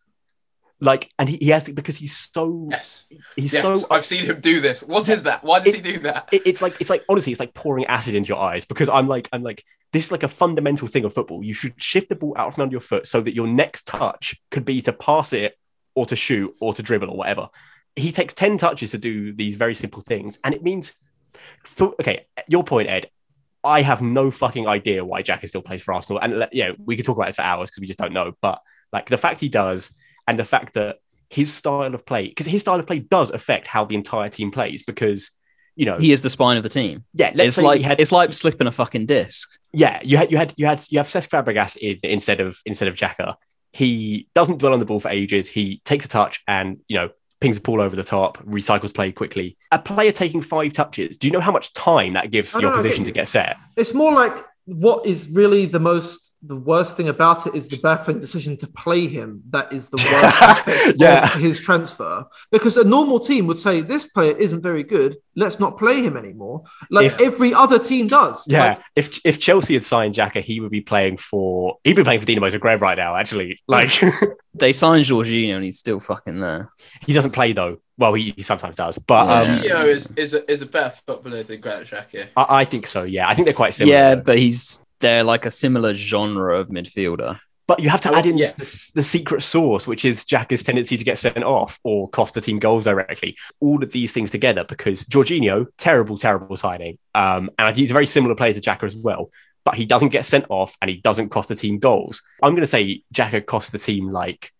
Like, 0.81 1.09
and 1.17 1.29
he, 1.29 1.37
he 1.39 1.49
has 1.49 1.63
to 1.65 1.73
because 1.73 1.95
he's 1.95 2.15
so 2.17 2.67
Yes, 2.69 3.07
he's 3.35 3.53
yes, 3.53 3.61
so 3.61 3.75
I've 3.95 4.03
seen 4.05 4.25
him 4.25 4.41
do 4.41 4.59
this. 4.59 4.83
What 4.83 5.07
is 5.07 5.23
that? 5.23 5.43
Why 5.43 5.59
does 5.61 5.75
he 5.75 5.81
do 5.81 5.99
that? 5.99 6.27
it- 6.33 6.41
it's 6.45 6.61
like 6.61 6.79
it's 6.81 6.89
like 6.89 7.03
honestly 7.07 7.31
it's 7.31 7.39
like 7.39 7.53
pouring 7.53 7.85
acid 7.85 8.13
into 8.13 8.29
your 8.29 8.39
eyes 8.39 8.65
because 8.65 8.89
i'm 8.89 9.07
like 9.07 9.29
i'm 9.31 9.41
like 9.43 9.63
this 9.93 10.05
is 10.05 10.11
like 10.11 10.23
a 10.23 10.27
fundamental 10.27 10.87
thing 10.87 11.05
of 11.05 11.13
football 11.13 11.41
you 11.43 11.53
should 11.53 11.73
shift 11.81 12.09
the 12.09 12.15
ball 12.15 12.33
out 12.37 12.53
from 12.53 12.63
under 12.63 12.73
your 12.73 12.81
foot 12.81 13.07
so 13.07 13.21
that 13.21 13.33
your 13.33 13.47
next 13.47 13.87
touch 13.87 14.35
could 14.51 14.65
be 14.65 14.81
to 14.81 14.91
pass 14.91 15.31
it 15.33 15.55
or 15.95 16.05
to 16.05 16.15
shoot 16.15 16.53
or 16.59 16.73
to 16.73 16.83
dribble 16.83 17.09
or 17.09 17.17
whatever 17.17 17.47
he 17.95 18.11
takes 18.11 18.33
10 18.33 18.57
touches 18.57 18.91
to 18.91 18.97
do 18.97 19.31
these 19.33 19.55
very 19.55 19.73
simple 19.73 20.01
things 20.01 20.37
and 20.43 20.53
it 20.53 20.61
means 20.61 20.93
for, 21.63 21.93
okay 22.01 22.25
your 22.49 22.63
point 22.63 22.89
ed 22.89 23.09
i 23.63 23.81
have 23.81 24.01
no 24.01 24.29
fucking 24.29 24.67
idea 24.67 25.03
why 25.05 25.21
xhaka 25.21 25.43
is 25.43 25.49
still 25.49 25.61
plays 25.61 25.81
for 25.81 25.93
arsenal 25.93 26.19
and 26.21 26.47
yeah 26.51 26.71
we 26.83 26.95
could 26.97 27.05
talk 27.05 27.17
about 27.17 27.27
this 27.27 27.37
for 27.37 27.43
hours 27.43 27.69
because 27.69 27.81
we 27.81 27.87
just 27.87 27.99
don't 27.99 28.13
know 28.13 28.33
but 28.41 28.59
like 28.91 29.07
the 29.07 29.17
fact 29.17 29.39
he 29.39 29.49
does 29.49 29.95
and 30.27 30.37
the 30.39 30.43
fact 30.45 30.73
that 30.75 30.97
his 31.29 31.53
style 31.53 31.93
of 31.95 32.05
play, 32.05 32.27
because 32.29 32.45
his 32.45 32.61
style 32.61 32.79
of 32.79 32.87
play 32.87 32.99
does 32.99 33.31
affect 33.31 33.67
how 33.67 33.85
the 33.85 33.95
entire 33.95 34.29
team 34.29 34.51
plays. 34.51 34.83
Because 34.83 35.31
you 35.75 35.85
know, 35.85 35.95
He 35.99 36.11
is 36.13 36.21
the 36.21 36.29
spine 36.29 36.55
of 36.57 36.63
the 36.63 36.69
team. 36.69 37.03
yeah, 37.13 37.31
let's 37.35 37.47
It's 37.49 37.55
say 37.57 37.63
like 37.63 37.81
had 37.81 37.99
it's 37.99 38.11
like 38.11 38.31
slipping 38.33 38.67
a 38.67 38.71
fucking 38.71 39.05
disc. 39.07 39.49
yeah, 39.73 39.99
you 40.03 40.17
had 40.17 40.31
you 40.31 40.37
had 40.37 40.53
you 40.57 40.65
had 40.65 40.83
you 40.89 40.99
have 40.99 41.07
Cesc 41.07 41.27
Fabregas 41.29 41.75
in, 41.77 41.99
instead 42.03 42.39
of 42.39 42.57
instead 42.65 42.87
of 42.87 42.95
Xhaka. 42.95 43.35
He 43.73 44.29
doesn't 44.33 44.59
dwell 44.59 44.71
on 44.71 44.79
the 44.79 44.85
ball 44.85 45.01
for 45.01 45.09
ages. 45.09 45.49
He 45.49 45.81
takes 45.83 46.05
a 46.05 46.07
touch 46.07 46.41
and 46.47 46.77
you 46.87 46.95
know 46.95 47.09
pings 47.41 47.57
a 47.57 47.61
ball 47.61 47.81
over 47.81 47.93
the 47.97 48.03
top, 48.03 48.37
recycles 48.45 48.93
play 48.93 49.11
quickly. 49.11 49.57
A 49.73 49.77
player 49.79 50.13
taking 50.13 50.41
five 50.41 50.71
touches. 50.71 51.17
Do 51.17 51.27
you 51.27 51.33
know 51.33 51.41
how 51.41 51.51
much 51.51 51.73
time 51.73 52.13
that 52.13 52.31
gives 52.31 52.55
I 52.55 52.59
the 52.59 52.61
know, 52.61 52.69
I 52.69 52.73
opposition 52.73 53.03
to 53.03 53.11
get 53.11 53.27
set? 53.27 53.57
It's 53.75 53.93
more 53.93 54.13
like 54.13 54.45
what 54.65 55.05
is 55.05 55.29
really 55.29 55.65
the 55.65 55.79
most 55.79 56.31
the 56.41 56.55
worst 56.55 56.95
thing 56.95 57.09
about 57.09 57.47
it 57.47 57.55
is 57.55 57.67
the 57.67 57.79
baffling 57.81 58.19
decision 58.19 58.55
to 58.57 58.67
play 58.67 59.07
him. 59.07 59.41
That 59.49 59.73
is 59.73 59.89
the 59.89 59.97
worst 59.97 60.95
Yeah. 60.99 61.25
of 61.25 61.41
his 61.41 61.59
transfer. 61.59 62.23
Because 62.51 62.77
a 62.77 62.83
normal 62.83 63.19
team 63.19 63.47
would 63.47 63.57
say 63.57 63.81
this 63.81 64.09
player 64.09 64.37
isn't 64.37 64.61
very 64.61 64.83
good. 64.83 65.17
Let's 65.35 65.59
not 65.59 65.79
play 65.79 66.03
him 66.03 66.15
anymore. 66.15 66.63
Like 66.91 67.07
If- 67.07 67.19
every 67.19 67.51
other 67.53 67.79
team 67.79 68.05
does. 68.05 68.43
Yeah, 68.47 68.63
Like, 68.69 68.81
if 68.95 69.19
if 69.25 69.39
Chelsea 69.39 69.73
had 69.73 69.83
signed 69.83 70.13
Xhaka, 70.13 70.41
he 70.41 70.59
would 70.59 70.71
be 70.71 70.81
playing 70.81 71.17
for 71.17 71.77
he'd 71.83 71.95
be 71.95 72.03
playing 72.03 72.19
for 72.19 72.25
Dinamo 72.27 72.51
Zagreb 72.51 72.79
right 72.81 72.97
now. 72.97 73.15
Actually, 73.15 73.57
like 73.67 73.91
They 74.53 74.71
signed 74.83 75.05
Jorginho 75.05 75.55
and 75.55 75.63
he's 75.63 75.79
still 75.79 75.99
fucking 75.99 76.39
there. 76.41 76.69
he 77.07 77.13
doesn't 77.13 77.31
play 77.31 77.53
though. 77.53 77.77
Well, 77.97 78.13
he, 78.13 78.33
he 78.35 78.41
sometimes 78.41 78.75
does, 78.75 78.97
but 78.99 79.25
Yeah. 79.27 79.53
um, 79.53 79.61
Jorginho 79.61 79.85
is 79.87 80.11
is 80.17 80.33
a, 80.33 80.51
is 80.51 80.61
a 80.61 80.65
better 80.65 80.93
footballer 81.07 81.43
than 81.43 81.61
Granit 81.61 81.87
Xhaka. 81.87 82.27
I, 82.35 82.61
I 82.61 82.65
think 82.65 82.87
so. 82.87 83.03
Yeah, 83.03 83.27
I 83.29 83.33
think 83.33 83.47
they're 83.47 83.55
quite 83.55 83.73
similar. 83.73 83.95
yeah, 83.97 84.15
though. 84.15 84.21
but 84.21 84.37
he's 84.37 84.81
they're 84.99 85.23
like 85.23 85.45
a 85.45 85.51
similar 85.51 85.93
genre 85.93 86.57
of 86.59 86.67
midfielder. 86.69 87.39
But 87.67 87.79
you 87.79 87.89
have 87.89 88.01
to 88.01 88.11
Oh, 88.11 88.15
add 88.15 88.27
in 88.27 88.37
yeah. 88.37 88.51
the, 88.57 88.91
the 88.95 89.01
secret 89.03 89.41
sauce, 89.41 89.87
which 89.87 90.05
is 90.05 90.23
Xhaka's 90.23 90.61
tendency 90.61 90.97
to 90.97 91.03
get 91.03 91.17
sent 91.17 91.43
off 91.43 91.79
or 91.83 92.07
cost 92.09 92.35
the 92.35 92.41
team 92.41 92.59
goals 92.59 92.83
directly. 92.85 93.35
All 93.59 93.81
of 93.83 93.91
these 93.91 94.11
things 94.11 94.29
together, 94.29 94.63
because 94.63 95.03
Jorginho, 95.05 95.65
terrible, 95.77 96.15
terrible 96.17 96.57
signing. 96.57 96.99
Um, 97.15 97.49
and 97.57 97.65
I 97.65 97.67
think 97.69 97.77
he's 97.77 97.89
a 97.91 97.93
very 97.95 98.05
similar 98.05 98.35
player 98.35 98.53
to 98.53 98.61
Xhaka 98.61 98.83
as 98.83 98.95
well. 98.95 99.31
But 99.63 99.73
he 99.75 99.87
doesn't 99.87 100.09
get 100.09 100.27
sent 100.27 100.45
off 100.49 100.77
and 100.79 100.91
he 100.91 100.97
doesn't 100.97 101.29
cost 101.29 101.49
the 101.49 101.55
team 101.55 101.79
goals. 101.79 102.21
I'm 102.43 102.51
going 102.51 102.61
to 102.61 102.67
say 102.67 103.01
Xhaka 103.15 103.43
cost 103.45 103.71
the 103.71 103.79
team 103.79 104.11
like 104.11 104.41
th- 104.41 104.51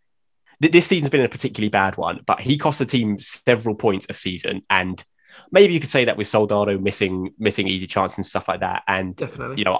this 0.60 0.86
season's 0.86 1.10
been 1.10 1.22
a 1.22 1.30
particularly 1.30 1.70
bad 1.70 1.98
one, 1.98 2.22
but 2.26 2.40
he 2.40 2.58
cost 2.58 2.80
the 2.80 2.86
team 2.86 3.20
several 3.20 3.76
points 3.76 4.08
a 4.10 4.14
season. 4.14 4.62
And 4.70 5.04
maybe 5.52 5.74
you 5.74 5.80
could 5.80 5.90
say 5.90 6.06
that 6.06 6.18
with 6.18 6.28
Soldado 6.28 6.78
missing 6.78 7.34
missing 7.38 7.68
easy 7.68 7.88
chances 7.88 8.18
and 8.20 8.26
stuff 8.26 8.48
like 8.48 8.62
that. 8.62 8.84
And 8.88 9.16
definitely. 9.16 9.58
you 9.58 9.64
know, 9.66 9.78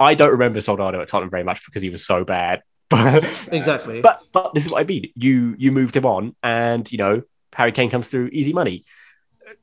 I 0.00 0.14
don't 0.14 0.32
remember 0.32 0.60
Soldado 0.60 1.00
at 1.00 1.08
Tottenham 1.08 1.30
very 1.30 1.44
much 1.44 1.64
because 1.64 1.82
he 1.82 1.90
was 1.90 2.04
so 2.04 2.24
bad. 2.24 2.62
But 2.90 3.22
exactly. 3.52 4.00
but 4.00 4.22
but 4.32 4.54
this 4.54 4.64
is 4.64 4.72
what 4.72 4.80
I 4.80 4.86
mean. 4.86 5.12
You 5.14 5.54
you 5.58 5.72
moved 5.72 5.94
him 5.94 6.06
on, 6.06 6.34
and 6.42 6.90
you 6.90 6.96
know 6.96 7.20
Harry 7.52 7.70
Kane 7.70 7.90
comes 7.90 8.08
through 8.08 8.30
easy 8.32 8.54
money. 8.54 8.84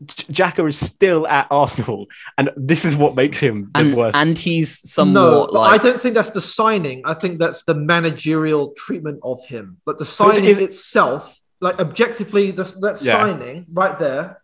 J- 0.06 0.26
Xhaka 0.34 0.68
is 0.68 0.78
still 0.78 1.28
at 1.28 1.48
Arsenal, 1.52 2.08
and 2.38 2.50
this 2.56 2.86
is 2.86 2.96
what 2.96 3.16
makes 3.16 3.40
him 3.40 3.70
the 3.74 3.80
And 3.80 3.96
worst. 3.96 4.18
and 4.18 4.38
he's 4.38 4.90
somewhat 4.92 5.14
no, 5.14 5.50
but 5.52 5.60
I 5.62 5.78
don't 5.78 6.00
think 6.00 6.16
that's 6.16 6.32
the 6.32 6.42
signing. 6.42 7.02
I 7.06 7.14
think 7.14 7.40
that's 7.40 7.64
the 7.64 7.76
managerial 7.76 8.74
treatment 8.78 9.20
of 9.24 9.44
him. 9.46 9.78
But 9.86 9.98
the 10.00 10.06
So 10.06 10.26
signing 10.26 10.46
is- 10.46 10.60
itself, 10.60 11.40
like 11.62 11.80
objectively, 11.80 12.52
the, 12.52 12.64
that 12.82 13.00
Yeah. 13.02 13.14
signing 13.20 13.66
right 13.72 13.98
there, 14.00 14.42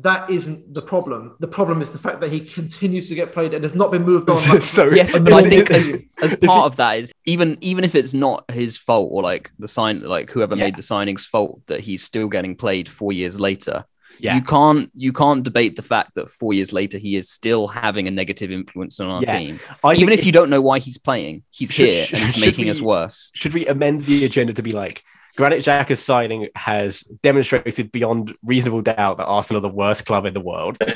that 0.00 0.28
isn't 0.28 0.74
the 0.74 0.82
problem. 0.82 1.36
The 1.40 1.48
problem 1.48 1.80
is 1.80 1.88
the 1.90 1.96
fact 1.98 2.20
that 2.20 2.30
he 2.30 2.40
continues 2.40 3.08
to 3.08 3.14
get 3.14 3.32
played 3.32 3.54
and 3.54 3.64
has 3.64 3.74
not 3.74 3.90
been 3.90 4.02
moved 4.04 4.28
on. 4.28 4.36
like- 4.50 4.60
so 4.62 4.90
Yes, 4.90 5.12
but 5.18 5.32
I 5.32 5.42
think 5.42 5.70
as, 5.70 5.88
as 6.20 6.36
part 6.36 6.66
of 6.66 6.76
that 6.76 6.98
is 6.98 7.12
even 7.24 7.56
even 7.62 7.82
if 7.82 7.94
it's 7.94 8.12
not 8.12 8.44
his 8.50 8.76
fault 8.76 9.08
or 9.12 9.22
like 9.22 9.50
the 9.58 9.68
sign 9.68 10.02
like 10.02 10.30
whoever 10.30 10.54
Yeah. 10.54 10.64
made 10.64 10.76
the 10.76 10.82
signing's 10.82 11.24
fault 11.26 11.62
that 11.66 11.80
he's 11.80 12.02
still 12.02 12.28
getting 12.28 12.54
played 12.56 12.88
four 12.90 13.12
years 13.12 13.40
later. 13.40 13.84
Yeah, 14.18 14.34
You 14.36 14.42
can't 14.42 14.90
you 14.94 15.12
can't 15.12 15.42
debate 15.42 15.76
the 15.76 15.82
fact 15.82 16.14
that 16.14 16.28
four 16.28 16.52
years 16.52 16.72
later 16.72 16.98
he 16.98 17.16
is 17.16 17.28
still 17.30 17.66
having 17.66 18.06
a 18.08 18.10
negative 18.10 18.50
influence 18.50 18.98
on 19.00 19.08
our 19.08 19.22
Yeah. 19.22 19.38
team. 19.38 19.60
I 19.84 19.92
Even 19.94 20.08
think 20.08 20.20
if 20.20 20.26
you 20.26 20.32
don't 20.32 20.50
know 20.50 20.60
why 20.62 20.78
he's 20.78 20.98
playing, 20.98 21.42
he's 21.50 21.72
Should- 21.72 21.88
here 21.92 22.04
should- 22.04 22.18
and 22.18 22.24
he's 22.26 22.34
should 22.36 22.46
making 22.46 22.70
us 22.70 22.80
worse. 22.80 23.30
should 23.34 23.54
we 23.54 23.66
amend 23.66 24.04
the 24.04 24.24
agenda 24.24 24.52
to 24.54 24.62
be 24.62 24.72
like 24.72 25.02
Granit 25.36 25.58
Xhaka's 25.58 26.02
signing 26.02 26.48
has 26.56 27.00
demonstrated 27.22 27.92
beyond 27.92 28.34
reasonable 28.42 28.80
doubt 28.80 29.18
that 29.18 29.26
Arsenal 29.26 29.58
are 29.58 29.68
the 29.68 29.74
worst 29.74 30.06
club 30.06 30.24
in 30.24 30.32
the 30.32 30.40
world. 30.40 30.78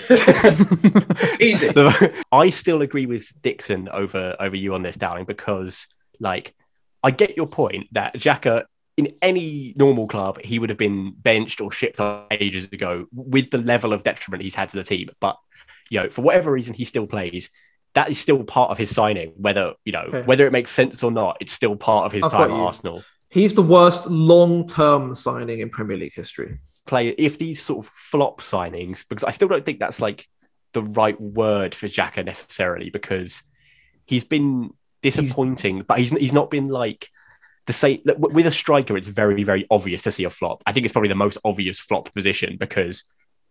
Easy. 1.41 1.69
The- 1.69 2.25
I 2.33 2.51
still 2.51 2.81
agree 2.83 3.07
with 3.07 3.31
Dixon 3.43 3.89
over 3.91 4.37
over 4.41 4.57
you 4.57 4.75
on 4.75 4.83
this, 4.83 4.97
Dowling, 4.97 5.25
because 5.27 5.87
like 6.19 6.55
I 7.03 7.11
get 7.11 7.37
your 7.37 7.47
point 7.47 7.89
that 7.93 8.15
Xhaka 8.15 8.65
in 8.97 9.15
any 9.23 9.73
normal 9.77 10.07
club 10.07 10.39
he 10.43 10.59
would 10.59 10.69
have 10.69 10.79
been 10.79 11.13
benched 11.17 11.61
or 11.61 11.71
shipped 11.71 12.01
ages 12.31 12.71
ago 12.73 13.07
with 13.13 13.51
the 13.51 13.59
level 13.59 13.93
of 13.93 14.03
detriment 14.03 14.43
he's 14.43 14.55
had 14.55 14.69
to 14.69 14.77
the 14.77 14.85
team. 14.85 15.09
But 15.21 15.37
you 15.91 16.01
know, 16.01 16.11
for 16.11 16.23
whatever 16.23 16.53
reason, 16.53 16.75
he 16.75 16.85
still 16.85 17.07
plays. 17.07 17.51
That 17.95 18.09
is 18.09 18.19
still 18.19 18.45
part 18.45 18.71
of 18.71 18.79
his 18.79 18.95
signing, 18.95 19.33
whether 19.37 19.75
you 19.85 19.93
know 19.93 20.05
Okay. 20.09 20.23
whether 20.23 20.47
it 20.47 20.53
makes 20.53 20.71
sense 20.71 21.03
or 21.03 21.11
not. 21.11 21.37
It's 21.41 21.53
still 21.53 21.77
part 21.77 22.07
of 22.07 22.13
his 22.13 22.25
I've 22.25 22.31
time 22.31 22.51
at. 22.51 22.57
Arsenal. 22.57 23.03
He's 23.31 23.55
the 23.55 23.63
worst 23.63 24.07
long-term 24.09 25.15
signing 25.15 25.61
in 25.61 25.71
Premier 25.71 25.97
League 25.97 26.15
history. 26.15 26.59
Player, 26.87 27.15
if 27.17 27.39
these 27.39 27.63
sort 27.63 27.87
of 27.87 27.93
flop 27.93 28.41
signings, 28.41 29.09
because 29.09 29.25
I 29.25 29.31
still 29.31 29.47
don't 29.49 29.65
think 29.65 29.79
that's 29.79 30.01
like 30.01 30.27
the 30.73 30.83
right 30.83 31.21
word 31.21 31.75
for 31.75 31.87
Xhaka 31.87 32.25
necessarily, 32.25 32.91
because 32.91 33.43
he's 34.07 34.25
been 34.25 34.71
disappointing, 35.03 35.83
but 35.87 35.99
he's 35.99 36.11
he's 36.11 36.33
not 36.33 36.51
been 36.51 36.69
like 36.69 37.09
the 37.71 37.75
same 37.85 38.01
with 38.19 38.47
a 38.47 38.51
striker. 38.51 38.97
It's 38.97 39.09
very 39.09 39.45
very 39.45 39.67
obvious 39.71 40.03
to 40.05 40.11
see 40.11 40.25
a 40.25 40.31
flop. 40.31 40.63
I 40.67 40.73
think 40.73 40.85
it's 40.85 40.93
probably 40.93 41.09
the 41.09 41.15
most 41.27 41.39
obvious 41.45 41.79
flop 41.79 42.13
position 42.13 42.57
because 42.59 43.05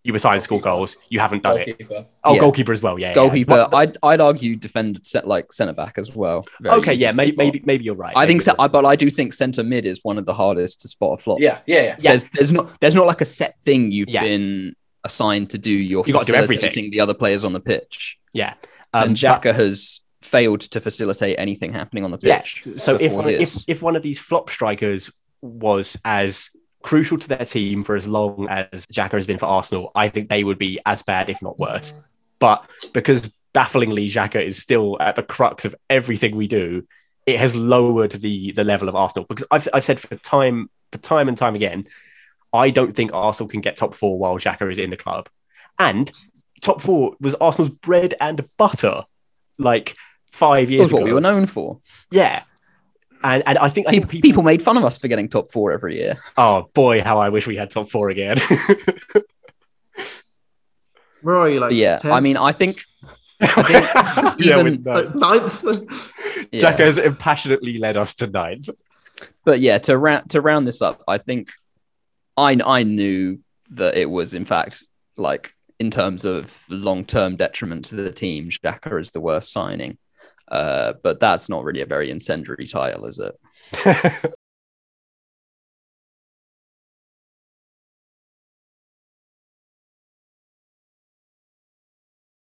you 0.04 0.14
were 0.14 0.20
signed 0.20 0.40
to 0.40 0.44
score 0.44 0.62
goals, 0.62 0.96
you 1.10 1.20
haven't 1.20 1.44
done 1.44 1.60
it. 1.60 1.82
Oh, 2.24 2.34
Yeah. 2.34 2.40
goalkeeper 2.40 2.72
as 2.72 2.82
well. 2.82 2.98
Yeah, 2.98 3.08
yeah. 3.08 3.14
Goalkeeper, 3.16 3.68
But- 3.70 3.74
I'd 3.76 3.98
I'd 4.02 4.22
argue 4.22 4.56
defend 4.56 5.00
set 5.04 5.28
like 5.28 5.52
centre 5.52 5.74
back 5.74 5.98
as 5.98 6.16
well. 6.16 6.46
Very 6.62 6.76
okay, 6.78 6.94
yeah, 6.94 7.12
maybe 7.16 7.36
maybe 7.38 7.62
maybe 7.66 7.84
you're 7.84 7.96
right. 7.96 8.14
I 8.16 8.26
think 8.26 8.42
so, 8.42 8.52
you're 8.52 8.58
right. 8.58 8.66
I, 8.66 8.68
but 8.70 8.86
I 8.86 8.96
do 8.96 9.10
think 9.10 9.34
centre 9.34 9.64
mid 9.64 9.86
is 9.86 10.00
one 10.04 10.18
of 10.18 10.26
the 10.26 10.34
hardest 10.34 10.82
to 10.82 10.88
spot 10.88 11.20
a 11.20 11.22
flop. 11.24 11.40
Yeah, 11.42 11.60
yeah, 11.66 11.76
yeah. 11.82 11.84
Yeah. 12.00 12.12
There's 12.12 12.24
there's 12.36 12.52
not 12.52 12.80
there's 12.82 12.96
not 12.96 13.08
like 13.08 13.22
a 13.22 13.26
set 13.26 13.56
thing 13.64 13.92
you've 13.92 14.10
Yeah. 14.10 14.24
been 14.24 14.74
assigned 15.04 15.50
to 15.52 15.58
do. 15.58 15.72
You're 15.72 16.04
You 16.08 16.14
gotta 16.14 16.26
do 16.32 16.36
everything. 16.36 16.92
the 16.92 17.00
other 17.02 17.14
players 17.14 17.44
on 17.46 17.54
the 17.54 17.60
pitch. 17.62 18.18
yeah. 18.34 18.54
and 18.94 19.24
um, 19.24 19.42
but- 19.44 19.56
has 19.56 20.00
failed 20.30 20.62
to 20.62 20.80
facilitate 20.80 21.38
anything 21.40 21.74
happening 21.74 22.04
on 22.04 22.12
the 22.12 22.20
Yeah. 22.22 22.40
pitch. 22.40 22.64
So 22.76 22.96
if 22.96 23.14
one, 23.14 23.30
if 23.30 23.56
if 23.68 23.82
one 23.82 23.96
of 23.96 24.02
these 24.02 24.20
flop 24.20 24.50
strikers 24.50 25.12
was 25.42 25.98
as 26.06 26.52
crucial 26.82 27.18
to 27.18 27.28
their 27.28 27.46
team 27.46 27.84
for 27.84 27.96
as 27.96 28.08
long 28.08 28.48
as 28.50 28.86
Xhaka 28.88 29.14
has 29.14 29.28
been 29.28 29.38
for 29.38 29.48
Arsenal, 29.48 29.92
I 29.96 30.08
think 30.10 30.30
they 30.30 30.44
would 30.44 30.58
be 30.58 30.80
as 30.86 31.04
bad, 31.04 31.30
if 31.30 31.42
not 31.42 31.58
worse. 31.60 31.94
But 32.40 32.64
because 32.94 33.32
bafflingly 33.54 34.08
Xhaka 34.08 34.44
is 34.44 34.58
still 34.58 34.98
at 35.00 35.16
the 35.16 35.24
crux 35.24 35.66
of 35.66 35.76
everything 35.90 36.36
we 36.36 36.48
do, 36.48 36.84
it 37.26 37.38
has 37.40 37.56
lowered 37.56 38.12
the 38.12 38.52
the 38.52 38.64
level 38.64 38.88
of 38.90 38.96
Arsenal. 38.96 39.26
Because 39.28 39.48
I've 39.52 39.68
I've 39.74 39.84
said 39.84 40.00
for 40.00 40.16
time 40.16 40.70
for 40.92 41.00
time 41.00 41.28
and 41.28 41.38
time 41.38 41.56
again, 41.56 41.88
I 42.54 42.70
don't 42.70 42.96
think 42.96 43.12
Arsenal 43.14 43.50
can 43.50 43.62
get 43.62 43.76
top 43.76 43.94
four 43.94 44.18
while 44.18 44.38
Xhaka 44.38 44.72
is 44.72 44.80
in 44.80 44.90
the 44.90 44.98
club. 44.98 45.28
And 45.78 46.12
top 46.62 46.82
four 46.82 47.16
was 47.20 47.36
Arsenal's 47.36 47.70
bread 47.70 48.14
and 48.20 48.48
butter, 48.58 49.04
like 49.58 49.96
five 50.32 50.70
years 50.70 50.82
was 50.82 50.92
ago. 50.92 50.98
what 50.98 51.06
we 51.06 51.14
were 51.14 51.22
known 51.22 51.46
for. 51.46 51.80
Yeah. 52.12 52.44
And 53.24 53.44
and 53.46 53.58
I 53.58 53.68
think 53.70 53.88
I 53.88 53.92
People, 53.92 54.10
think 54.10 54.24
people 54.24 54.44
made 54.44 54.62
fun 54.62 54.78
of 54.78 54.86
us 54.86 54.98
for 54.98 55.08
getting 55.10 55.28
top 55.28 55.52
four 55.52 55.72
every 55.74 55.98
year. 55.98 56.18
Oh 56.38 56.70
boy, 56.74 57.02
how 57.02 57.20
I 57.20 57.30
wish 57.30 57.48
we 57.48 57.58
had 57.58 57.70
top 57.70 57.90
four 57.90 58.10
again. 58.10 58.38
Where 61.22 61.36
are 61.36 61.50
you? 61.50 61.60
Like 61.60 61.70
But 61.72 61.76
yeah, 61.76 62.00
10th? 62.00 62.12
I 62.14 62.20
mean, 62.22 62.38
I 62.50 62.52
think 62.54 62.82
yeah, 63.42 64.36
even- 64.60 64.64
with 64.66 64.86
no. 64.86 64.94
like 64.94 65.16
ninth. 65.16 65.64
yeah. 66.52 66.60
Xhaka 66.72 66.80
has 66.80 66.98
impassionately 66.98 67.78
led 67.78 67.98
us 67.98 68.16
to 68.16 68.28
ninth. 68.28 68.70
But 69.44 69.60
yeah, 69.60 69.80
to 69.80 69.98
round 69.98 70.30
to 70.32 70.40
round 70.42 70.68
this 70.68 70.82
up, 70.82 71.04
I 71.08 71.18
think 71.18 71.50
I 72.38 72.58
I 72.66 72.84
knew 72.84 73.40
that 73.72 73.96
it 73.98 74.10
was 74.10 74.34
in 74.34 74.46
fact 74.46 74.86
like 75.18 75.54
in 75.78 75.92
terms 75.92 76.24
of 76.26 76.66
long 76.70 77.04
term 77.06 77.36
detriment 77.36 77.86
to 77.86 77.96
the 77.96 78.12
team, 78.12 78.50
Xhaka 78.50 79.00
is 79.02 79.12
the 79.12 79.22
worst 79.22 79.52
signing. 79.52 79.98
Uh, 80.50 80.94
but 81.04 81.20
that's 81.20 81.50
not 81.50 81.64
really 81.64 81.82
a 81.82 81.86
very 81.86 82.10
incendiary 82.10 82.68
title, 82.68 83.06
is 83.06 83.20
it? 83.20 84.34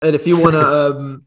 And 0.02 0.14
if 0.14 0.26
you 0.26 0.38
want 0.38 0.52
to 0.52 0.66
um, 0.66 1.26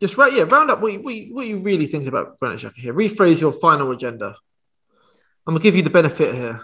just 0.00 0.16
right, 0.16 0.32
yeah, 0.32 0.44
round 0.44 0.70
up 0.70 0.80
what 0.80 0.92
you, 0.92 1.00
what, 1.00 1.14
you, 1.14 1.34
what 1.34 1.46
you 1.46 1.58
really 1.58 1.86
thinking 1.86 2.08
about 2.08 2.38
Granit 2.38 2.60
Xhaka 2.60 2.76
here. 2.76 2.94
Rephrase 2.94 3.40
your 3.40 3.52
final 3.52 3.90
agenda. 3.90 4.36
I'm 5.46 5.54
gonna 5.54 5.62
give 5.62 5.76
you 5.76 5.82
the 5.82 5.90
benefit 5.90 6.34
here. 6.34 6.60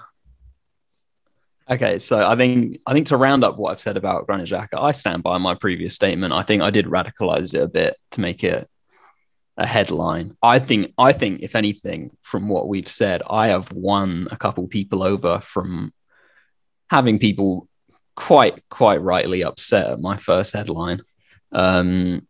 Okay, 1.71 1.99
so 1.99 2.27
I 2.27 2.37
think 2.37 2.81
I 2.87 2.93
think 2.93 3.07
to 3.09 3.17
round 3.17 3.45
up 3.45 3.57
what 3.57 3.71
I've 3.71 3.81
said 3.81 3.97
about 3.97 4.27
Granit 4.27 4.49
Xhaka, 4.49 4.81
I 4.81 4.93
stand 4.93 5.23
by 5.23 5.39
my 5.39 5.55
previous 5.55 5.95
statement. 5.95 6.33
I 6.33 6.43
think 6.43 6.63
I 6.63 6.71
did 6.71 6.87
radicalize 6.87 7.55
it 7.55 7.63
a 7.63 7.69
bit 7.69 7.97
to 8.13 8.21
make 8.21 8.45
it 8.45 8.69
a 9.57 9.67
headline. 9.67 10.37
I 10.43 10.59
think 10.59 10.93
I 10.97 11.13
think 11.13 11.43
if 11.43 11.55
anything, 11.55 12.17
from 12.23 12.49
what 12.49 12.69
we've 12.69 12.89
said, 12.89 13.23
I 13.29 13.49
have 13.49 13.73
won 13.73 14.29
a 14.31 14.37
couple 14.37 14.67
people 14.69 15.03
over 15.03 15.41
from 15.41 15.93
having 16.91 17.19
people 17.19 17.69
quite 18.15 18.63
quite 18.69 19.01
rightly 19.03 19.43
upset 19.45 19.91
at 19.91 20.01
my 20.01 20.17
first 20.17 20.53
headline. 20.55 21.03
Um, 21.53 22.27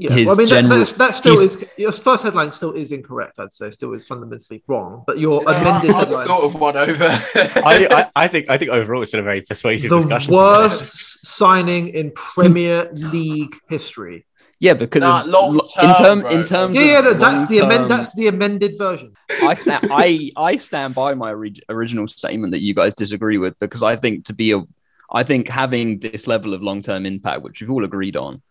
Yeah, 0.00 0.14
his 0.14 0.26
well, 0.26 0.34
I 0.34 0.38
mean, 0.38 0.48
that, 0.48 0.54
general- 0.54 0.78
that's, 0.78 0.92
that 0.92 1.14
still 1.16 1.40
is 1.40 1.64
your 1.76 1.90
first 1.90 2.22
headline 2.22 2.52
still 2.52 2.72
is 2.72 2.92
incorrect. 2.92 3.38
I'd 3.40 3.50
say 3.50 3.70
still 3.72 3.94
is 3.94 4.06
fundamentally 4.06 4.62
wrong. 4.68 5.02
But 5.06 5.18
your 5.18 5.42
I, 5.48 5.60
amended 5.60 5.90
I'm 5.90 5.96
headline, 5.96 6.26
sort 6.26 6.44
of 6.44 6.54
won 6.60 6.76
over. 6.76 7.04
I, 7.64 7.88
I, 7.90 8.24
I 8.24 8.28
think 8.28 8.48
I 8.48 8.58
think 8.58 8.70
overall 8.70 9.02
it's 9.02 9.10
been 9.10 9.20
a 9.20 9.24
very 9.24 9.42
persuasive 9.42 9.90
the 9.90 9.96
discussion. 9.96 10.34
worst 10.34 11.26
signing 11.26 11.88
in 11.88 12.12
Premier 12.12 12.88
League 12.92 13.56
history. 13.68 14.24
Yeah, 14.60 14.74
because 14.74 15.00
Nah, 15.02 15.20
of- 15.20 15.26
long 15.28 15.54
in 15.54 15.94
term 15.94 16.22
term, 16.22 16.26
in 16.32 16.44
terms 16.44 16.76
Yeah, 16.76 16.82
of 16.82 16.88
yeah, 16.88 17.00
no, 17.00 17.12
that's 17.14 17.46
the 17.46 17.58
amend, 17.60 17.90
that's 17.90 18.14
the 18.14 18.26
amended 18.28 18.76
version. 18.78 19.12
I 19.42 19.54
stand 19.54 19.86
I 19.90 20.30
I 20.36 20.56
stand 20.56 20.94
by 20.94 21.14
my 21.14 21.30
orig- 21.32 21.62
original 21.68 22.06
statement 22.06 22.50
that 22.52 22.60
you 22.60 22.74
guys 22.74 22.94
disagree 22.94 23.38
with 23.38 23.58
because 23.58 23.82
I 23.82 23.96
think 23.96 24.24
to 24.26 24.32
be 24.32 24.52
a 24.52 24.62
I 25.10 25.22
think 25.22 25.48
having 25.48 26.00
this 26.00 26.26
level 26.26 26.54
of 26.54 26.62
long 26.62 26.82
term 26.82 27.06
impact, 27.06 27.42
which 27.42 27.60
we've 27.60 27.70
all 27.70 27.84
agreed 27.84 28.16
on, 28.16 28.42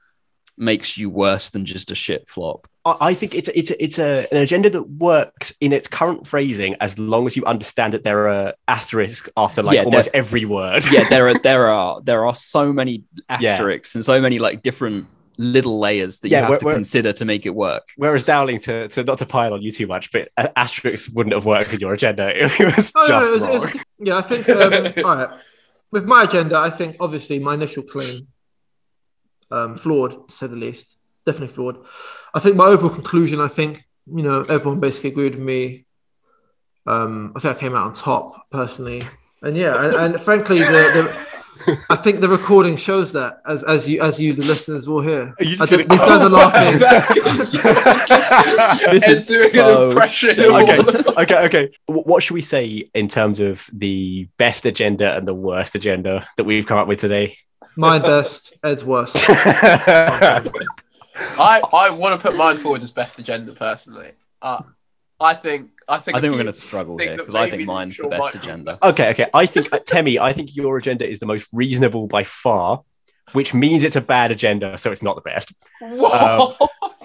makes 0.57 0.97
you 0.97 1.09
worse 1.09 1.49
than 1.51 1.65
just 1.65 1.91
a 1.91 1.95
shit 1.95 2.27
flop. 2.27 2.67
I 2.85 2.95
I 3.09 3.13
think 3.13 3.35
it's 3.35 3.47
a, 3.49 3.59
it's 3.59 3.69
a, 3.71 3.83
it's 3.83 3.99
a, 3.99 4.27
an 4.31 4.37
agenda 4.37 4.69
that 4.71 4.83
works 4.83 5.53
in 5.61 5.71
its 5.73 5.87
current 5.87 6.25
phrasing 6.25 6.75
as 6.79 6.97
long 6.97 7.27
as 7.27 7.35
you 7.35 7.43
understand 7.45 7.93
that 7.93 8.03
there 8.03 8.27
are 8.29 8.53
asterisks 8.67 9.29
after 9.37 9.61
like 9.61 9.75
Yeah, 9.75 9.83
almost 9.83 10.09
every 10.13 10.45
word. 10.45 10.83
Yeah, 10.91 11.07
there 11.09 11.27
are 11.27 11.37
there 11.43 11.67
are 11.69 12.01
there 12.01 12.25
are 12.25 12.33
so 12.33 12.71
many 12.73 13.03
Yeah. 13.29 13.51
asterisks 13.51 13.93
and 13.95 14.03
so 14.05 14.19
many 14.21 14.39
like 14.39 14.63
different 14.63 15.05
little 15.37 15.79
layers 15.79 16.19
that 16.19 16.29
you 16.29 16.35
have 16.37 16.49
we're- 16.49 16.59
to 16.59 16.65
we're- 16.65 16.75
consider 16.75 17.13
to 17.13 17.25
make 17.25 17.45
it 17.45 17.51
work. 17.55 17.89
Whereas 17.97 18.23
Dowling, 18.23 18.59
to, 18.61 18.87
to 18.89 19.03
not 19.03 19.19
to 19.19 19.25
pile 19.25 19.53
on 19.53 19.61
you 19.61 19.71
too 19.71 19.87
much, 19.87 20.11
but 20.11 20.29
a- 20.37 20.57
asterisks 20.57 21.09
wouldn't 21.09 21.33
have 21.33 21.45
worked 21.45 21.71
with 21.71 21.81
your 21.81 21.93
agenda. 21.93 22.31
It 22.35 22.75
was 22.75 22.91
Oh, 22.95 23.01
no, 23.01 23.07
just 23.07 23.27
no, 23.27 23.33
it 23.33 23.59
was- 23.61 23.69
it 23.69 23.75
was- 23.75 23.83
yeah, 23.99 24.17
I 24.17 24.21
think. 24.21 24.49
Um, 24.49 25.05
all 25.05 25.15
right, 25.15 25.39
with 25.91 26.05
my 26.05 26.23
agenda, 26.23 26.57
I 26.57 26.69
think 26.69 26.97
obviously 26.99 27.39
my 27.39 27.53
initial 27.53 27.83
claim, 27.83 28.27
um, 29.51 29.75
flawed 29.75 30.27
to 30.29 30.35
say 30.35 30.47
the 30.47 30.55
least, 30.55 30.97
definitely 31.25 31.53
flawed. 31.53 31.77
I 32.33 32.39
think 32.39 32.55
my 32.55 32.65
overall 32.65 32.89
conclusion, 32.93 33.39
I 33.39 33.47
think 33.47 33.83
you 34.13 34.23
know 34.23 34.41
everyone 34.49 34.79
basically 34.79 35.11
agreed 35.11 35.35
with 35.35 35.43
me. 35.43 35.85
Um, 36.85 37.33
I 37.35 37.39
think 37.39 37.57
I 37.57 37.59
came 37.59 37.75
out 37.75 37.83
on 37.87 37.93
top 37.93 38.49
personally, 38.49 39.01
and 39.41 39.57
yeah, 39.57 39.85
and, 39.85 39.93
and 40.15 40.21
frankly, 40.21 40.59
the, 40.59 40.65
the 40.65 41.26
I 41.89 41.95
think 41.95 42.21
the 42.21 42.29
recording 42.29 42.77
shows 42.77 43.11
that 43.13 43.41
as 43.45 43.63
as 43.63 43.87
you 43.87 44.01
as 44.01 44.19
you 44.19 44.33
the 44.33 44.45
listeners 44.45 44.87
will 44.87 45.01
hear. 45.01 45.33
Are 45.39 45.43
you 45.43 45.55
just 45.55 45.69
gonna- 45.69 45.85
these 45.85 46.01
guys 46.01 46.21
are 46.21 46.29
laughing. 46.29 46.79
This 48.91 49.07
is 49.07 49.25
doing 49.27 49.49
so 49.49 49.85
an 49.85 49.89
impression. 49.91 50.35
shit. 50.35 50.39
of 50.39 50.53
all 50.53 50.61
okay, 50.61 51.21
okay, 51.21 51.45
okay. 51.45 51.69
What 51.87 52.23
should 52.23 52.33
we 52.33 52.41
say 52.41 52.89
in 52.93 53.07
terms 53.07 53.39
of 53.39 53.69
the 53.73 54.27
best 54.37 54.65
agenda 54.65 55.15
and 55.15 55.27
the 55.27 55.33
worst 55.33 55.75
agenda 55.75 56.27
that 56.37 56.43
we've 56.43 56.65
come 56.65 56.77
up 56.77 56.87
with 56.87 56.99
today? 56.99 57.37
My 57.75 57.99
best, 57.99 58.53
Ed's 58.63 58.83
worst. 58.83 59.15
I, 59.29 60.41
I 61.73 61.89
want 61.89 62.19
to 62.19 62.27
put 62.27 62.37
mine 62.37 62.57
forward 62.57 62.83
as 62.83 62.91
best 62.91 63.19
agenda 63.19 63.53
personally. 63.53 64.11
Uh, 64.41 64.61
I 65.19 65.33
think 65.33 65.71
I 65.89 65.99
think 65.99 66.17
I 66.17 66.21
think 66.21 66.31
we're 66.31 66.37
going 66.37 66.47
to 66.47 66.53
struggle 66.53 66.97
here 66.97 67.15
because 67.15 67.35
I 67.35 67.49
think 67.49 67.65
mine's 67.65 67.97
the 67.97 68.09
best 68.09 68.35
agenda. 68.35 68.77
okay, 68.83 69.11
okay. 69.11 69.27
I 69.33 69.45
think 69.45 69.71
uh, 69.71 69.79
Temi, 69.79 70.19
I 70.19 70.33
think 70.33 70.55
your 70.55 70.77
agenda 70.77 71.09
is 71.09 71.19
the 71.19 71.25
most 71.25 71.49
reasonable 71.53 72.07
by 72.07 72.23
far, 72.23 72.83
which 73.31 73.53
means 73.53 73.83
it's 73.83 73.95
a 73.95 74.01
bad 74.01 74.31
agenda, 74.31 74.77
so 74.77 74.91
it's 74.91 75.01
not 75.01 75.15
the 75.15 75.21
best. 75.21 75.53
What? 75.79 76.57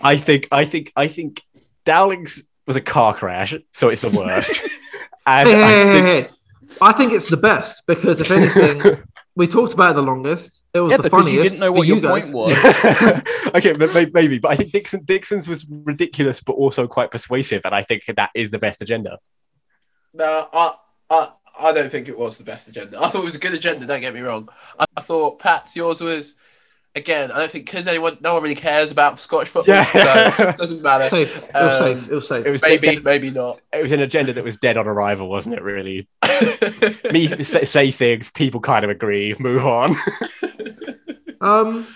I 0.02 0.16
think, 0.16 0.48
I 0.50 0.64
think, 0.64 0.92
I 0.96 1.06
think 1.06 1.42
Dowling's 1.84 2.44
was 2.66 2.76
a 2.76 2.80
car 2.80 3.14
crash, 3.14 3.54
so 3.72 3.88
it's 3.88 4.00
the 4.00 4.10
worst. 4.10 4.60
and 5.26 5.48
hey, 5.48 5.54
hey, 5.54 5.62
I 5.62 5.92
think, 5.92 6.06
hey, 6.06 6.22
hey. 6.22 6.30
I 6.80 6.92
think 6.92 7.12
it's 7.12 7.28
the 7.28 7.36
best 7.36 7.86
because 7.86 8.20
if 8.20 8.30
anything, 8.30 9.02
we 9.34 9.46
talked 9.46 9.72
about 9.74 9.92
it 9.92 9.94
the 9.94 10.02
longest. 10.02 10.64
It 10.74 10.80
was 10.80 10.90
Yeah, 10.90 10.96
the 10.98 11.10
funniest. 11.10 11.34
you 11.34 11.42
didn't 11.42 11.60
know 11.60 11.72
what 11.72 11.86
you 11.86 11.94
your 11.96 12.02
guys. 12.02 12.30
point 12.30 12.34
was. 12.34 12.64
okay, 13.54 13.72
but 13.72 14.12
maybe, 14.12 14.38
but 14.38 14.50
I 14.52 14.56
think 14.56 14.72
Dixon 14.72 15.04
Dixon's 15.04 15.48
was 15.48 15.66
ridiculous, 15.68 16.40
but 16.40 16.52
also 16.52 16.86
quite 16.86 17.10
persuasive, 17.10 17.62
and 17.64 17.74
I 17.74 17.82
think 17.82 18.02
that 18.16 18.30
is 18.34 18.50
the 18.50 18.58
best 18.58 18.82
agenda. 18.82 19.18
no, 20.14 20.48
I, 20.52 20.74
I 21.10 21.30
I 21.58 21.72
don't 21.72 21.90
think 21.90 22.08
it 22.08 22.18
was 22.18 22.38
the 22.38 22.44
best 22.44 22.68
agenda. 22.68 22.98
I 23.02 23.08
thought 23.08 23.22
it 23.22 23.24
was 23.24 23.36
a 23.36 23.40
good 23.40 23.54
agenda. 23.54 23.86
Don't 23.86 24.00
get 24.00 24.14
me 24.14 24.20
wrong. 24.20 24.48
I, 24.78 24.84
I 24.96 25.00
thought 25.00 25.38
Pat's 25.38 25.74
yours 25.76 26.00
was. 26.00 26.36
Again, 26.94 27.30
I 27.32 27.38
don't 27.38 27.50
think 27.50 27.64
because 27.64 27.86
anyone, 27.86 28.18
no 28.20 28.34
one 28.34 28.42
really 28.42 28.54
cares 28.54 28.92
about 28.92 29.18
Scottish 29.18 29.48
football, 29.48 29.74
Yeah. 29.74 30.30
so 30.36 30.48
it 30.50 30.58
doesn't 30.58 30.82
matter. 30.82 31.08
Safe. 31.08 31.34
It 31.34 31.50
was 31.54 31.80
Um, 31.80 31.96
safe. 31.98 32.10
It 32.10 32.14
was 32.14 32.28
safe. 32.28 32.44
It 32.46 32.50
was 32.50 32.60
Maybe, 32.60 32.98
maybe 33.00 33.30
not. 33.30 33.62
it 33.72 33.80
was 33.82 33.92
an 33.92 34.00
agenda 34.00 34.34
that 34.34 34.44
was 34.44 34.58
dead 34.58 34.76
on 34.76 34.86
arrival, 34.86 35.30
wasn't 35.30 35.54
it? 35.54 35.62
Really, 35.62 36.06
me 37.12 37.26
say, 37.28 37.64
say 37.64 37.90
things, 37.90 38.30
people 38.30 38.60
kind 38.60 38.84
of 38.84 38.90
agree, 38.90 39.34
move 39.38 39.64
on. 39.66 39.94
Um, 41.40 41.86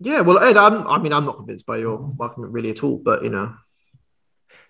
yeah. 0.00 0.20
Well, 0.22 0.40
Ed, 0.40 0.56
I'm, 0.56 0.84
I 0.88 0.98
mean, 0.98 1.12
I'm 1.12 1.24
not 1.24 1.36
convinced 1.36 1.64
by 1.64 1.76
your 1.78 2.12
argument 2.18 2.52
really 2.52 2.70
at 2.70 2.82
all. 2.82 2.96
But 2.96 3.22
you 3.22 3.30
know, 3.30 3.54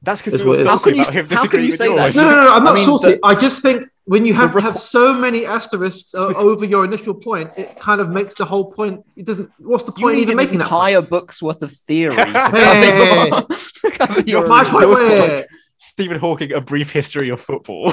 That's 0.03 0.21
because 0.21 0.35
we 0.35 0.41
were 0.45 0.49
what 0.51 0.59
it 0.59 0.61
is. 0.61 0.67
How 0.67 0.77
salty 0.77 0.91
can 0.91 0.97
you- 0.97 1.03
about 1.05 1.15
him 1.15 1.25
how 1.25 1.29
can 1.29 1.37
disagreeing 1.61 1.65
you 1.65 1.71
with 1.71 1.79
say 1.79 1.89
that? 1.89 1.97
yours. 1.97 2.17
no, 2.17 2.25
no, 2.25 2.31
no. 2.37 2.45
no 2.45 2.53
I'm 2.55 2.63
I 2.63 2.65
not 2.67 2.75
mean, 2.75 2.85
salty. 2.85 3.13
the- 3.13 3.21
I 3.23 3.35
just 3.35 3.63
think 3.63 3.89
when 4.05 4.27
you 4.27 4.35
have 4.35 4.53
The 4.53 4.61
to 4.61 4.67
have 4.67 4.79
so 4.79 5.15
many 5.15 5.47
asterisks 5.47 6.15
uh, 6.15 6.27
over 6.37 6.67
your 6.67 6.85
initial 6.85 7.15
point, 7.15 7.51
it 7.57 7.79
kind 7.79 8.03
of 8.03 8.11
makes 8.11 8.35
the 8.35 8.45
whole 8.45 8.71
point. 8.71 9.07
It 9.17 9.25
doesn't. 9.25 9.51
What's 9.59 9.85
the 9.85 9.93
point 9.93 10.17
need 10.17 10.23
even 10.25 10.33
an 10.33 10.37
making 10.37 10.59
that? 10.59 10.65
entire 10.65 11.01
book's 11.01 11.41
worth 11.43 11.63
of 11.63 11.73
theory. 11.73 12.15
to 12.15 12.25
cover 12.33 12.59
Hey. 12.59 13.29
your- 13.29 13.41
to 13.47 13.91
cover 13.93 14.21
your 14.21 14.47
My 14.49 14.57
Yours 14.59 14.69
point 14.69 14.89
was 14.89 14.99
was- 14.99 15.19
like 15.19 15.49
Stephen 15.79 16.19
Hawking, 16.19 16.53
a 16.53 16.61
brief 16.61 16.91
history 16.91 17.31
of 17.31 17.41
football. 17.41 17.91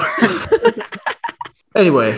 Anyway, 1.78 2.14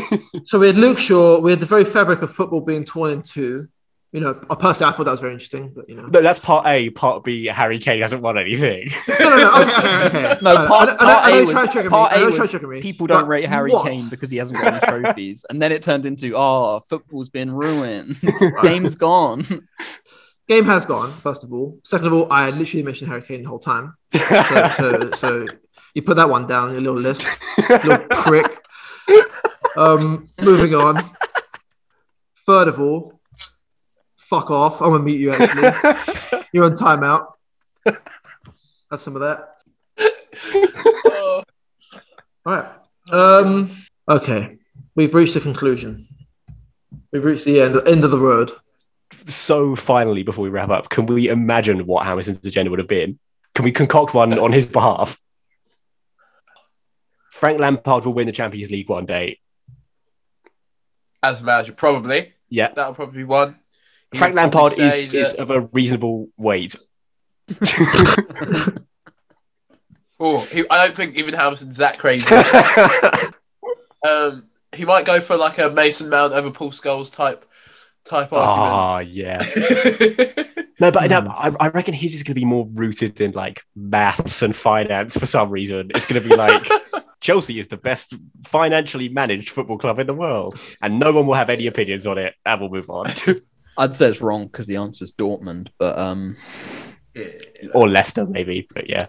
so 0.44 0.58
we 0.58 0.66
had 0.66 0.76
Luke 0.76 0.98
Shaw. 0.98 1.38
We 1.38 1.52
had 1.52 1.60
the 1.60 1.66
very 1.66 1.84
fabric 1.84 2.22
of 2.22 2.34
football 2.34 2.60
being 2.60 2.84
torn 2.84 3.12
in 3.12 3.22
two. 3.22 3.68
You 4.12 4.20
know, 4.20 4.40
I 4.50 4.54
personally, 4.54 4.92
I 4.92 4.96
thought 4.96 5.04
that 5.04 5.10
was 5.12 5.20
very 5.20 5.32
interesting. 5.32 5.72
But 5.74 5.88
you 5.88 5.94
know, 5.94 6.06
no, 6.06 6.20
that's 6.22 6.38
part 6.40 6.66
A. 6.66 6.90
Part 6.90 7.22
B. 7.22 7.44
Harry 7.46 7.78
Kane 7.78 8.00
hasn't 8.02 8.20
won 8.22 8.36
anything. 8.36 8.90
no, 9.08 9.16
no, 9.18 9.36
no. 9.36 9.62
Okay, 9.62 10.06
okay. 10.06 10.38
No, 10.42 10.66
part, 10.66 10.88
I 10.88 10.94
know- 10.94 10.98
I 10.98 11.04
know- 11.04 11.10
part 11.10 11.24
I 11.24 11.30
A 11.30 11.32
to 11.40 11.44
was, 11.44 11.70
trigger 11.70 11.82
me. 11.84 11.88
part 11.90 12.12
A 12.16 12.24
was 12.24 12.34
to 12.36 12.48
trigger 12.48 12.66
me. 12.68 12.80
people 12.80 13.06
don't 13.06 13.20
But 13.22 13.28
rate 13.28 13.48
Harry 13.48 13.70
what? 13.70 13.86
Kane 13.86 14.08
because 14.08 14.30
he 14.30 14.38
hasn't 14.38 14.58
got 14.60 14.72
any 14.82 15.02
trophies, 15.02 15.44
and 15.48 15.62
then 15.62 15.70
it 15.70 15.82
turned 15.82 16.04
into 16.06 16.34
oh, 16.36 16.80
football's 16.80 17.28
been 17.28 17.52
ruined, 17.52 18.18
game's 18.62 18.96
gone. 18.96 19.68
Game 20.48 20.64
has 20.64 20.86
gone. 20.86 21.10
First 21.12 21.44
of 21.44 21.52
all. 21.52 21.78
Second 21.84 22.06
of 22.08 22.12
all, 22.12 22.32
I 22.32 22.50
literally 22.50 22.82
mentioned 22.84 23.08
Harry 23.10 23.22
Kane 23.22 23.42
the 23.42 23.48
whole 23.48 23.58
time. 23.58 23.94
So, 24.12 24.70
so, 24.76 25.10
so 25.12 25.46
you 25.94 26.02
put 26.02 26.16
that 26.16 26.28
one 26.30 26.46
down 26.46 26.68
on 26.68 26.72
your 26.74 26.82
little 26.82 27.00
list, 27.00 27.26
little 27.68 27.98
prick. 28.10 28.62
Um, 29.76 30.28
moving 30.40 30.74
on. 30.74 30.96
Third 32.46 32.68
of 32.68 32.80
all, 32.80 33.20
fuck 34.16 34.50
off. 34.50 34.80
I'm 34.80 34.92
gonna 34.92 35.04
meet 35.04 35.20
you. 35.20 35.32
Actually, 35.32 36.40
you're 36.52 36.64
on 36.64 36.74
timeout. 36.74 37.32
Have 38.90 39.02
some 39.02 39.16
of 39.16 39.20
that. 39.20 39.56
All 42.46 42.52
right. 42.52 42.72
Um, 43.10 43.70
okay. 44.08 44.56
We've 44.94 45.14
reached 45.14 45.34
the 45.34 45.40
conclusion. 45.40 46.08
We've 47.12 47.24
reached 47.24 47.44
the 47.44 47.60
end 47.60 47.76
end 47.86 48.04
of 48.04 48.10
the 48.10 48.18
road. 48.18 48.52
so 49.26 49.76
finally, 49.76 50.22
before 50.22 50.44
we 50.44 50.50
wrap 50.50 50.70
up, 50.70 50.88
can 50.88 51.06
we 51.06 51.28
imagine 51.28 51.86
what 51.86 52.06
Hammerson's 52.06 52.44
agenda 52.46 52.70
would 52.70 52.78
have 52.78 52.88
been? 52.88 53.18
Can 53.54 53.64
we 53.64 53.72
concoct 53.72 54.14
one 54.14 54.38
on 54.38 54.52
his 54.52 54.66
behalf? 54.66 55.20
Frank 57.36 57.60
Lampard 57.60 58.04
will 58.06 58.14
win 58.14 58.26
the 58.26 58.32
Champions 58.32 58.70
League 58.70 58.88
one 58.88 59.04
day. 59.06 59.38
as 61.22 61.40
a 61.40 61.44
manager, 61.44 61.72
probably 61.72 62.32
Yeah. 62.48 62.72
that'll 62.74 62.94
probably 62.94 63.18
be 63.18 63.24
one. 63.24 63.58
You 64.12 64.18
Frank 64.18 64.34
Lampard 64.34 64.78
is, 64.78 65.10
say 65.10 65.18
is 65.18 65.32
that- 65.32 65.40
of 65.40 65.50
a 65.50 65.62
reasonable 65.72 66.28
weight. 66.36 66.76
Oh, 70.18 70.40
he, 70.46 70.64
I 70.70 70.86
don't 70.86 70.96
think 70.96 71.16
even 71.16 71.34
Hammerson's 71.34 71.76
that 71.76 71.98
crazy. 71.98 72.24
um, 74.08 74.46
he 74.72 74.86
might 74.86 75.04
go 75.04 75.20
for 75.20 75.36
like 75.36 75.58
a 75.58 75.68
Mason 75.68 76.08
Mount 76.08 76.32
over 76.32 76.50
Paul 76.50 76.70
Scholes 76.70 77.12
type 77.12 77.44
type 78.06 78.32
argument. 78.32 78.72
Ah, 78.72 78.98
yeah. 79.00 79.42
No, 80.78 80.90
but 80.90 81.08
no, 81.08 81.20
I, 81.30 81.50
I 81.58 81.68
reckon 81.70 81.94
his 81.94 82.14
is 82.14 82.22
going 82.22 82.34
to 82.34 82.40
be 82.40 82.44
more 82.44 82.68
rooted 82.74 83.18
in 83.22 83.32
like 83.32 83.62
maths 83.74 84.42
and 84.42 84.54
finance 84.54 85.16
for 85.16 85.24
some 85.24 85.48
reason. 85.48 85.90
It's 85.94 86.04
going 86.04 86.22
to 86.22 86.28
be 86.28 86.36
like 86.36 86.68
Chelsea 87.20 87.58
is 87.58 87.68
the 87.68 87.76
best 87.76 88.14
financially 88.44 89.08
managed 89.08 89.50
football 89.50 89.78
club 89.78 89.98
in 89.98 90.06
the 90.06 90.14
world, 90.14 90.58
and 90.82 90.98
no 90.98 91.12
one 91.12 91.26
will 91.26 91.34
have 91.34 91.50
any 91.50 91.66
opinions 91.66 92.06
on 92.06 92.18
it. 92.18 92.34
And 92.44 92.60
we'll 92.60 92.70
move 92.70 92.90
on. 92.90 93.06
I'd 93.78 93.96
say 93.96 94.08
it's 94.08 94.20
wrong 94.20 94.46
because 94.46 94.66
the 94.66 94.76
answer 94.76 95.04
is 95.04 95.12
Dortmund, 95.12 95.68
but 95.78 95.98
um, 95.98 96.36
or 97.74 97.88
Leicester, 97.88 98.26
maybe. 98.26 98.66
But 98.74 98.88
yeah, 98.88 99.06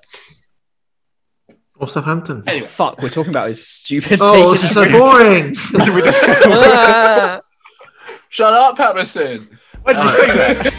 Or 1.77 1.87
Southampton. 1.87 2.43
Anyway. 2.47 2.65
fuck, 2.65 3.01
we're 3.01 3.09
talking 3.09 3.31
about 3.31 3.47
his 3.49 3.65
stupid. 3.67 4.19
Oh, 4.21 4.33
fake 4.33 4.61
this 4.61 4.63
is 4.69 4.73
so 4.73 4.91
boring. 4.91 5.55
We 5.95 6.01
just-. 6.01 7.43
Shut 8.29 8.53
up, 8.53 8.75
Patterson. 8.77 9.47
why 9.83 9.93
did 9.93 10.03
you 10.03 10.09
say 10.09 10.27
that? 10.27 10.73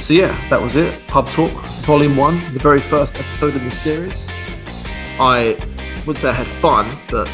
So 0.00 0.14
yeah, 0.14 0.48
that 0.50 0.60
was 0.60 0.74
it. 0.74 1.00
Pub 1.06 1.28
Talk, 1.28 1.50
Volume 1.86 2.16
One, 2.16 2.40
the 2.52 2.58
very 2.58 2.80
first 2.80 3.14
episode 3.16 3.54
of 3.54 3.62
the 3.62 3.70
series. 3.70 4.26
I 5.20 5.56
wouldn't 6.06 6.18
say 6.18 6.28
I 6.30 6.32
had 6.32 6.46
fun, 6.48 6.90
but 7.10 7.28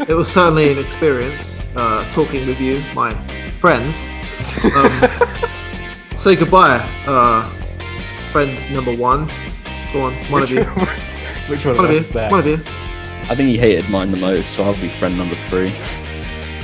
it 0.08 0.14
was 0.14 0.30
certainly 0.32 0.72
an 0.72 0.78
experience 0.78 1.66
uh, 1.76 2.08
talking 2.12 2.46
with 2.46 2.60
you, 2.60 2.82
my 2.94 3.14
friends. 3.48 4.06
Um, 4.74 6.16
say 6.16 6.36
goodbye, 6.36 6.78
uh, 7.06 7.44
friend 8.32 8.56
number 8.72 8.92
one. 8.96 9.28
Go 9.92 10.02
on, 10.02 10.14
one 10.30 10.42
of 10.42 10.50
you. 10.50 10.64
Which 11.48 11.64
one 11.66 11.76
One 11.76 11.84
of 11.86 11.90
of 11.90 11.96
us 11.96 12.04
is 12.04 12.08
you. 12.10 12.14
there? 12.14 12.30
One 12.30 12.40
of 12.40 12.46
you. 12.46 12.54
I 12.54 13.34
think 13.34 13.48
he 13.48 13.56
hated 13.58 13.88
mine 13.90 14.10
the 14.10 14.16
most, 14.16 14.50
so 14.50 14.64
I'll 14.64 14.74
be 14.80 14.88
friend 14.88 15.16
number 15.16 15.34
three. 15.34 15.70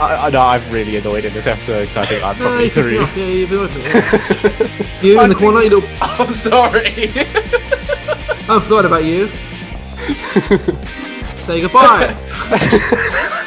I, 0.01 0.27
I 0.27 0.31
know 0.31 0.41
I've 0.41 0.73
really 0.73 0.97
annoyed 0.97 1.25
in 1.27 1.33
this 1.35 1.47
episode, 1.47 1.89
so 1.89 2.01
I 2.01 2.07
think 2.07 2.25
I'm 2.25 2.39
No, 2.39 2.45
probably 2.47 2.65
you 2.65 2.71
can- 2.71 2.83
three. 2.83 2.97
Yeah, 2.97 3.29
you've 3.29 3.51
been 3.51 3.61
with 3.61 3.75
me. 3.77 3.83
yeah. 3.85 5.03
you 5.03 5.21
in 5.21 5.29
the 5.29 5.35
corner, 5.35 5.63
you 5.63 5.71
little. 5.71 5.89
I'm 6.01 6.29
sorry. 6.31 6.87
I 8.49 8.61
forgot 8.63 8.85
about 8.87 9.05
you. 9.05 9.29
Say 11.37 11.61
goodbye. 11.61 12.15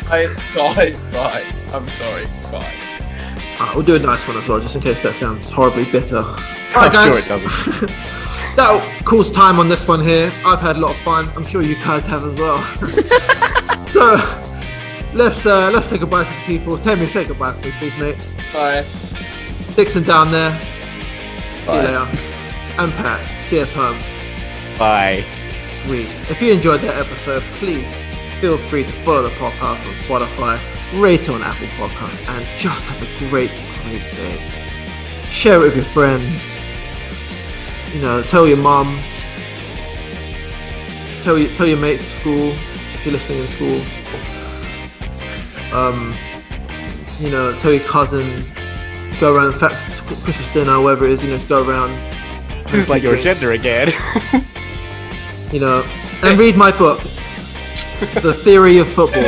I, 0.09 0.33
bye, 0.55 0.95
bye. 1.11 1.45
I'm 1.73 1.87
sorry. 1.89 2.25
Bye. 2.51 2.73
Alright, 3.59 3.75
we'll 3.75 3.85
do 3.85 3.95
a 3.95 3.99
nice 3.99 4.27
one 4.27 4.37
as 4.37 4.47
well, 4.47 4.59
just 4.59 4.75
in 4.75 4.81
case 4.81 5.03
that 5.03 5.15
sounds 5.15 5.49
horribly 5.49 5.85
bitter. 5.91 6.19
I'm 6.19 6.91
Alright, 6.91 6.93
sure 6.93 7.19
it 7.19 7.27
doesn't. 7.27 7.89
That 8.55 9.03
calls 9.03 9.31
time 9.31 9.59
on 9.59 9.67
this 9.67 9.87
one 9.87 10.05
here. 10.05 10.31
I've 10.45 10.61
had 10.61 10.75
a 10.75 10.79
lot 10.79 10.91
of 10.91 10.97
fun. 10.97 11.27
I'm 11.35 11.43
sure 11.43 11.63
you 11.63 11.75
guys 11.77 12.05
have 12.05 12.23
as 12.23 12.35
well. 12.35 12.61
so 13.87 15.11
let's 15.13 15.43
uh, 15.47 15.71
let's 15.71 15.87
say 15.87 15.97
goodbye 15.97 16.23
to 16.23 16.29
the 16.29 16.41
people. 16.45 16.77
Tammy, 16.77 17.07
say 17.07 17.25
goodbye 17.25 17.53
for 17.53 17.61
me, 17.61 17.71
please, 17.79 17.97
mate. 17.97 18.33
Bye. 18.53 18.85
Dixon 19.75 20.03
down 20.03 20.29
there. 20.31 20.51
See 20.51 20.65
you 21.61 21.65
Bye. 21.65 21.81
later. 21.81 22.07
And 22.77 22.91
Pat, 22.91 23.43
see 23.43 23.59
us 23.59 23.73
home. 23.73 23.97
Bye. 24.77 25.25
Sweet. 25.85 26.07
If 26.29 26.41
you 26.41 26.53
enjoyed 26.53 26.79
that 26.81 26.97
episode, 26.97 27.43
please 27.57 27.93
feel 28.39 28.57
free 28.57 28.83
to 28.83 28.91
follow 29.03 29.23
the 29.23 29.35
podcast 29.35 29.85
on 29.85 29.93
Spotify, 29.95 30.57
rate 31.01 31.23
it 31.23 31.29
on 31.29 31.43
Apple 31.43 31.67
Podcasts, 31.67 32.25
and 32.27 32.45
just 32.57 32.85
have 32.87 33.01
a 33.01 33.29
great, 33.29 33.51
great 33.83 34.01
day. 34.15 34.37
Share 35.29 35.57
it 35.57 35.63
with 35.63 35.75
your 35.75 35.83
friends. 35.83 36.57
You 37.93 38.01
know, 38.01 38.21
tell 38.21 38.47
your 38.47 38.57
mum. 38.57 38.97
Tell 41.23 41.37
your 41.37 41.49
tell 41.51 41.67
your 41.67 41.79
mates 41.79 42.03
at 42.03 42.21
school 42.21 42.51
if 42.51 43.05
you're 43.05 43.13
listening 43.13 43.39
in 43.39 43.47
school. 43.47 43.81
Um, 45.77 46.15
you 47.19 47.29
know, 47.29 47.57
tell 47.57 47.73
your 47.73 47.83
cousin. 47.83 48.41
Go 49.19 49.35
around, 49.35 49.53
in 49.53 49.59
fact, 49.59 49.97
to 49.97 50.03
Christmas 50.03 50.53
dinner, 50.53 50.79
whatever 50.79 51.05
it 51.05 51.11
is. 51.11 51.23
You 51.23 51.31
know, 51.31 51.37
just 51.37 51.49
go 51.49 51.67
around. 51.67 51.91
This 52.67 52.83
is 52.83 52.89
like 52.89 53.03
your 53.03 53.19
drinks 53.19 53.41
agenda 53.41 53.51
again. 53.51 54.43
you 55.53 55.59
know, 55.59 55.85
and 56.23 56.39
read 56.39 56.57
my 56.57 56.71
book, 56.75 56.99
The 58.21 58.33
Theory 58.33 58.79
of 58.79 58.87
Football. 58.87 59.21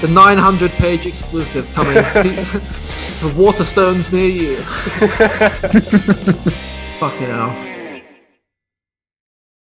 the 0.00 0.08
900 0.08 0.70
page 0.72 1.06
exclusive 1.06 1.68
coming 1.74 1.94
to, 1.94 2.02
to 2.02 3.26
Waterstones 3.34 4.12
near 4.12 4.28
you. 4.28 4.56
Fucking 7.00 7.26
hell. 7.26 7.73